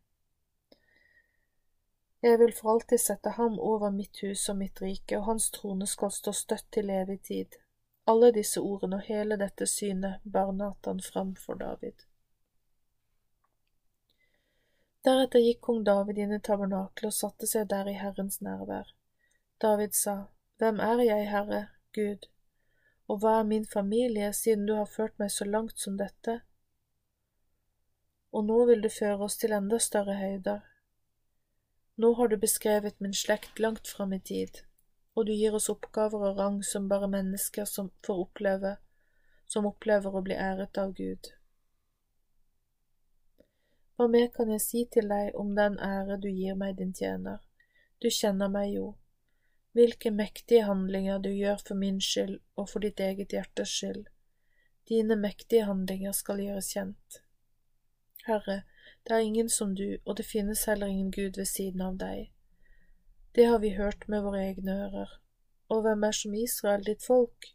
Jeg 2.22 2.38
vil 2.38 2.52
for 2.52 2.74
alltid 2.74 3.00
sette 3.00 3.32
ham 3.40 3.56
over 3.58 3.90
mitt 3.90 4.20
hus 4.20 4.48
og 4.52 4.60
mitt 4.60 4.84
rike, 4.84 5.16
og 5.16 5.24
hans 5.32 5.50
trone 5.50 5.88
skal 5.88 6.12
stå 6.12 6.36
støtt 6.36 6.68
til 6.72 6.92
evig 6.92 7.20
tid. 7.24 7.60
Alle 8.10 8.30
disse 8.34 8.60
ordene 8.60 8.98
og 8.98 9.06
hele 9.06 9.36
dette 9.38 9.66
synet 9.70 10.22
bar 10.36 10.52
Natan 10.56 11.02
fram 11.04 11.34
for 11.38 11.60
David. 11.60 12.06
Deretter 15.06 15.40
gikk 15.40 15.60
kong 15.64 15.84
David 15.86 16.18
inn 16.20 16.32
i 16.36 16.40
tabernaklet 16.48 17.08
og 17.08 17.16
satte 17.16 17.48
seg 17.48 17.68
der 17.72 17.88
i 17.88 17.96
Herrens 17.96 18.40
nærvær. 18.44 18.90
David 19.62 19.94
sa, 19.96 20.16
Hvem 20.60 20.80
er 20.84 21.00
jeg, 21.06 21.28
Herre, 21.30 21.60
Gud, 21.96 22.26
og 23.08 23.22
hva 23.22 23.38
er 23.40 23.46
min 23.48 23.64
familie 23.66 24.32
siden 24.36 24.66
du 24.68 24.74
har 24.76 24.90
ført 24.90 25.16
meg 25.22 25.32
så 25.32 25.46
langt 25.48 25.80
som 25.80 25.96
dette? 26.00 26.40
Og 28.32 28.44
nå 28.48 28.58
vil 28.68 28.84
du 28.84 28.90
føre 28.92 29.24
oss 29.26 29.38
til 29.40 29.56
enda 29.56 29.78
større 29.80 30.18
høyder. 30.20 30.60
Nå 31.96 32.12
har 32.18 32.28
du 32.28 32.36
beskrevet 32.40 33.00
min 33.00 33.16
slekt 33.16 33.58
langt 33.58 33.88
fram 33.88 34.12
i 34.12 34.20
tid, 34.20 34.62
og 35.14 35.26
du 35.26 35.32
gir 35.34 35.54
oss 35.56 35.68
oppgaver 35.72 36.22
og 36.30 36.38
rang 36.38 36.60
som 36.64 36.88
bare 36.88 37.08
mennesker 37.10 37.66
som 37.68 37.90
får 38.06 38.22
oppleve, 38.24 38.76
som 39.46 39.66
opplever 39.66 40.14
å 40.14 40.22
bli 40.24 40.36
æret 40.38 40.78
av 40.78 40.94
Gud. 40.94 41.32
Hva 43.96 44.06
mer 44.08 44.30
kan 44.32 44.48
jeg 44.48 44.64
si 44.64 44.86
til 44.88 45.10
deg 45.10 45.34
om 45.36 45.52
den 45.58 45.76
ære 45.84 46.16
du 46.22 46.30
gir 46.30 46.54
meg, 46.56 46.78
din 46.78 46.94
tjener? 46.96 47.42
Du 48.00 48.08
kjenner 48.08 48.48
meg 48.48 48.70
jo, 48.72 48.86
hvilke 49.76 50.10
mektige 50.14 50.64
handlinger 50.64 51.18
du 51.20 51.28
gjør 51.28 51.60
for 51.66 51.76
min 51.76 51.98
skyld 52.00 52.38
og 52.56 52.70
for 52.70 52.80
ditt 52.86 53.02
eget 53.04 53.34
hjertes 53.36 53.74
skyld. 53.76 54.06
Dine 54.88 55.18
mektige 55.20 55.66
handlinger 55.68 56.16
skal 56.16 56.40
gjøres 56.40 56.72
kjent. 56.72 57.20
Herre, 58.24 58.62
det 59.04 59.14
er 59.14 59.26
ingen 59.26 59.48
som 59.52 59.74
du, 59.76 59.98
og 60.06 60.16
det 60.16 60.26
finnes 60.26 60.64
heller 60.64 60.86
ingen 60.86 61.12
Gud 61.12 61.36
ved 61.36 61.46
siden 61.50 61.84
av 61.84 62.00
deg. 62.00 62.30
Det 63.32 63.44
har 63.44 63.58
vi 63.58 63.76
hørt 63.76 64.08
med 64.08 64.22
våre 64.26 64.42
egne 64.48 64.74
ører. 64.86 65.10
Og 65.70 65.84
hvem 65.84 66.02
er 66.04 66.16
som 66.18 66.34
Israel, 66.34 66.82
ditt 66.84 67.04
folk? 67.06 67.52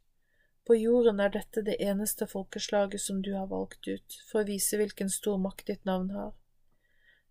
På 0.66 0.76
jorden 0.76 1.20
er 1.20 1.34
dette 1.34 1.62
det 1.66 1.76
eneste 1.84 2.28
folkeslaget 2.28 3.02
som 3.02 3.20
du 3.22 3.34
har 3.36 3.50
valgt 3.52 3.88
ut, 3.88 4.16
for 4.30 4.42
å 4.42 4.48
vise 4.48 4.80
hvilken 4.80 5.12
stor 5.12 5.38
makt 5.38 5.68
ditt 5.68 5.84
navn 5.86 6.14
har. 6.16 6.32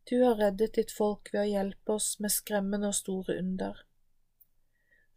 Du 0.04 0.18
har 0.20 0.36
reddet 0.36 0.76
ditt 0.76 0.92
folk 0.92 1.30
ved 1.32 1.40
å 1.40 1.48
hjelpe 1.48 1.96
oss 1.96 2.18
med 2.20 2.34
skremmende 2.34 2.90
og 2.92 2.98
store 2.98 3.38
under. 3.40 3.80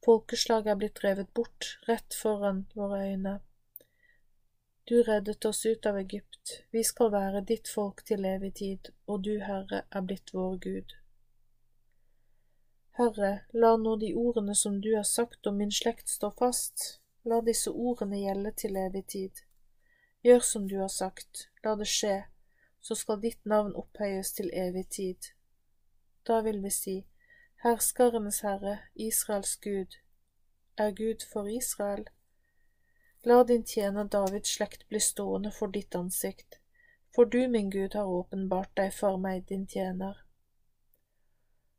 Folkeslaget 0.06 0.72
er 0.72 0.80
blitt 0.80 1.02
drevet 1.02 1.34
bort, 1.36 1.74
rett 1.90 2.16
foran 2.16 2.64
våre 2.80 3.02
øyne. 3.12 3.34
Du 4.88 5.02
reddet 5.04 5.46
oss 5.46 5.66
ut 5.66 5.86
av 5.86 6.00
Egypt, 6.00 6.62
vi 6.72 6.86
skal 6.88 7.12
være 7.12 7.44
ditt 7.50 7.68
folk 7.68 8.06
til 8.08 8.24
evig 8.26 8.54
tid, 8.62 8.94
og 9.06 9.28
du, 9.28 9.34
Herre, 9.44 9.84
er 9.92 10.08
blitt 10.08 10.32
vår 10.34 10.56
Gud. 10.64 10.96
Herre, 12.98 13.44
la 13.54 13.76
nå 13.78 13.92
de 14.02 14.08
ordene 14.18 14.56
som 14.56 14.80
du 14.82 14.96
har 14.96 15.04
sagt 15.04 15.48
om 15.48 15.58
min 15.62 15.72
slekt 15.72 16.10
stå 16.10 16.32
fast, 16.40 16.86
la 17.30 17.38
disse 17.46 17.70
ordene 17.70 18.24
gjelde 18.24 18.52
til 18.58 18.80
evig 18.82 19.04
tid. 19.14 19.44
Gjør 20.26 20.42
som 20.48 20.66
du 20.72 20.80
har 20.80 20.90
sagt, 20.90 21.44
la 21.64 21.76
det 21.78 21.86
skje, 21.92 22.16
så 22.82 22.98
skal 22.98 23.22
ditt 23.22 23.46
navn 23.46 23.76
opphøyes 23.78 24.34
til 24.34 24.50
evig 24.66 24.88
tid. 24.98 25.30
Da 26.26 26.42
vil 26.42 26.58
vi 26.64 26.74
si, 26.74 26.98
Herskarenes 27.62 28.42
Herre, 28.42 28.80
Israels 28.96 29.56
Gud, 29.62 30.02
er 30.78 30.90
Gud 30.98 31.22
for 31.34 31.46
Israel. 31.54 32.08
La 33.24 33.44
din 33.44 33.64
tjener 33.64 34.10
Davids 34.10 34.58
slekt 34.58 34.90
bli 34.90 35.00
stående 35.00 35.54
for 35.54 35.70
ditt 35.70 35.94
ansikt, 35.96 36.64
for 37.14 37.30
du, 37.30 37.44
min 37.48 37.70
Gud, 37.70 37.94
har 37.94 38.10
åpenbart 38.10 38.74
deg 38.74 38.90
for 38.94 39.22
meg, 39.22 39.46
din 39.50 39.70
tjener. 39.70 40.24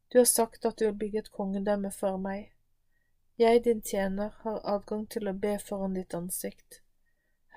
Du 0.09 0.19
har 0.19 0.25
sagt 0.25 0.65
at 0.65 0.79
du 0.79 0.87
vil 0.87 0.99
bygge 1.03 1.19
et 1.19 1.33
kongedømme 1.33 1.91
for 1.93 2.17
meg. 2.17 2.53
Jeg, 3.39 3.65
din 3.65 3.83
tjener, 3.83 4.33
har 4.43 4.63
adgang 4.65 5.05
til 5.13 5.29
å 5.29 5.37
be 5.37 5.59
foran 5.63 5.95
ditt 5.95 6.15
ansikt. 6.17 6.81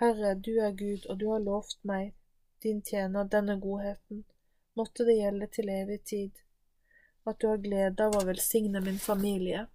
Herre, 0.01 0.33
du 0.35 0.51
er 0.59 0.75
Gud, 0.77 1.05
og 1.09 1.19
du 1.21 1.29
har 1.31 1.39
lovt 1.45 1.79
meg, 1.87 2.11
din 2.63 2.81
tjener, 2.81 3.23
denne 3.23 3.55
godheten. 3.61 4.25
Måtte 4.75 5.05
det 5.07 5.15
gjelde 5.17 5.47
til 5.47 5.69
evig 5.69 6.01
tid, 6.03 6.43
at 7.25 7.39
du 7.39 7.47
har 7.47 7.63
glede 7.63 8.05
av 8.05 8.17
å 8.19 8.25
velsigne 8.27 8.81
min 8.83 8.99
familie. 8.99 9.65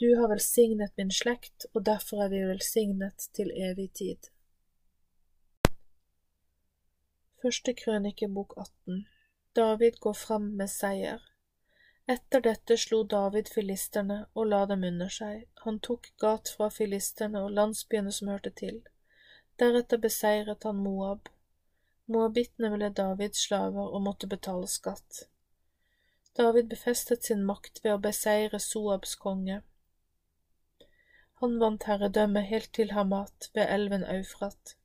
Du 0.00 0.08
har 0.18 0.32
velsignet 0.32 0.96
min 0.96 1.12
slekt, 1.12 1.68
og 1.74 1.84
derfor 1.86 2.24
er 2.24 2.32
vi 2.32 2.42
velsignet 2.48 3.28
til 3.36 3.52
evig 3.68 3.90
tid. 4.00 4.32
Første 7.42 7.76
krønikebok 7.76 8.56
18 8.56 9.06
David 9.56 10.00
går 10.00 10.12
fram 10.18 10.52
med 10.58 10.68
seier. 10.72 11.22
Etter 12.08 12.40
dette 12.40 12.76
slo 12.78 13.00
David 13.02 13.48
filisterne 13.50 14.18
og 14.34 14.46
la 14.52 14.60
dem 14.70 14.84
under 14.86 15.08
seg. 15.10 15.46
Han 15.64 15.80
tok 15.82 16.12
gat 16.22 16.52
fra 16.54 16.68
filisterne 16.70 17.42
og 17.42 17.56
landsbyene 17.58 18.12
som 18.14 18.30
hørte 18.30 18.52
til. 18.60 18.78
Deretter 19.58 19.98
beseiret 19.98 20.66
han 20.68 20.78
Moab. 20.84 21.30
Moabittene 22.06 22.70
ble 22.76 22.92
Davids 23.00 23.42
slaver 23.48 23.90
og 23.90 24.04
måtte 24.04 24.30
betale 24.30 24.68
skatt. 24.70 25.24
David 26.38 26.68
befestet 26.70 27.26
sin 27.26 27.42
makt 27.48 27.82
ved 27.82 27.96
å 27.96 28.02
beseire 28.06 28.60
Soabs 28.62 29.16
konge. 29.18 29.62
Han 31.42 31.58
vant 31.60 31.88
herredømme 31.90 32.44
helt 32.46 32.70
til 32.78 32.94
Hamat 32.94 33.50
ved 33.54 33.66
elven 33.66 34.06
Eufrat. 34.14 34.76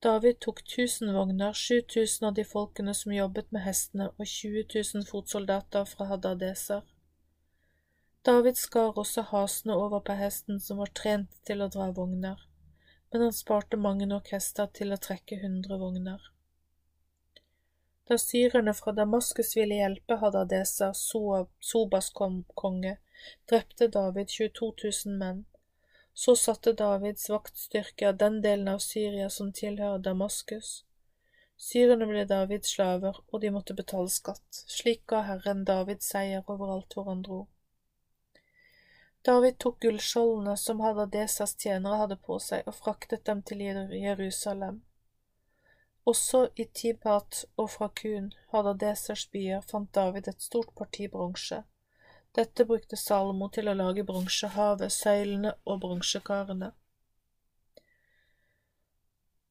David 0.00 0.38
tok 0.40 0.62
tusen 0.64 1.12
vogner, 1.12 1.52
7000 1.52 2.26
av 2.26 2.34
de 2.34 2.44
folkene 2.44 2.94
som 2.94 3.12
jobbet 3.12 3.50
med 3.52 3.66
hestene, 3.66 4.06
og 4.16 4.26
20 4.26 4.64
000 4.94 5.04
fotsoldater 5.10 5.84
fra 5.84 6.06
Hadadeser. 6.08 6.86
David 8.24 8.56
skar 8.56 8.96
også 9.00 9.26
hasene 9.28 9.76
over 9.76 10.00
på 10.04 10.16
hesten 10.16 10.60
som 10.60 10.80
var 10.80 10.92
trent 10.96 11.36
til 11.48 11.60
å 11.60 11.68
dra 11.72 11.90
vogner, 11.96 12.40
men 13.12 13.26
han 13.26 13.36
sparte 13.36 13.80
mange 13.80 14.08
nok 14.08 14.32
hester 14.32 14.72
til 14.80 14.96
å 14.96 15.00
trekke 15.08 15.42
hundre 15.44 15.76
vogner. 15.80 16.30
Da 18.08 18.16
syrerne 18.18 18.72
fra 18.74 18.96
Damaskus 18.96 19.52
ville 19.56 19.82
hjelpe 19.82 20.16
Hadadeser, 20.24 20.96
Sobas 20.96 22.10
konge, 22.16 22.96
drepte 23.52 23.92
David 24.00 24.32
22 24.32 24.72
000 25.06 25.20
menn. 25.20 25.44
Så 26.14 26.36
satte 26.36 26.72
Davids 26.72 27.30
vaktstyrke 27.30 28.08
av 28.08 28.16
den 28.16 28.40
delen 28.42 28.68
av 28.68 28.78
Syria 28.84 29.30
som 29.30 29.52
tilhører 29.52 30.02
Damaskus. 30.04 30.84
Syrerne 31.60 32.06
ble 32.08 32.24
Davids 32.24 32.74
slaver, 32.74 33.22
og 33.28 33.40
de 33.40 33.50
måtte 33.52 33.76
betale 33.76 34.08
skatt. 34.08 34.62
Slik 34.74 35.02
ga 35.12 35.22
Herren 35.28 35.64
David 35.68 36.04
seier 36.04 36.44
overalt 36.48 36.96
hvor 36.96 37.10
han 37.10 37.24
dro. 37.26 37.40
David 39.28 39.58
tok 39.60 39.82
gullskjoldene 39.84 40.54
som 40.56 40.80
Hadadesas 40.80 41.52
tjenere 41.60 41.98
hadde 42.00 42.16
på 42.28 42.38
seg, 42.40 42.64
og 42.64 42.78
fraktet 42.78 43.26
dem 43.28 43.42
til 43.44 43.60
Jerusalem. 43.60 44.80
Også 46.08 46.46
i 46.56 46.64
Tibat 46.64 47.44
og 47.60 47.68
fra 47.74 47.90
Kun, 48.00 48.32
Hadadesers 48.54 49.26
byer, 49.34 49.60
fant 49.60 49.92
David 49.94 50.32
et 50.32 50.40
stort 50.42 50.72
parti 50.74 51.08
bronse. 51.12 51.60
Dette 52.36 52.64
brukte 52.64 52.96
Salomo 52.96 53.48
til 53.50 53.68
å 53.70 53.74
lage 53.74 54.04
bronsehavet, 54.06 54.92
søylene 54.94 55.56
og 55.66 55.80
bronsekarene. 55.82 56.70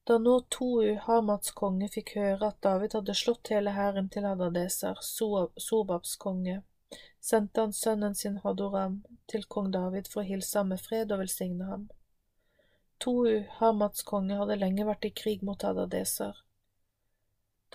Da 0.08 0.16
nå 0.18 0.40
Tou, 0.50 0.80
Hamats 1.06 1.52
konge, 1.54 1.90
fikk 1.94 2.16
høre 2.18 2.48
at 2.48 2.62
David 2.66 2.96
hadde 2.98 3.14
slått 3.14 3.52
hele 3.54 3.76
hæren 3.76 4.08
til 4.10 4.26
Hadadeser, 4.26 5.04
Sobabs 5.04 6.16
konge, 6.24 6.62
sendte 7.22 7.62
han 7.62 7.76
sønnen 7.76 8.16
sin 8.16 8.40
Hadoram 8.46 9.02
til 9.30 9.44
kong 9.46 9.70
David 9.76 10.08
for 10.10 10.24
å 10.24 10.30
hilse 10.32 10.58
ham 10.58 10.72
med 10.74 10.82
fred 10.82 11.12
og 11.12 11.22
velsigne 11.26 11.68
ham. 11.68 11.86
Tou, 12.98 13.28
Hamats 13.60 14.08
konge, 14.08 14.40
hadde 14.40 14.58
lenge 14.64 14.88
vært 14.88 15.06
i 15.06 15.14
krig 15.22 15.44
mot 15.46 15.62
Hadadeser. 15.68 16.42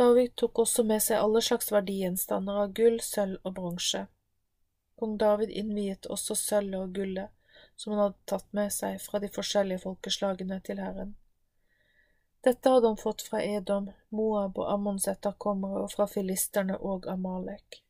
David 0.00 0.34
tok 0.40 0.64
også 0.64 0.82
med 0.88 1.04
seg 1.04 1.20
alle 1.20 1.44
slags 1.44 1.70
verdigjenstander 1.70 2.64
av 2.64 2.74
gull, 2.74 2.98
sølv 3.04 3.38
og 3.44 3.54
bronse. 3.60 4.06
Kong 4.98 5.16
David 5.18 5.50
innviet 5.50 6.06
også 6.06 6.36
sølvet 6.38 6.80
og 6.80 6.94
gullet 6.98 7.32
som 7.76 7.92
han 7.92 8.00
hadde 8.00 8.28
tatt 8.30 8.52
med 8.56 8.72
seg 8.72 9.00
fra 9.02 9.20
de 9.22 9.30
forskjellige 9.32 9.82
folkeslagene 9.82 10.60
til 10.66 10.80
Herren. 10.82 11.14
Dette 12.44 12.70
hadde 12.70 12.90
han 12.92 13.00
fått 13.00 13.24
fra 13.24 13.40
Edom, 13.42 13.88
Moab 14.12 14.58
og 14.60 14.68
Ammons 14.72 15.08
etterkommere 15.10 15.84
og 15.86 15.92
fra 15.94 16.06
filisterne 16.10 16.76
og 16.76 17.08
Amalek. 17.10 17.80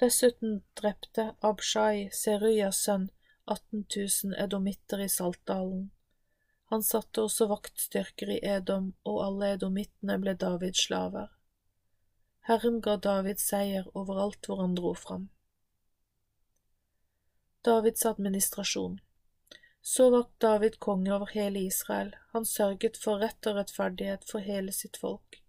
Dessuten 0.00 0.60
drepte 0.78 1.32
Abshai, 1.44 2.08
Seruyas 2.16 2.84
sønn, 2.86 3.10
18 3.50 3.82
000 3.96 4.36
edomitter 4.44 5.02
i 5.04 5.08
Saltdalen. 5.10 5.90
Han 6.70 6.86
satte 6.86 7.24
også 7.26 7.48
vaktstyrker 7.50 8.30
i 8.30 8.38
Edom, 8.46 8.92
og 9.02 9.18
alle 9.24 9.50
edomittene 9.56 10.16
ble 10.22 10.36
Davids 10.38 10.86
slaver. 10.86 11.34
Herren 12.46 12.78
ga 12.80 12.94
David 12.96 13.42
seier 13.42 13.90
overalt 13.92 14.46
hvor 14.46 14.62
han 14.62 14.78
dro 14.78 14.94
fram. 14.94 15.28
Davids 17.62 18.06
administrasjon. 18.06 19.00
Så 19.82 20.10
var 20.10 20.26
David 20.38 20.78
konge 20.78 21.14
over 21.14 21.26
hele 21.26 21.58
Israel, 21.58 22.16
han 22.32 22.44
sørget 22.44 22.96
for 22.96 23.20
rett 23.20 23.46
og 23.46 23.56
rettferdighet 23.56 24.24
for 24.30 24.44
hele 24.44 24.72
sitt 24.72 24.96
folk. 24.96 25.42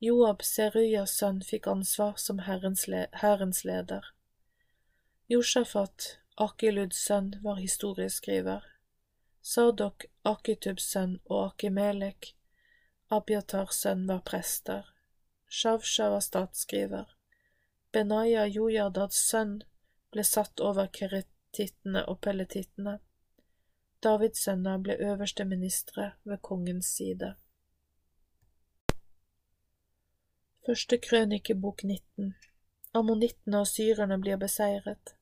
Joab, 0.00 0.40
Seruyas 0.42 1.12
sønn, 1.20 1.42
fikk 1.44 1.66
ansvar 1.68 2.16
som 2.16 2.38
hærens 2.46 3.64
leder. 3.64 4.06
Josjafat, 5.28 6.16
Akiluds 6.40 7.04
sønn, 7.04 7.34
var 7.44 7.60
historieskriver. 7.60 8.64
Sadok, 9.42 10.06
Akitubs 10.24 10.88
sønn, 10.88 11.18
og 11.28 11.50
Akimelek, 11.50 12.32
Abiatars 13.10 13.82
sønn, 13.84 14.06
var 14.08 14.24
prester. 14.24 14.88
Shavsha 15.48 16.08
var 16.10 16.24
statsskriver. 16.24 17.12
Benaya, 17.92 18.46
Jojardads 18.46 19.20
sønn, 19.28 19.60
ble 20.12 20.24
satt 20.26 20.60
over 20.60 20.90
keretittene 20.98 22.04
og 22.10 22.20
pelletittene. 22.26 22.98
Davids 24.02 24.44
sønner 24.46 24.78
ble 24.82 24.96
øverste 25.10 25.44
ministre 25.44 26.12
ved 26.24 26.40
kongens 26.42 26.92
side. 26.96 27.34
Første 30.66 30.98
krønikebok 30.98 31.84
19 31.84 32.34
Ammonittene 32.94 33.60
og 33.62 33.68
syrerne 33.70 34.18
blir 34.20 34.38
beseiret. 34.40 35.14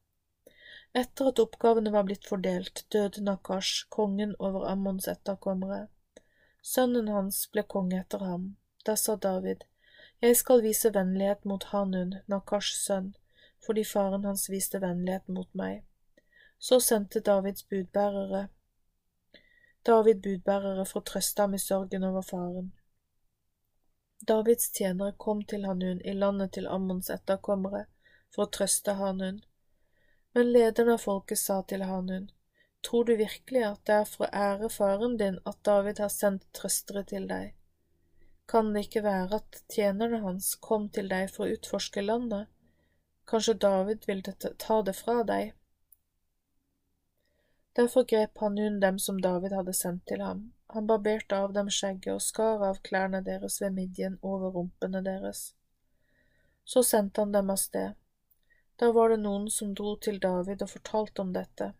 Etter 0.97 1.29
at 1.31 1.41
oppgavene 1.43 1.93
var 1.93 2.07
blitt 2.09 2.25
fordelt, 2.27 2.87
døde 2.93 3.23
Nakash, 3.25 3.85
kongen 3.93 4.35
over 4.39 4.65
Ammons 4.71 5.09
etterkommere. 5.13 5.89
Sønnen 6.63 7.11
hans 7.13 7.43
ble 7.53 7.65
konge 7.75 8.01
etter 8.01 8.25
ham. 8.25 8.57
Da 8.87 8.97
sa 8.97 9.17
David, 9.17 9.65
Jeg 10.23 10.37
skal 10.37 10.63
vise 10.63 10.91
vennlighet 10.95 11.45
mot 11.45 11.65
Hanun, 11.73 12.15
Nakashs 12.27 12.81
sønn, 12.87 13.13
fordi 13.67 13.85
faren 13.85 14.25
hans 14.25 14.49
viste 14.51 14.81
vennlighet 14.83 15.29
mot 15.29 15.49
meg. 15.55 15.85
Så 16.59 16.81
sendte 16.81 17.21
Davids 17.21 17.67
budbærere 17.69 18.49
David 19.87 20.23
budbærere 20.23 20.85
for 20.85 21.01
å 21.01 21.09
trøste 21.11 21.45
ham 21.45 21.55
i 21.55 21.61
sorgen 21.63 22.05
over 22.05 22.25
faren. 22.27 22.73
Davids 24.29 24.73
tjenere 24.75 25.15
kom 25.17 25.45
til 25.49 25.65
Hanun 25.65 26.03
i 26.05 26.13
landet 26.13 26.53
til 26.57 26.67
Ammons 26.69 27.09
etterkommere 27.15 27.85
for 28.35 28.45
å 28.45 28.51
trøste 28.59 28.99
Hanun. 28.99 29.39
Men 30.35 30.53
lederen 30.53 30.93
av 30.97 31.07
folket 31.07 31.41
sa 31.41 31.63
til 31.63 31.87
Hanun, 31.89 32.29
Tror 32.81 33.05
du 33.05 33.17
virkelig 33.17 33.63
at 33.67 33.81
det 33.87 33.95
er 33.95 34.05
for 34.07 34.27
å 34.27 34.43
ære 34.49 34.69
faren 34.71 35.17
din 35.19 35.39
at 35.51 35.59
David 35.67 35.99
har 36.03 36.13
sendt 36.15 36.45
trøstere 36.55 37.03
til 37.11 37.27
deg? 37.31 37.55
Kan 38.49 38.71
det 38.73 38.87
ikke 38.87 39.03
være 39.05 39.41
at 39.41 39.59
tjenerne 39.73 40.21
hans 40.23 40.55
kom 40.69 40.87
til 40.95 41.11
deg 41.11 41.33
for 41.35 41.47
å 41.47 41.57
utforske 41.57 42.05
landet? 42.05 42.47
Kanskje 43.29 43.55
David 43.55 44.07
ville 44.07 44.33
ta 44.33 44.83
det 44.83 44.95
fra 44.97 45.23
deg? 45.29 45.53
Derfor 47.77 48.05
grep 48.05 48.39
han 48.39 48.57
Hanun 48.57 48.81
dem 48.81 48.99
som 48.99 49.21
David 49.21 49.53
hadde 49.53 49.73
sendt 49.77 50.07
til 50.09 50.23
ham. 50.25 50.53
Han 50.73 50.87
barberte 50.87 51.37
av 51.37 51.53
dem 51.53 51.69
skjegget 51.71 52.15
og 52.15 52.23
skar 52.25 52.65
av 52.65 52.81
klærne 52.89 53.21
deres 53.27 53.61
ved 53.61 53.77
midjen 53.77 54.17
over 54.23 54.55
rumpene 54.57 55.03
deres. 55.05 55.43
Så 56.65 56.83
sendte 56.83 57.21
han 57.21 57.33
dem 57.37 57.53
av 57.53 57.61
sted. 57.61 57.93
Da 58.81 58.91
var 58.97 59.13
det 59.13 59.21
noen 59.21 59.47
som 59.51 59.75
dro 59.75 59.95
til 59.97 60.21
David 60.25 60.65
og 60.65 60.73
fortalte 60.73 61.23
om 61.23 61.33
dette. 61.37 61.73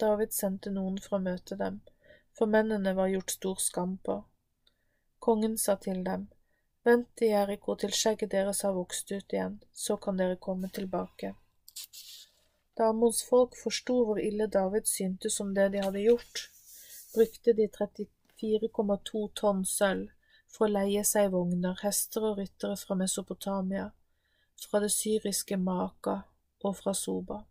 David 0.00 0.36
sendte 0.36 0.72
noen 0.74 1.00
for 1.00 1.16
å 1.16 1.24
møte 1.24 1.56
dem, 1.56 1.80
for 2.36 2.46
mennene 2.46 2.94
var 2.96 3.08
gjort 3.12 3.34
stor 3.38 3.56
skam 3.60 3.96
på. 4.04 4.20
Kongen 5.18 5.56
sa 5.58 5.76
til 5.76 6.04
dem, 6.04 6.28
Vent 6.84 7.08
til 7.16 7.34
Jeriko 7.34 7.74
til 7.76 7.92
skjegget 7.92 8.32
deres 8.32 8.62
har 8.64 8.72
vokst 8.72 9.10
ut 9.12 9.34
igjen, 9.34 9.58
så 9.72 9.98
kan 10.00 10.16
dere 10.16 10.38
komme 10.40 10.70
tilbake. 10.72 11.34
Da 12.76 12.86
Ammons 12.88 13.20
folk 13.28 13.56
forsto 13.62 13.98
hvor 14.08 14.20
ille 14.22 14.46
David 14.46 14.88
syntes 14.88 15.40
om 15.44 15.52
det 15.54 15.66
de 15.74 15.82
hadde 15.84 16.06
gjort, 16.06 16.46
brukte 17.14 17.52
de 17.58 17.66
34,2 17.74 19.26
tonn 19.42 19.66
sølv 19.68 20.08
for 20.48 20.66
å 20.66 20.72
leie 20.72 21.02
seg 21.04 21.28
vogner, 21.34 21.76
hester 21.82 22.24
og 22.30 22.40
ryttere 22.40 22.78
fra 22.80 22.96
Mesopotamia, 22.96 23.90
fra 24.64 24.80
det 24.80 24.90
syriske 24.94 25.60
Maka 25.60 26.16
og 26.64 26.76
fra 26.80 26.96
Soba. 26.96 27.42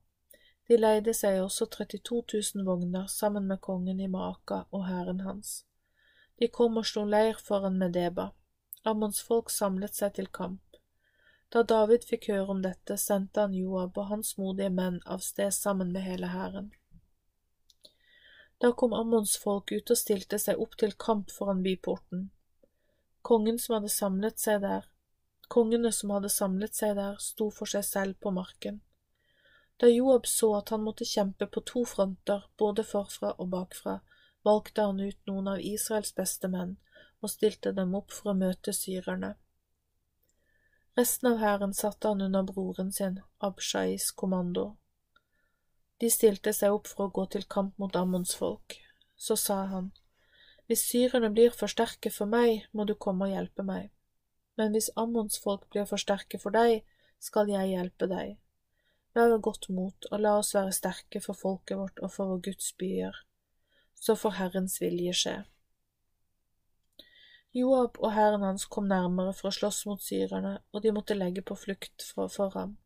De 0.69 0.77
leide 0.77 1.14
seg 1.18 1.39
også 1.41 1.69
32 1.77 2.23
000 2.56 2.65
vogner 2.65 3.06
sammen 3.10 3.47
med 3.49 3.61
kongen 3.61 4.01
i 4.01 4.10
Maka 4.10 4.64
og 4.72 4.85
hæren 4.89 5.22
hans. 5.26 5.64
De 6.39 6.47
kom 6.47 6.77
og 6.81 6.85
slo 6.85 7.06
leir 7.06 7.38
foran 7.45 7.77
Medeba. 7.77 8.31
Ammons 8.88 9.22
folk 9.22 9.49
samlet 9.51 9.95
seg 9.95 10.14
til 10.15 10.27
kamp. 10.31 10.64
Da 11.51 11.64
David 11.64 12.06
fikk 12.07 12.30
høre 12.31 12.53
om 12.53 12.61
dette, 12.64 12.95
sendte 12.97 13.43
han 13.43 13.56
Joab 13.57 13.97
og 13.97 14.11
hans 14.11 14.35
modige 14.38 14.69
menn 14.72 14.99
av 15.06 15.23
sted 15.26 15.51
sammen 15.56 15.91
med 15.91 16.06
hele 16.06 16.30
hæren. 16.31 16.69
Da 18.60 18.72
kom 18.72 18.93
Ammons 18.93 19.35
folk 19.39 19.72
ut 19.72 19.91
og 19.91 19.97
stilte 19.97 20.39
seg 20.39 20.60
opp 20.60 20.77
til 20.80 20.93
kamp 20.93 21.31
foran 21.31 21.64
byporten. 21.65 22.30
Kongen 23.22 23.60
som 23.60 23.77
hadde 23.77 23.91
samlet 23.91 24.39
seg 24.39 24.61
der, 24.64 24.88
kongene 25.47 25.91
som 25.95 26.14
hadde 26.15 26.31
samlet 26.31 26.76
seg 26.76 26.95
der, 26.95 27.18
sto 27.19 27.49
for 27.51 27.68
seg 27.72 27.84
selv 27.88 28.19
på 28.23 28.31
marken. 28.31 28.81
Da 29.80 29.88
Joab 29.88 30.27
så 30.27 30.53
at 30.57 30.72
han 30.76 30.84
måtte 30.84 31.07
kjempe 31.07 31.47
på 31.47 31.64
to 31.68 31.85
fronter, 31.88 32.45
både 32.60 32.84
forfra 32.84 33.34
og 33.38 33.49
bakfra, 33.56 33.99
valgte 34.43 34.85
han 34.88 34.99
ut 34.99 35.19
noen 35.27 35.47
av 35.56 35.64
Israels 35.64 36.14
beste 36.15 36.47
menn 36.51 36.77
og 37.21 37.31
stilte 37.31 37.73
dem 37.75 37.95
opp 37.99 38.13
for 38.15 38.31
å 38.31 38.37
møte 38.37 38.73
syrerne. 38.75 39.35
Resten 40.99 41.29
av 41.31 41.39
hæren 41.39 41.73
satte 41.73 42.11
han 42.11 42.21
under 42.25 42.43
broren 42.43 42.91
sin, 42.91 43.19
Abshais 43.39 44.09
kommando. 44.11 44.73
De 45.99 46.09
stilte 46.11 46.53
seg 46.55 46.75
opp 46.75 46.87
for 46.87 47.07
å 47.07 47.13
gå 47.15 47.25
til 47.35 47.45
kamp 47.47 47.77
mot 47.79 47.95
Ammons 47.95 48.33
folk. 48.35 48.79
Så 49.15 49.35
sa 49.35 49.65
han, 49.71 49.91
Hvis 50.67 50.85
syrerne 50.87 51.31
blir 51.33 51.51
for 51.55 51.71
sterke 51.71 52.11
for 52.13 52.29
meg, 52.29 52.67
må 52.71 52.85
du 52.85 52.93
komme 52.95 53.25
og 53.27 53.33
hjelpe 53.33 53.63
meg, 53.65 53.89
men 54.57 54.75
hvis 54.75 54.91
Ammons 54.95 55.39
folk 55.41 55.65
blir 55.73 55.87
for 55.89 55.97
sterke 55.97 56.39
for 56.39 56.55
deg, 56.55 56.83
skal 57.19 57.49
jeg 57.51 57.73
hjelpe 57.73 58.07
deg. 58.11 58.37
Vær 59.15 59.31
ved 59.33 59.41
godt 59.41 59.69
mot, 59.73 60.07
og 60.11 60.21
la 60.21 60.35
oss 60.39 60.53
være 60.55 60.75
sterke 60.75 61.21
for 61.23 61.35
folket 61.35 61.79
vårt 61.79 61.99
og 62.03 62.11
for 62.13 62.31
vår 62.31 62.43
Guds 62.49 62.73
byer. 62.79 63.15
Så 63.95 64.15
får 64.15 64.37
Herrens 64.37 64.77
vilje 64.81 65.15
skje. 65.21 65.37
Joab 67.53 67.97
og 67.97 68.11
hæren 68.13 68.43
hans 68.45 68.65
kom 68.65 68.85
nærmere 68.88 69.34
for 69.34 69.49
å 69.49 69.55
slåss 69.55 69.85
mot 69.89 70.01
syrerne, 70.05 70.59
og 70.71 70.84
de 70.84 70.91
måtte 70.93 71.17
legge 71.17 71.41
på 71.41 71.57
flukt 71.57 72.05
for, 72.13 72.30
for 72.30 72.53
ham. 72.53 72.77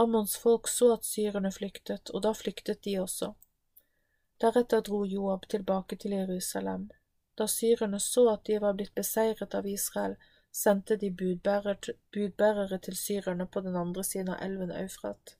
Ammons 0.00 0.36
folk 0.40 0.68
så 0.68 0.94
at 0.94 1.04
syrerne 1.04 1.52
flyktet, 1.52 2.10
og 2.10 2.22
da 2.24 2.32
flyktet 2.34 2.80
de 2.84 2.96
også. 3.02 3.34
Deretter 4.40 4.80
dro 4.86 5.04
Joab 5.06 5.44
tilbake 5.52 5.96
til 6.00 6.16
Jerusalem. 6.16 6.88
Da 7.38 7.46
syrerne 7.46 8.00
så 8.00 8.24
at 8.32 8.46
de 8.48 8.58
var 8.62 8.74
blitt 8.78 8.94
beseiret 8.94 9.54
av 9.54 9.68
Israel, 9.68 10.16
sendte 10.54 10.96
de 10.96 11.10
budbærere, 11.10 12.78
til 12.78 12.96
syrerne 12.96 13.46
på 13.46 13.60
den 13.60 13.76
andre 13.76 14.04
siden 14.04 14.32
av 14.34 14.42
elven 14.42 14.72
Eufrat. 14.72 15.36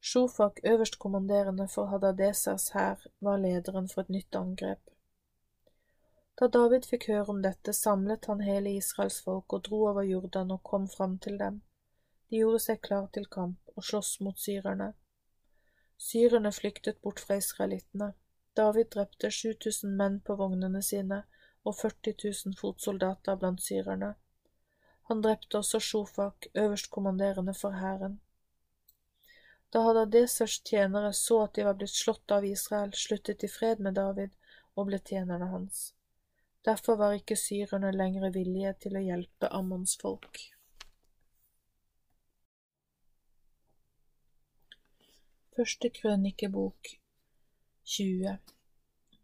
Shofak, 0.00 0.60
øverstkommanderende 0.64 1.68
for 1.68 1.86
Hadadesers 1.86 2.70
hær, 2.74 3.06
var 3.20 3.36
lederen 3.38 3.88
for 3.88 4.04
et 4.04 4.08
nytt 4.08 4.36
angrep. 4.36 4.80
Da 6.40 6.46
David 6.48 6.86
fikk 6.88 7.10
høre 7.10 7.34
om 7.34 7.42
dette, 7.44 7.72
samlet 7.76 8.24
han 8.30 8.38
hele 8.40 8.70
Israels 8.78 9.18
folk 9.26 9.52
og 9.52 9.66
dro 9.66 9.82
over 9.90 10.06
Jordan 10.08 10.54
og 10.54 10.62
kom 10.64 10.86
fram 10.88 11.18
til 11.20 11.36
dem. 11.42 11.58
De 12.30 12.40
gjorde 12.40 12.62
seg 12.64 12.80
klar 12.86 13.10
til 13.12 13.26
kamp 13.34 13.74
og 13.74 13.84
sloss 13.84 14.14
mot 14.24 14.40
syrerne. 14.40 14.94
Syrerne 16.00 16.52
flyktet 16.56 17.02
bort 17.04 17.20
fra 17.20 17.36
israelittene. 17.42 18.14
David 18.56 18.88
drepte 18.96 19.28
7000 19.30 19.92
menn 20.00 20.18
på 20.24 20.38
vognene 20.40 20.80
sine 20.82 21.20
og 21.68 21.76
40 21.82 22.16
000 22.24 22.56
fotsoldater 22.62 23.36
blant 23.36 23.60
syrerne. 23.60 24.14
Han 25.12 25.20
drepte 25.20 25.60
også 25.60 25.80
Shofak, 25.90 26.48
øverstkommanderende 26.54 27.54
for 27.54 27.76
hæren. 27.84 28.20
Da 29.72 29.84
Hadadesers 29.84 30.60
tjenere 30.64 31.12
så 31.12 31.44
at 31.44 31.54
de 31.54 31.68
var 31.68 31.76
blitt 31.76 31.92
slått 31.94 32.32
av 32.32 32.48
Israel, 32.48 32.96
sluttet 32.96 33.44
de 33.44 33.48
fred 33.60 33.84
med 33.84 34.00
David 34.00 34.32
og 34.74 34.88
ble 34.88 35.04
tjenerne 35.04 35.52
hans. 35.52 35.90
Derfor 36.64 36.96
var 36.96 37.12
ikke 37.16 37.36
syrerne 37.40 37.92
lenger 37.92 38.30
villige 38.34 38.72
til 38.84 38.96
å 38.98 39.04
hjelpe 39.04 39.48
Ammons 39.56 39.94
folk. 40.00 40.42
Første 45.56 45.90
krønikebok 45.96 46.92
20 47.94 48.36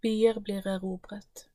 Byer 0.01 0.41
blir 0.41 0.67
erobret. 0.69 1.47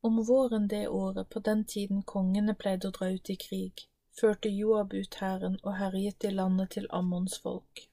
Om 0.00 0.22
våren 0.28 0.68
det 0.68 0.88
året, 0.88 1.28
på 1.30 1.40
den 1.40 1.64
tiden 1.64 2.02
kongene 2.02 2.54
pleide 2.54 2.88
å 2.88 2.94
dra 2.94 3.10
ut 3.10 3.30
i 3.30 3.36
krig, 3.40 3.86
førte 4.20 4.50
Joab 4.52 4.94
ut 4.94 5.20
hæren 5.20 5.58
og 5.62 5.76
herjet 5.78 6.26
i 6.28 6.32
landet 6.34 6.74
til 6.76 6.88
Ammons 6.90 7.38
folk. 7.42 7.86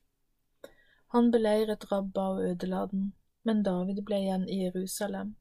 Han 1.15 1.32
beleiret 1.32 1.91
Rabba 1.91 2.28
og 2.36 2.44
ødela 2.49 2.86
den, 2.91 3.14
men 3.44 3.64
David 3.64 4.03
ble 4.06 4.22
igjen 4.26 4.49
i 4.49 4.64
Jerusalem. 4.64 5.36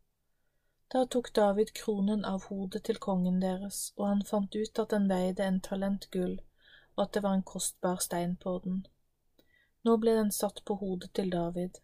Da 0.93 1.07
tok 1.07 1.33
David 1.33 1.73
kronen 1.73 2.25
av 2.25 2.45
hodet 2.51 2.83
til 2.87 2.97
kongen 2.99 3.37
deres, 3.41 3.93
og 3.97 4.09
han 4.09 4.23
fant 4.27 4.57
ut 4.57 4.79
at 4.83 4.91
den 4.91 5.05
veide 5.11 5.45
en 5.47 5.61
talent 5.62 6.09
gull, 6.11 6.33
og 6.97 7.03
at 7.05 7.12
det 7.15 7.23
var 7.23 7.37
en 7.37 7.45
kostbar 7.47 8.01
stein 8.03 8.33
på 8.45 8.57
den. 8.65 8.81
Nå 9.87 9.95
ble 10.03 10.17
den 10.17 10.33
satt 10.35 10.65
på 10.67 10.75
hodet 10.81 11.12
til 11.15 11.31
David. 11.31 11.79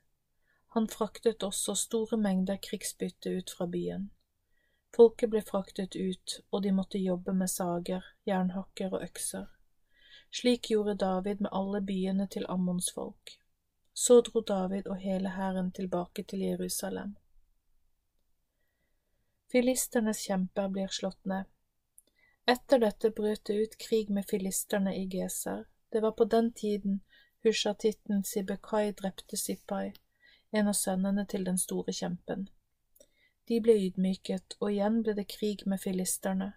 Han 0.75 0.89
fraktet 0.91 1.47
også 1.47 1.77
store 1.79 2.19
mengder 2.19 2.59
krigsbytte 2.69 3.31
ut 3.39 3.53
fra 3.57 3.69
byen. 3.75 4.09
Folket 4.97 5.31
ble 5.31 5.43
fraktet 5.53 5.95
ut, 5.95 6.35
og 6.51 6.65
de 6.65 6.73
måtte 6.75 6.99
jobbe 6.99 7.35
med 7.35 7.53
sager, 7.53 8.09
jernhakker 8.27 8.97
og 8.97 9.05
økser. 9.07 9.47
Slik 10.35 10.73
gjorde 10.73 10.97
David 11.05 11.47
med 11.47 11.53
alle 11.53 11.83
byene 11.93 12.27
til 12.27 12.49
Ammons 12.49 12.91
folk. 12.95 13.37
Så 13.95 14.19
dro 14.21 14.41
David 14.41 14.91
og 14.91 14.99
hele 14.99 15.31
hæren 15.39 15.71
tilbake 15.73 16.27
til 16.27 16.43
Jerusalem. 16.49 17.15
Filisternes 19.53 20.21
kjemper 20.27 20.69
blir 20.69 20.89
slått 20.89 21.25
ned. 21.25 21.45
Etter 22.47 22.79
dette 22.79 23.11
brøt 23.11 23.45
det 23.47 23.55
ut 23.55 23.79
krig 23.79 24.11
med 24.11 24.27
filisterne 24.31 24.95
i 24.97 25.07
Geser. 25.11 25.65
Det 25.93 26.01
var 26.03 26.13
på 26.19 26.25
den 26.25 26.53
tiden 26.53 27.01
hushatitten 27.47 28.25
Sibekai 28.25 28.93
drepte 28.93 29.37
Sippai, 29.37 29.93
en 30.51 30.69
av 30.69 30.75
sønnene 30.79 31.27
til 31.27 31.45
den 31.47 31.59
store 31.59 31.95
kjempen. 31.95 32.49
De 33.47 33.59
ble 33.63 33.77
ydmyket, 33.87 34.57
og 34.61 34.73
igjen 34.73 35.03
ble 35.07 35.15
det 35.19 35.29
krig 35.31 35.67
med 35.71 35.83
filisterne. 35.83 36.53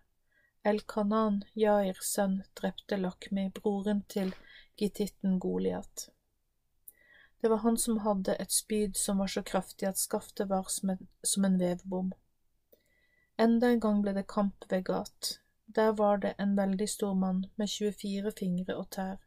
El-Kanan, 0.66 1.44
Jairs 1.54 2.08
sønn, 2.10 2.40
drepte 2.58 2.98
Lakmi, 2.98 3.50
broren 3.54 4.02
til 4.10 4.34
gittitten 4.78 5.38
Goliat. 5.40 6.10
Det 7.42 7.50
var 7.50 7.62
han 7.64 7.78
som 7.78 8.02
hadde 8.04 8.36
et 8.42 8.52
spyd 8.52 8.98
som 8.98 9.22
var 9.22 9.30
så 9.32 9.44
kraftig 9.46 9.88
at 9.88 10.02
skaftet 10.02 10.50
var 10.50 10.66
som 10.74 10.96
en, 10.96 11.06
som 11.24 11.46
en 11.46 11.60
vevbom. 11.62 12.12
Enda 13.40 13.68
en 13.72 13.80
gang 13.80 14.02
ble 14.04 14.12
det 14.18 14.26
kamp 14.28 14.66
ved 14.72 14.84
Gat. 14.84 15.40
Der 15.76 15.92
var 15.92 16.18
det 16.18 16.34
en 16.38 16.56
veldig 16.58 16.90
stor 16.90 17.14
mann 17.14 17.46
med 17.56 17.70
24 17.70 18.32
fingre 18.40 18.76
og 18.76 18.90
tær, 18.96 19.22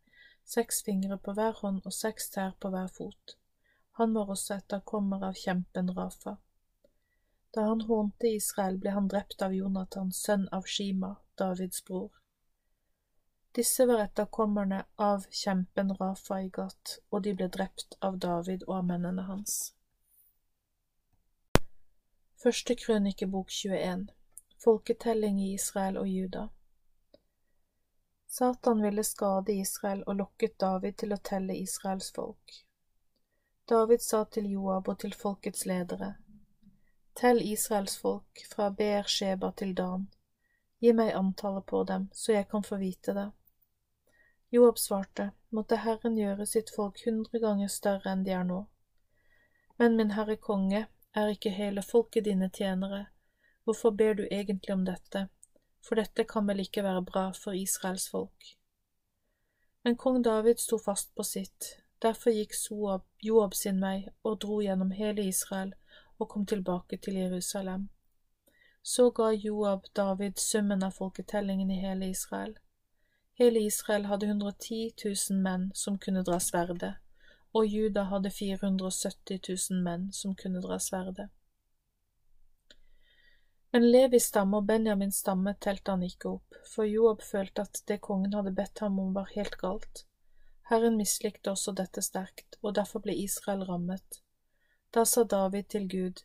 seks 0.45 0.83
fingre 0.85 1.17
på 1.17 1.33
hver 1.39 1.55
hånd 1.63 1.81
og 1.89 1.95
seks 1.97 2.29
tær 2.35 2.53
på 2.61 2.69
hver 2.75 2.91
fot. 2.93 3.37
Han 4.01 4.13
var 4.15 4.35
også 4.35 4.59
etterkommer 4.59 5.25
av 5.31 5.41
kjempen 5.45 5.89
Rafa. 5.97 6.37
Da 7.57 7.67
han 7.71 7.87
hånte 7.89 8.29
Israel, 8.29 8.77
ble 8.83 8.93
han 8.93 9.09
drept 9.09 9.43
av 9.49 9.55
Jonathan, 9.57 10.13
sønn 10.13 10.49
av 10.53 10.69
Shima, 10.69 11.15
Davids 11.39 11.85
bror. 11.85 12.11
Disse 13.57 13.87
var 13.89 14.05
etterkommerne 14.05 14.85
av 14.97 15.25
kjempen 15.31 15.97
Rafa 15.97 16.43
i 16.45 16.49
Gat, 16.49 16.99
og 17.11 17.25
de 17.25 17.33
ble 17.37 17.49
drept 17.49 17.97
av 18.01 18.21
David 18.21 18.69
og 18.69 18.79
av 18.83 18.91
mennene 18.93 19.25
hans. 19.29 19.61
Første 22.43 22.75
krønikebok 22.75 23.51
21 23.51 24.09
Folketelling 24.65 25.37
i 25.41 25.53
Israel 25.55 25.99
og 25.99 26.09
Juda 26.09 26.41
Satan 28.27 28.81
ville 28.83 29.05
skade 29.07 29.55
Israel 29.55 30.01
og 30.07 30.17
lokket 30.17 30.57
David 30.61 30.97
til 30.99 31.15
å 31.15 31.19
telle 31.29 31.55
Israels 31.55 32.09
folk. 32.17 32.57
David 33.71 34.03
sa 34.03 34.25
til 34.25 34.49
Joab 34.51 34.91
og 34.91 34.99
til 35.05 35.15
folkets 35.15 35.63
ledere, 35.71 36.09
Tell 37.15 37.39
Israels 37.47 37.95
folk 38.01 38.43
fra 38.55 38.67
Ber 38.81 39.07
Sheba 39.07 39.53
til 39.63 39.71
Dan. 39.79 40.09
Gi 40.81 40.91
meg 40.99 41.13
antallet 41.15 41.67
på 41.71 41.85
dem, 41.93 42.09
så 42.13 42.33
jeg 42.33 42.49
kan 42.49 42.67
få 42.67 42.81
vite 42.81 43.15
det. 43.21 43.29
Joab 44.51 44.83
svarte, 44.83 45.29
måtte 45.51 45.79
Herren 45.85 46.19
gjøre 46.19 46.49
sitt 46.57 46.75
folk 46.75 46.99
hundre 47.07 47.39
ganger 47.47 47.71
større 47.71 48.17
enn 48.17 48.27
de 48.27 48.35
er 48.41 48.51
nå. 48.51 48.65
Men 49.79 49.95
min 49.97 50.17
herre 50.19 50.37
konge, 50.49 50.89
er 51.15 51.33
ikke 51.35 51.51
hele 51.51 51.83
folket 51.83 52.25
dine 52.25 52.49
tjenere, 52.49 53.07
hvorfor 53.65 53.91
ber 53.91 54.15
du 54.15 54.25
egentlig 54.31 54.73
om 54.73 54.85
dette, 54.87 55.27
for 55.85 56.01
dette 56.01 56.25
kan 56.25 56.47
vel 56.49 56.63
ikke 56.65 56.85
være 56.85 57.05
bra 57.05 57.31
for 57.37 57.53
Israels 57.53 58.09
folk. 58.11 58.55
Men 59.85 59.97
kong 59.97 60.23
David 60.25 60.63
sto 60.63 60.79
fast 60.79 61.15
på 61.15 61.23
sitt, 61.27 61.77
derfor 62.03 62.31
gikk 62.31 62.55
Joab 63.23 63.55
sin 63.55 63.81
vei 63.83 64.09
og 64.23 64.41
dro 64.41 64.61
gjennom 64.63 64.91
hele 64.91 65.27
Israel 65.27 65.75
og 66.19 66.29
kom 66.29 66.47
tilbake 66.47 66.97
til 66.97 67.15
Jerusalem. 67.15 67.89
Så 68.83 69.11
ga 69.11 69.31
Joab 69.31 69.87
David 69.97 70.39
summen 70.39 70.83
av 70.83 70.91
folketellingen 70.91 71.71
i 71.71 71.81
hele 71.81 72.09
Israel. 72.11 72.57
Hele 73.39 73.61
Israel 73.61 74.07
hadde 74.07 74.27
110 74.27 74.93
000 75.05 75.39
menn 75.43 75.71
som 75.75 75.99
kunne 75.99 76.23
dra 76.23 76.39
sverdet, 76.39 76.95
og 77.53 77.67
Juda 77.67 78.07
hadde 78.09 78.31
470 78.31 79.41
000 79.71 79.83
menn 79.85 80.11
som 80.17 80.35
kunne 80.35 80.63
dra 80.65 80.79
sverdet. 80.81 81.29
Men 83.73 83.87
Levis 83.89 84.27
stamme 84.29 84.59
og 84.61 84.67
Benjamins 84.69 85.23
stamme 85.23 85.55
telte 85.65 85.95
han 85.95 86.03
ikke 86.05 86.35
opp, 86.35 86.57
for 86.69 86.85
Joab 86.85 87.23
følte 87.25 87.65
at 87.65 87.81
det 87.89 88.03
kongen 88.05 88.35
hadde 88.37 88.53
bedt 88.57 88.83
ham 88.85 88.99
om 89.01 89.15
var 89.17 89.33
helt 89.33 89.57
galt. 89.61 90.05
Herren 90.69 90.99
mislikte 90.99 91.55
også 91.55 91.73
dette 91.77 92.05
sterkt, 92.05 92.59
og 92.61 92.77
derfor 92.77 93.01
ble 93.05 93.17
Israel 93.17 93.65
rammet. 93.69 94.21
Da 94.93 95.07
sa 95.09 95.25
David 95.25 95.71
til 95.73 95.89
Gud, 95.89 96.25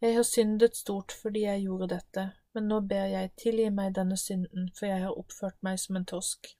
Jeg 0.00 0.14
har 0.14 0.22
syndet 0.28 0.76
stort 0.76 1.12
fordi 1.12 1.46
jeg 1.46 1.62
gjorde 1.62 1.86
dette, 1.88 2.32
men 2.54 2.68
nå 2.68 2.80
ber 2.80 3.06
jeg, 3.08 3.30
tilgi 3.40 3.70
meg 3.70 3.94
denne 3.96 4.16
synden, 4.16 4.68
for 4.76 4.86
jeg 4.86 5.00
har 5.02 5.16
oppført 5.16 5.56
meg 5.64 5.80
som 5.80 5.96
en 5.96 6.04
tosk. 6.04 6.52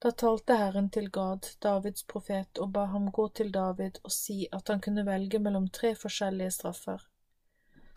Da 0.00 0.10
talte 0.10 0.54
Herren 0.56 0.86
til 0.88 1.10
Gad, 1.12 1.46
Davids 1.60 2.06
profet, 2.08 2.58
og 2.58 2.70
ba 2.72 2.86
ham 2.88 3.10
gå 3.12 3.26
til 3.36 3.50
David 3.52 3.98
og 4.02 4.12
si 4.14 4.46
at 4.58 4.70
han 4.72 4.80
kunne 4.80 5.04
velge 5.04 5.38
mellom 5.44 5.66
tre 5.68 5.90
forskjellige 6.02 6.54
straffer. 6.56 7.02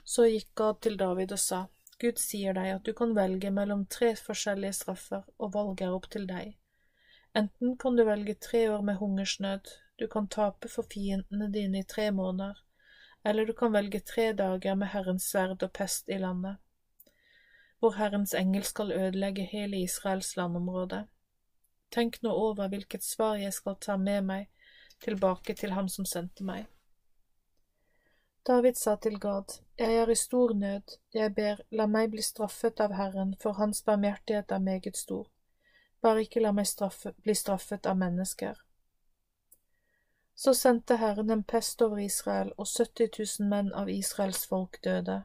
Så 0.04 0.26
gikk 0.28 0.50
Gad 0.60 0.82
til 0.84 0.98
David 1.00 1.32
og 1.32 1.40
sa, 1.40 1.62
Gud 2.04 2.20
sier 2.20 2.58
deg 2.58 2.74
at 2.74 2.84
du 2.84 2.92
kan 2.98 3.14
velge 3.16 3.54
mellom 3.56 3.86
tre 3.88 4.10
forskjellige 4.20 4.76
straffer, 4.82 5.24
og 5.40 5.54
valget 5.54 5.86
er 5.88 5.96
opp 5.96 6.10
til 6.12 6.28
deg. 6.28 6.58
Enten 7.40 7.78
kan 7.80 7.96
du 7.96 8.04
velge 8.04 8.36
tre 8.36 8.66
år 8.74 8.84
med 8.84 9.00
hungersnød, 9.00 9.72
du 10.00 10.08
kan 10.12 10.28
tape 10.28 10.68
for 10.76 10.84
fiendene 10.92 11.48
dine 11.56 11.86
i 11.86 11.88
tre 11.96 12.10
måneder, 12.12 12.60
eller 13.24 13.48
du 13.48 13.54
kan 13.56 13.72
velge 13.72 14.04
tre 14.04 14.34
dager 14.44 14.76
med 14.76 14.92
Herrens 14.92 15.32
sverd 15.32 15.64
og 15.64 15.72
pest 15.72 16.12
i 16.12 16.20
landet, 16.20 16.60
hvor 17.80 17.96
Herrens 17.96 18.36
engel 18.36 18.68
skal 18.68 18.92
ødelegge 18.92 19.48
hele 19.56 19.80
Israels 19.88 20.36
landområde. 20.36 21.06
Tenk 21.94 22.22
nå 22.26 22.32
over 22.34 22.72
hvilket 22.74 23.03
svar 23.06 23.38
jeg 23.38 23.53
skal 23.53 23.78
ta 23.78 23.98
med 24.02 24.26
meg 24.26 24.48
tilbake 25.03 25.53
til 25.53 25.76
ham 25.78 25.90
som 25.90 26.06
sendte 26.10 26.45
meg. 26.48 26.65
David 28.48 28.76
sa 28.76 28.95
til 28.95 29.20
Gad, 29.20 29.60
Jeg 29.80 29.95
er 29.95 30.10
i 30.10 30.15
stor 30.15 30.53
nød, 30.53 30.98
jeg 31.14 31.36
ber, 31.36 31.61
la 31.72 31.86
meg 31.88 32.11
bli 32.11 32.22
straffet 32.22 32.80
av 32.80 32.91
Herren, 32.94 33.36
for 33.41 33.53
hans 33.53 33.82
barmhjertighet 33.82 34.52
er 34.52 34.60
meget 34.60 34.98
stor. 34.98 35.28
Bare 36.02 36.22
ikke 36.22 36.41
la 36.41 36.52
meg 36.52 36.68
straffe, 36.68 37.14
bli 37.24 37.34
straffet 37.34 37.86
av 37.86 37.98
mennesker. 37.98 38.60
Så 40.36 40.53
sendte 40.53 40.98
Herren 40.98 41.30
en 41.30 41.44
pest 41.44 41.82
over 41.82 41.98
Israel, 41.98 42.52
og 42.57 42.68
70 42.68 43.40
000 43.40 43.49
menn 43.49 43.74
av 43.74 43.90
Israels 43.90 44.48
folk 44.48 44.84
døde. 44.84 45.22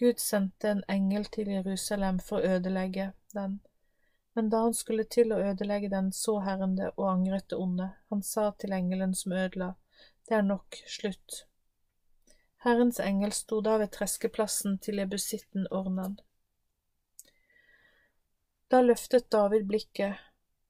Gud 0.00 0.18
sendte 0.18 0.70
en 0.70 0.82
engel 0.88 1.24
til 1.24 1.48
Jerusalem 1.48 2.18
for 2.18 2.40
å 2.40 2.56
ødelegge 2.56 3.12
den, 3.34 3.60
men 4.34 4.48
da 4.50 4.62
han 4.64 4.74
skulle 4.74 5.04
til 5.04 5.32
å 5.32 5.40
ødelegge 5.50 5.90
den, 5.92 6.10
så 6.12 6.38
Herren 6.40 6.76
det 6.76 6.90
og 6.96 7.08
angret 7.10 7.48
det 7.52 7.58
onde. 7.60 7.88
Han 8.10 8.22
sa 8.22 8.50
til 8.58 8.72
engelen 8.72 9.14
som 9.14 9.32
ødela, 9.32 9.74
Det 10.28 10.34
er 10.38 10.42
nok, 10.42 10.78
slutt. 10.86 11.44
Herrens 12.64 13.00
engel 13.00 13.32
sto 13.32 13.60
da 13.60 13.76
ved 13.78 13.90
treskeplassen 13.90 14.78
til 14.78 15.02
jebusitten 15.02 15.66
Ornan. 15.70 16.20
Da 18.70 18.80
løftet 18.80 19.32
David 19.32 19.66
blikket 19.66 20.20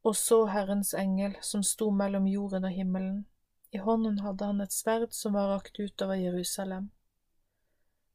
og 0.03 0.17
så 0.17 0.47
Herrens 0.51 0.95
engel 0.95 1.37
som 1.41 1.63
sto 1.63 1.91
mellom 1.95 2.27
jorden 2.27 2.65
og 2.65 2.75
himmelen. 2.75 3.21
I 3.73 3.79
hånden 3.79 4.19
hadde 4.25 4.49
han 4.49 4.61
et 4.61 4.75
sverd 4.75 5.13
som 5.15 5.37
var 5.39 5.53
rakt 5.53 5.79
utover 5.79 6.19
Jerusalem. 6.19 6.91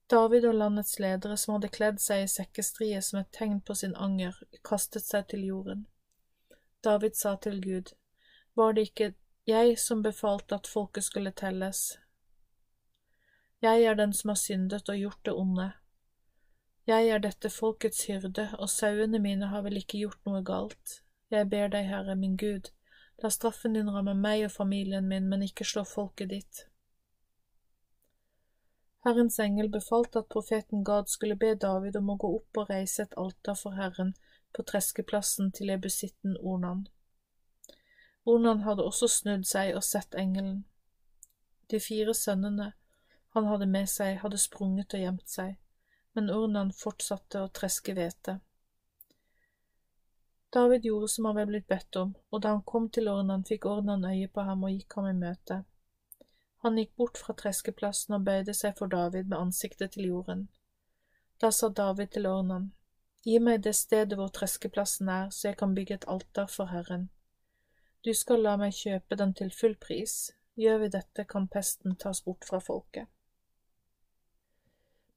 David 0.10 0.48
og 0.48 0.56
landets 0.56 1.00
ledere 1.00 1.38
som 1.38 1.58
hadde 1.58 1.74
kledd 1.74 2.00
seg 2.00 2.24
i 2.24 2.32
sekkestrie 2.32 3.02
som 3.04 3.20
et 3.20 3.32
tegn 3.36 3.60
på 3.62 3.76
sin 3.76 3.96
anger, 3.96 4.38
kastet 4.64 5.04
seg 5.04 5.28
til 5.34 5.44
jorden. 5.50 5.86
David 6.84 7.16
sa 7.16 7.36
til 7.36 7.62
Gud, 7.62 7.94
Var 8.56 8.74
det 8.74 8.90
ikke 8.90 9.14
jeg 9.48 9.80
som 9.80 10.04
befalte 10.04 10.56
at 10.56 10.68
folket 10.68 11.04
skulle 11.04 11.32
telles, 11.32 11.98
jeg 13.62 13.84
er 13.84 13.96
den 13.96 14.14
som 14.14 14.30
har 14.30 14.36
syndet 14.36 14.90
og 14.90 14.98
gjort 14.98 15.26
det 15.26 15.34
onde. 15.34 15.72
Jeg 16.88 17.10
er 17.10 17.20
dette 17.20 17.50
folkets 17.50 18.06
hyrde, 18.06 18.50
og 18.60 18.70
sauene 18.70 19.20
mine 19.20 19.50
har 19.50 19.64
vel 19.66 19.80
ikke 19.80 19.98
gjort 19.98 20.20
noe 20.30 20.44
galt. 20.46 21.02
Jeg 21.34 21.50
ber 21.50 21.72
deg, 21.74 21.90
Herre, 21.90 22.16
min 22.16 22.38
Gud, 22.38 22.70
la 23.24 23.32
straffen 23.34 23.74
din 23.74 23.90
ramme 23.90 24.14
meg 24.14 24.46
og 24.46 24.54
familien 24.54 25.10
min, 25.10 25.26
men 25.28 25.44
ikke 25.44 25.66
slå 25.66 25.84
folket 25.84 26.30
ditt. 26.30 26.68
Herrens 29.08 29.38
engel 29.40 29.70
befalte 29.72 30.20
at 30.20 30.28
profeten 30.28 30.84
Gad 30.84 31.08
skulle 31.08 31.36
be 31.40 31.54
David 31.56 31.96
om 31.96 32.10
å 32.12 32.16
gå 32.20 32.30
opp 32.42 32.58
og 32.60 32.72
reise 32.74 33.06
et 33.06 33.14
alter 33.16 33.56
for 33.56 33.78
Herren 33.80 34.10
på 34.52 34.66
treskeplassen 34.68 35.54
til 35.56 35.72
ebusitten 35.72 36.34
Ornan. 36.42 36.82
Ornan 38.28 38.66
hadde 38.66 38.84
også 38.84 39.08
snudd 39.08 39.46
seg 39.48 39.78
og 39.80 39.86
sett 39.88 40.18
engelen. 40.20 40.66
De 41.72 41.80
fire 41.80 42.12
sønnene 42.20 42.74
han 43.38 43.48
hadde 43.48 43.70
med 43.78 43.88
seg, 43.88 44.18
hadde 44.26 44.42
sprunget 44.44 44.98
og 45.00 45.06
gjemt 45.06 45.32
seg, 45.32 45.56
men 46.12 46.28
Ornan 46.34 46.76
fortsatte 46.76 47.46
å 47.46 47.54
treske 47.62 47.96
hvete. 47.96 48.42
David 50.52 50.92
gjorde 50.92 51.14
som 51.16 51.32
han 51.32 51.40
var 51.40 51.48
blitt 51.48 51.72
bedt 51.72 51.96
om, 52.04 52.12
og 52.28 52.44
da 52.44 52.58
han 52.58 52.68
kom 52.68 52.92
til 52.92 53.08
Ornan, 53.08 53.48
fikk 53.48 53.72
Ornan 53.72 54.04
øye 54.12 54.28
på 54.28 54.44
ham 54.52 54.68
og 54.68 54.76
gikk 54.76 55.00
ham 55.00 55.08
i 55.14 55.16
møte. 55.16 55.64
Han 56.68 56.76
gikk 56.76 56.98
bort 57.00 57.16
fra 57.16 57.32
treskeplassen 57.32 58.18
og 58.18 58.26
bøyde 58.28 58.52
seg 58.52 58.74
for 58.76 58.92
David 58.92 59.30
med 59.32 59.38
ansiktet 59.40 59.94
til 59.96 60.10
jorden. 60.10 60.42
Da 61.40 61.48
sa 61.56 61.70
David 61.72 62.12
til 62.12 62.28
Ornan, 62.28 62.74
Gi 63.24 63.38
meg 63.40 63.62
det 63.64 63.72
stedet 63.80 64.18
hvor 64.20 64.34
treskeplassen 64.36 65.08
er, 65.08 65.30
så 65.32 65.48
jeg 65.48 65.58
kan 65.62 65.76
bygge 65.76 65.96
et 65.96 66.08
alter 66.12 66.50
for 66.52 66.68
Herren. 66.72 67.06
Du 68.04 68.12
skal 68.16 68.44
la 68.44 68.58
meg 68.60 68.76
kjøpe 68.76 69.16
den 69.16 69.32
til 69.40 69.54
full 69.56 69.78
pris. 69.80 70.18
Gjør 70.60 70.84
vi 70.84 70.90
dette, 70.98 71.24
kan 71.24 71.48
pesten 71.48 71.96
tas 71.96 72.20
bort 72.28 72.44
fra 72.52 72.60
folket. 72.60 73.08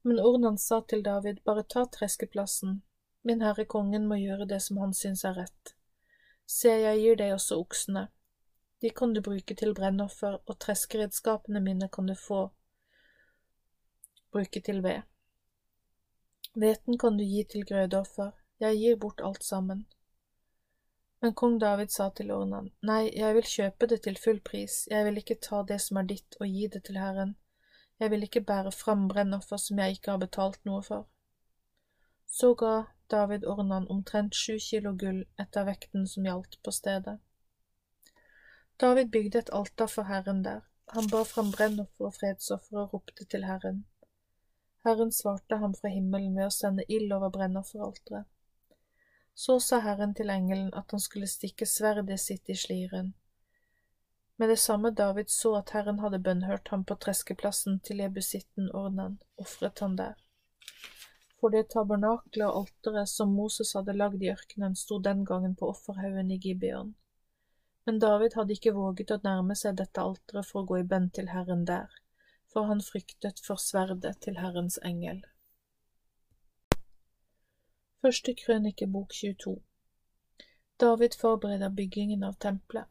Men 0.07 0.23
Ornan 0.23 0.57
sa 0.57 0.79
til 0.87 1.03
David, 1.03 1.43
bare 1.43 1.67
ta 1.67 1.83
treskeplassen, 1.91 2.79
min 3.27 3.43
herre 3.43 3.67
kongen 3.75 4.07
må 4.07 4.21
gjøre 4.23 4.47
det 4.47 4.63
som 4.63 4.79
han 4.79 4.95
syns 4.95 5.25
er 5.27 5.35
rett. 5.43 5.75
Se, 6.47 6.71
jeg 6.71 7.03
gir 7.03 7.19
deg 7.19 7.35
også 7.35 7.59
oksene. 7.59 8.07
De 8.81 8.89
kan 8.89 9.13
du 9.13 9.21
bruke 9.21 9.55
til 9.55 9.75
brennoffer, 9.77 10.39
og 10.45 10.59
treskeredskapene 10.59 11.61
mine 11.61 11.89
kan 11.89 12.07
du 12.09 12.15
få 12.17 12.41
bruke 14.31 14.61
til 14.61 14.81
ved. 14.83 15.01
Hveten 16.53 16.97
kan 16.97 17.17
du 17.17 17.23
gi 17.23 17.43
til 17.43 17.65
grødeoffer, 17.65 18.31
jeg 18.59 18.77
gir 18.77 18.95
bort 18.95 19.21
alt 19.23 19.43
sammen. 19.43 19.85
Men 21.21 21.33
kong 21.33 21.59
David 21.61 21.93
sa 21.93 22.09
til 22.09 22.31
Ornan, 22.33 22.71
nei, 22.81 23.11
jeg 23.13 23.35
vil 23.37 23.45
kjøpe 23.45 23.87
det 23.87 24.01
til 24.07 24.17
full 24.17 24.39
pris, 24.41 24.87
jeg 24.89 25.05
vil 25.05 25.21
ikke 25.21 25.37
ta 25.47 25.61
det 25.69 25.77
som 25.83 26.01
er 26.01 26.09
ditt 26.09 26.37
og 26.39 26.47
gi 26.49 26.67
det 26.73 26.83
til 26.87 26.97
Herren, 26.97 27.35
jeg 28.01 28.11
vil 28.11 28.25
ikke 28.25 28.41
bære 28.41 28.71
fram 28.73 29.07
brennoffer 29.07 29.61
som 29.61 29.79
jeg 29.79 29.99
ikke 29.99 30.15
har 30.15 30.23
betalt 30.23 30.63
noe 30.65 30.81
for. 30.81 31.05
Så 32.25 32.55
ga 32.57 32.73
David 33.11 33.45
Ornan 33.45 33.85
omtrent 33.93 34.35
sju 34.35 34.57
kilo 34.57 34.95
gull 34.97 35.21
etter 35.43 35.67
vekten 35.69 36.07
som 36.07 36.25
gjaldt 36.25 36.57
på 36.63 36.73
stedet. 36.73 37.19
David 38.81 39.11
bygde 39.13 39.39
et 39.39 39.53
alter 39.53 39.87
for 39.87 40.09
Herren 40.09 40.43
der. 40.43 40.61
Han 40.95 41.07
bar 41.11 41.23
fram 41.23 41.51
brennoffer 41.51 42.09
og 42.09 42.15
fredsoffer 42.17 42.83
og 42.83 42.93
ropte 42.93 43.25
til 43.25 43.45
Herren. 43.45 43.85
Herren 44.85 45.11
svarte 45.11 45.61
ham 45.61 45.75
fra 45.77 45.93
himmelen 45.93 46.35
ved 46.35 46.49
å 46.49 46.55
sende 46.55 46.85
ild 46.89 47.13
over 47.13 47.29
brennofferalteret. 47.29 48.25
Så 49.33 49.59
sa 49.63 49.79
Herren 49.79 50.13
til 50.17 50.33
engelen 50.33 50.73
at 50.73 50.91
han 50.91 50.99
skulle 50.99 51.29
stikke 51.29 51.65
sverdet 51.69 52.19
sitt 52.19 52.49
i 52.49 52.57
sliren, 52.57 53.13
med 54.41 54.49
det 54.49 54.57
samme 54.57 54.89
David 54.91 55.29
så 55.29 55.49
at 55.55 55.69
Herren 55.69 55.99
hadde 56.01 56.19
bønnhørt 56.25 56.71
ham 56.73 56.81
på 56.89 56.95
treskeplassen 57.03 57.75
til 57.85 57.99
jebusitten 58.01 58.71
Ornan, 58.73 59.19
ofret 59.37 59.83
han 59.85 59.93
der. 59.99 60.15
For 61.37 61.53
det 61.53 61.67
tabernaklet 61.69 62.47
og 62.47 62.63
alteret 62.63 63.11
som 63.11 63.35
Moses 63.37 63.75
hadde 63.77 63.93
lagd 63.93 64.23
i 64.25 64.31
ørkenen, 64.33 64.73
sto 64.75 64.97
den 64.97 65.21
gangen 65.29 65.53
på 65.59 65.69
offerhaugen 65.69 66.33
i 66.33 66.39
Gibeon. 66.41 66.95
Men 67.91 67.99
David 67.99 68.35
hadde 68.39 68.55
ikke 68.55 68.71
våget 68.71 69.09
å 69.11 69.17
nærme 69.19 69.55
seg 69.59 69.75
dette 69.75 69.99
alteret 69.99 70.47
for 70.47 70.61
å 70.61 70.67
gå 70.69 70.77
i 70.79 70.83
bønn 70.91 71.09
til 71.11 71.25
Herren 71.27 71.65
der, 71.67 71.89
for 72.47 72.69
han 72.69 72.79
fryktet 72.79 73.41
for 73.43 73.59
sverdet 73.59 74.13
til 74.23 74.37
Herrens 74.39 74.77
engel. 74.87 75.19
Første 77.99 78.37
krønikebok 78.43 79.11
22 79.17 79.57
David 80.85 81.19
forbereder 81.19 81.75
byggingen 81.81 82.23
av 82.29 82.39
tempelet. 82.47 82.87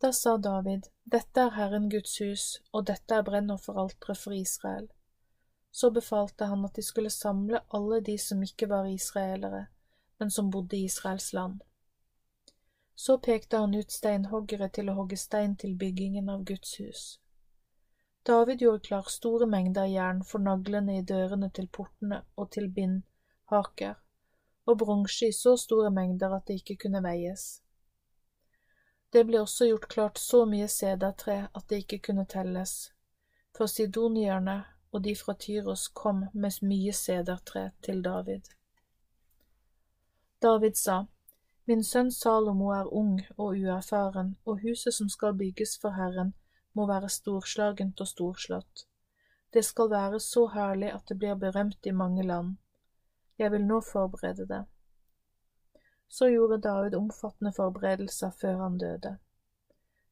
Da 0.00 0.14
sa 0.22 0.38
David, 0.48 0.88
Dette 1.04 1.44
er 1.44 1.56
Herren 1.60 1.92
Guds 1.92 2.16
hus, 2.24 2.48
og 2.72 2.88
dette 2.88 3.12
er 3.12 3.28
brennofferalteret 3.28 4.24
for 4.24 4.40
Israel. 4.40 4.88
Så 5.70 5.92
befalte 5.92 6.48
han 6.48 6.64
at 6.64 6.80
de 6.80 6.88
skulle 6.92 7.12
samle 7.12 7.60
alle 7.68 8.00
de 8.08 8.16
som 8.16 8.40
ikke 8.40 8.72
var 8.72 8.88
israelere, 8.88 9.66
men 10.16 10.32
som 10.32 10.48
bodde 10.48 10.80
i 10.80 10.86
Israels 10.88 11.34
land. 11.36 11.60
Så 12.98 13.18
pekte 13.18 13.56
han 13.62 13.74
ut 13.78 13.94
steinhoggere 13.94 14.66
til 14.74 14.90
å 14.90 14.96
hogge 14.98 15.16
stein 15.16 15.52
til 15.56 15.76
byggingen 15.78 16.30
av 16.32 16.40
Guds 16.50 16.72
hus. 16.80 17.02
David 18.26 18.64
gjorde 18.64 18.86
klar 18.88 19.06
store 19.12 19.46
mengder 19.46 19.86
jern 19.86 20.24
for 20.26 20.42
naglene 20.42 20.98
i 20.98 21.04
dørene 21.06 21.48
til 21.54 21.68
portene 21.78 22.18
og 22.36 22.50
til 22.56 22.66
bindhaker, 22.74 23.94
og 24.66 24.80
bronse 24.82 25.30
i 25.30 25.36
så 25.36 25.54
store 25.56 25.92
mengder 25.94 26.34
at 26.36 26.50
det 26.50 26.58
ikke 26.58 26.76
kunne 26.84 27.04
veies. 27.06 27.44
Det 29.12 29.22
ble 29.28 29.40
også 29.40 29.68
gjort 29.70 29.86
klart 29.94 30.18
så 30.20 30.42
mye 30.50 30.66
sedertre 30.68 31.36
at 31.54 31.68
det 31.70 31.78
ikke 31.84 32.00
kunne 32.10 32.26
telles, 32.28 32.74
for 33.56 33.70
sidonierne 33.70 34.58
og 34.92 35.04
de 35.06 35.14
fra 35.16 35.36
Tyros 35.38 35.86
kom 35.88 36.26
med 36.32 36.58
mye 36.66 36.92
sedertre 36.92 37.70
til 37.82 38.02
David. 38.04 38.50
David 40.42 40.76
sa, 40.76 41.04
Min 41.68 41.82
sønn 41.84 42.08
Salomo 42.10 42.70
er 42.72 42.86
ung 42.96 43.18
og 43.36 43.58
uerfaren, 43.58 44.36
og 44.46 44.62
huset 44.62 44.94
som 44.94 45.08
skal 45.12 45.34
bygges 45.36 45.74
for 45.82 45.92
Herren, 45.92 46.30
må 46.72 46.86
være 46.88 47.10
storslagent 47.12 48.00
og 48.00 48.08
storslått. 48.08 48.86
Det 49.52 49.64
skal 49.64 49.90
være 49.90 50.20
så 50.20 50.46
herlig 50.54 50.88
at 50.94 51.04
det 51.08 51.18
blir 51.18 51.34
berømt 51.34 51.86
i 51.86 51.92
mange 51.92 52.24
land. 52.24 52.56
Jeg 53.38 53.52
vil 53.52 53.66
nå 53.66 53.80
forberede 53.84 54.48
det. 54.48 54.62
Så 56.08 56.30
gjorde 56.32 56.60
David 56.68 56.96
omfattende 56.96 57.52
forberedelser 57.52 58.30
før 58.40 58.56
han 58.62 58.78
døde. 58.78 59.18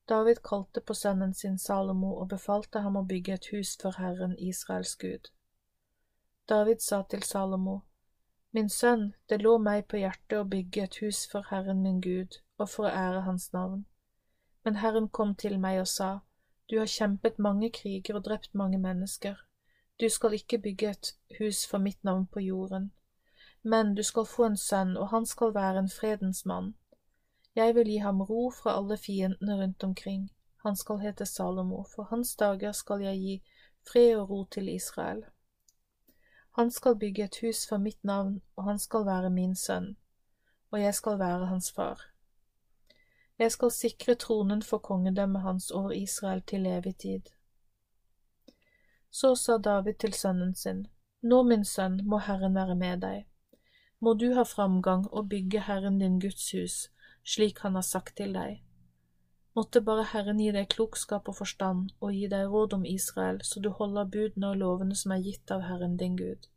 David 0.08 0.44
kalte 0.44 0.80
på 0.80 0.94
sønnen 0.94 1.34
sin 1.34 1.58
Salomo 1.58 2.12
og 2.20 2.28
befalte 2.28 2.84
ham 2.84 3.00
å 3.00 3.06
bygge 3.08 3.32
et 3.32 3.48
hus 3.54 3.78
for 3.80 3.96
Herren 3.96 4.36
Israels 4.38 4.96
Gud. 4.96 5.32
David 6.48 6.84
sa 6.84 7.02
til 7.02 7.22
Salomo, 7.22 7.80
Min 8.56 8.70
sønn, 8.72 9.10
det 9.28 9.42
lå 9.42 9.58
meg 9.60 9.82
på 9.92 9.98
hjertet 10.00 10.34
å 10.38 10.46
bygge 10.48 10.84
et 10.86 10.94
hus 11.02 11.18
for 11.28 11.44
Herren 11.50 11.82
min 11.84 11.98
Gud 12.00 12.38
og 12.56 12.70
for 12.72 12.88
å 12.88 12.92
ære 13.00 13.18
Hans 13.26 13.50
navn. 13.52 13.82
Men 14.64 14.78
Herren 14.80 15.08
kom 15.18 15.34
til 15.42 15.58
meg 15.64 15.82
og 15.82 15.90
sa, 15.92 16.08
Du 16.70 16.78
har 16.78 16.88
kjempet 16.88 17.42
mange 17.46 17.68
kriger 17.70 18.16
og 18.16 18.24
drept 18.30 18.54
mange 18.54 18.80
mennesker. 18.80 19.36
Du 20.00 20.08
skal 20.08 20.38
ikke 20.38 20.62
bygge 20.68 20.88
et 20.94 21.12
hus 21.38 21.66
for 21.68 21.84
mitt 21.84 22.00
navn 22.04 22.24
på 22.32 22.46
jorden. 22.46 22.88
Men 23.62 23.94
du 23.94 24.02
skal 24.02 24.24
få 24.24 24.48
en 24.48 24.56
sønn, 24.56 24.96
og 24.96 25.12
han 25.12 25.26
skal 25.26 25.52
være 25.54 25.84
en 25.84 25.92
fredens 25.98 26.46
mann. 26.46 26.74
Jeg 27.56 27.74
vil 27.74 27.92
gi 27.92 28.00
ham 28.08 28.24
ro 28.24 28.50
fra 28.62 28.78
alle 28.80 28.96
fiendene 28.96 29.60
rundt 29.60 29.84
omkring. 29.84 30.30
Han 30.64 30.76
skal 30.76 31.04
hete 31.04 31.26
Salomo, 31.26 31.84
for 31.94 32.08
hans 32.08 32.36
dager 32.36 32.72
skal 32.72 33.04
jeg 33.04 33.20
gi 33.20 33.40
fred 33.92 34.16
og 34.16 34.30
ro 34.30 34.44
til 34.44 34.68
Israel. 34.68 35.26
Han 36.56 36.70
skal 36.70 36.96
bygge 36.96 37.24
et 37.24 37.36
hus 37.42 37.66
for 37.68 37.76
mitt 37.76 38.04
navn, 38.04 38.40
og 38.56 38.64
han 38.64 38.78
skal 38.78 39.02
være 39.06 39.30
min 39.30 39.56
sønn, 39.56 39.90
og 40.70 40.80
jeg 40.80 40.94
skal 40.94 41.18
være 41.18 41.46
hans 41.46 41.72
far. 41.72 42.00
Jeg 43.38 43.52
skal 43.52 43.70
sikre 43.70 44.14
tronen 44.14 44.62
for 44.62 44.78
kongedømmet 44.78 45.42
hans 45.42 45.70
over 45.70 45.90
Israel 45.90 46.40
til 46.42 46.66
evig 46.66 46.96
tid. 46.96 47.28
Så 49.10 49.34
sa 49.34 49.58
David 49.58 49.94
til 50.00 50.12
sønnen 50.12 50.54
sin, 50.54 50.86
Nå, 51.22 51.42
min 51.42 51.64
sønn, 51.64 52.00
må 52.04 52.18
Herren 52.18 52.54
være 52.54 52.74
med 52.74 53.00
deg. 53.04 53.26
Må 54.00 54.14
du 54.14 54.32
ha 54.34 54.42
framgang 54.42 55.06
og 55.12 55.28
bygge 55.28 55.60
Herren 55.60 55.98
din 55.98 56.20
Guds 56.20 56.50
hus, 56.56 56.90
slik 57.24 57.58
han 57.58 57.74
har 57.74 57.84
sagt 57.84 58.16
til 58.16 58.32
deg. 58.32 58.65
Måtte 59.56 59.80
bare 59.80 60.02
Herren 60.04 60.40
gi 60.42 60.50
deg 60.52 60.66
klokskap 60.74 61.30
og 61.30 61.38
forstand 61.38 61.92
og 62.04 62.10
gi 62.12 62.26
deg 62.28 62.50
råd 62.52 62.74
om 62.76 62.82
Israel, 62.84 63.38
så 63.40 63.60
du 63.64 63.70
holder 63.78 64.08
budene 64.12 64.50
og 64.52 64.58
lovene 64.60 64.96
som 65.00 65.14
er 65.14 65.22
gitt 65.24 65.52
av 65.54 65.62
Herren 65.64 65.94
din 66.02 66.16
Gud. 66.18 66.48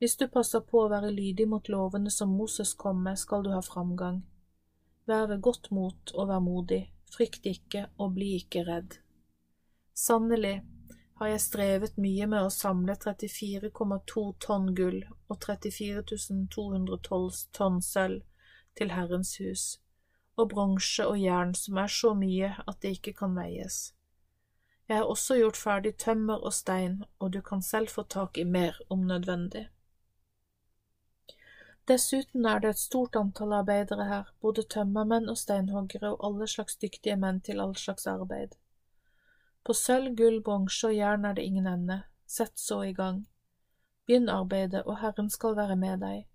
Hvis 0.00 0.14
du 0.16 0.24
passer 0.32 0.62
på 0.64 0.80
å 0.80 0.88
være 0.88 1.10
lydig 1.12 1.44
mot 1.50 1.68
lovene 1.68 2.08
som 2.14 2.32
Moses 2.32 2.72
kom 2.82 3.02
med, 3.04 3.18
skal 3.20 3.44
du 3.44 3.50
ha 3.52 3.60
framgang. 3.60 4.22
Vær 5.10 5.26
ved 5.28 5.42
godt 5.44 5.68
mot 5.74 6.12
og 6.14 6.30
vær 6.30 6.40
modig, 6.40 6.78
frykt 7.12 7.44
ikke 7.50 7.82
og 7.98 8.14
bli 8.16 8.30
ikke 8.38 8.62
redd. 8.68 8.96
Sannelig 9.92 10.62
har 11.20 11.32
jeg 11.34 11.42
strevet 11.42 11.98
mye 12.00 12.30
med 12.30 12.46
å 12.46 12.54
samle 12.54 12.96
34,2 12.96 14.24
tonn 14.46 14.72
gull 14.78 15.02
og 15.28 15.36
34 15.44 16.48
212 16.56 17.44
tonn 17.60 17.78
sølv 17.84 18.24
til 18.78 18.94
Herrens 18.96 19.34
hus 19.42 19.66
og 20.38 20.50
bronse 20.52 21.06
og 21.06 21.18
jern 21.20 21.54
som 21.58 21.78
er 21.82 21.90
så 21.92 22.14
mye 22.14 22.52
at 22.64 22.78
det 22.82 22.98
ikke 22.98 23.16
kan 23.20 23.34
veies. 23.36 23.78
Jeg 24.88 24.96
har 24.96 25.10
også 25.12 25.36
gjort 25.36 25.58
ferdig 25.60 25.96
tømmer 26.00 26.44
og 26.46 26.52
stein, 26.56 27.02
og 27.18 27.32
du 27.32 27.40
kan 27.44 27.62
selv 27.62 27.90
få 27.92 28.02
tak 28.02 28.38
i 28.38 28.44
mer 28.44 28.78
om 28.90 29.02
nødvendig. 29.10 29.66
Dessuten 31.88 32.46
er 32.46 32.58
det 32.60 32.70
et 32.70 32.78
stort 32.78 33.16
antall 33.16 33.52
arbeidere 33.52 34.04
her, 34.04 34.32
både 34.40 34.62
tømmermenn 34.62 35.28
og 35.28 35.38
steinhoggere 35.38 36.14
og 36.14 36.24
alle 36.26 36.48
slags 36.48 36.76
dyktige 36.76 37.16
menn 37.16 37.40
til 37.40 37.60
all 37.60 37.76
slags 37.76 38.06
arbeid. 38.06 38.56
På 39.64 39.72
sølv, 39.72 40.14
gull, 40.16 40.42
bronse 40.44 40.86
og 40.86 40.96
jern 40.96 41.24
er 41.24 41.36
det 41.36 41.44
ingen 41.44 41.66
ende, 41.66 42.02
sett 42.26 42.58
så 42.60 42.82
i 42.84 42.92
gang. 42.92 43.26
Begynn 44.06 44.28
arbeidet, 44.28 44.82
og 44.84 45.00
Herren 45.00 45.30
skal 45.30 45.56
være 45.56 45.76
med 45.76 46.00
deg. 46.04 46.26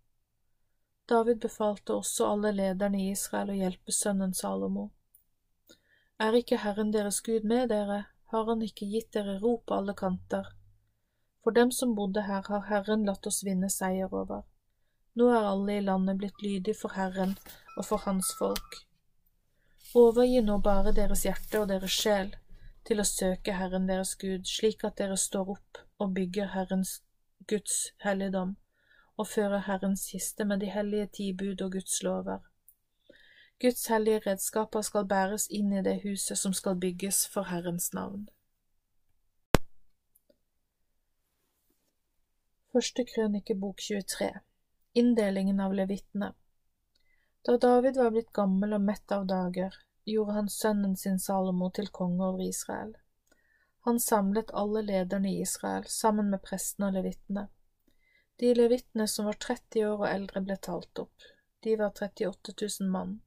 David 1.10 1.40
befalte 1.40 1.94
også 1.94 2.28
alle 2.32 2.52
lederne 2.56 3.02
i 3.02 3.10
Israel 3.12 3.52
å 3.52 3.58
hjelpe 3.58 3.92
sønnen 3.92 4.34
Salomo. 4.34 4.90
Er 6.20 6.38
ikke 6.38 6.62
Herren 6.64 6.94
deres 6.94 7.20
Gud 7.26 7.44
med 7.44 7.70
dere, 7.74 8.06
har 8.32 8.46
han 8.48 8.64
ikke 8.64 8.88
gitt 8.88 9.12
dere 9.18 9.36
ro 9.42 9.58
på 9.60 9.76
alle 9.76 9.96
kanter. 10.00 10.48
For 11.44 11.52
dem 11.52 11.74
som 11.76 11.96
bodde 11.98 12.24
her, 12.24 12.46
har 12.48 12.64
Herren 12.70 13.04
latt 13.06 13.28
oss 13.28 13.42
vinne 13.44 13.70
seier 13.70 14.14
over. 14.16 14.46
Nå 15.20 15.28
er 15.30 15.50
alle 15.50 15.78
i 15.78 15.84
landet 15.84 16.22
blitt 16.22 16.42
lydige 16.42 16.80
for 16.80 16.96
Herren 16.96 17.36
og 17.76 17.84
for 17.86 18.08
Hans 18.08 18.32
folk. 18.40 18.80
Overgi 19.94 20.40
nå 20.42 20.58
bare 20.64 20.96
deres 20.96 21.28
hjerte 21.28 21.60
og 21.62 21.68
deres 21.70 21.94
sjel 21.94 22.32
til 22.88 23.04
å 23.04 23.06
søke 23.06 23.54
Herren 23.60 23.86
deres 23.92 24.16
Gud, 24.16 24.48
slik 24.50 24.88
at 24.88 24.98
dere 25.04 25.20
står 25.20 25.54
opp 25.58 25.84
og 26.00 26.16
bygger 26.16 26.56
Herrens 26.56 27.02
Guds 27.52 27.92
helligdom 28.02 28.56
og 29.18 29.28
fører 29.28 29.66
Herrens 29.68 30.08
kiste 30.12 30.46
med 30.46 30.60
de 30.60 30.70
hellige 30.74 31.08
ti 31.18 31.34
bud 31.38 31.62
og 31.62 31.72
Guds 31.72 32.04
lover. 32.04 32.40
Guds 33.62 33.86
hellige 33.88 34.22
redskaper 34.28 34.82
skal 34.82 35.06
bæres 35.08 35.48
inn 35.50 35.74
i 35.74 35.84
det 35.86 36.00
huset 36.04 36.38
som 36.38 36.54
skal 36.54 36.80
bygges 36.80 37.28
for 37.34 37.48
Herrens 37.52 37.94
navn. 37.94 38.26
Første 42.74 43.06
krønikebok 43.06 43.78
23 43.86 44.32
Inndelingen 44.98 45.60
av 45.62 45.76
levittene 45.78 46.34
Da 47.46 47.58
David 47.58 48.00
var 48.02 48.12
blitt 48.16 48.34
gammel 48.34 48.74
og 48.74 48.82
mett 48.82 49.12
av 49.14 49.28
dager, 49.30 49.78
gjorde 50.10 50.40
han 50.40 50.50
sønnen 50.50 50.96
sin 50.98 51.20
Salomo 51.20 51.70
til 51.70 51.92
konge 51.94 52.26
over 52.26 52.42
Israel. 52.42 52.96
Han 53.86 54.00
samlet 54.00 54.52
alle 54.54 54.82
lederne 54.82 55.32
i 55.32 55.42
Israel 55.42 55.86
sammen 55.88 56.30
med 56.34 56.42
prestene 56.42 56.90
og 56.90 56.98
levittene. 56.98 57.48
De 58.40 58.54
levittene 58.56 59.08
som 59.08 59.26
var 59.30 59.38
30 59.40 59.86
år 59.88 60.00
og 60.00 60.08
eldre, 60.10 60.42
ble 60.42 60.58
talt 60.58 61.00
opp. 61.00 61.28
De 61.64 61.76
var 61.80 61.94
38 61.94 62.56
000 62.62 62.90
mann. 62.92 63.20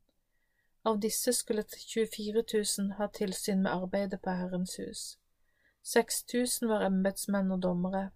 Av 0.86 0.98
disse 1.02 1.32
skulle 1.32 1.64
24 1.66 2.42
000 2.54 2.92
ha 2.98 3.08
tilsyn 3.08 3.62
med 3.62 3.72
arbeidet 3.72 4.20
på 4.22 4.34
Herrens 4.34 4.76
hus. 4.78 5.04
6000 5.86 6.68
var 6.68 6.84
embetsmenn 6.86 7.52
og 7.54 7.62
dommere, 7.62 8.10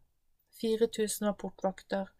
4000 0.60 1.26
var 1.26 1.36
portvakter, 1.38 2.10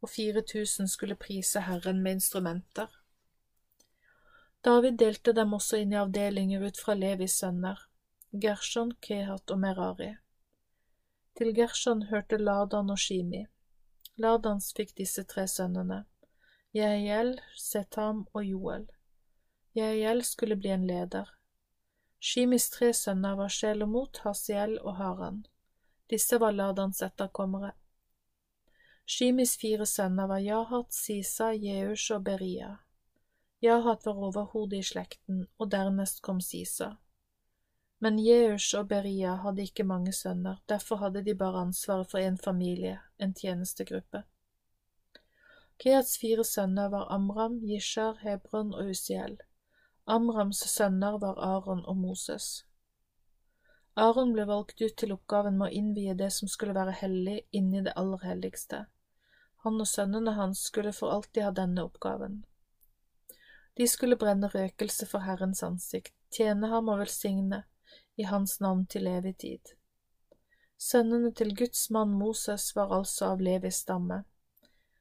og 0.00 0.10
4000 0.10 0.88
skulle 0.88 1.18
prise 1.18 1.60
Herren 1.66 2.02
med 2.02 2.18
instrumenter. 2.18 2.88
David 4.64 4.98
delte 5.00 5.32
dem 5.32 5.54
også 5.56 5.80
inn 5.82 5.92
i 5.94 5.98
avdelinger 6.00 6.64
ut 6.66 6.80
fra 6.80 6.94
Levis 6.94 7.38
sønner, 7.42 7.78
Gershon, 8.30 8.92
Kehat 9.02 9.50
og 9.50 9.60
Merari. 9.60 10.12
Til 11.36 11.54
Gershon 11.56 12.02
hørte 12.10 12.38
Ladan 12.38 12.90
og 12.90 12.98
Shimi. 12.98 13.46
Ladans 14.20 14.72
fikk 14.76 14.90
disse 14.98 15.22
tre 15.24 15.46
sønnene, 15.48 16.02
Jehiel, 16.76 17.38
Setam 17.56 18.26
og 18.36 18.44
Joel. 18.44 18.82
Jehiel 19.72 20.20
skulle 20.28 20.58
bli 20.60 20.74
en 20.74 20.84
leder. 20.86 21.30
Shimis 22.20 22.68
tre 22.74 22.90
sønner 22.92 23.38
var 23.38 23.48
Sjelomot, 23.48 24.20
Hasiel 24.26 24.76
og 24.82 24.98
Haran. 24.98 25.38
Disse 26.12 26.36
var 26.42 26.52
Ladans 26.52 27.00
etterkommere. 27.06 27.72
Shimis 29.08 29.56
fire 29.56 29.86
sønner 29.88 30.28
var 30.28 30.44
Jahat, 30.44 30.92
Sisa, 30.92 31.54
Jeush 31.56 32.12
og 32.12 32.26
Beria. 32.28 32.74
Jahat 33.64 34.04
var 34.04 34.20
overhodet 34.28 34.82
i 34.82 34.88
slekten, 34.92 35.46
og 35.56 35.72
dernest 35.72 36.20
kom 36.20 36.44
Sisa. 36.44 36.98
Men 38.00 38.18
Jeush 38.18 38.78
og 38.78 38.88
Beria 38.88 39.34
hadde 39.42 39.66
ikke 39.68 39.84
mange 39.84 40.12
sønner, 40.16 40.62
derfor 40.68 41.02
hadde 41.02 41.20
de 41.24 41.34
bare 41.36 41.66
ansvaret 41.66 42.08
for 42.08 42.18
en 42.18 42.38
familie, 42.38 42.98
en 43.18 43.34
tjenestegruppe. 43.36 44.22
Keats 45.80 46.16
fire 46.20 46.44
sønner 46.44 46.88
var 46.88 47.12
Amram, 47.12 47.58
Jishar, 47.64 48.16
Hebron 48.22 48.72
og 48.74 48.88
Usiel. 48.90 49.36
Amrams 50.06 50.64
sønner 50.68 51.18
var 51.20 51.36
Aron 51.38 51.84
og 51.84 51.96
Moses. 51.96 52.64
Aron 53.96 54.32
ble 54.32 54.46
valgt 54.48 54.80
ut 54.80 54.96
til 54.96 55.12
oppgaven 55.12 55.58
med 55.58 55.68
å 55.68 55.78
innvie 55.82 56.14
det 56.16 56.30
som 56.32 56.48
skulle 56.48 56.76
være 56.76 56.96
hellig, 57.02 57.40
inni 57.52 57.82
det 57.84 57.92
aller 58.00 58.24
helligste. 58.24 58.84
Han 59.64 59.80
og 59.80 59.88
sønnene 59.88 60.36
hans 60.38 60.62
skulle 60.70 60.92
for 60.96 61.12
alltid 61.12 61.42
ha 61.44 61.50
denne 61.52 61.84
oppgaven. 61.84 62.44
De 63.76 63.88
skulle 63.88 64.16
brenne 64.16 64.48
røkelse 64.48 65.08
for 65.08 65.24
Herrens 65.24 65.60
ansikt, 65.64 66.14
tjene 66.32 66.68
ham 66.72 66.88
og 66.88 67.02
velsigne, 67.02 67.64
i 68.20 68.26
hans 68.28 68.58
navn 68.60 68.84
til 68.86 69.08
evig 69.08 69.36
tid. 69.44 69.72
Sønnene 70.80 71.32
til 71.36 71.54
Guds 71.56 71.88
mann 71.90 72.12
Moses 72.16 72.70
var 72.76 72.92
altså 72.96 73.32
av 73.34 73.42
Levis 73.44 73.82
stamme. 73.84 74.22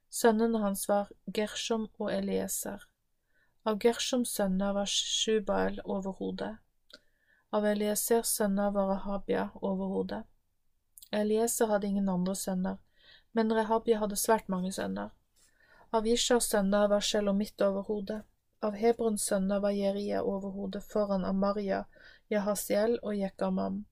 Sønnene 0.10 0.60
hans 0.64 0.88
var 0.90 1.12
Gershom 1.36 1.88
og 2.00 2.10
Elieser. 2.14 2.88
Av 3.68 3.78
Gershoms 3.84 4.32
sønner 4.36 4.74
var 4.74 4.90
Shubael 4.90 5.80
overhodet. 5.86 6.56
Av 7.52 7.66
Eliesers 7.66 8.32
sønner 8.40 8.72
var 8.72 8.92
Rehabia 8.94 9.50
overhodet. 9.62 10.24
Elieser 11.12 11.72
hadde 11.72 11.88
ingen 11.88 12.10
andre 12.10 12.36
sønner, 12.36 12.78
men 13.34 13.54
Rehabia 13.54 14.00
hadde 14.04 14.20
svært 14.20 14.50
mange 14.50 14.72
sønner. 14.74 15.16
Av 15.92 16.08
Ishars 16.08 16.50
sønner 16.52 16.88
var 16.92 17.02
Shelomit 17.02 17.62
overhodet. 17.66 18.22
Av 18.62 18.76
Hebrons 18.76 19.24
sønner 19.26 19.62
var 19.64 19.74
Jeria 19.74 20.22
overhodet 20.22 20.84
foran 20.84 21.26
Amaria, 21.26 21.86
Jahasiel 22.30 23.00
og 23.02 23.16
Jekamam. 23.18 23.86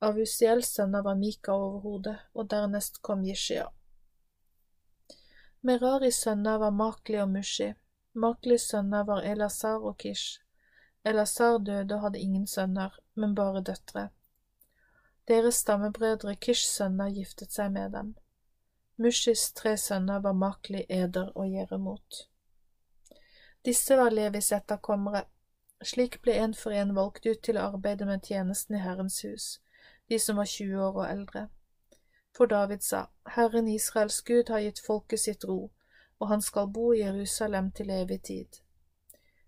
Av 0.00 0.16
Usiels 0.16 0.70
sønner 0.72 1.02
var 1.04 1.18
Mika 1.20 1.52
overhodet, 1.52 2.16
og 2.32 2.46
dernest 2.48 3.02
kom 3.04 3.24
Jishia. 3.28 3.66
Meraris 5.60 6.22
sønner 6.24 6.56
var 6.62 6.70
Makli 6.72 7.18
og 7.20 7.28
Mushi. 7.28 7.74
Maklis 8.16 8.70
sønner 8.70 9.04
var 9.04 9.26
Elazar 9.28 9.84
og 9.84 9.98
Kish. 10.00 10.40
Elazar 11.04 11.58
døde 11.58 11.94
og 11.94 12.06
hadde 12.06 12.22
ingen 12.24 12.46
sønner, 12.46 12.96
men 13.14 13.34
bare 13.34 13.60
døtre. 13.60 14.08
Deres 15.28 15.60
stammebrødre 15.60 16.34
Kish' 16.40 16.70
sønner 16.70 17.12
giftet 17.12 17.52
seg 17.52 17.72
med 17.76 17.92
dem. 17.92 18.14
Mushis 18.96 19.52
tre 19.52 19.76
sønner 19.76 20.24
var 20.24 20.32
Makli, 20.32 20.86
Eder 20.88 21.36
og 21.36 21.52
Jeremot. 21.52 22.22
Disse 23.64 23.96
var 24.00 24.10
Levis 24.10 24.52
etterkommere. 24.56 25.26
Slik 25.82 26.20
ble 26.22 26.34
en 26.36 26.54
for 26.54 26.76
en 26.76 26.94
valgt 26.94 27.26
ut 27.26 27.40
til 27.42 27.56
å 27.56 27.70
arbeide 27.72 28.06
med 28.08 28.26
tjenesten 28.28 28.76
i 28.76 28.82
Herrens 28.84 29.22
hus, 29.24 29.46
de 30.08 30.18
som 30.18 30.36
var 30.36 30.48
20 30.50 30.82
år 30.86 30.98
og 30.98 31.06
eldre. 31.08 31.48
For 32.36 32.46
David 32.46 32.84
sa, 32.84 33.06
Herren 33.36 33.68
Israels 33.68 34.20
Gud 34.20 34.52
har 34.52 34.60
gitt 34.60 34.82
folket 34.84 35.20
sitt 35.20 35.44
ro, 35.48 35.70
og 36.20 36.28
han 36.28 36.42
skal 36.44 36.68
bo 36.68 36.92
i 36.92 37.00
Jerusalem 37.00 37.70
til 37.72 37.90
evig 37.90 38.20
tid. 38.28 38.60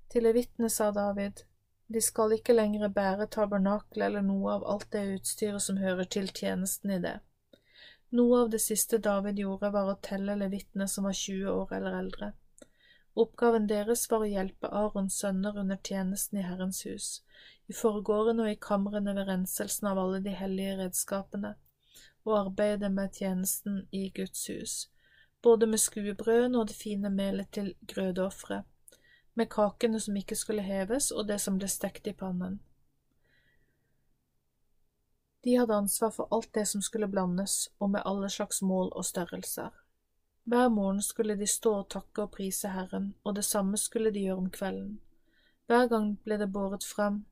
Til 0.08 0.24
levitene 0.24 0.70
sa 0.72 0.90
David, 0.90 1.44
de 1.92 2.00
skal 2.00 2.32
ikke 2.32 2.56
lenger 2.56 2.88
bære 2.88 3.28
tabernakel 3.32 4.02
eller 4.06 4.24
noe 4.24 4.56
av 4.56 4.64
alt 4.74 4.88
det 4.92 5.04
utstyret 5.18 5.62
som 5.62 5.80
hører 5.80 6.08
til 6.08 6.32
tjenesten 6.32 6.94
i 6.96 7.00
det. 7.04 7.18
Noe 8.16 8.42
av 8.44 8.50
det 8.52 8.60
siste 8.60 8.98
David 8.98 9.40
gjorde, 9.40 9.70
var 9.72 9.88
å 9.88 10.00
telle 10.04 10.36
levitene 10.36 10.88
som 10.88 11.04
var 11.08 11.16
20 11.16 11.52
år 11.52 11.76
eller 11.76 11.98
eldre. 11.98 12.32
Oppgaven 13.14 13.66
deres 13.68 14.06
var 14.10 14.22
å 14.24 14.28
hjelpe 14.28 14.70
Arons 14.72 15.18
sønner 15.20 15.58
under 15.60 15.76
tjenesten 15.84 16.38
i 16.40 16.46
Herrens 16.46 16.80
hus, 16.88 17.08
i 17.68 17.76
forgårdene 17.76 18.46
og 18.46 18.54
i 18.54 18.60
kamrene 18.68 19.12
ved 19.18 19.28
renselsen 19.28 19.90
av 19.90 20.00
alle 20.00 20.22
de 20.24 20.32
hellige 20.36 20.78
redskapene, 20.80 21.54
og 22.24 22.38
arbeide 22.38 22.88
med 22.88 23.12
tjenesten 23.12 23.82
i 23.92 24.06
Guds 24.16 24.46
hus, 24.48 24.76
både 25.42 25.68
med 25.68 25.82
skuebrødene 25.82 26.58
og 26.58 26.70
det 26.70 26.78
fine 26.78 27.10
melet 27.12 27.52
til 27.52 27.74
grødeofferet, 27.92 28.64
med 29.34 29.48
kakene 29.52 30.00
som 30.00 30.16
ikke 30.16 30.36
skulle 30.36 30.64
heves, 30.64 31.10
og 31.10 31.28
det 31.28 31.40
som 31.40 31.60
ble 31.60 31.68
stekt 31.68 32.08
i 32.08 32.16
pannen. 32.16 32.60
De 35.44 35.56
hadde 35.58 35.74
ansvar 35.74 36.12
for 36.14 36.28
alt 36.32 36.52
det 36.54 36.68
som 36.70 36.82
skulle 36.82 37.08
blandes, 37.10 37.68
og 37.80 37.90
med 37.90 38.04
alle 38.06 38.28
slags 38.30 38.62
mål 38.62 38.92
og 38.92 39.04
størrelser. 39.04 39.81
Hver 40.44 40.68
morgen 40.68 41.02
skulle 41.02 41.36
de 41.38 41.46
stå 41.46 41.74
og 41.82 41.90
takke 41.90 42.22
og 42.22 42.32
prise 42.36 42.68
Herren, 42.68 43.14
og 43.24 43.36
det 43.36 43.44
samme 43.44 43.76
skulle 43.76 44.10
de 44.10 44.24
gjøre 44.26 44.36
om 44.36 44.50
kvelden. 44.50 44.96
Hver 45.66 45.86
gang 45.88 46.16
ble 46.24 46.38
det 46.38 46.52
båret 46.52 46.84
fram 46.84 47.24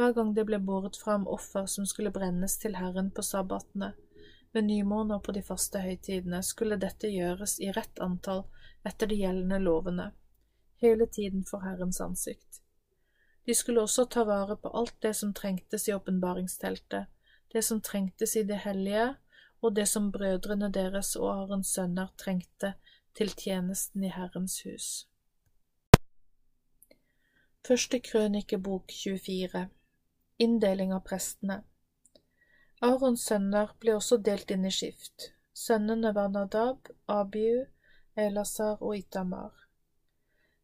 hver 0.00 0.14
gang 0.16 0.30
det 0.32 0.46
ble 0.48 0.56
båret 0.64 0.96
fram 0.96 1.26
offer 1.28 1.66
som 1.68 1.84
skulle 1.84 2.12
brennes 2.14 2.54
til 2.62 2.78
Herren 2.80 3.10
på 3.12 3.20
sabbatene, 3.26 3.90
ved 4.52 4.64
nymåner 4.64 5.20
på 5.20 5.34
de 5.36 5.42
faste 5.44 5.82
høytidene, 5.84 6.40
skulle 6.42 6.78
dette 6.80 7.10
gjøres 7.12 7.58
i 7.60 7.68
rett 7.76 8.00
antall 8.00 8.46
etter 8.88 9.10
de 9.10 9.18
gjeldende 9.20 9.58
lovene, 9.60 10.06
hele 10.80 11.04
tiden 11.06 11.44
for 11.44 11.66
Herrens 11.66 12.00
ansikt. 12.00 12.62
De 13.44 13.54
skulle 13.54 13.84
også 13.84 14.06
ta 14.08 14.24
vare 14.24 14.56
på 14.56 14.72
alt 14.80 14.96
det 15.04 15.12
som 15.20 15.34
trengtes 15.36 15.84
i 15.88 15.92
åpenbaringsteltet, 15.92 17.12
det 17.52 17.64
som 17.66 17.84
trengtes 17.84 18.38
i 18.40 18.46
det 18.48 18.62
hellige, 18.64 19.10
og 19.60 19.74
det 19.76 19.86
som 19.88 20.10
brødrene 20.12 20.70
deres 20.72 21.16
og 21.16 21.30
Arens 21.32 21.72
sønner 21.76 22.12
trengte 22.18 22.74
til 23.14 23.32
tjenesten 23.36 24.04
i 24.04 24.12
Herrens 24.14 24.62
hus. 24.64 24.88
Første 27.66 28.00
krønikebok 28.00 28.92
24 29.02 29.66
Inndeling 30.40 30.94
av 30.96 31.02
prestene 31.04 31.60
Arons 32.80 33.26
sønner 33.28 33.74
ble 33.80 33.92
også 33.98 34.16
delt 34.24 34.50
inn 34.54 34.64
i 34.64 34.70
skift. 34.72 35.26
Sønnene 35.52 36.14
var 36.16 36.30
Nadab, 36.32 36.88
Abihu, 37.12 37.66
Elasar 38.16 38.80
og 38.80 38.94
Itamar. 38.96 39.50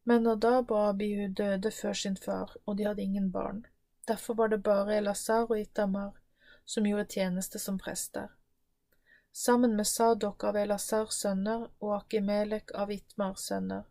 Men 0.05 0.25
Nadab 0.25 0.73
og 0.73 0.89
Abihu 0.95 1.27
døde 1.29 1.71
før 1.71 1.93
sin 1.93 2.17
far, 2.17 2.55
og 2.65 2.79
de 2.79 2.87
hadde 2.89 3.03
ingen 3.03 3.29
barn. 3.33 3.67
Derfor 4.09 4.35
var 4.35 4.49
det 4.49 4.63
bare 4.63 4.97
Elasar 4.97 5.45
og 5.51 5.61
Itamar 5.61 6.17
som 6.65 6.89
gjorde 6.89 7.13
tjeneste 7.13 7.59
som 7.59 7.77
prester. 7.79 8.33
Sammen 9.37 9.77
med 9.77 9.87
Sadok 9.87 10.45
av 10.49 10.57
Elasars 10.57 11.19
sønner 11.21 11.67
og 11.85 11.91
Akimelek 11.99 12.73
av 12.75 12.93
Itmars 12.95 13.43
sønner 13.51 13.85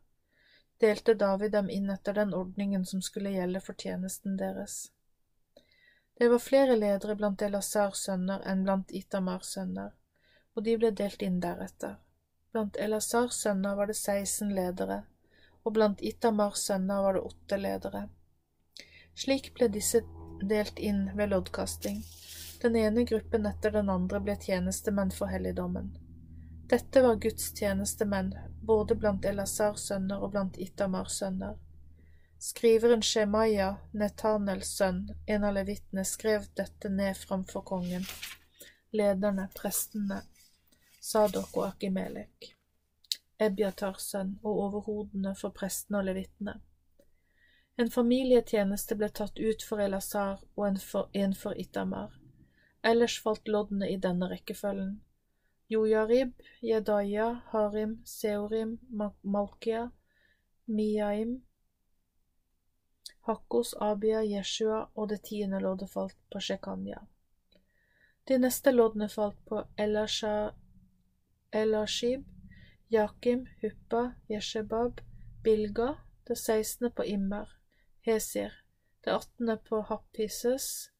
delte 0.81 1.13
David 1.13 1.51
dem 1.51 1.69
inn 1.69 1.89
etter 1.89 2.13
den 2.13 2.33
ordningen 2.33 2.85
som 2.85 3.01
skulle 3.01 3.29
gjelde 3.29 3.61
for 3.61 3.73
tjenesten 3.73 4.37
deres. 4.37 4.91
Det 6.17 6.29
var 6.29 6.39
flere 6.39 6.75
ledere 6.75 7.15
blant 7.15 7.41
Elasars 7.41 8.01
sønner 8.07 8.41
enn 8.47 8.63
blant 8.63 8.91
Itamars 8.91 9.53
sønner, 9.53 9.93
og 10.55 10.63
de 10.63 10.77
ble 10.79 10.91
delt 10.91 11.21
inn 11.21 11.39
deretter. 11.43 11.97
Blant 12.51 12.77
Elasars 12.87 13.37
sønner 13.45 13.75
var 13.75 13.91
det 13.91 13.97
16 13.99 14.53
ledere, 14.55 15.01
og 15.63 15.77
blant 15.77 16.01
Itamars 16.01 16.65
sønner 16.67 17.01
var 17.05 17.19
det 17.19 17.25
åtte 17.29 17.59
ledere. 17.59 18.07
Slik 19.15 19.53
ble 19.55 19.69
disse 19.71 20.01
delt 20.41 20.79
inn 20.79 21.09
ved 21.15 21.35
loddkasting. 21.35 22.01
Den 22.65 22.75
ene 22.75 23.03
gruppen 23.03 23.45
etter 23.45 23.71
den 23.71 23.89
andre 23.93 24.17
ble 24.25 24.33
tjenestemenn 24.41 25.11
for 25.13 25.29
helligdommen. 25.29 25.91
Dette 26.69 27.01
var 27.01 27.19
Guds 27.21 27.51
tjenestemenn, 27.53 28.31
både 28.61 28.95
blant 28.95 29.25
Elazars 29.29 29.83
sønner 29.91 30.23
og 30.25 30.31
blant 30.33 30.57
Itamars 30.57 31.19
sønner. 31.19 31.59
Skriveren 32.41 33.05
Shemaya, 33.05 33.67
Netanels 33.93 34.73
sønn, 34.79 35.03
en 35.27 35.45
av 35.45 35.53
levitene, 35.59 36.07
skrev 36.09 36.49
dette 36.57 36.89
ned 36.89 37.13
framfor 37.21 37.61
kongen, 37.69 38.09
lederne, 38.89 39.45
prestene, 39.61 40.23
Sadok 40.97 41.53
og 41.61 41.67
Akimelek, 41.67 42.49
Ebiatars 43.37 44.09
sønn 44.15 44.39
og 44.41 44.65
overhodene 44.65 45.37
for 45.37 45.53
prestene 45.53 46.01
og 46.01 46.09
levitene. 46.09 46.57
En 47.77 47.93
familietjeneste 47.93 48.97
ble 48.97 49.13
tatt 49.13 49.37
ut 49.37 49.69
for 49.69 49.85
Elazar 49.85 50.39
og 50.55 50.69
en 50.73 50.85
for, 50.89 51.13
en 51.13 51.37
for 51.37 51.53
Itamar. 51.53 52.23
Ellers 52.85 53.17
falt 53.21 53.47
loddene 53.49 53.89
i 53.89 53.97
denne 53.97 54.29
rekkefølgen. 54.29 55.01
Jojarib, 55.73 56.35
Jedaya, 56.61 57.41
Harim, 57.51 57.97
Seorim, 58.05 58.77
Malkia, 59.23 59.89
Miaim, 60.67 61.39
Hakkos, 63.25 63.73
Abia, 63.81 64.21
Jeshua 64.21 64.83
og 64.93 65.09
det 65.09 65.23
tiende 65.25 65.59
loddet 65.63 65.89
falt 65.89 66.17
på 66.29 66.39
Shekanya. 66.39 67.01
De 68.29 68.37
neste 68.37 68.71
loddene 68.73 69.09
falt 69.09 69.39
på 69.49 69.63
Elashib, 69.81 70.53
Jakim, 72.93 73.47
Huppa, 73.61 74.03
Jeshebab, 74.29 75.01
Bilga, 75.43 75.95
det 76.27 76.37
sekstende 76.37 76.91
på 76.93 77.03
Immer, 77.03 77.49
Hesir, 78.05 78.53
det 79.01 79.13
attende 79.13 79.57
på 79.57 79.81
Happises, 79.89 80.91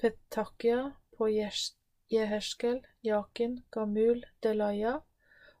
Petakia, 0.00 0.92
på 1.18 1.28
Jeherskel, 1.28 2.80
Jakin, 3.00 3.60
Gamul, 3.74 4.24
Delaya, 4.40 5.00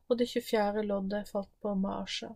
og 0.08 0.18
det 0.18 0.30
tjuefjerde 0.30 0.84
loddet 0.86 1.28
falt 1.28 1.50
på 1.60 1.74
Maasha. 1.74 2.34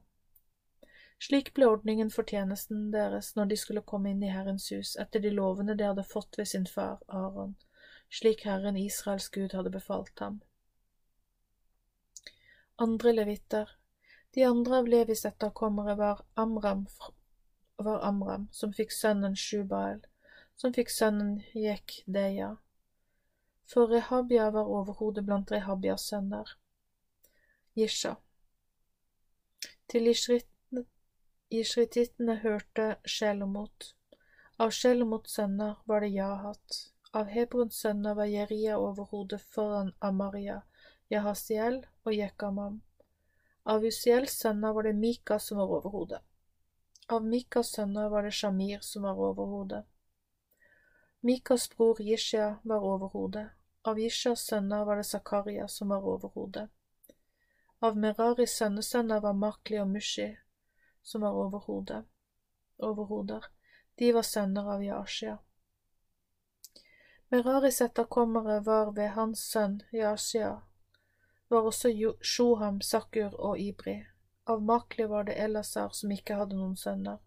Slik 1.23 1.53
ble 1.55 1.69
ordningen 1.71 2.11
for 2.11 2.27
tjenesten 2.27 2.89
deres 2.91 3.29
når 3.37 3.53
de 3.53 3.57
skulle 3.61 3.85
komme 3.87 4.11
inn 4.11 4.23
i 4.27 4.31
Herrens 4.33 4.67
hus, 4.75 4.97
etter 4.99 5.23
de 5.23 5.31
lovene 5.31 5.77
de 5.79 5.87
hadde 5.87 6.05
fått 6.09 6.39
ved 6.39 6.51
sin 6.51 6.67
far 6.67 6.99
Aron, 7.07 7.55
slik 8.11 8.43
Herren 8.49 8.77
Israels 8.81 9.29
Gud 9.31 9.55
hadde 9.55 9.71
befalt 9.71 10.19
ham. 10.19 10.41
Andre 12.83 13.13
levitter 13.13 13.71
De 14.35 14.45
andre 14.49 14.79
av 14.81 14.89
Levis 14.89 15.25
etterkommere 15.29 15.95
var 15.95 16.25
Amram, 16.35 16.87
var 17.77 18.03
Amram 18.09 18.49
som 18.51 18.73
fikk 18.75 18.91
sønnen 18.97 19.37
Shubael, 19.37 20.01
som 20.57 20.75
fikk 20.75 20.91
sønnen 20.91 21.37
Jekdeya. 21.55 22.57
For 23.73 23.89
Rehabia 23.89 24.51
var 24.51 24.69
overhodet 24.69 25.25
blant 25.25 25.53
Rehabias 25.53 26.05
sønner. 26.11 26.57
Jisha. 27.75 28.15
Til 29.89 30.11
Ishrit 30.13 30.49
hørte 32.43 32.97
Sjelomot. 33.05 33.95
Av 34.59 34.71
Sjelomots 34.71 35.39
sønner 35.39 35.79
var 35.87 36.05
det 36.05 36.13
Jahat, 36.13 36.93
Av 37.13 37.29
Hebrons 37.29 37.77
sønner 37.77 38.15
var 38.15 38.25
Jeria 38.25 38.79
overhodet 38.81 39.41
foran 39.55 39.93
Amaria, 40.01 40.63
Jahasiel 41.11 41.83
og 42.05 42.15
Jekamam. 42.15 42.81
Av 43.65 43.85
Usiels 43.85 44.39
sønner 44.41 44.73
var 44.73 44.89
det 44.89 44.95
Mika 44.97 45.39
som 45.39 45.61
var 45.61 45.75
overhodet. 45.79 46.21
Av 47.09 47.25
Mikas 47.25 47.75
sønner 47.77 48.09
var 48.09 48.29
det 48.29 48.33
Shamir 48.33 48.81
som 48.81 49.05
var 49.09 49.21
overhodet. 49.21 49.83
Mikas 51.21 51.69
bror 51.69 52.01
Jishya 52.01 52.55
var 52.63 52.89
overhodet. 52.93 53.51
Av 53.85 53.99
Ishas 53.99 54.47
sønner 54.47 54.85
var 54.85 54.97
det 54.97 55.05
Zakaria 55.05 55.69
som 55.69 55.89
var 55.89 56.05
overhodet. 56.07 56.69
Av 57.83 57.97
Meraris 57.99 58.55
sønnesønner 58.55 59.21
var 59.21 59.33
Makli 59.35 59.81
og 59.83 59.89
Mushi, 59.91 60.29
som 61.03 61.25
var 61.27 61.35
overhodet. 61.35 62.05
Overhoder. 62.79 63.49
De 63.99 64.13
var 64.15 64.23
sønner 64.23 64.71
av 64.75 64.85
Yashia. 64.85 65.39
Meraris 67.29 67.81
etterkommere 67.81 68.61
var 68.61 68.93
ved 68.95 69.11
hans 69.17 69.43
sønn 69.51 69.81
Yashia, 69.93 70.61
var 71.49 71.67
også 71.67 71.91
Shoham, 72.23 72.81
Sakur 72.81 73.35
og 73.35 73.59
Ibri. 73.61 74.05
Av 74.47 74.63
Makli 74.63 75.05
var 75.05 75.25
det 75.25 75.41
Elasar 75.43 75.91
som 75.93 76.11
ikke 76.15 76.39
hadde 76.39 76.57
noen 76.57 76.77
sønner. 76.77 77.19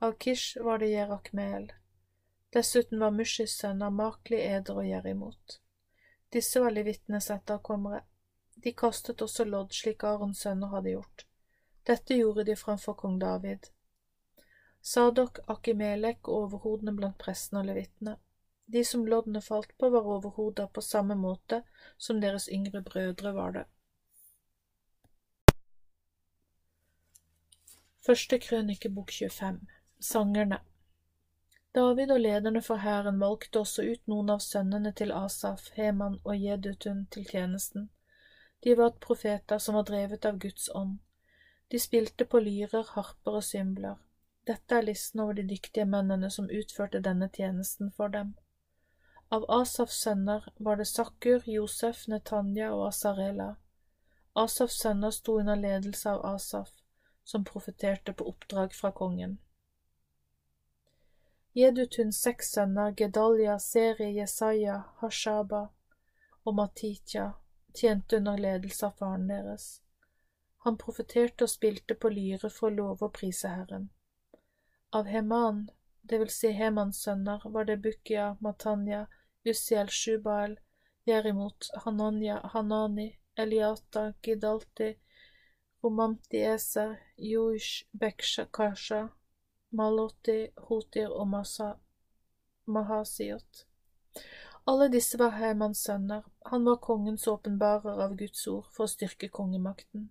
Av 0.00 0.12
Kish 0.18 0.60
var 0.60 0.78
det 0.78 0.92
Jerakmeel. 0.92 1.72
Dessuten 2.52 3.00
var 3.00 3.10
Mushis 3.10 3.54
sønner 3.56 3.90
Makli, 3.90 4.36
Eder 4.36 4.76
og 4.76 5.08
imot. 5.08 5.60
Disse 6.32 6.60
var 6.60 6.70
levittenes 6.70 7.30
etterkommere. 7.30 8.02
De 8.54 8.72
kastet 8.72 9.22
også 9.22 9.44
lodd 9.44 9.72
slik 9.72 10.04
Arons 10.04 10.42
sønner 10.44 10.68
hadde 10.68 10.92
gjort. 10.92 11.24
Dette 11.86 12.14
gjorde 12.14 12.44
de 12.44 12.56
framfor 12.56 12.94
kong 12.94 13.18
David. 13.20 13.70
Sadok, 14.82 15.38
Akimelek 15.48 16.28
og 16.28 16.44
overhodene 16.44 16.92
blant 16.96 17.16
prestene 17.18 17.62
og 17.62 17.70
levittene. 17.70 18.16
De 18.66 18.84
som 18.84 19.06
loddene 19.06 19.40
falt 19.40 19.72
på, 19.78 19.88
var 19.90 20.06
overhoder 20.06 20.68
på 20.68 20.84
samme 20.84 21.16
måte 21.16 21.62
som 21.96 22.20
deres 22.20 22.48
yngre 22.48 22.82
brødre 22.82 23.32
var 23.34 23.56
det. 23.56 23.64
Første 28.02 28.38
krønikebok 28.42 29.12
25 29.14 29.60
Sangerne 30.02 30.58
David 31.74 32.10
og 32.12 32.20
lederne 32.20 32.60
for 32.62 32.76
hæren 32.76 33.20
valgte 33.20 33.60
også 33.64 33.82
ut 33.82 34.08
noen 34.12 34.30
av 34.34 34.42
sønnene 34.44 34.90
til 34.92 35.12
Asaf, 35.16 35.70
Heman 35.76 36.18
og 36.24 36.36
Jedutun 36.36 37.06
til 37.14 37.24
tjenesten. 37.24 37.86
De 38.64 38.74
var 38.76 38.98
profeter 39.06 39.58
som 39.58 39.78
var 39.78 39.86
drevet 39.88 40.26
av 40.28 40.38
Guds 40.38 40.68
ånd. 40.74 40.98
De 41.72 41.78
spilte 41.80 42.26
på 42.28 42.42
lyrer, 42.44 42.84
harper 42.94 43.38
og 43.38 43.44
symbler. 43.44 43.96
Dette 44.46 44.76
er 44.76 44.84
listen 44.84 45.22
over 45.24 45.38
de 45.38 45.46
dyktige 45.48 45.86
mennene 45.88 46.28
som 46.30 46.50
utførte 46.50 47.00
denne 47.00 47.30
tjenesten 47.32 47.92
for 47.96 48.12
dem. 48.12 48.34
Av 49.32 49.46
Asafs 49.48 50.02
sønner 50.04 50.44
var 50.58 50.76
det 50.76 50.86
Sakkur, 50.90 51.46
Josef, 51.48 52.04
Netanya 52.08 52.68
og 52.74 52.88
Asarela. 52.90 53.54
Asafs 54.36 54.76
sønner 54.82 55.10
sto 55.10 55.38
under 55.40 55.56
ledelse 55.56 56.10
av 56.10 56.26
Asaf, 56.34 56.68
som 57.24 57.48
profeterte 57.48 58.12
på 58.12 58.28
oppdrag 58.28 58.76
fra 58.76 58.92
kongen. 58.92 59.38
Jedutuns 61.54 62.16
seks 62.22 62.52
sønner, 62.54 62.94
Gedalia, 62.96 63.58
Seri, 63.58 64.14
Jesaja, 64.16 64.82
Hashaba 65.00 65.66
og 66.44 66.54
Matitya, 66.54 67.32
tjente 67.74 68.16
under 68.16 68.38
ledelse 68.40 68.86
av 68.86 68.94
faren 68.96 69.26
deres. 69.28 69.66
Han 70.64 70.78
profeterte 70.80 71.44
og 71.44 71.52
spilte 71.52 71.94
på 71.98 72.08
lyre 72.08 72.48
for 72.48 72.70
å 72.70 72.74
love 72.78 73.04
og 73.04 73.12
prise 73.18 73.52
Herren. 73.52 73.90
Av 74.96 75.10
Heman, 75.12 75.66
det 76.02 76.22
vil 76.22 76.32
si 76.32 76.54
Hemans 76.56 77.04
sønner, 77.04 77.44
var 77.44 77.68
det 77.68 77.80
Bukia, 77.84 78.36
Matanya, 78.40 79.06
Usiel, 79.44 79.92
Shubael, 79.92 80.56
Jerimot, 81.04 81.68
Hananya, 81.84 82.40
Hanani, 82.54 83.10
Eliata, 83.36 84.14
Gidalti, 84.22 84.94
Romamti 85.84 86.46
Eser, 86.46 86.96
Yuish, 87.18 87.84
Bekshakasha, 87.92 89.10
Maloti, 89.72 90.48
Hotir 90.68 91.08
og 91.08 91.28
Masa, 91.28 91.72
Mahasiot. 92.66 93.66
Alle 94.68 94.88
disse 94.92 95.18
var 95.18 95.38
Hemans 95.38 95.80
sønner, 95.86 96.22
han 96.46 96.64
var 96.64 96.76
kongens 96.76 97.26
åpenbarer 97.26 98.02
av 98.04 98.12
Guds 98.16 98.44
ord 98.52 98.68
for 98.70 98.84
å 98.84 98.92
styrke 98.92 99.30
kongemakten. 99.32 100.10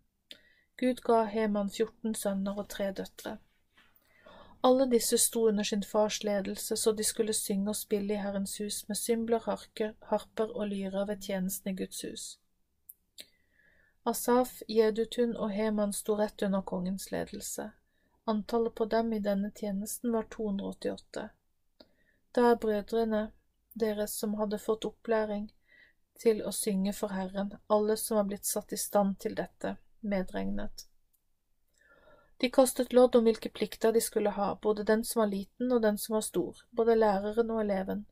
Gud 0.82 1.04
ga 1.06 1.24
Heman 1.30 1.70
14 1.70 2.16
sønner 2.18 2.58
og 2.58 2.68
tre 2.74 2.90
døtre. 2.98 3.38
Alle 4.66 4.88
disse 4.90 5.18
sto 5.22 5.44
under 5.50 5.64
sin 5.64 5.84
fars 5.84 6.24
ledelse 6.24 6.78
så 6.78 6.92
de 6.98 7.04
skulle 7.04 7.34
synge 7.34 7.70
og 7.70 7.78
spille 7.78 8.14
i 8.14 8.22
Herrens 8.22 8.58
hus 8.58 8.82
med 8.88 8.98
symbler, 8.98 9.46
harker, 9.46 9.94
harper 10.10 10.56
og 10.58 10.68
lyrer 10.74 11.06
ved 11.06 11.22
tjenesten 11.22 11.72
i 11.72 11.76
Guds 11.84 12.02
hus. 12.02 12.26
Asaf, 14.06 14.58
Jedutun 14.70 15.38
og 15.38 15.54
Heman 15.54 15.94
sto 15.94 16.18
rett 16.18 16.42
under 16.42 16.62
kongens 16.62 17.12
ledelse. 17.12 17.70
Antallet 18.32 18.76
på 18.76 18.86
dem 18.86 19.14
i 19.14 19.20
denne 19.20 19.52
tjenesten 19.52 20.14
var 20.16 20.28
288. 20.36 21.30
Da 22.32 22.52
er 22.52 22.62
brødrene 22.66 23.26
deres 23.74 24.14
som 24.20 24.38
hadde 24.40 24.60
fått 24.60 24.86
opplæring 24.88 25.50
til 26.24 26.40
å 26.48 26.54
synge 26.56 26.94
for 26.96 27.12
Herren, 27.12 27.52
alle 27.68 27.98
som 28.00 28.20
var 28.20 28.30
blitt 28.30 28.48
satt 28.48 28.72
i 28.72 28.80
stand 28.80 29.18
til 29.20 29.36
dette, 29.36 29.74
medregnet. 30.00 30.86
De 32.42 32.50
kastet 32.50 32.94
lodd 32.94 33.16
om 33.20 33.28
hvilke 33.28 33.52
plikter 33.54 33.92
de 33.92 34.02
skulle 34.02 34.32
ha, 34.38 34.48
både 34.62 34.88
den 34.88 35.04
som 35.06 35.20
var 35.22 35.34
liten 35.34 35.76
og 35.76 35.84
den 35.84 35.98
som 35.98 36.16
var 36.16 36.24
stor, 36.26 36.64
både 36.72 36.96
læreren 36.96 37.52
og 37.52 37.62
eleven. 37.66 38.06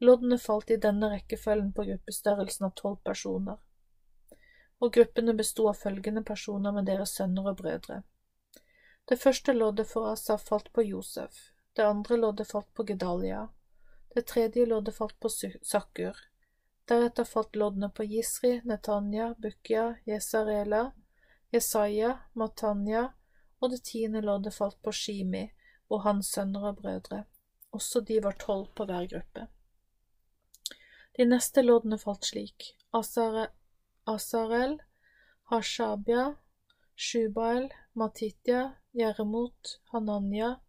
Loddene 0.00 0.38
falt 0.38 0.70
i 0.70 0.78
denne 0.80 1.10
rekkefølgen 1.12 1.74
på 1.76 1.88
gruppestørrelsen 1.90 2.70
av 2.70 2.76
tolv 2.78 3.02
personer, 3.10 3.58
og 4.78 4.94
gruppene 4.94 5.34
bestod 5.42 5.74
av 5.74 5.82
følgende 5.82 6.22
personer 6.24 6.72
med 6.72 6.88
deres 6.88 7.18
sønner 7.18 7.50
og 7.52 7.58
brødre. 7.60 8.00
Det 9.10 9.16
første 9.18 9.52
loddet 9.52 9.88
for 9.90 10.06
Asaf 10.06 10.44
falt 10.46 10.68
på 10.72 10.84
Josef, 10.86 11.38
det 11.74 11.82
andre 11.82 12.16
loddet 12.16 12.46
falt 12.46 12.68
på 12.78 12.84
Gedalia, 12.86 13.48
det 14.14 14.22
tredje 14.30 14.66
loddet 14.70 14.94
falt 14.94 15.16
på 15.18 15.28
Sakkur, 15.32 16.14
deretter 16.86 17.26
falt 17.26 17.58
loddene 17.58 17.88
på 17.90 18.06
Gisri, 18.06 18.60
Netanya, 18.62 19.32
Bukya, 19.34 19.96
Jesarela, 20.06 20.92
Jesaja, 21.50 22.12
Matanya, 22.38 23.08
og 23.58 23.72
det 23.74 23.80
tiende 23.90 24.22
loddet 24.22 24.54
falt 24.54 24.78
på 24.78 24.94
Shimi 24.94 25.48
og 25.90 26.04
hans 26.04 26.30
sønner 26.36 26.68
og 26.70 26.78
brødre. 26.78 27.24
Også 27.74 28.04
de 28.06 28.20
var 28.22 28.38
tolv 28.38 28.68
på 28.78 28.86
hver 28.86 29.10
gruppe. 29.10 29.48
De 31.18 31.26
neste 31.26 31.66
loddene 31.66 31.98
falt 31.98 32.30
slik. 32.30 32.76
Asare, 32.94 33.48
Asarel, 34.06 34.78
Hashabia, 35.50 36.28
Shubael, 36.94 37.72
Matitya, 38.00 38.60
Jeremot, 38.92 39.80
Hananya, 39.92 40.60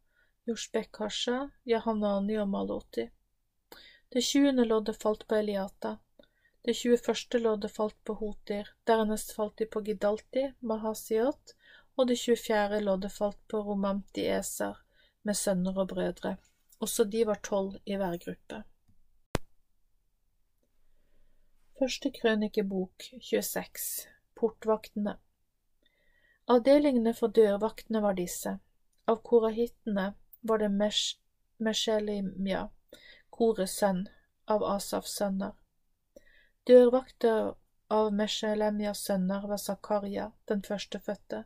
Joshbekasha, 0.46 1.50
Jahanani 1.64 2.36
og 2.38 2.50
Maloti. 2.50 3.06
Det 4.12 4.24
tjuende 4.28 4.66
loddet 4.66 4.98
falt 5.00 5.24
på 5.28 5.38
Eliata. 5.40 5.94
Det 6.62 6.76
tjueførste 6.76 7.40
loddet 7.40 7.72
falt 7.72 7.96
på 8.04 8.18
Hotir, 8.20 8.74
dernest 8.84 9.32
falt 9.38 9.56
de 9.64 9.70
på 9.72 9.80
Gidalti, 9.88 10.44
Mahasiot, 10.60 11.56
og 11.96 12.12
det 12.12 12.20
24. 12.20 12.84
loddet 12.84 13.14
falt 13.16 13.40
på 13.48 13.64
Romamti 13.64 14.28
Eser 14.36 14.84
med 15.24 15.40
sønner 15.46 15.80
og 15.80 15.88
brødre. 15.96 16.36
Også 16.84 17.08
de 17.16 17.24
var 17.32 17.40
tolv 17.48 17.80
i 17.86 17.96
hver 17.96 18.20
gruppe. 18.28 18.64
Første 21.80 22.12
krønikebok 22.20 23.12
26 23.24 24.10
Portvaktene 24.36 25.16
Avdelingene 26.48 27.14
for 27.14 27.28
dørvaktene 27.28 28.02
var 28.02 28.18
disse. 28.18 28.58
Av 29.08 29.22
korahittene 29.24 30.14
var 30.42 30.58
det 30.58 30.70
Mesh 30.70 31.18
Meshelimia, 31.62 32.70
korets 33.30 33.76
sønn, 33.78 34.08
av 34.48 34.64
Asafs 34.66 35.14
sønner. 35.20 35.54
Dørvakter 36.68 37.54
av 37.98 38.10
Meshelemias 38.14 39.04
sønner 39.06 39.46
var 39.48 39.58
Zakaria, 39.58 40.32
den 40.50 40.64
førstefødte. 40.66 41.44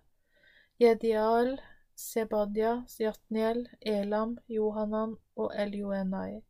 Jedial, 0.80 1.58
Sebadia, 1.96 2.86
Jatniel, 3.00 3.68
Elam, 3.82 4.38
Johanan 4.48 5.18
og 5.36 5.52
Elioenai. 5.56 6.44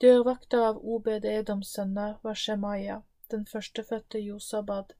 Dørvakter 0.00 0.64
av 0.70 0.84
Obed 0.84 1.24
Edoms 1.24 1.72
sønner 1.74 2.18
var 2.22 2.34
Shemaya, 2.34 3.00
den 3.30 3.46
førstefødte 3.46 4.20
Josabad, 4.20 4.92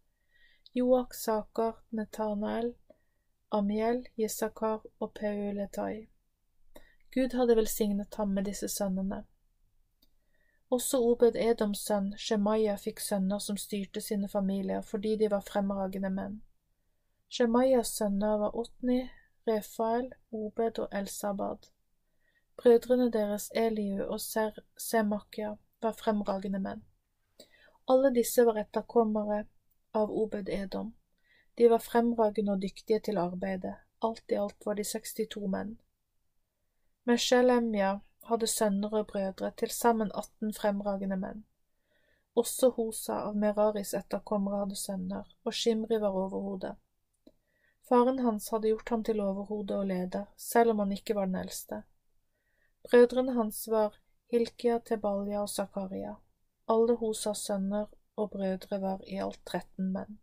Joak, 0.78 1.14
Sakar, 1.14 1.74
Netanael, 1.90 2.74
Amiel, 3.50 4.04
Jesakar 4.16 4.84
og 5.00 5.14
Peuletai. 5.14 6.08
Gud 7.14 7.34
hadde 7.34 7.56
velsignet 7.56 8.14
ham 8.14 8.28
med 8.28 8.44
disse 8.44 8.68
sønnene. 8.68 9.24
Også 10.70 11.00
Obed 11.00 11.36
Edoms 11.40 11.80
sønn 11.88 12.12
Shemaya 12.20 12.74
fikk 12.76 13.00
sønner 13.00 13.40
som 13.40 13.56
styrte 13.56 14.02
sine 14.04 14.28
familier 14.28 14.84
fordi 14.84 15.16
de 15.16 15.30
var 15.32 15.46
fremragende 15.46 16.10
menn. 16.12 16.36
Shemayas 17.28 17.94
sønner 17.96 18.36
var 18.42 18.56
Otni, 18.56 19.00
Refael, 19.48 20.12
Obed 20.30 20.78
og 20.78 20.88
Elsabad. 20.92 21.70
Brødrene 22.56 23.10
deres 23.12 23.50
Eliu 23.54 24.04
og 24.04 24.20
Ser 24.20 24.60
Semakya 24.76 25.54
var 25.82 25.96
fremragende 25.96 26.60
menn. 26.60 26.84
Alle 27.88 28.12
disse 28.14 28.44
var 28.46 28.60
etterkommere 28.60 29.46
av 29.92 30.10
Obed 30.10 30.48
Edom. 30.48 30.94
De 31.54 31.68
var 31.68 31.78
fremragende 31.78 32.52
og 32.52 32.62
dyktige 32.62 33.00
til 33.00 33.18
arbeidet. 33.18 33.74
Alt 34.02 34.30
i 34.30 34.38
alt 34.38 34.66
var 34.66 34.74
de 34.78 34.84
62 34.84 35.48
menn. 35.50 35.76
Meshelemja 37.04 37.98
hadde 38.28 38.46
sønner 38.46 38.92
og 38.94 39.06
brødre, 39.06 39.50
til 39.56 39.70
sammen 39.70 40.10
18 40.14 40.52
fremragende 40.54 41.16
menn. 41.16 41.44
Også 42.36 42.70
Hosa 42.76 43.22
av 43.26 43.36
Meraris 43.36 43.94
etterkommere 43.98 44.60
hadde 44.62 44.76
sønner, 44.78 45.24
og 45.44 45.54
Shimri 45.54 45.98
var 46.00 46.14
overhodet. 46.14 46.76
Faren 47.88 48.18
hans 48.22 48.50
hadde 48.52 48.68
gjort 48.68 48.92
ham 48.92 49.04
til 49.04 49.20
overhode 49.24 49.78
og 49.78 49.86
leder, 49.88 50.26
selv 50.36 50.70
om 50.70 50.84
han 50.84 50.92
ikke 50.92 51.16
var 51.16 51.26
den 51.26 51.40
eldste. 51.40 51.82
Brødrene 52.84 53.32
hans 53.34 53.64
var 53.70 53.96
Hilkia, 54.30 54.78
Tebalja 54.78 55.40
og 55.40 55.48
Zakaria. 55.48 56.14
Alle 56.68 56.96
Hosas 57.00 57.46
sønner 57.48 57.86
og 58.18 58.32
brødre 58.34 58.80
var 58.82 59.04
i 59.06 59.20
alt 59.22 59.40
13 59.46 59.92
menn. 59.94 60.18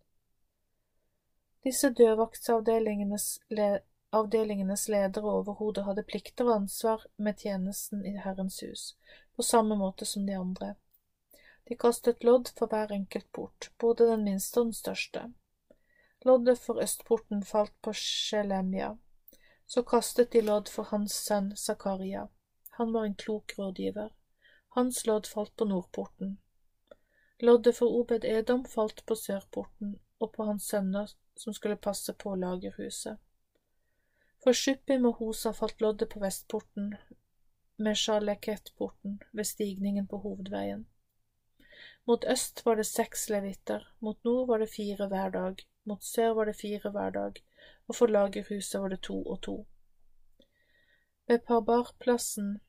Disse 1.65 1.89
dørvaktsavdelingenes 1.97 3.29
avdelingenes 4.15 4.87
ledere 4.87 5.31
overhodet 5.39 5.85
hadde 5.87 6.03
plikter 6.07 6.47
og 6.47 6.59
ansvar 6.61 7.05
med 7.17 7.39
tjenesten 7.41 8.05
i 8.05 8.13
Herrens 8.21 8.59
hus, 8.63 8.83
på 9.35 9.43
samme 9.43 9.77
måte 9.79 10.05
som 10.05 10.27
de 10.27 10.37
andre. 10.37 10.75
De 11.67 11.75
kastet 11.75 12.23
lodd 12.23 12.51
for 12.57 12.69
hver 12.69 12.93
enkelt 12.93 13.31
port, 13.33 13.71
både 13.81 14.07
den 14.11 14.23
minste 14.27 14.61
og 14.61 14.69
den 14.69 14.77
største. 14.77 15.25
Loddet 16.25 16.61
for 16.61 16.81
østporten 16.81 17.43
falt 17.43 17.73
på 17.81 17.93
Shelemia. 17.93 18.95
Så 19.65 19.83
kastet 19.83 20.31
de 20.31 20.41
lodd 20.45 20.69
for 20.69 20.91
hans 20.93 21.17
sønn 21.25 21.51
Zakaria. 21.57 22.27
Han 22.77 22.93
var 22.93 23.05
en 23.05 23.15
klok 23.15 23.57
rådgiver. 23.57 24.13
Hans 24.77 25.05
lodd 25.07 25.27
falt 25.27 25.55
på 25.57 25.65
nordporten. 25.65 26.37
Loddet 27.39 27.75
for 27.77 27.91
Obed 27.99 28.25
Edom 28.25 28.65
falt 28.65 29.05
på 29.05 29.15
sørporten 29.15 29.95
og 30.19 30.31
på 30.33 30.45
hans 30.47 30.67
sønner 30.71 31.11
som 31.35 31.53
skulle 31.53 31.75
passe 31.75 32.13
på 32.13 32.35
lagerhuset. 32.39 33.17
For 34.43 34.55
Shuppim 34.55 35.05
og 35.09 35.19
Hosa 35.19 35.51
falt 35.51 35.81
loddet 35.81 36.09
på 36.13 36.21
vestporten, 36.21 36.93
med 37.77 37.97
Sjaleket-porten 37.99 39.19
ved 39.33 39.43
stigningen 39.43 40.07
på 40.07 40.17
hovedveien. 40.23 40.85
Mot 42.07 42.25
øst 42.31 42.65
var 42.65 42.75
det 42.75 42.85
seks 42.85 43.29
levitter, 43.29 43.83
mot 43.99 44.23
nord 44.23 44.47
var 44.47 44.57
det 44.57 44.69
fire 44.69 45.07
hver 45.07 45.29
dag, 45.29 45.55
mot 45.83 46.03
sør 46.03 46.33
var 46.33 46.45
det 46.45 46.55
fire 46.55 46.91
hver 46.91 47.09
dag, 47.09 47.41
og 47.87 47.95
for 47.95 48.07
lagerhuset 48.07 48.81
var 48.81 48.87
det 48.87 49.01
to 49.01 49.23
og 49.23 49.41
to. 49.41 49.57
Ved 51.27 51.39
Parbarplassen 51.39 52.61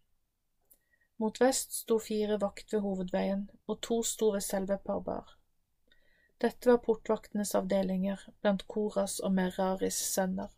mot 1.22 1.40
vest 1.40 1.72
sto 1.72 1.98
fire 2.02 2.36
vakt 2.42 2.72
ved 2.72 2.84
hovedveien, 2.84 3.48
og 3.66 3.80
to 3.80 4.02
sto 4.02 4.32
ved 4.34 4.44
selve 4.44 4.78
Parbar. 4.78 5.36
Dette 6.40 6.68
var 6.68 6.82
portvaktenes 6.84 7.54
avdelinger 7.56 8.28
blant 8.42 8.66
Koras 8.68 9.20
og 9.24 9.32
Meraris 9.32 9.98
sønner 10.12 10.52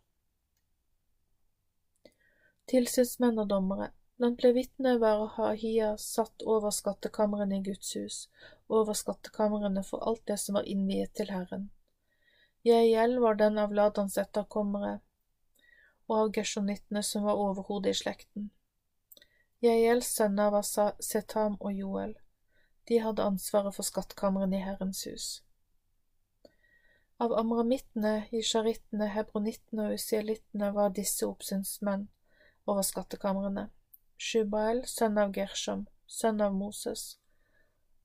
tilsynsmenn 2.68 3.40
og 3.40 3.48
dommere. 3.48 3.90
Blant 4.18 4.42
levitene 4.42 4.96
var 4.98 5.24
Hahia 5.36 5.92
satt 6.02 6.42
over 6.42 6.74
skattkamrene 6.74 7.60
i 7.60 7.64
Guds 7.68 7.94
hus, 7.96 8.16
over 8.68 8.96
skattkamrene 8.98 9.84
for 9.86 10.02
alt 10.10 10.24
det 10.26 10.40
som 10.42 10.58
var 10.58 10.66
innviet 10.68 11.14
til 11.16 11.30
Herren. 11.32 11.68
Jeiel 12.66 13.18
var 13.22 13.38
den 13.38 13.60
av 13.62 13.72
Ladans 13.72 14.18
etterkommere 14.18 14.98
og 16.08 16.14
av 16.16 16.32
gesjonittene 16.34 17.02
som 17.06 17.28
var 17.28 17.38
overhodet 17.38 17.94
i 17.94 18.00
slekten. 18.00 18.50
Jeiels 19.62 20.06
sønner 20.14 20.52
var 20.54 20.62
Setam 21.02 21.56
og 21.60 21.72
Joel. 21.74 22.12
De 22.88 23.00
hadde 23.02 23.24
ansvaret 23.26 23.74
for 23.74 23.82
skattkamrene 23.82 24.60
i 24.60 24.62
Herrens 24.62 25.00
hus. 25.10 25.26
Av 27.18 27.34
amramittene, 27.40 28.28
isharittene, 28.30 29.08
hebronittene 29.10 29.88
og 29.88 29.98
usielittene 29.98 30.70
var 30.76 30.94
disse 30.94 31.26
oppsynsmenn 31.26 32.06
over 32.70 32.86
skattekamrene. 32.86 33.66
Shubael, 34.16 34.84
sønn 34.86 35.18
av 35.18 35.34
Gershom, 35.34 35.88
sønn 36.06 36.40
av 36.40 36.54
Moses. 36.54 37.18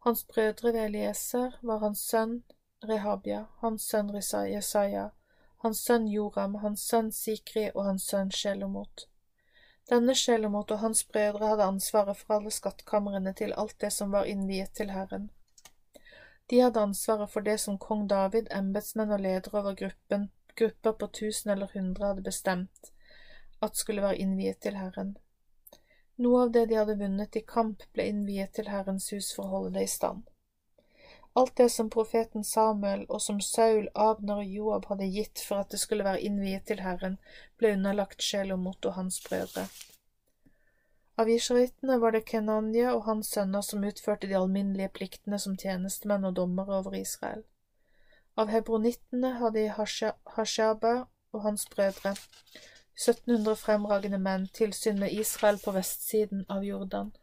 Hans 0.07 0.25
brødre 0.25 0.73
ved 0.73 0.81
Elieser 0.87 1.59
var 1.61 1.85
hans 1.85 2.01
sønn 2.09 2.39
Rehabia, 2.89 3.45
hans 3.61 3.85
sønn 3.87 4.09
Jesaja, 4.49 5.11
hans 5.61 5.85
sønn 5.85 6.09
Joram, 6.09 6.55
hans 6.65 6.81
sønn 6.89 7.11
Sikri 7.11 7.69
og 7.75 7.85
hans 7.85 8.09
sønn 8.09 8.33
Sjelomot. 8.33 9.07
Denne 9.91 10.15
Sjelemot 10.15 10.71
og 10.71 10.79
hans 10.79 11.03
brødre 11.03 11.49
hadde 11.51 11.65
ansvaret 11.67 12.17
for 12.17 12.37
alle 12.37 12.51
skattkamrene 12.55 13.33
til 13.35 13.51
alt 13.59 13.75
det 13.83 13.91
som 13.91 14.13
var 14.15 14.29
innviet 14.31 14.71
til 14.79 14.93
Herren. 14.95 15.29
De 16.49 16.59
hadde 16.59 16.79
ansvaret 16.79 17.31
for 17.31 17.43
det 17.43 17.57
som 17.59 17.77
kong 17.77 18.07
David, 18.09 18.47
embetsmenn 18.51 19.11
og 19.11 19.19
ledere 19.25 19.59
over 19.59 19.75
gruppen, 19.75 20.29
grupper 20.55 20.95
på 20.99 21.07
tusen 21.19 21.51
eller 21.51 21.71
hundre 21.73 22.11
hadde 22.11 22.23
bestemt, 22.23 22.91
at 23.61 23.77
skulle 23.77 24.03
være 24.03 24.23
innviet 24.23 24.61
til 24.63 24.79
Herren. 24.79 25.17
Noe 26.23 26.45
av 26.45 26.51
det 26.55 26.67
de 26.69 26.77
hadde 26.77 26.99
vunnet 26.99 27.35
i 27.35 27.43
kamp, 27.47 27.83
ble 27.93 28.07
innviet 28.11 28.53
til 28.55 28.69
Herrens 28.71 29.09
hus 29.11 29.33
for 29.35 29.47
å 29.47 29.55
holde 29.57 29.75
det 29.79 29.87
i 29.87 29.93
stand. 29.95 30.23
Alt 31.35 31.55
det 31.57 31.69
som 31.73 31.89
profeten 31.89 32.43
Samuel 32.43 33.05
og 33.09 33.21
som 33.21 33.39
Saul, 33.41 33.87
Abner 33.95 34.43
og 34.43 34.51
Joab 34.57 34.85
hadde 34.91 35.09
gitt 35.15 35.41
for 35.41 35.63
at 35.63 35.71
det 35.73 35.79
skulle 35.81 36.05
være 36.05 36.21
innviet 36.21 36.67
til 36.69 36.83
Herren, 36.85 37.17
ble 37.57 37.71
underlagt 37.73 38.21
Sjelomot 38.21 38.85
og 38.85 38.93
hans 38.99 39.17
brødre. 39.25 39.65
Av 41.17 41.29
isharittene 41.29 41.97
var 42.01 42.13
det 42.13 42.25
Kenanya 42.29 42.93
og 42.93 43.03
hans 43.07 43.31
sønner 43.33 43.65
som 43.65 43.83
utførte 43.85 44.29
de 44.29 44.37
alminnelige 44.37 44.93
pliktene 44.93 45.39
som 45.39 45.57
tjenestemenn 45.57 46.25
og 46.29 46.37
dommere 46.37 46.77
over 46.79 46.95
Israel. 46.97 47.43
Av 48.37 48.49
hebronittene 48.49 49.35
hadde 49.41 49.67
Hashaba 49.77 50.93
og 51.33 51.43
hans 51.43 51.65
brødre, 51.69 52.15
1700 52.97 53.57
fremragende 53.57 54.21
menn 54.21 54.47
tilsyn 54.53 54.99
med 55.01 55.13
Israel 55.13 55.57
på 55.61 55.73
vestsiden 55.73 56.45
av 56.49 56.65
Jordan, 56.65 57.13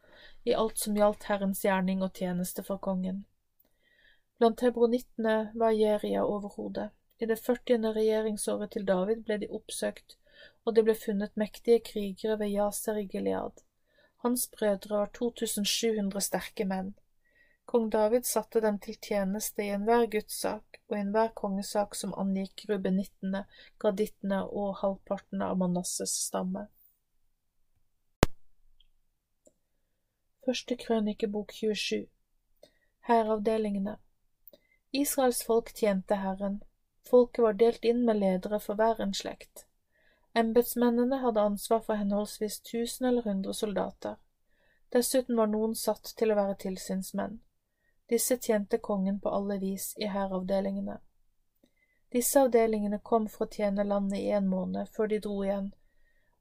i 0.44 0.54
alt 0.54 0.78
som 0.78 0.98
gjaldt 0.98 1.26
Herrens 1.30 1.62
gjerning 1.66 2.02
og 2.02 2.14
tjeneste 2.14 2.62
for 2.66 2.82
kongen. 2.82 3.24
Blant 4.40 4.60
hebronittene 4.64 5.52
var 5.54 5.70
Jeria 5.70 6.22
overhodet. 6.24 6.90
I 7.18 7.26
det 7.28 7.36
førtiende 7.44 7.90
regjeringsåret 7.92 8.70
til 8.72 8.86
David 8.88 9.20
ble 9.26 9.36
de 9.42 9.48
oppsøkt, 9.58 10.14
og 10.64 10.76
det 10.78 10.84
ble 10.86 10.94
funnet 10.96 11.36
mektige 11.42 11.82
krigere 11.90 12.38
ved 12.40 12.48
Jaser 12.54 13.02
i 13.02 13.04
Gilead. 13.04 13.60
Hans 14.24 14.46
brødre 14.56 15.02
var 15.02 15.12
2700 15.20 16.24
sterke 16.24 16.64
menn. 16.72 16.94
Kong 17.68 17.92
David 17.92 18.24
satte 18.32 18.64
dem 18.64 18.80
til 18.80 18.96
tjeneste 19.10 19.68
i 19.68 19.74
enhver 19.76 20.08
gudssak 20.16 20.80
og 20.88 20.96
i 20.96 21.02
enhver 21.02 21.36
kongesak 21.44 22.00
som 22.02 22.16
angikk 22.24 22.64
rubenittene, 22.72 23.44
gradittene 23.78 24.42
og 24.48 24.78
halvparten 24.80 25.44
av 25.44 25.60
Manasses 25.60 26.16
stamme. 26.24 26.70
Første 30.48 30.80
krønikebok 30.80 31.52
27 31.52 32.06
Hæravdelingene 33.04 34.00
Israels 34.92 35.42
folk 35.42 35.74
tjente 35.74 36.14
Herren. 36.14 36.64
Folket 37.10 37.42
var 37.42 37.52
delt 37.52 37.84
inn 37.84 38.04
med 38.04 38.16
ledere 38.16 38.58
for 38.60 38.74
hver 38.74 39.00
en 39.00 39.14
slekt. 39.14 39.66
Embetsmennene 40.34 41.20
hadde 41.22 41.40
ansvar 41.40 41.80
for 41.86 41.94
henholdsvis 41.94 42.60
tusen 42.60 43.06
eller 43.06 43.22
hundre 43.22 43.54
soldater. 43.54 44.16
Dessuten 44.88 45.36
var 45.36 45.46
noen 45.46 45.74
satt 45.74 46.10
til 46.18 46.32
å 46.32 46.36
være 46.38 46.56
tilsynsmenn. 46.64 47.38
Disse 48.10 48.36
tjente 48.36 48.78
kongen 48.78 49.20
på 49.22 49.30
alle 49.30 49.58
vis 49.62 49.92
i 49.98 50.08
hæravdelingene. 50.10 50.98
Disse 52.10 52.42
avdelingene 52.42 52.98
kom 52.98 53.28
for 53.30 53.46
å 53.46 53.54
tjene 53.54 53.86
landet 53.86 54.18
i 54.18 54.32
en 54.34 54.48
måned 54.50 54.90
før 54.96 55.12
de 55.12 55.20
dro 55.22 55.36
igjen, 55.44 55.70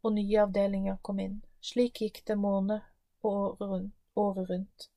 og 0.02 0.16
nye 0.16 0.42
avdelinger 0.42 0.98
kom 1.06 1.22
inn. 1.22 1.38
Slik 1.62 2.02
gikk 2.02 2.24
det 2.26 2.40
måned 2.42 2.82
og 3.22 3.62
året 3.62 4.50
rundt. 4.50 4.90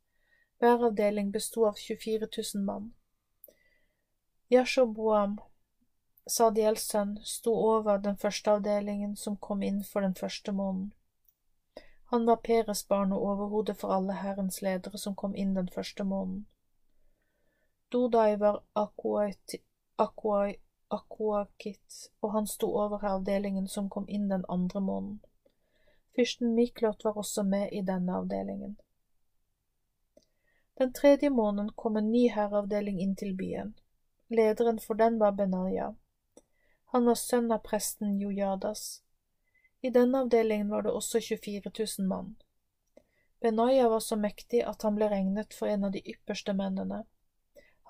Hver 0.59 0.89
avdeling 0.89 1.29
besto 1.35 1.67
av 1.69 1.77
24 1.77 2.31
000 2.33 2.65
mann. 2.65 2.93
Yashoboam, 4.53 5.41
Sadiels 6.27 6.83
sønn, 6.87 7.19
sto 7.25 7.55
over 7.57 7.99
den 7.99 8.17
første 8.17 8.51
avdelingen 8.51 9.17
som 9.17 9.37
kom 9.37 9.63
inn 9.63 9.79
for 9.85 10.05
den 10.05 10.15
første 10.15 10.53
måneden. 10.53 10.93
Han 12.13 12.27
var 12.27 12.37
Peres 12.45 12.83
barn 12.89 13.13
og 13.17 13.23
overhodet 13.31 13.77
for 13.81 13.95
alle 13.97 14.13
hærens 14.21 14.61
ledere 14.63 14.99
som 15.01 15.15
kom 15.15 15.35
inn 15.35 15.55
den 15.57 15.71
første 15.73 16.05
måneden. 16.05 16.45
Dodai 17.89 18.37
var 18.37 18.61
Akuakit, 18.77 19.55
og 22.21 22.33
han 22.33 22.47
sto 22.47 22.69
over 22.85 23.05
avdelingen 23.09 23.69
som 23.69 23.89
kom 23.89 24.05
inn 24.09 24.29
den 24.29 24.45
andre 24.49 24.81
måneden. 24.81 25.21
Fyrsten 26.17 26.55
Miklot 26.55 27.05
var 27.05 27.17
også 27.17 27.43
med 27.43 27.73
i 27.73 27.81
denne 27.81 28.17
avdelingen. 28.21 28.77
Den 30.79 30.93
tredje 30.93 31.31
måneden 31.31 31.73
kom 31.77 31.97
en 31.97 32.11
ny 32.13 32.29
herreavdeling 32.29 33.01
inn 33.01 33.17
til 33.17 33.33
byen. 33.37 33.73
Lederen 34.33 34.79
for 34.79 34.95
den 34.95 35.19
var 35.19 35.33
Benaya. 35.33 35.95
Han 36.85 37.05
var 37.05 37.15
sønn 37.15 37.53
av 37.53 37.59
presten 37.59 38.19
Jojadas. 38.21 39.03
I 39.81 39.91
denne 39.91 40.23
avdelingen 40.25 40.69
var 40.69 40.83
det 40.83 40.91
også 40.91 41.21
24 41.21 41.73
000 41.99 42.09
mann. 42.09 42.37
Benaya 43.41 43.89
var 43.89 44.01
så 44.01 44.17
mektig 44.17 44.63
at 44.65 44.83
han 44.83 44.97
ble 44.97 45.11
regnet 45.13 45.55
for 45.55 45.69
en 45.69 45.85
av 45.85 45.93
de 45.93 46.01
ypperste 46.15 46.55
mennene. 46.57 47.03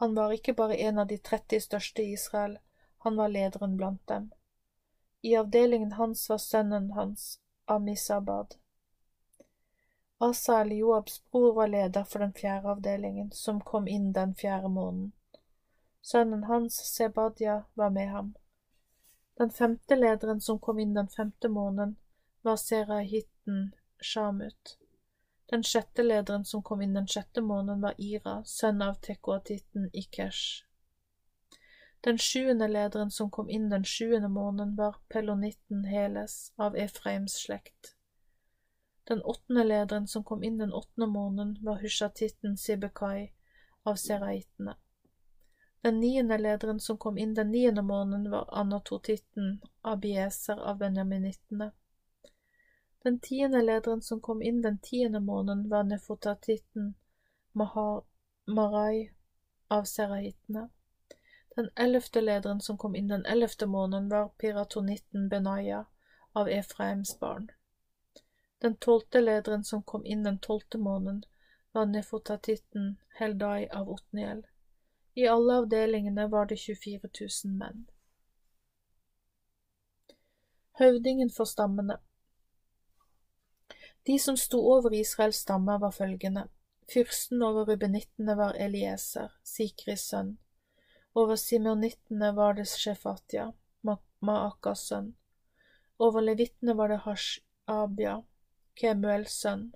Han 0.02 0.14
var 0.18 0.34
ikke 0.34 0.56
bare 0.58 0.80
en 0.82 0.98
av 0.98 1.06
de 1.06 1.18
30 1.18 1.60
største 1.60 2.02
i 2.02 2.16
Israel, 2.18 2.58
han 3.06 3.16
var 3.16 3.28
lederen 3.28 3.76
blant 3.76 4.06
dem. 4.08 4.32
I 5.20 5.36
avdelingen 5.36 5.92
hans 5.92 6.28
var 6.30 6.38
sønnen 6.38 6.90
hans, 6.98 7.38
Amisabad. 7.64 8.56
Asael, 10.18 10.72
Joabs 10.72 11.22
bror, 11.30 11.54
var 11.54 11.68
leder 11.68 12.04
for 12.04 12.18
den 12.18 12.32
fjerde 12.32 12.74
avdelingen, 12.74 13.30
som 13.32 13.60
kom 13.60 13.88
inn 13.88 14.12
den 14.12 14.34
fjerde 14.34 14.68
måneden. 14.68 15.12
Sønnen 16.02 16.44
hans, 16.44 16.74
Sebadja, 16.74 17.64
var 17.74 17.90
med 17.90 18.08
ham. 18.10 18.34
Den 19.38 19.50
femte 19.50 19.96
lederen 19.96 20.40
som 20.40 20.58
kom 20.58 20.78
inn 20.78 20.94
den 20.94 21.08
femte 21.08 21.48
måneden, 21.48 21.96
var 22.42 22.56
serahitten 22.56 23.72
Shamut. 24.00 24.78
Den 25.50 25.62
sjette 25.62 26.02
lederen 26.02 26.44
som 26.44 26.62
kom 26.62 26.82
inn 26.82 26.94
den 26.94 27.06
sjette 27.06 27.40
måneden, 27.40 27.80
var 27.80 27.94
Ira, 27.98 28.42
sønn 28.44 28.82
av 28.82 28.94
tekoatitten 29.04 29.90
Ikesh. 29.92 30.64
Den 32.02 32.18
sjuende 32.18 32.66
lederen 32.68 33.10
som 33.10 33.30
kom 33.30 33.50
inn 33.50 33.70
den 33.70 33.84
sjuende 33.84 34.28
måneden, 34.28 34.76
var 34.76 34.96
pelonitten 35.08 35.84
Heles 35.84 36.52
av 36.56 36.76
Efraims 36.76 37.36
slekt. 37.44 37.94
Den 39.04 39.22
åttende 39.22 39.64
lederen 39.64 40.08
som 40.08 40.24
kom 40.24 40.42
inn 40.42 40.58
den 40.58 40.72
åttende 40.72 41.06
måneden, 41.06 41.58
var 41.60 41.78
hushatitten 41.78 42.56
Sibekai 42.56 43.32
av 43.82 43.94
seraittene. 43.94 44.74
Den 45.82 46.00
niende 46.00 46.38
lederen 46.38 46.80
som 46.80 46.98
kom 46.98 47.18
inn 47.18 47.34
den 47.34 47.50
niende 47.50 47.82
måneden, 47.82 48.30
var 48.30 48.48
anatotitten 48.52 49.60
Abieser 49.80 50.60
av 50.60 50.76
benjaminittene. 50.78 51.72
Den 53.02 53.18
tiende 53.20 53.62
lederen 53.62 54.02
som 54.02 54.20
kom 54.20 54.42
inn 54.42 54.62
den 54.62 54.78
tiende 54.78 55.20
måneden, 55.20 55.68
var 55.68 55.82
nefotatitten 55.82 56.94
Marai 58.44 59.10
av 59.68 59.84
serahittene. 59.84 60.68
Den 61.56 61.70
ellevte 61.74 62.20
lederen 62.20 62.60
som 62.60 62.78
kom 62.78 62.96
inn 62.96 63.08
den 63.08 63.26
ellevte 63.26 63.66
måneden, 63.66 64.08
var 64.08 64.28
piratonitten 64.28 65.28
Benaya 65.28 65.84
av 66.32 66.48
Efraims 66.48 67.18
barn. 67.18 67.50
Den 68.58 68.76
tolvte 68.76 69.20
lederen 69.20 69.64
som 69.64 69.82
kom 69.82 70.06
inn 70.06 70.22
den 70.22 70.38
tolvte 70.38 70.78
måneden, 70.78 71.24
var 71.72 71.86
nefotatitten 71.86 72.96
Heldai 73.18 73.68
av 73.68 73.90
Otniel. 73.90 74.46
I 75.14 75.26
alle 75.28 75.54
avdelingene 75.60 76.26
var 76.28 76.46
det 76.46 76.56
24 76.56 77.08
000 77.44 77.56
menn. 77.58 77.84
Høvdingen 80.80 81.30
for 81.30 81.44
stammene 81.44 81.98
De 84.08 84.16
som 84.18 84.36
sto 84.40 84.60
over 84.74 84.94
Israels 84.96 85.42
stammer, 85.44 85.78
var 85.78 85.92
følgende. 85.92 86.46
Fyrsten 86.94 87.42
over 87.42 87.68
rubenittene 87.68 88.36
var 88.36 88.56
Elieser, 88.56 89.34
Sikris 89.44 90.06
sønn. 90.08 90.38
Over 91.14 91.36
simonittene 91.36 92.32
var 92.32 92.56
det 92.56 92.66
Shefatia, 92.72 93.52
Maakas 94.20 94.86
sønn. 94.88 95.12
Over 95.98 96.24
levittene 96.24 96.74
var 96.74 96.88
det 96.88 97.02
Hashabia, 97.04 98.16
Kemuels 98.80 99.36
sønn. 99.44 99.68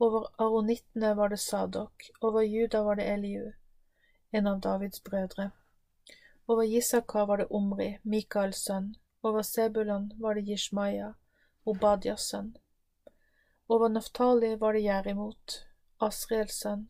Over 0.00 0.26
aronittene 0.38 1.12
var 1.14 1.28
det 1.28 1.40
Sadok, 1.44 2.08
over 2.20 2.42
Juda 2.42 2.82
var 2.82 2.96
det 2.96 3.06
Eliu, 3.12 3.52
en 4.36 4.46
av 4.46 4.60
Davids 4.60 5.04
brødre. 5.04 5.50
Over 6.46 6.62
Isakar 6.62 7.26
var 7.26 7.36
det 7.36 7.46
Omri, 7.50 7.98
Mikaels 8.02 8.64
sønn. 8.64 8.94
Over 9.22 9.42
Sebulon 9.42 10.12
var 10.20 10.34
det 10.34 10.44
Jishmaya, 10.46 11.14
Obadias 11.64 12.28
sønn. 12.30 12.52
Over 13.68 13.88
Naftali 13.88 14.56
var 14.56 14.72
det 14.72 14.84
Jerimot, 14.84 15.56
Asriels 15.98 16.60
sønn. 16.60 16.84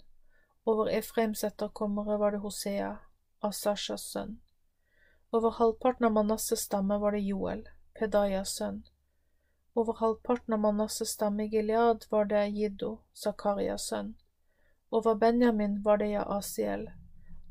Over 0.66 0.90
Efraims 0.90 1.44
etterkommere 1.44 2.18
var 2.18 2.35
det 2.35 2.43
Hosea, 2.43 2.97
Asashas 3.40 4.10
sønn. 4.12 4.36
Over 5.32 5.51
halvparten 5.51 6.06
av 6.06 6.12
Manasses 6.12 6.66
stamme 6.66 6.98
var 6.98 7.12
det 7.12 7.23
Joel, 7.31 7.64
Pedayas 7.98 8.56
sønn. 8.59 8.82
Over 9.74 10.01
halvparten 10.02 10.55
av 10.55 10.60
Manasses 10.60 11.14
stamme 11.14 11.47
i 11.47 11.48
Gilead 11.55 12.05
var 12.10 12.24
det 12.24 12.48
Jiddo, 12.48 12.98
Zakarias 13.14 13.89
sønn. 13.89 14.14
Over 14.90 15.14
Benjamin 15.14 15.82
var 15.82 15.97
det 16.02 16.12
Jaasiel, 16.12 16.90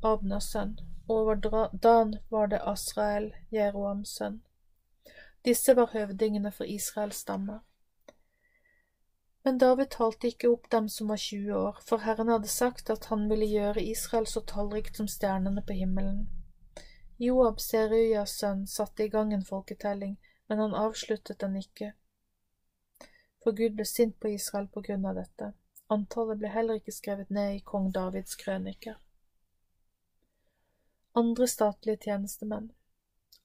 Abnas 0.05 0.51
sønn. 0.53 0.77
Over 1.07 1.35
Dan 1.81 2.17
var 2.29 2.47
det 2.47 2.61
Asrael, 2.61 3.31
Jeroams 3.51 4.09
sønn. 4.17 4.41
Disse 5.45 5.75
var 5.77 5.91
høvdingene 5.93 6.51
for 6.51 6.65
Israels 6.65 7.21
stammer. 7.25 7.59
Men 9.45 9.57
David 9.61 9.91
talte 9.93 10.27
ikke 10.27 10.49
opp 10.49 10.69
dem 10.73 10.87
som 10.89 11.11
var 11.13 11.21
20 11.21 11.57
år, 11.57 11.81
for 11.85 12.01
Herren 12.01 12.31
hadde 12.33 12.49
sagt 12.49 12.89
at 12.89 13.05
han 13.11 13.27
ville 13.29 13.45
gjøre 13.45 13.83
Israel 13.83 14.25
så 14.27 14.41
tallrikt 14.41 14.97
som 14.97 15.07
stjernene 15.07 15.61
på 15.61 15.77
himmelen. 15.77 16.23
Joab, 17.21 17.61
Seruyas 17.61 18.33
sønn, 18.39 18.65
satte 18.67 19.05
i 19.05 19.09
gang 19.09 19.33
en 19.33 19.45
folketelling, 19.45 20.17
men 20.49 20.59
han 20.59 20.73
avsluttet 20.73 21.39
den 21.45 21.59
ikke. 21.61 21.93
For 23.43 23.53
Gud 23.53 23.77
ble 23.77 23.85
sint 23.85 24.17
på 24.19 24.33
Israel 24.33 24.65
på 24.73 24.81
grunn 24.81 25.05
av 25.05 25.21
dette. 25.21 25.53
Antallet 25.93 26.41
ble 26.41 26.49
heller 26.49 26.81
ikke 26.81 26.97
skrevet 26.97 27.29
ned 27.29 27.59
i 27.59 27.65
kong 27.65 27.91
Davids 27.93 28.33
krøniker. 28.41 28.97
Andre 31.17 31.47
statlige 31.47 31.97
tjenestemenn 32.03 32.65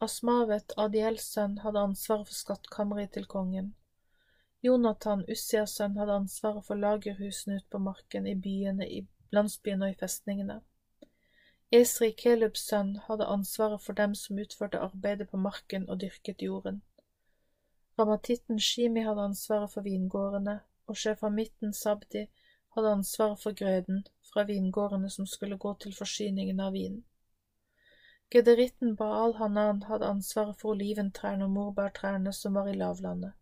Asmavet, 0.03 0.73
Adiels 0.77 1.27
sønn, 1.35 1.53
hadde 1.63 1.79
ansvaret 1.87 2.27
for 2.27 2.35
skattkammeret 2.35 3.13
til 3.15 3.29
kongen. 3.31 3.69
Jonathan, 4.67 5.21
Ussias 5.31 5.77
sønn, 5.79 5.95
hadde 6.01 6.17
ansvaret 6.19 6.65
for 6.67 6.81
lagerhusene 6.81 7.61
ute 7.61 7.69
på 7.71 7.79
marken, 7.79 8.25
i 8.27 8.35
byene, 8.35 8.89
i 8.89 9.05
landsbyene 9.37 9.87
og 9.87 9.95
i 9.95 9.99
festningene. 10.01 10.57
Esri, 11.79 12.09
Kelubs 12.23 12.65
sønn, 12.73 12.91
hadde 13.05 13.29
ansvaret 13.37 13.85
for 13.85 13.99
dem 14.01 14.17
som 14.19 14.41
utførte 14.43 14.81
arbeidet 14.89 15.29
på 15.31 15.39
marken 15.39 15.87
og 15.89 16.01
dyrket 16.03 16.43
jorden. 16.43 16.81
Ramatitten 17.99 18.59
Shimi 18.59 19.05
hadde 19.07 19.29
ansvaret 19.29 19.71
for 19.77 19.87
vingårdene, 19.87 20.57
og 20.91 20.99
sjefamitten 20.99 21.71
Sabdi 21.85 22.27
hadde 22.75 22.97
ansvaret 22.99 23.39
for 23.47 23.55
grøden 23.63 24.03
fra 24.33 24.43
vingårdene 24.51 25.11
som 25.11 25.31
skulle 25.37 25.61
gå 25.69 25.77
til 25.87 25.95
forsyningen 25.95 26.67
av 26.67 26.75
vin. 26.75 27.05
Gederitten 28.31 28.97
Baal 28.97 29.37
Hanan 29.39 29.83
hadde 29.89 30.07
ansvaret 30.07 30.57
for 30.61 30.77
oliventrærne 30.77 31.45
og 31.45 31.51
morbærtrærne 31.51 32.33
som 32.33 32.55
var 32.55 32.69
i 32.71 32.79
lavlandet 32.79 33.33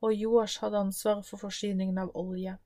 og 0.00 0.14
Joash 0.14 0.60
hadde 0.60 0.78
ansvaret 0.78 1.26
for 1.26 1.36
forsyningen 1.36 1.98
av 1.98 2.10
olje. 2.16 2.56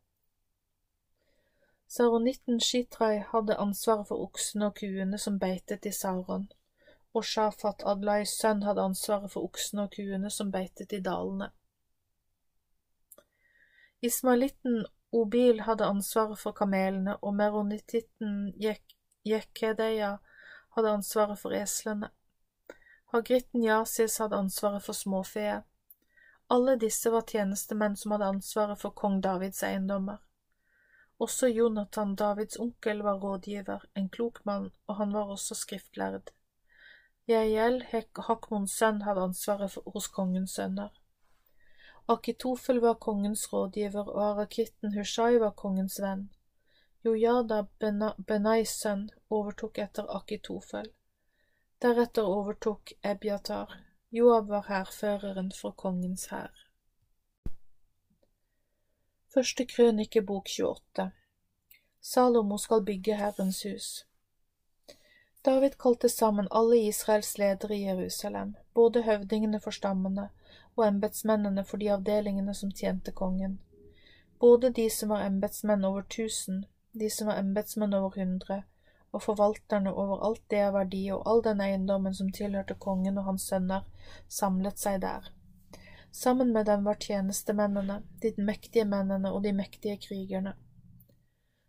Saronitten 1.86 2.60
Shitrai 2.60 3.18
hadde 3.30 3.58
ansvaret 3.60 4.08
for 4.08 4.22
oksene 4.26 4.70
og 4.70 4.78
kuene 4.78 5.18
som 5.18 5.38
beitet 5.38 5.86
i 5.86 5.92
Sauron, 5.92 6.48
og 7.14 7.26
Shafat 7.26 7.84
Adlais 7.86 8.32
sønn 8.38 8.64
hadde 8.66 8.82
ansvaret 8.82 9.32
for 9.32 9.46
oksene 9.46 9.86
og 9.86 9.94
kuene 9.94 10.30
som 10.30 10.50
beitet 10.54 10.94
i 10.94 11.02
dalene. 11.02 11.50
Ismailitten 14.02 14.84
Obil 15.14 15.60
hadde 15.62 15.86
ansvaret 15.86 16.38
for 16.38 16.52
kamelene, 16.52 17.16
og 17.22 17.34
meronititten 17.34 18.52
Jekkedeya 19.24 20.16
hadde 20.76 20.92
ansvaret 20.98 21.40
for 21.40 21.54
eslene. 21.54 22.10
Hagritten 23.14 23.62
Jasis 23.62 24.18
hadde 24.18 24.36
ansvaret 24.36 24.82
for 24.82 24.96
småfeet. 24.98 25.62
Alle 26.50 26.76
disse 26.76 27.10
var 27.10 27.26
tjenestemenn 27.30 27.96
som 27.96 28.14
hadde 28.14 28.30
ansvaret 28.36 28.80
for 28.80 28.90
kong 28.90 29.20
Davids 29.22 29.62
eiendommer. 29.62 30.18
Også 31.22 31.48
Jonathan, 31.48 32.14
Davids 32.14 32.58
onkel, 32.60 33.02
var 33.02 33.20
rådgiver, 33.22 33.86
en 33.94 34.08
klok 34.08 34.44
mann, 34.44 34.70
og 34.86 34.96
han 34.96 35.12
var 35.14 35.30
også 35.30 35.54
skriftlærd. 35.54 36.32
Jeiel, 37.28 37.84
Hakmons 38.26 38.74
sønn, 38.76 39.02
hadde 39.06 39.22
ansvaret 39.30 39.70
for, 39.72 39.86
hos 39.94 40.08
kongens 40.08 40.58
sønner. 40.58 40.90
Akitofel 42.08 42.82
var 42.82 42.98
kongens 43.00 43.46
rådgiver, 43.52 44.10
og 44.10 44.24
arakitten 44.24 44.98
Hushai 44.98 45.38
var 45.40 45.54
kongens 45.56 46.00
venn. 46.02 46.26
Jojada, 47.04 47.66
Benais 48.26 48.70
sønn, 48.80 49.10
overtok 49.28 49.78
etter 49.78 50.06
Akitofel. 50.16 50.86
Deretter 51.84 52.24
overtok 52.24 52.92
Ebiatar. 53.02 53.74
Joab 54.10 54.48
var 54.48 54.64
hærføreren 54.68 55.52
for 55.52 55.76
kongens 55.76 56.24
hær. 56.32 56.64
Første 59.34 59.66
krønikebok 59.66 60.48
28 60.48 61.10
Salomo 62.00 62.56
skal 62.58 62.84
bygge 62.88 63.20
Herrens 63.20 63.62
hus. 63.68 64.06
David 65.44 65.76
kalte 65.78 66.08
sammen 66.08 66.48
alle 66.50 66.82
Israels 66.88 67.38
ledere 67.38 67.76
i 67.76 67.84
Jerusalem, 67.84 68.54
både 68.74 69.02
høvdingene 69.02 69.60
for 69.60 69.70
stammene 69.70 70.30
og 70.76 70.88
embetsmennene 70.88 71.64
for 71.64 71.76
de 71.76 71.92
avdelingene 71.92 72.54
som 72.54 72.72
tjente 72.72 73.12
kongen, 73.12 73.58
både 74.40 74.70
de 74.70 74.90
som 74.90 75.12
var 75.12 75.26
embetsmenn 75.26 75.84
over 75.84 76.06
tusen, 76.08 76.64
de 76.94 77.10
som 77.10 77.28
var 77.30 77.40
embetsmenn 77.42 77.94
over 77.98 78.16
hundre, 78.20 78.62
og 79.14 79.22
forvalterne 79.22 79.92
over 79.94 80.24
alt 80.26 80.42
det 80.50 80.60
av 80.64 80.74
verdi 80.74 81.04
og 81.14 81.22
all 81.30 81.42
den 81.42 81.62
eiendommen 81.62 82.14
som 82.14 82.32
tilhørte 82.34 82.74
kongen 82.86 83.18
og 83.20 83.28
hans 83.28 83.46
sønner, 83.50 83.86
samlet 84.28 84.80
seg 84.82 85.00
der. 85.04 85.30
Sammen 86.14 86.52
med 86.54 86.66
dem 86.70 86.84
var 86.86 86.98
tjenestemennene, 87.02 88.00
de 88.22 88.32
mektige 88.38 88.86
mennene 88.86 89.32
og 89.34 89.42
de 89.42 89.52
mektige 89.52 89.96
krigerne. 90.08 90.54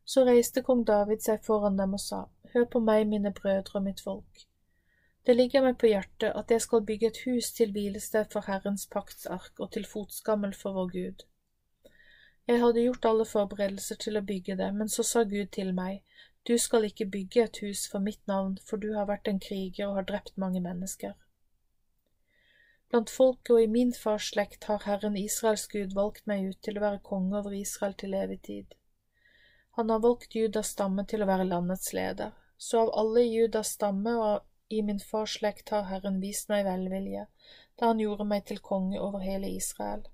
Så 0.05 0.25
reiste 0.25 0.61
kong 0.61 0.83
David 0.85 1.23
seg 1.25 1.41
foran 1.45 1.77
dem 1.81 1.97
og 1.97 2.01
sa, 2.01 2.25
Hør 2.53 2.67
på 2.71 2.79
meg, 2.79 3.07
mine 3.09 3.33
brødre 3.33 3.79
og 3.79 3.87
mitt 3.87 4.03
folk. 4.05 4.45
Det 5.25 5.33
ligger 5.35 5.65
meg 5.65 5.79
på 5.81 5.89
hjertet 5.89 6.37
at 6.37 6.51
jeg 6.53 6.61
skal 6.61 6.85
bygge 6.85 7.09
et 7.09 7.21
hus 7.25 7.49
til 7.57 7.71
hvilested 7.73 8.29
for 8.33 8.45
Herrens 8.45 8.85
paktsark 8.93 9.57
og 9.59 9.71
til 9.73 9.87
fotskammel 9.89 10.53
for 10.53 10.77
vår 10.77 10.91
Gud. 10.93 11.25
Jeg 12.47 12.61
hadde 12.61 12.81
gjort 12.85 13.05
alle 13.09 13.25
forberedelser 13.25 13.97
til 14.03 14.19
å 14.19 14.25
bygge 14.25 14.55
det, 14.59 14.67
men 14.79 14.89
så 14.95 15.03
sa 15.03 15.23
Gud 15.29 15.49
til 15.57 15.73
meg, 15.73 16.03
Du 16.45 16.57
skal 16.61 16.83
ikke 16.85 17.07
bygge 17.09 17.43
et 17.43 17.57
hus 17.63 17.87
for 17.89 17.99
mitt 17.99 18.21
navn, 18.29 18.59
for 18.65 18.77
du 18.77 18.91
har 18.93 19.07
vært 19.09 19.27
en 19.27 19.39
kriger 19.41 19.87
og 19.87 19.95
har 19.95 20.05
drept 20.11 20.37
mange 20.37 20.61
mennesker. 20.61 21.15
Blant 22.89 23.09
folket 23.09 23.49
og 23.55 23.63
i 23.63 23.71
min 23.77 23.93
fars 23.97 24.29
slekt 24.29 24.67
har 24.69 24.85
Herren 24.85 25.17
Israels 25.17 25.65
Gud 25.73 25.95
valgt 25.97 26.27
meg 26.29 26.45
ut 26.51 26.59
til 26.61 26.77
å 26.77 26.83
være 26.85 27.01
konge 27.09 27.39
over 27.39 27.55
Israel 27.57 27.97
til 27.97 28.13
evig 28.13 28.41
tid. 28.45 28.75
Han 29.79 29.89
har 29.89 30.05
valgt 30.05 30.37
Judas 30.37 30.69
stamme 30.77 31.03
til 31.09 31.25
å 31.25 31.29
være 31.31 31.49
landets 31.49 31.93
leder, 31.97 32.37
så 32.57 32.85
av 32.85 32.93
alle 33.01 33.25
Judas 33.25 33.73
stamme 33.73 34.13
og 34.27 34.45
i 34.69 34.83
min 34.85 35.01
fars 35.01 35.39
slekt 35.39 35.73
har 35.73 35.89
Herren 35.89 36.21
vist 36.21 36.53
meg 36.53 36.69
velvilje, 36.69 37.25
da 37.79 37.89
han 37.89 37.99
gjorde 38.05 38.29
meg 38.29 38.45
til 38.45 38.61
konge 38.61 39.01
over 39.01 39.25
hele 39.25 39.49
Israel. 39.49 40.05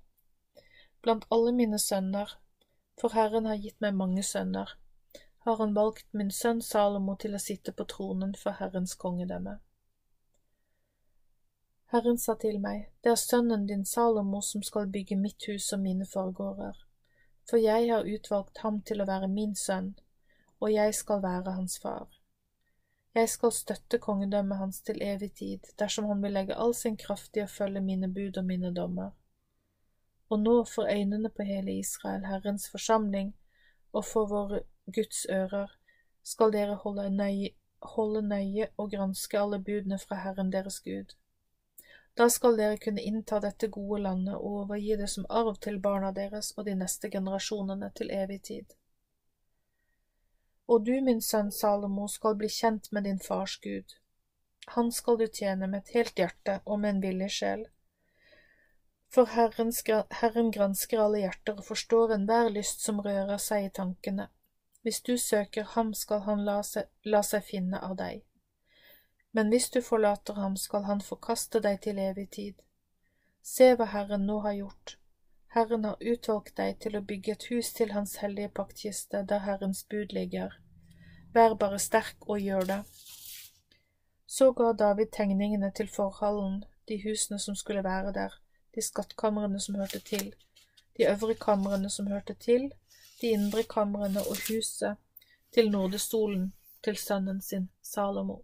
Blant 1.02 1.26
alle 1.34 1.52
mine 1.52 1.78
sønner, 1.78 2.30
for 3.00 3.14
Herren 3.16 3.46
har 3.50 3.58
gitt 3.58 3.80
meg 3.82 3.96
mange 3.98 4.22
sønner, 4.22 4.76
har 5.44 5.56
han 5.58 5.74
valgt 5.74 6.06
min 6.14 6.30
sønn 6.30 6.62
Salomo 6.62 7.16
til 7.18 7.34
å 7.34 7.42
sitte 7.42 7.72
på 7.74 7.86
tronen 7.90 8.34
for 8.38 8.54
Herrens 8.60 8.94
kongedømme. 8.94 9.56
Herren 11.92 12.18
sa 12.18 12.36
til 12.40 12.60
meg, 12.62 12.86
det 13.02 13.10
er 13.12 13.18
sønnen 13.20 13.66
din 13.66 13.82
Salomo 13.84 14.40
som 14.46 14.62
skal 14.62 14.86
bygge 14.94 15.18
mitt 15.18 15.48
hus 15.50 15.66
og 15.74 15.82
mine 15.82 16.06
forgårder, 16.08 16.78
for 17.50 17.58
jeg 17.60 17.90
har 17.90 18.06
utvalgt 18.08 18.62
ham 18.62 18.78
til 18.86 19.02
å 19.02 19.08
være 19.10 19.28
min 19.28 19.56
sønn, 19.58 19.96
og 20.62 20.70
jeg 20.72 20.94
skal 20.94 21.24
være 21.24 21.56
hans 21.58 21.80
far. 21.82 22.06
Jeg 23.12 23.28
skal 23.28 23.52
støtte 23.52 23.98
kongedømmet 24.00 24.56
hans 24.62 24.78
til 24.86 25.02
evig 25.04 25.32
tid, 25.42 25.66
dersom 25.78 26.06
han 26.08 26.22
vil 26.22 26.32
legge 26.38 26.56
all 26.56 26.72
sin 26.78 26.96
kraft 26.96 27.36
i 27.36 27.42
å 27.42 27.50
følge 27.50 27.82
mine 27.84 28.08
bud 28.08 28.38
og 28.38 28.46
mine 28.48 28.70
dommer. 28.72 29.10
Og 30.32 30.40
nå 30.40 30.56
for 30.64 30.88
øynene 30.88 31.28
på 31.28 31.44
hele 31.44 31.78
Israel, 31.78 32.24
Herrens 32.24 32.68
forsamling, 32.72 33.34
og 33.92 34.06
for 34.08 34.30
våre 34.30 34.62
Guds 34.94 35.26
ører, 35.30 35.74
skal 36.22 36.54
dere 36.54 36.78
holde 36.84 37.10
nøye, 37.10 37.50
holde 37.96 38.22
nøye 38.28 38.70
og 38.76 38.94
granske 38.94 39.40
alle 39.40 39.58
budene 39.60 39.98
fra 39.98 40.22
Herren 40.24 40.52
deres 40.54 40.80
Gud 40.80 41.12
da 42.14 42.28
skal 42.30 42.56
dere 42.58 42.76
kunne 42.76 43.00
innta 43.00 43.40
dette 43.40 43.68
gode 43.72 44.02
landet 44.04 44.34
og 44.36 44.56
overgi 44.62 44.96
det 45.00 45.08
som 45.08 45.26
arv 45.30 45.56
til 45.64 45.78
barna 45.80 46.12
deres 46.12 46.52
og 46.56 46.66
de 46.68 46.74
neste 46.76 47.08
generasjonene 47.10 47.88
til 47.96 48.12
evig 48.12 48.42
tid. 48.48 48.74
Og 50.68 50.84
du, 50.86 50.92
min 51.04 51.22
sønn 51.24 51.50
Salomo, 51.52 52.06
skal 52.08 52.36
bli 52.36 52.48
kjent 52.52 52.90
med 52.92 53.08
din 53.08 53.20
fars 53.20 53.56
Gud. 53.64 53.96
Han 54.76 54.92
skal 54.92 55.18
du 55.18 55.26
tjene 55.26 55.66
med 55.66 55.82
et 55.82 55.94
helt 55.96 56.20
hjerte 56.20 56.60
og 56.64 56.80
med 56.80 56.96
en 56.96 57.02
villig 57.02 57.30
sjel. 57.38 57.64
For 59.12 59.28
Herren, 59.36 59.72
Herren 60.20 60.50
gransker 60.50 61.02
alle 61.04 61.24
hjerter 61.26 61.58
og 61.60 61.66
forstår 61.68 62.14
enhver 62.16 62.48
lyst 62.50 62.84
som 62.84 63.00
rører 63.04 63.38
seg 63.38 63.68
i 63.68 63.72
tankene. 63.80 64.30
Hvis 64.82 65.02
du 65.04 65.16
søker 65.20 65.68
ham, 65.76 65.94
skal 65.94 66.24
han 66.26 66.44
la 66.44 66.62
seg, 66.66 66.88
la 67.04 67.20
seg 67.22 67.44
finne 67.46 67.78
av 67.78 67.98
deg 68.00 68.22
men 69.32 69.48
hvis 69.48 69.70
du 69.70 69.80
forlater 69.82 70.34
ham, 70.34 70.56
skal 70.56 70.84
han 70.84 71.00
forkaste 71.00 71.60
deg 71.64 71.80
til 71.84 71.98
evig 71.98 72.28
tid. 72.36 72.58
Se 73.42 73.72
hva 73.76 73.88
Herren 73.92 74.26
nå 74.28 74.38
har 74.44 74.58
gjort. 74.58 74.96
Herren 75.56 75.86
har 75.88 76.04
utvalgt 76.12 76.54
deg 76.60 76.78
til 76.84 76.96
å 76.96 77.04
bygge 77.08 77.32
et 77.32 77.46
hus 77.50 77.72
til 77.76 77.92
Hans 77.96 78.18
hellige 78.22 78.52
paktkiste, 78.56 79.24
der 79.28 79.44
Herrens 79.46 79.82
bud 79.88 80.12
ligger. 80.16 80.54
Vær 81.32 81.56
bare 81.60 81.80
sterk 81.80 82.28
og 82.28 82.40
gjør 82.40 82.68
det. 82.68 82.78
Så 84.26 84.52
ga 84.56 84.72
David 84.72 85.12
tegningene 85.16 85.72
til 85.76 85.88
forhallen, 85.92 86.62
de 86.88 87.00
husene 87.04 87.40
som 87.40 87.56
skulle 87.56 87.84
være 87.84 88.12
der, 88.16 88.36
de 88.74 88.82
skattkamrene 88.82 89.60
som 89.60 89.76
hørte 89.80 90.00
til, 90.00 90.32
de 90.96 91.08
øvre 91.08 91.34
kamrene 91.34 91.90
som 91.90 92.06
hørte 92.06 92.34
til, 92.34 92.70
de 93.20 93.30
indre 93.36 93.62
kamrene 93.62 94.20
og 94.20 94.36
huset. 94.48 94.96
Til 95.52 95.70
nordestolen. 95.70 96.52
Til 96.84 96.96
sønnen 96.96 97.40
sin 97.40 97.68
Salomo. 97.82 98.40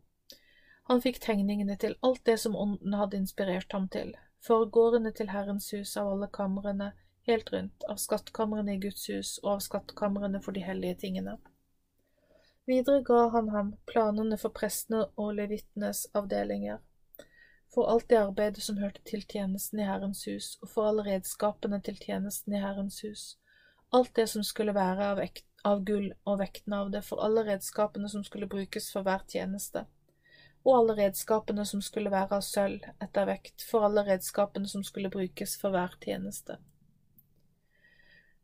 Han 0.88 1.00
fikk 1.02 1.18
tegningene 1.20 1.76
til 1.76 1.96
alt 2.06 2.20
det 2.26 2.36
som 2.40 2.56
ånden 2.56 2.94
hadde 2.94 3.16
inspirert 3.16 3.72
ham 3.72 3.88
til, 3.88 4.12
forgårdene 4.46 5.10
til 5.12 5.32
Herrens 5.32 5.66
hus 5.74 5.96
av 6.00 6.12
alle 6.12 6.28
kamrene, 6.32 6.92
helt 7.26 7.50
rundt, 7.52 7.84
av 7.88 7.98
skattkamrene 8.00 8.76
i 8.76 8.80
Guds 8.84 9.08
hus 9.10 9.32
og 9.42 9.50
av 9.56 9.64
skattkamrene 9.66 10.40
for 10.44 10.56
de 10.56 10.62
hellige 10.64 11.00
tingene. 11.02 11.34
Videre 12.70 13.02
ga 13.04 13.26
han 13.34 13.50
ham 13.56 13.74
planene 13.90 14.38
for 14.40 14.54
prestene 14.54 15.06
og 15.16 15.34
levittenes 15.40 16.06
avdelinger, 16.16 16.78
for 17.74 17.90
alt 17.90 18.08
det 18.08 18.18
arbeidet 18.20 18.62
som 18.64 18.78
hørte 18.80 19.02
til 19.04 19.24
tjenesten 19.28 19.80
i 19.80 19.86
Herrens 19.88 20.24
hus, 20.28 20.56
og 20.62 20.70
for 20.72 20.88
alle 20.88 21.04
redskapene 21.06 21.80
til 21.84 21.98
tjenesten 22.00 22.56
i 22.56 22.62
Herrens 22.62 23.02
hus, 23.04 23.26
alt 23.92 24.14
det 24.16 24.28
som 24.32 24.44
skulle 24.44 24.74
være 24.76 25.12
av, 25.12 25.20
av 25.64 25.84
gull 25.84 26.08
og 26.24 26.40
vekten 26.40 26.72
av 26.76 26.90
det, 26.92 27.04
for 27.04 27.24
alle 27.24 27.44
redskapene 27.46 28.08
som 28.08 28.24
skulle 28.24 28.48
brukes 28.48 28.90
for 28.92 29.06
hver 29.06 29.24
tjeneste. 29.28 29.84
Og 30.64 30.74
alle 30.74 30.96
redskapene 30.98 31.64
som 31.68 31.82
skulle 31.84 32.12
være 32.12 32.40
av 32.40 32.44
sølv 32.44 32.84
etter 33.04 33.28
vekt, 33.28 33.62
for 33.64 33.86
alle 33.86 34.04
redskapene 34.08 34.68
som 34.68 34.84
skulle 34.84 35.12
brukes 35.12 35.56
for 35.60 35.72
hver 35.72 35.94
tjeneste. 36.04 36.58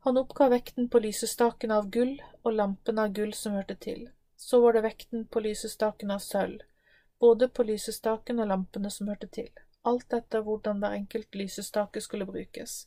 Han 0.05 0.21
oppga 0.21 0.51
vekten 0.53 0.89
på 0.89 1.01
lysestaken 1.01 1.71
av 1.73 1.89
gull 1.89 2.19
og 2.43 2.53
lampen 2.53 3.01
av 3.01 3.13
gull 3.13 3.33
som 3.33 3.57
hørte 3.57 3.75
til, 3.81 4.07
så 4.37 4.61
var 4.61 4.77
det 4.77 4.85
vekten 4.85 5.25
på 5.25 5.41
lysestaken 5.41 6.13
av 6.13 6.21
sølv, 6.21 6.61
både 7.25 7.49
på 7.49 7.67
lysestaken 7.69 8.41
og 8.43 8.51
lampene 8.53 8.91
som 8.93 9.09
hørte 9.11 9.29
til, 9.39 9.51
alt 9.89 10.13
etter 10.17 10.43
hvordan 10.45 10.81
hver 10.81 10.97
enkelt 10.99 11.37
lysestake 11.39 12.03
skulle 12.03 12.27
brukes. 12.29 12.83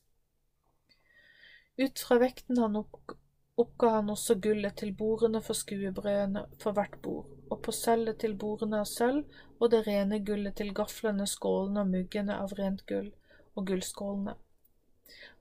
Ut 1.79 2.01
fra 2.03 2.19
vekten 2.23 2.59
han 2.59 2.79
oppga 2.79 3.91
han 3.97 4.11
også 4.15 4.35
gullet 4.43 4.77
til 4.81 4.91
bordene 4.99 5.43
for 5.47 5.59
skuebrødene 5.59 6.45
for 6.63 6.75
hvert 6.75 6.97
bord, 7.03 7.29
og 7.51 7.63
på 7.67 7.75
sølvet 7.75 8.19
til 8.25 8.35
bordene 8.43 8.83
av 8.83 8.91
sølv, 8.91 9.23
og 9.59 9.71
det 9.75 9.85
rene 9.87 10.19
gullet 10.27 10.59
til 10.59 10.75
gaflene, 10.75 11.27
skålene 11.27 11.85
og 11.85 11.95
muggene 11.95 12.37
av 12.43 12.55
rent 12.59 12.85
gull, 12.91 13.13
og 13.55 13.67
gullskålene. 13.71 14.35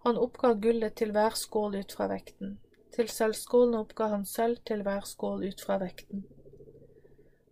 Han 0.06 0.22
oppga 0.22 0.54
gullet 0.66 0.96
til 1.02 1.14
hver 1.14 1.38
skål 1.38 1.82
ut 1.82 1.98
fra 1.98 2.10
vekten. 2.14 2.58
Til 2.96 3.10
sølvskålene 3.14 3.82
oppga 3.86 4.12
han 4.14 4.26
sølv 4.26 4.62
til 4.70 4.86
hver 4.86 5.06
skål 5.10 5.44
ut 5.50 5.66
fra 5.66 5.78
vekten. 5.82 6.26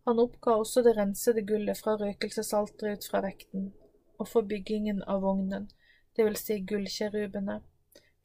Han 0.06 0.20
oppga 0.22 0.58
også 0.62 0.84
det 0.86 0.96
rensede 0.98 1.42
gullet 1.42 1.80
fra 1.82 1.96
røkelsesalteret 2.02 3.00
ut 3.00 3.08
fra 3.12 3.22
vekten, 3.26 3.72
og 4.20 4.28
for 4.30 4.46
byggingen 4.48 5.02
av 5.04 5.24
vognen, 5.26 5.70
det 6.16 6.28
vil 6.28 6.38
si 6.40 6.60
gullkjerubene 6.70 7.62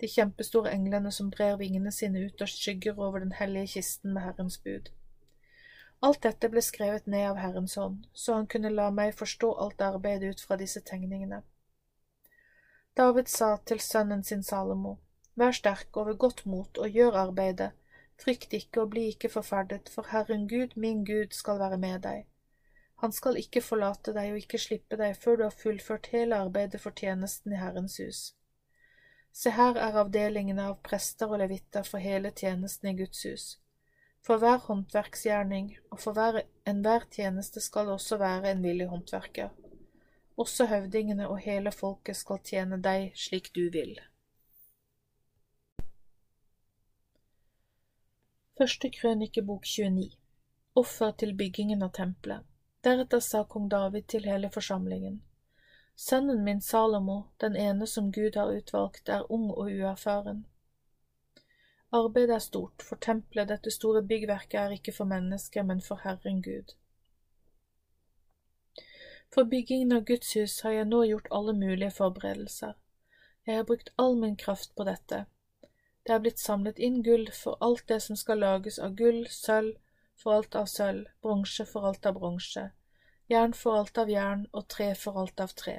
de 0.01 0.09
kjempestore 0.09 0.73
englene 0.73 1.13
som 1.13 1.29
brer 1.33 1.59
vingene 1.61 1.93
sine 1.93 2.25
ut 2.25 2.41
og 2.41 2.49
skygger 2.49 2.99
over 2.99 3.21
den 3.21 3.35
hellige 3.37 3.75
kisten 3.75 4.15
med 4.15 4.25
Herrens 4.25 4.57
bud. 4.65 4.89
Alt 6.01 6.23
dette 6.25 6.49
ble 6.49 6.63
skrevet 6.65 7.07
ned 7.07 7.27
av 7.29 7.41
Herrens 7.43 7.77
hånd, 7.77 8.07
så 8.15 8.39
han 8.39 8.49
kunne 8.49 8.73
la 8.73 8.89
meg 8.91 9.13
forstå 9.19 9.51
alt 9.65 9.85
arbeidet 9.85 10.33
ut 10.33 10.45
fra 10.47 10.57
disse 10.57 10.81
tegningene. 10.81 11.43
David 12.97 13.29
sa 13.29 13.51
til 13.69 13.83
sønnen 13.85 14.25
sin 14.25 14.43
Salomo, 14.43 14.97
Vær 15.37 15.53
sterk 15.57 15.97
og 15.97 16.09
ved 16.09 16.17
godt 16.19 16.47
mot 16.47 16.79
og 16.79 16.97
gjør 16.97 17.19
arbeidet, 17.27 17.71
frykt 18.21 18.53
ikke 18.57 18.85
og 18.85 18.91
bli 18.95 19.07
ikke 19.13 19.31
forferdet, 19.33 19.89
for 19.89 20.11
Herren 20.13 20.49
Gud, 20.49 20.77
min 20.77 21.05
Gud, 21.05 21.33
skal 21.37 21.59
være 21.59 21.79
med 21.79 22.03
deg. 22.05 22.27
Han 23.01 23.13
skal 23.17 23.39
ikke 23.41 23.63
forlate 23.65 24.13
deg 24.13 24.35
og 24.35 24.43
ikke 24.43 24.61
slippe 24.61 24.99
deg 25.01 25.17
før 25.17 25.39
du 25.39 25.47
har 25.47 25.57
fullført 25.57 26.11
hele 26.13 26.37
arbeidet 26.37 26.83
for 26.83 26.93
tjenesten 26.93 27.55
i 27.55 27.61
Herrens 27.61 27.97
hus. 28.03 28.21
Se 29.33 29.53
her 29.57 29.79
er 29.79 29.97
avdelingene 30.03 30.67
av 30.69 30.81
prester 30.85 31.31
og 31.31 31.41
levitter 31.41 31.87
for 31.87 32.03
hele 32.03 32.33
tjenesten 32.37 32.91
i 32.91 32.97
Guds 32.99 33.23
hus. 33.25 33.47
For 34.27 34.43
hver 34.43 34.59
håndverksgjerning 34.67 35.71
og 35.89 36.01
for 36.03 36.19
hver 36.19 36.43
enhver 36.69 37.07
tjeneste 37.15 37.63
skal 37.65 37.89
det 37.89 37.97
også 37.97 38.19
være 38.21 38.53
en 38.53 38.63
villig 38.67 38.91
håndverker. 38.91 39.49
Også 40.37 40.67
høvdingene 40.69 41.29
og 41.29 41.41
hele 41.47 41.73
folket 41.73 42.19
skal 42.21 42.43
tjene 42.45 42.81
deg 42.85 43.15
slik 43.17 43.53
du 43.57 43.69
vil. 43.73 43.97
Første 48.61 48.91
krønikebok 48.91 49.65
29 49.65 50.11
Offer 50.75 51.13
til 51.21 51.31
byggingen 51.37 51.83
av 51.83 51.95
tempelet. 51.97 52.45
Deretter 52.85 53.23
sa 53.25 53.41
kong 53.49 53.71
David 53.73 54.05
til 54.13 54.27
hele 54.29 54.51
forsamlingen. 54.53 55.15
Sønnen 55.97 56.43
min 56.45 56.61
Salomo, 56.61 57.17
den 57.41 57.57
ene 57.57 57.87
som 57.87 58.11
Gud 58.13 58.37
har 58.37 58.53
utvalgt, 58.53 59.09
er 59.09 59.25
ung 59.33 59.47
og 59.49 59.71
uerfaren. 59.71 60.45
Arbeidet 62.03 62.37
er 62.37 62.45
stort, 62.51 62.85
for 62.85 63.01
tempelet, 63.01 63.49
dette 63.49 63.73
store 63.73 64.05
byggverket, 64.13 64.61
er 64.61 64.77
ikke 64.77 64.93
for 64.93 65.09
mennesker, 65.09 65.65
men 65.65 65.81
for 65.81 66.05
Herren 66.05 66.45
Gud. 66.45 66.77
For 69.33 69.49
byggingen 69.49 69.97
av 69.97 70.05
Guds 70.05 70.37
hus 70.37 70.61
har 70.67 70.77
jeg 70.83 70.93
nå 70.93 71.07
gjort 71.09 71.33
alle 71.33 71.57
mulige 71.57 71.97
forberedelser. 71.97 72.77
Jeg 73.47 73.57
har 73.57 73.69
brukt 73.73 73.95
all 73.97 74.21
min 74.21 74.37
kraft 74.37 74.77
på 74.77 74.85
dette. 74.85 75.25
Det 76.07 76.15
er 76.15 76.23
blitt 76.25 76.41
samlet 76.41 76.79
inn 76.79 77.03
gull 77.07 77.29
for 77.37 77.61
alt 77.61 77.87
det 77.89 78.01
som 78.07 78.17
skal 78.17 78.41
lages 78.43 78.79
av 78.79 78.95
gull, 78.99 79.27
sølv 79.29 79.77
for 80.21 80.37
alt 80.37 80.57
av 80.57 80.69
sølv, 80.69 81.07
bronse 81.23 81.65
for 81.69 81.89
alt 81.89 82.07
av 82.07 82.19
bronse, 82.21 82.67
jern 83.33 83.57
for 83.57 83.79
alt 83.81 83.99
av 83.99 84.13
jern 84.13 84.47
og 84.53 84.69
tre 84.75 84.93
for 84.95 85.21
alt 85.21 85.41
av 85.41 85.55
tre. 85.63 85.77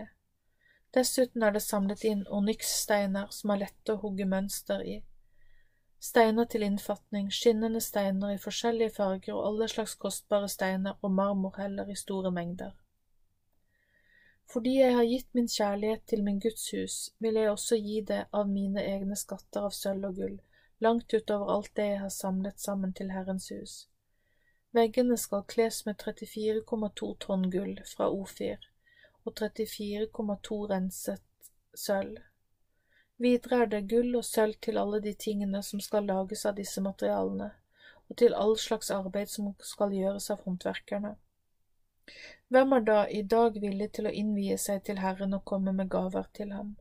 Dessuten 0.93 1.43
er 1.47 1.53
det 1.55 1.63
samlet 1.63 2.03
inn 2.03 2.25
onykssteiner 2.27 3.29
som 3.31 3.53
er 3.53 3.63
lette 3.65 3.95
å 3.95 4.01
hugge 4.01 4.27
mønster 4.27 4.83
i, 4.83 4.97
steiner 6.01 6.47
til 6.49 6.65
innfatning, 6.65 7.29
skinnende 7.31 7.81
steiner 7.81 8.33
i 8.33 8.41
forskjellige 8.41 8.95
farger 8.97 9.35
og 9.37 9.45
alle 9.47 9.67
slags 9.69 9.93
kostbare 10.01 10.49
steiner 10.49 10.97
og 11.01 11.13
marmorheller 11.13 11.89
i 11.93 11.95
store 11.95 12.31
mengder. 12.33 12.73
Fordi 14.51 14.73
jeg 14.79 14.95
har 14.95 15.07
gitt 15.07 15.29
min 15.37 15.47
kjærlighet 15.47 16.01
til 16.11 16.23
min 16.23 16.39
Guds 16.43 16.65
hus, 16.75 16.95
vil 17.23 17.37
jeg 17.39 17.51
også 17.51 17.77
gi 17.79 18.01
det 18.07 18.25
av 18.35 18.49
mine 18.51 18.83
egne 18.83 19.15
skatter 19.15 19.67
av 19.67 19.75
sølv 19.75 20.09
og 20.09 20.17
gull, 20.17 20.33
langt 20.83 21.13
utover 21.13 21.53
alt 21.53 21.71
det 21.79 21.85
jeg 21.87 22.01
har 22.01 22.11
samlet 22.15 22.59
sammen 22.59 22.91
til 22.97 23.13
Herrens 23.15 23.47
hus. 23.55 23.75
Veggene 24.75 25.15
skal 25.17 25.47
kles 25.53 25.85
med 25.85 26.03
34,2 26.03 27.13
tonn 27.23 27.47
gull 27.53 27.79
fra 27.87 28.09
Ofir 28.11 28.67
og 29.23 29.33
34,2 29.39 30.59
renset 30.73 31.49
sølv. 31.85 32.19
Videre 33.21 33.63
er 33.63 33.71
det 33.71 33.83
gull 33.87 34.15
og 34.17 34.25
sølv 34.25 34.59
til 34.65 34.79
alle 34.81 34.99
de 35.03 35.13
tingene 35.13 35.63
som 35.63 35.79
skal 35.79 36.07
lages 36.09 36.45
av 36.49 36.55
disse 36.59 36.81
materialene, 36.83 37.51
og 38.09 38.17
til 38.17 38.33
all 38.35 38.57
slags 38.59 38.91
arbeid 38.91 39.29
som 39.31 39.51
skal 39.63 39.93
gjøres 39.95 40.31
av 40.33 40.43
håndverkerne. 40.47 41.15
Hvem 42.51 42.73
er 42.77 42.85
da 42.87 43.01
i 43.07 43.21
dag 43.33 43.57
villig 43.63 43.91
til 43.95 44.07
å 44.09 44.15
innvie 44.21 44.57
seg 44.59 44.83
til 44.87 44.99
Herren 44.99 45.37
og 45.37 45.45
komme 45.51 45.73
med 45.75 45.89
gaver 45.93 46.27
til 46.37 46.51
ham? 46.55 46.73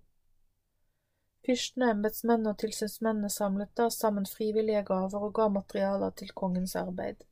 Fyrstene, 1.46 1.90
embetsmennene 1.94 2.52
og 2.52 2.58
tilsynsmennene 2.62 3.30
samlet 3.32 3.70
da 3.78 3.86
sammen 3.94 4.26
frivillige 4.28 4.82
gaver 4.90 5.26
og 5.28 5.34
ga 5.38 5.46
materialer 5.48 6.16
til 6.20 6.32
kongens 6.42 6.74
arbeid. 6.76 7.22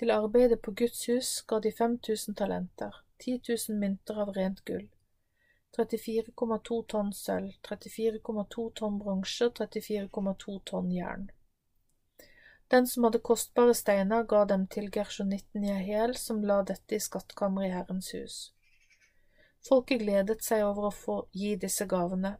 Til 0.00 0.10
arbeidet 0.10 0.62
på 0.64 0.72
Guds 0.80 1.04
hus 1.10 1.34
ga 1.52 1.60
de 1.60 1.72
5000 1.72 2.38
talenter, 2.40 3.02
10 3.20 3.40
000 3.48 3.78
mynter 3.82 4.22
av 4.24 4.32
rent 4.38 4.64
gull, 4.64 4.88
34,2 5.76 6.78
tonn 6.92 7.12
sølv, 7.14 7.52
34,2 7.68 8.64
tonn 8.80 8.98
bronse 9.02 9.46
og 9.50 9.60
34,2 9.60 10.56
tonn 10.72 10.90
jern. 10.96 11.28
Den 12.70 12.86
som 12.86 13.04
hadde 13.04 13.18
kostbare 13.18 13.74
steiner, 13.74 14.22
ga 14.22 14.44
dem 14.46 14.66
til 14.70 14.90
gersjonitten 14.94 15.64
Jehiel, 15.66 16.14
som 16.16 16.44
la 16.46 16.60
dette 16.62 16.94
i 16.94 17.02
skattkammeret 17.02 17.68
i 17.68 17.74
Herrens 17.74 18.12
hus. 18.14 18.36
Folket 19.66 20.04
gledet 20.04 20.44
seg 20.46 20.62
over 20.64 20.86
å 20.88 20.94
få 20.94 21.16
gi 21.34 21.56
disse 21.64 21.86
gavene, 21.90 22.36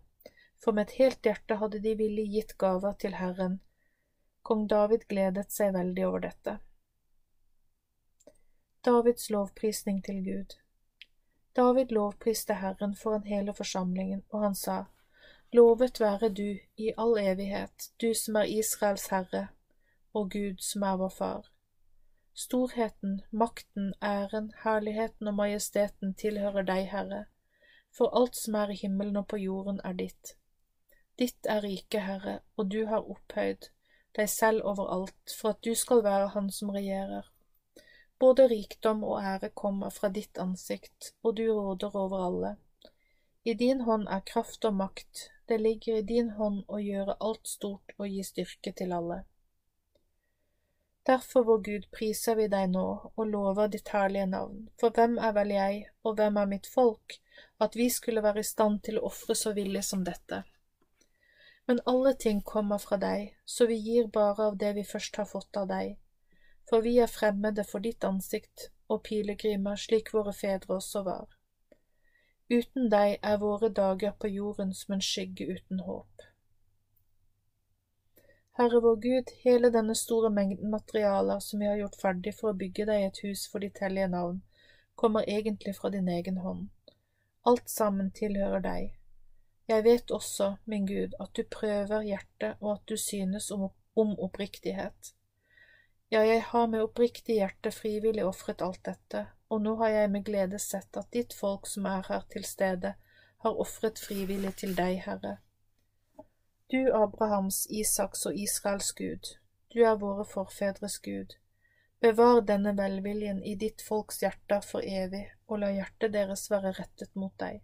for 0.63 0.77
med 0.77 0.87
et 0.87 0.97
helt 1.01 1.27
hjerte 1.27 1.59
hadde 1.59 1.83
de 1.83 1.97
villig 1.99 2.29
gitt 2.37 2.57
gaver 2.63 2.95
til 3.03 3.19
Herren. 3.19 3.59
Kong 4.47 4.69
David 4.71 5.09
gledet 5.11 5.51
seg 5.53 5.75
veldig 5.75 6.07
over 6.07 6.25
dette. 6.29 6.59
Davids 8.87 9.29
lovprisning 9.35 10.01
til 10.07 10.23
Gud 10.25 10.55
David 11.57 11.91
lovpriste 11.93 12.55
Herren 12.55 12.95
foran 12.97 13.27
hele 13.27 13.53
forsamlingen, 13.55 14.23
og 14.31 14.45
han 14.47 14.55
sa, 14.55 14.85
Lovet 15.53 15.99
være 16.01 16.31
du 16.31 16.61
i 16.79 16.93
all 16.97 17.19
evighet, 17.19 17.91
du 18.01 18.15
som 18.15 18.39
er 18.39 18.53
Israels 18.55 19.09
herre, 19.11 19.49
og 20.13 20.31
Gud 20.31 20.63
som 20.65 20.83
er 20.83 20.97
vår 21.01 21.13
Far. 21.17 21.49
Storheten, 22.35 23.21
makten, 23.31 23.93
æren, 24.03 24.53
herligheten 24.63 25.29
og 25.29 25.35
majesteten 25.35 26.15
tilhører 26.15 26.63
deg, 26.63 26.87
Herre, 26.93 27.25
for 27.93 28.15
alt 28.17 28.37
som 28.37 28.55
er 28.55 28.71
i 28.71 28.79
himmelen 28.83 29.19
og 29.21 29.27
på 29.29 29.41
jorden 29.43 29.81
er 29.85 29.99
ditt. 29.99 30.37
Ditt 31.19 31.47
er 31.47 31.63
riket, 31.63 32.03
Herre, 32.07 32.39
og 32.57 32.71
du 32.73 32.87
har 32.87 33.05
opphøyd 33.05 33.69
deg 34.17 34.29
selv 34.31 34.65
over 34.67 34.89
alt, 34.95 35.35
for 35.41 35.55
at 35.55 35.61
du 35.65 35.75
skal 35.75 36.03
være 36.05 36.33
Han 36.35 36.51
som 36.51 36.71
regjerer. 36.75 37.29
Både 38.19 38.49
rikdom 38.49 39.05
og 39.05 39.23
ære 39.23 39.51
kommer 39.51 39.91
fra 39.91 40.09
ditt 40.09 40.39
ansikt, 40.39 41.13
og 41.23 41.37
du 41.37 41.47
råder 41.53 41.97
over 41.97 42.27
alle. 42.27 42.57
I 43.45 43.55
din 43.55 43.81
hånd 43.81 44.09
er 44.09 44.25
kraft 44.33 44.65
og 44.65 44.75
makt, 44.75 45.31
det 45.49 45.61
ligger 45.61 45.97
i 45.99 46.07
din 46.07 46.31
hånd 46.31 46.65
å 46.69 46.79
gjøre 46.79 47.17
alt 47.21 47.49
stort 47.49 47.95
og 47.99 48.09
gi 48.09 48.23
styrke 48.27 48.73
til 48.77 48.93
alle. 48.93 49.23
Derfor, 51.11 51.45
vår 51.45 51.63
Gud, 51.67 51.87
priser 51.91 52.37
vi 52.39 52.45
deg 52.53 52.69
nå 52.71 52.85
og 53.11 53.25
lover 53.27 53.71
ditt 53.73 53.89
herlige 53.91 54.29
navn, 54.31 54.69
for 54.79 54.95
hvem 54.95 55.17
er 55.19 55.33
vel 55.35 55.49
jeg, 55.51 55.81
og 56.07 56.21
hvem 56.21 56.37
er 56.39 56.51
mitt 56.53 56.69
folk, 56.71 57.17
at 57.59 57.75
vi 57.75 57.89
skulle 57.91 58.23
være 58.23 58.45
i 58.45 58.47
stand 58.47 58.79
til 58.87 59.01
å 59.01 59.09
ofre 59.09 59.35
så 59.41 59.51
villig 59.57 59.83
som 59.89 60.05
dette? 60.07 60.45
Men 61.67 61.83
alle 61.93 62.13
ting 62.27 62.45
kommer 62.53 62.79
fra 62.79 63.01
deg, 63.03 63.35
så 63.45 63.67
vi 63.67 63.81
gir 63.89 64.07
bare 64.15 64.53
av 64.53 64.61
det 64.63 64.71
vi 64.79 64.87
først 64.93 65.19
har 65.19 65.27
fått 65.33 65.59
av 65.59 65.67
deg, 65.73 65.97
for 66.71 66.87
vi 66.87 66.95
er 67.03 67.11
fremmede 67.11 67.67
for 67.67 67.83
ditt 67.83 68.07
ansikt 68.07 68.69
og 68.87 69.03
pilegrimer 69.11 69.83
slik 69.89 70.15
våre 70.15 70.37
fedre 70.45 70.77
også 70.79 71.03
var. 71.11 71.27
Uten 72.51 72.87
deg 72.95 73.19
er 73.33 73.43
våre 73.43 73.75
dager 73.83 74.15
på 74.15 74.31
jorden 74.31 74.71
som 74.79 74.95
en 74.95 75.09
skygge 75.11 75.51
uten 75.57 75.83
håp. 75.91 76.30
Herre 78.61 78.81
vår 78.81 78.97
Gud, 78.97 79.31
hele 79.41 79.71
denne 79.73 79.95
store 79.97 80.29
mengden 80.31 80.69
materialer 80.71 81.39
som 81.41 81.63
vi 81.63 81.67
har 81.67 81.79
gjort 81.81 81.95
ferdig 81.97 82.35
for 82.37 82.51
å 82.51 82.59
bygge 82.61 82.85
deg 82.91 83.07
et 83.07 83.21
hus 83.25 83.47
for 83.49 83.65
ditt 83.65 83.81
hellige 83.81 84.11
navn, 84.13 84.43
kommer 85.01 85.25
egentlig 85.25 85.73
fra 85.79 85.89
din 85.95 86.11
egen 86.13 86.43
hånd. 86.45 86.67
Alt 87.49 87.73
sammen 87.73 88.11
tilhører 88.13 88.61
deg. 88.61 88.93
Jeg 89.73 89.87
vet 89.89 90.13
også, 90.13 90.51
min 90.69 90.85
Gud, 90.85 91.17
at 91.17 91.33
du 91.33 91.41
prøver 91.57 92.05
hjertet 92.05 92.61
og 92.61 92.75
at 92.75 92.85
du 92.85 93.01
synes 93.01 93.49
om, 93.57 93.71
om 93.97 94.13
oppriktighet. 94.29 95.15
Ja, 96.13 96.21
jeg 96.21 96.45
har 96.53 96.69
med 96.69 96.85
oppriktig 96.85 97.41
hjerte 97.41 97.73
frivillig 97.73 98.29
ofret 98.29 98.61
alt 98.61 98.85
dette, 98.85 99.31
og 99.49 99.65
nå 99.65 99.79
har 99.81 100.03
jeg 100.03 100.17
med 100.19 100.29
glede 100.29 100.61
sett 100.61 101.01
at 101.01 101.09
ditt 101.17 101.33
folk 101.33 101.65
som 101.65 101.89
er 101.89 102.05
her 102.13 102.29
til 102.29 102.45
stede, 102.45 102.93
har 103.41 103.63
ofret 103.65 104.05
frivillig 104.05 104.59
til 104.61 104.77
deg, 104.77 105.01
Herre. 105.09 105.39
Du 106.71 106.93
Abrahams, 106.95 107.67
Isaks 107.71 108.27
og 108.27 108.35
Israels 108.39 108.93
Gud, 108.93 109.33
du 109.75 109.81
er 109.83 109.97
våre 109.99 110.25
forfedres 110.25 110.99
Gud. 111.03 111.33
Bevar 112.01 112.45
denne 112.47 112.77
velviljen 112.79 113.41
i 113.43 113.57
ditt 113.59 113.83
folks 113.83 114.21
hjerter 114.23 114.63
for 114.63 114.87
evig, 114.87 115.25
og 115.51 115.59
la 115.63 115.73
hjertet 115.75 116.13
deres 116.15 116.45
være 116.53 116.71
rettet 116.77 117.17
mot 117.19 117.35
deg. 117.43 117.59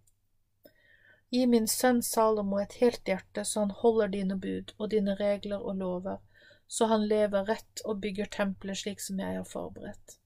Gi 1.31 1.45
min 1.47 1.69
sønn 1.71 2.03
Salomo 2.03 2.59
et 2.59 2.75
helt 2.81 3.07
hjerte, 3.07 3.45
så 3.45 3.63
han 3.63 3.75
holder 3.83 4.11
dine 4.11 4.37
bud 4.43 4.73
og 4.77 4.91
dine 4.91 5.15
regler 5.21 5.63
og 5.63 5.79
lover, 5.85 6.19
så 6.67 6.89
han 6.91 7.07
lever 7.07 7.47
rett 7.47 7.83
og 7.85 8.01
bygger 8.03 8.31
tempelet 8.39 8.81
slik 8.83 9.05
som 9.05 9.23
jeg 9.23 9.39
har 9.39 9.47
forberedt. 9.47 10.17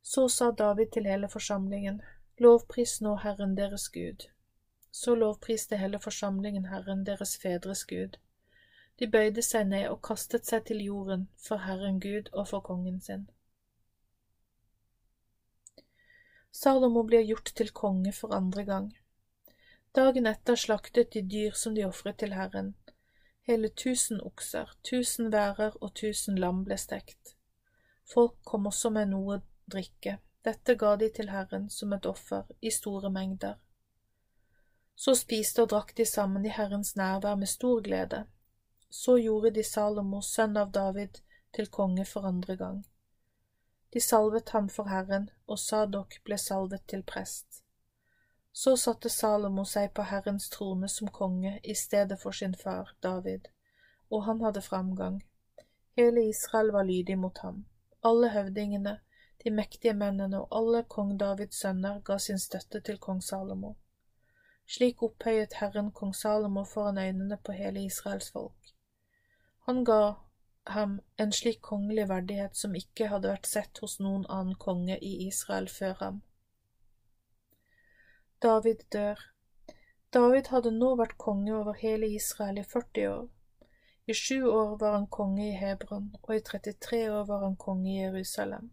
Så 0.00 0.24
sa 0.32 0.50
David 0.56 0.96
til 0.96 1.12
hele 1.12 1.28
forsamlingen, 1.28 2.00
lovpris 2.40 3.02
nå 3.04 3.18
Herren 3.26 3.56
deres 3.60 3.90
Gud. 3.92 4.30
Så 4.96 5.14
lovpriste 5.14 5.76
hele 5.76 5.98
forsamlingen 6.00 6.70
Herren, 6.70 7.04
deres 7.04 7.36
fedres 7.36 7.84
Gud. 7.84 8.14
De 8.98 9.08
bøyde 9.12 9.42
seg 9.44 9.66
ned 9.68 9.90
og 9.90 9.98
kastet 10.08 10.48
seg 10.48 10.62
til 10.70 10.78
jorden 10.80 11.26
for 11.46 11.60
Herren 11.66 11.98
Gud 12.00 12.30
og 12.32 12.46
for 12.48 12.64
kongen 12.64 13.02
sin. 13.04 13.26
Salomo 16.48 17.02
blir 17.04 17.26
gjort 17.28 17.52
til 17.60 17.74
konge 17.76 18.14
for 18.16 18.32
andre 18.32 18.64
gang. 18.64 18.86
Dagen 20.00 20.30
etter 20.32 20.56
slaktet 20.56 21.12
de 21.12 21.20
dyr 21.34 21.52
som 21.52 21.76
de 21.76 21.84
ofret 21.84 22.16
til 22.24 22.32
Herren. 22.32 22.72
Hele 23.44 23.68
tusen 23.68 24.24
okser, 24.24 24.72
tusen 24.82 25.28
værer 25.32 25.76
og 25.80 25.92
tusen 26.00 26.40
lam 26.40 26.64
ble 26.64 26.80
stekt. 26.80 27.36
Folk 28.14 28.40
kom 28.48 28.72
også 28.72 28.94
med 28.96 29.12
noe 29.12 29.42
drikke. 29.76 30.16
Dette 30.40 30.80
ga 30.80 30.96
de 30.96 31.12
til 31.12 31.28
Herren 31.36 31.68
som 31.68 31.92
et 31.92 32.08
offer 32.08 32.48
i 32.62 32.72
store 32.72 33.12
mengder. 33.12 33.60
Så 34.96 35.14
spiste 35.14 35.62
og 35.62 35.70
drakk 35.70 35.92
de 35.96 36.06
sammen 36.08 36.46
i 36.46 36.52
Herrens 36.56 36.94
nærvær 36.96 37.36
med 37.36 37.50
stor 37.52 37.82
glede. 37.84 38.24
Så 38.90 39.18
gjorde 39.20 39.50
de 39.50 39.64
Salomo, 39.64 40.22
sønn 40.22 40.56
av 40.56 40.72
David, 40.72 41.20
til 41.52 41.68
konge 41.68 42.04
for 42.04 42.24
andre 42.28 42.56
gang. 42.56 42.80
De 43.92 44.00
salvet 44.00 44.48
ham 44.48 44.68
for 44.68 44.88
Herren, 44.88 45.28
og 45.46 45.58
Sadok 45.58 46.18
ble 46.24 46.38
salvet 46.38 46.82
til 46.88 47.02
prest. 47.02 47.62
Så 48.52 48.76
satte 48.80 49.08
Salomo 49.12 49.64
seg 49.68 49.92
på 49.92 50.04
Herrens 50.08 50.48
trone 50.48 50.88
som 50.88 51.12
konge 51.12 51.58
i 51.62 51.74
stedet 51.74 52.16
for 52.20 52.32
sin 52.32 52.54
far 52.54 52.94
David, 53.02 53.48
og 54.10 54.24
han 54.24 54.40
hadde 54.40 54.64
framgang. 54.64 55.22
Hele 55.96 56.24
Israel 56.28 56.72
var 56.72 56.88
lydig 56.88 57.18
mot 57.18 57.38
ham. 57.38 57.64
Alle 58.04 58.30
høvdingene, 58.32 58.98
de 59.44 59.50
mektige 59.50 59.94
mennene 59.94 60.40
og 60.40 60.56
alle 60.60 60.82
kong 60.88 61.18
Davids 61.20 61.60
sønner 61.60 62.00
ga 62.00 62.18
sin 62.18 62.38
støtte 62.38 62.80
til 62.80 62.98
kong 62.98 63.22
Salomo. 63.24 63.74
Slik 64.66 65.02
opphøyet 65.02 65.60
Herren 65.60 65.92
kong 65.94 66.14
Salomo 66.14 66.64
foran 66.64 66.98
øynene 66.98 67.36
på 67.36 67.52
hele 67.52 67.84
Israels 67.84 68.30
folk. 68.32 68.72
Han 69.66 69.84
ga 69.84 70.14
ham 70.66 71.00
en 71.18 71.32
slik 71.32 71.60
kongelig 71.62 72.08
verdighet 72.08 72.56
som 72.56 72.74
ikke 72.74 73.08
hadde 73.12 73.30
vært 73.30 73.46
sett 73.46 73.78
hos 73.82 74.00
noen 74.00 74.26
annen 74.26 74.58
konge 74.58 74.98
i 74.98 75.12
Israel 75.26 75.68
før 75.70 75.94
ham. 76.00 76.20
David 78.42 78.82
dør. 78.92 79.22
David 80.12 80.50
hadde 80.52 80.70
nå 80.74 80.94
vært 80.98 81.18
konge 81.18 81.54
over 81.54 81.78
hele 81.78 82.08
Israel 82.14 82.58
i 82.58 82.64
40 82.64 83.08
år. 83.10 83.28
I 84.06 84.14
sju 84.14 84.46
år 84.46 84.76
var 84.78 84.92
han 84.94 85.06
konge 85.10 85.48
i 85.48 85.56
Hebron, 85.58 86.12
og 86.22 86.34
i 86.34 86.40
33 86.40 87.00
år 87.10 87.24
var 87.26 87.42
han 87.42 87.56
konge 87.56 87.90
i 87.90 88.02
Jerusalem. 88.02 88.70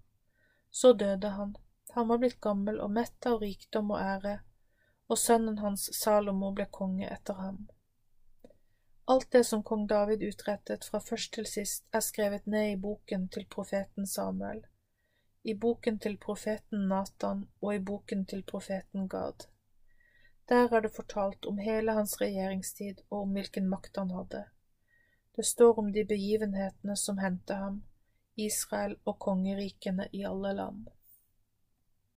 Så 0.70 0.94
døde 0.94 1.30
han. 1.38 1.56
Han 1.94 2.08
var 2.10 2.22
blitt 2.22 2.42
gammel 2.42 2.80
og 2.82 2.92
mett 2.94 3.26
av 3.26 3.42
rikdom 3.42 3.92
og 3.96 4.02
ære, 4.02 4.36
og 5.14 5.20
sønnen 5.22 5.60
hans 5.62 5.86
Salomo 5.94 6.50
ble 6.58 6.66
konge 6.74 7.06
etter 7.14 7.38
ham. 7.38 7.58
Alt 9.14 9.28
det 9.36 9.44
som 9.46 9.62
kong 9.68 9.84
David 9.92 10.24
utrettet 10.26 10.88
fra 10.90 11.02
først 11.04 11.34
til 11.36 11.46
sist, 11.50 11.84
er 11.94 12.02
skrevet 12.02 12.48
ned 12.50 12.72
i 12.72 12.80
boken 12.86 13.28
til 13.36 13.46
profeten 13.56 14.08
Samuel, 14.10 14.64
i 15.44 15.54
boken 15.66 16.00
til 16.06 16.16
profeten 16.26 16.88
Natan 16.90 17.44
og 17.62 17.76
i 17.76 17.84
boken 17.92 18.26
til 18.32 18.42
profeten 18.54 19.10
Gad. 19.12 19.46
Der 20.50 20.74
er 20.74 20.82
det 20.88 20.96
fortalt 20.96 21.46
om 21.46 21.62
hele 21.62 21.94
hans 22.00 22.16
regjeringstid 22.22 23.06
og 23.10 23.22
om 23.22 23.38
hvilken 23.38 23.70
makt 23.70 24.02
han 24.02 24.16
hadde. 24.18 24.44
Det 25.36 25.46
står 25.46 25.80
om 25.84 25.94
de 25.94 26.08
begivenhetene 26.10 26.98
som 26.98 27.22
hendte 27.22 27.60
ham, 27.60 27.84
Israel 28.36 28.98
og 29.06 29.20
kongerikene 29.20 30.10
i 30.12 30.26
alle 30.32 30.58
land. 30.58 30.88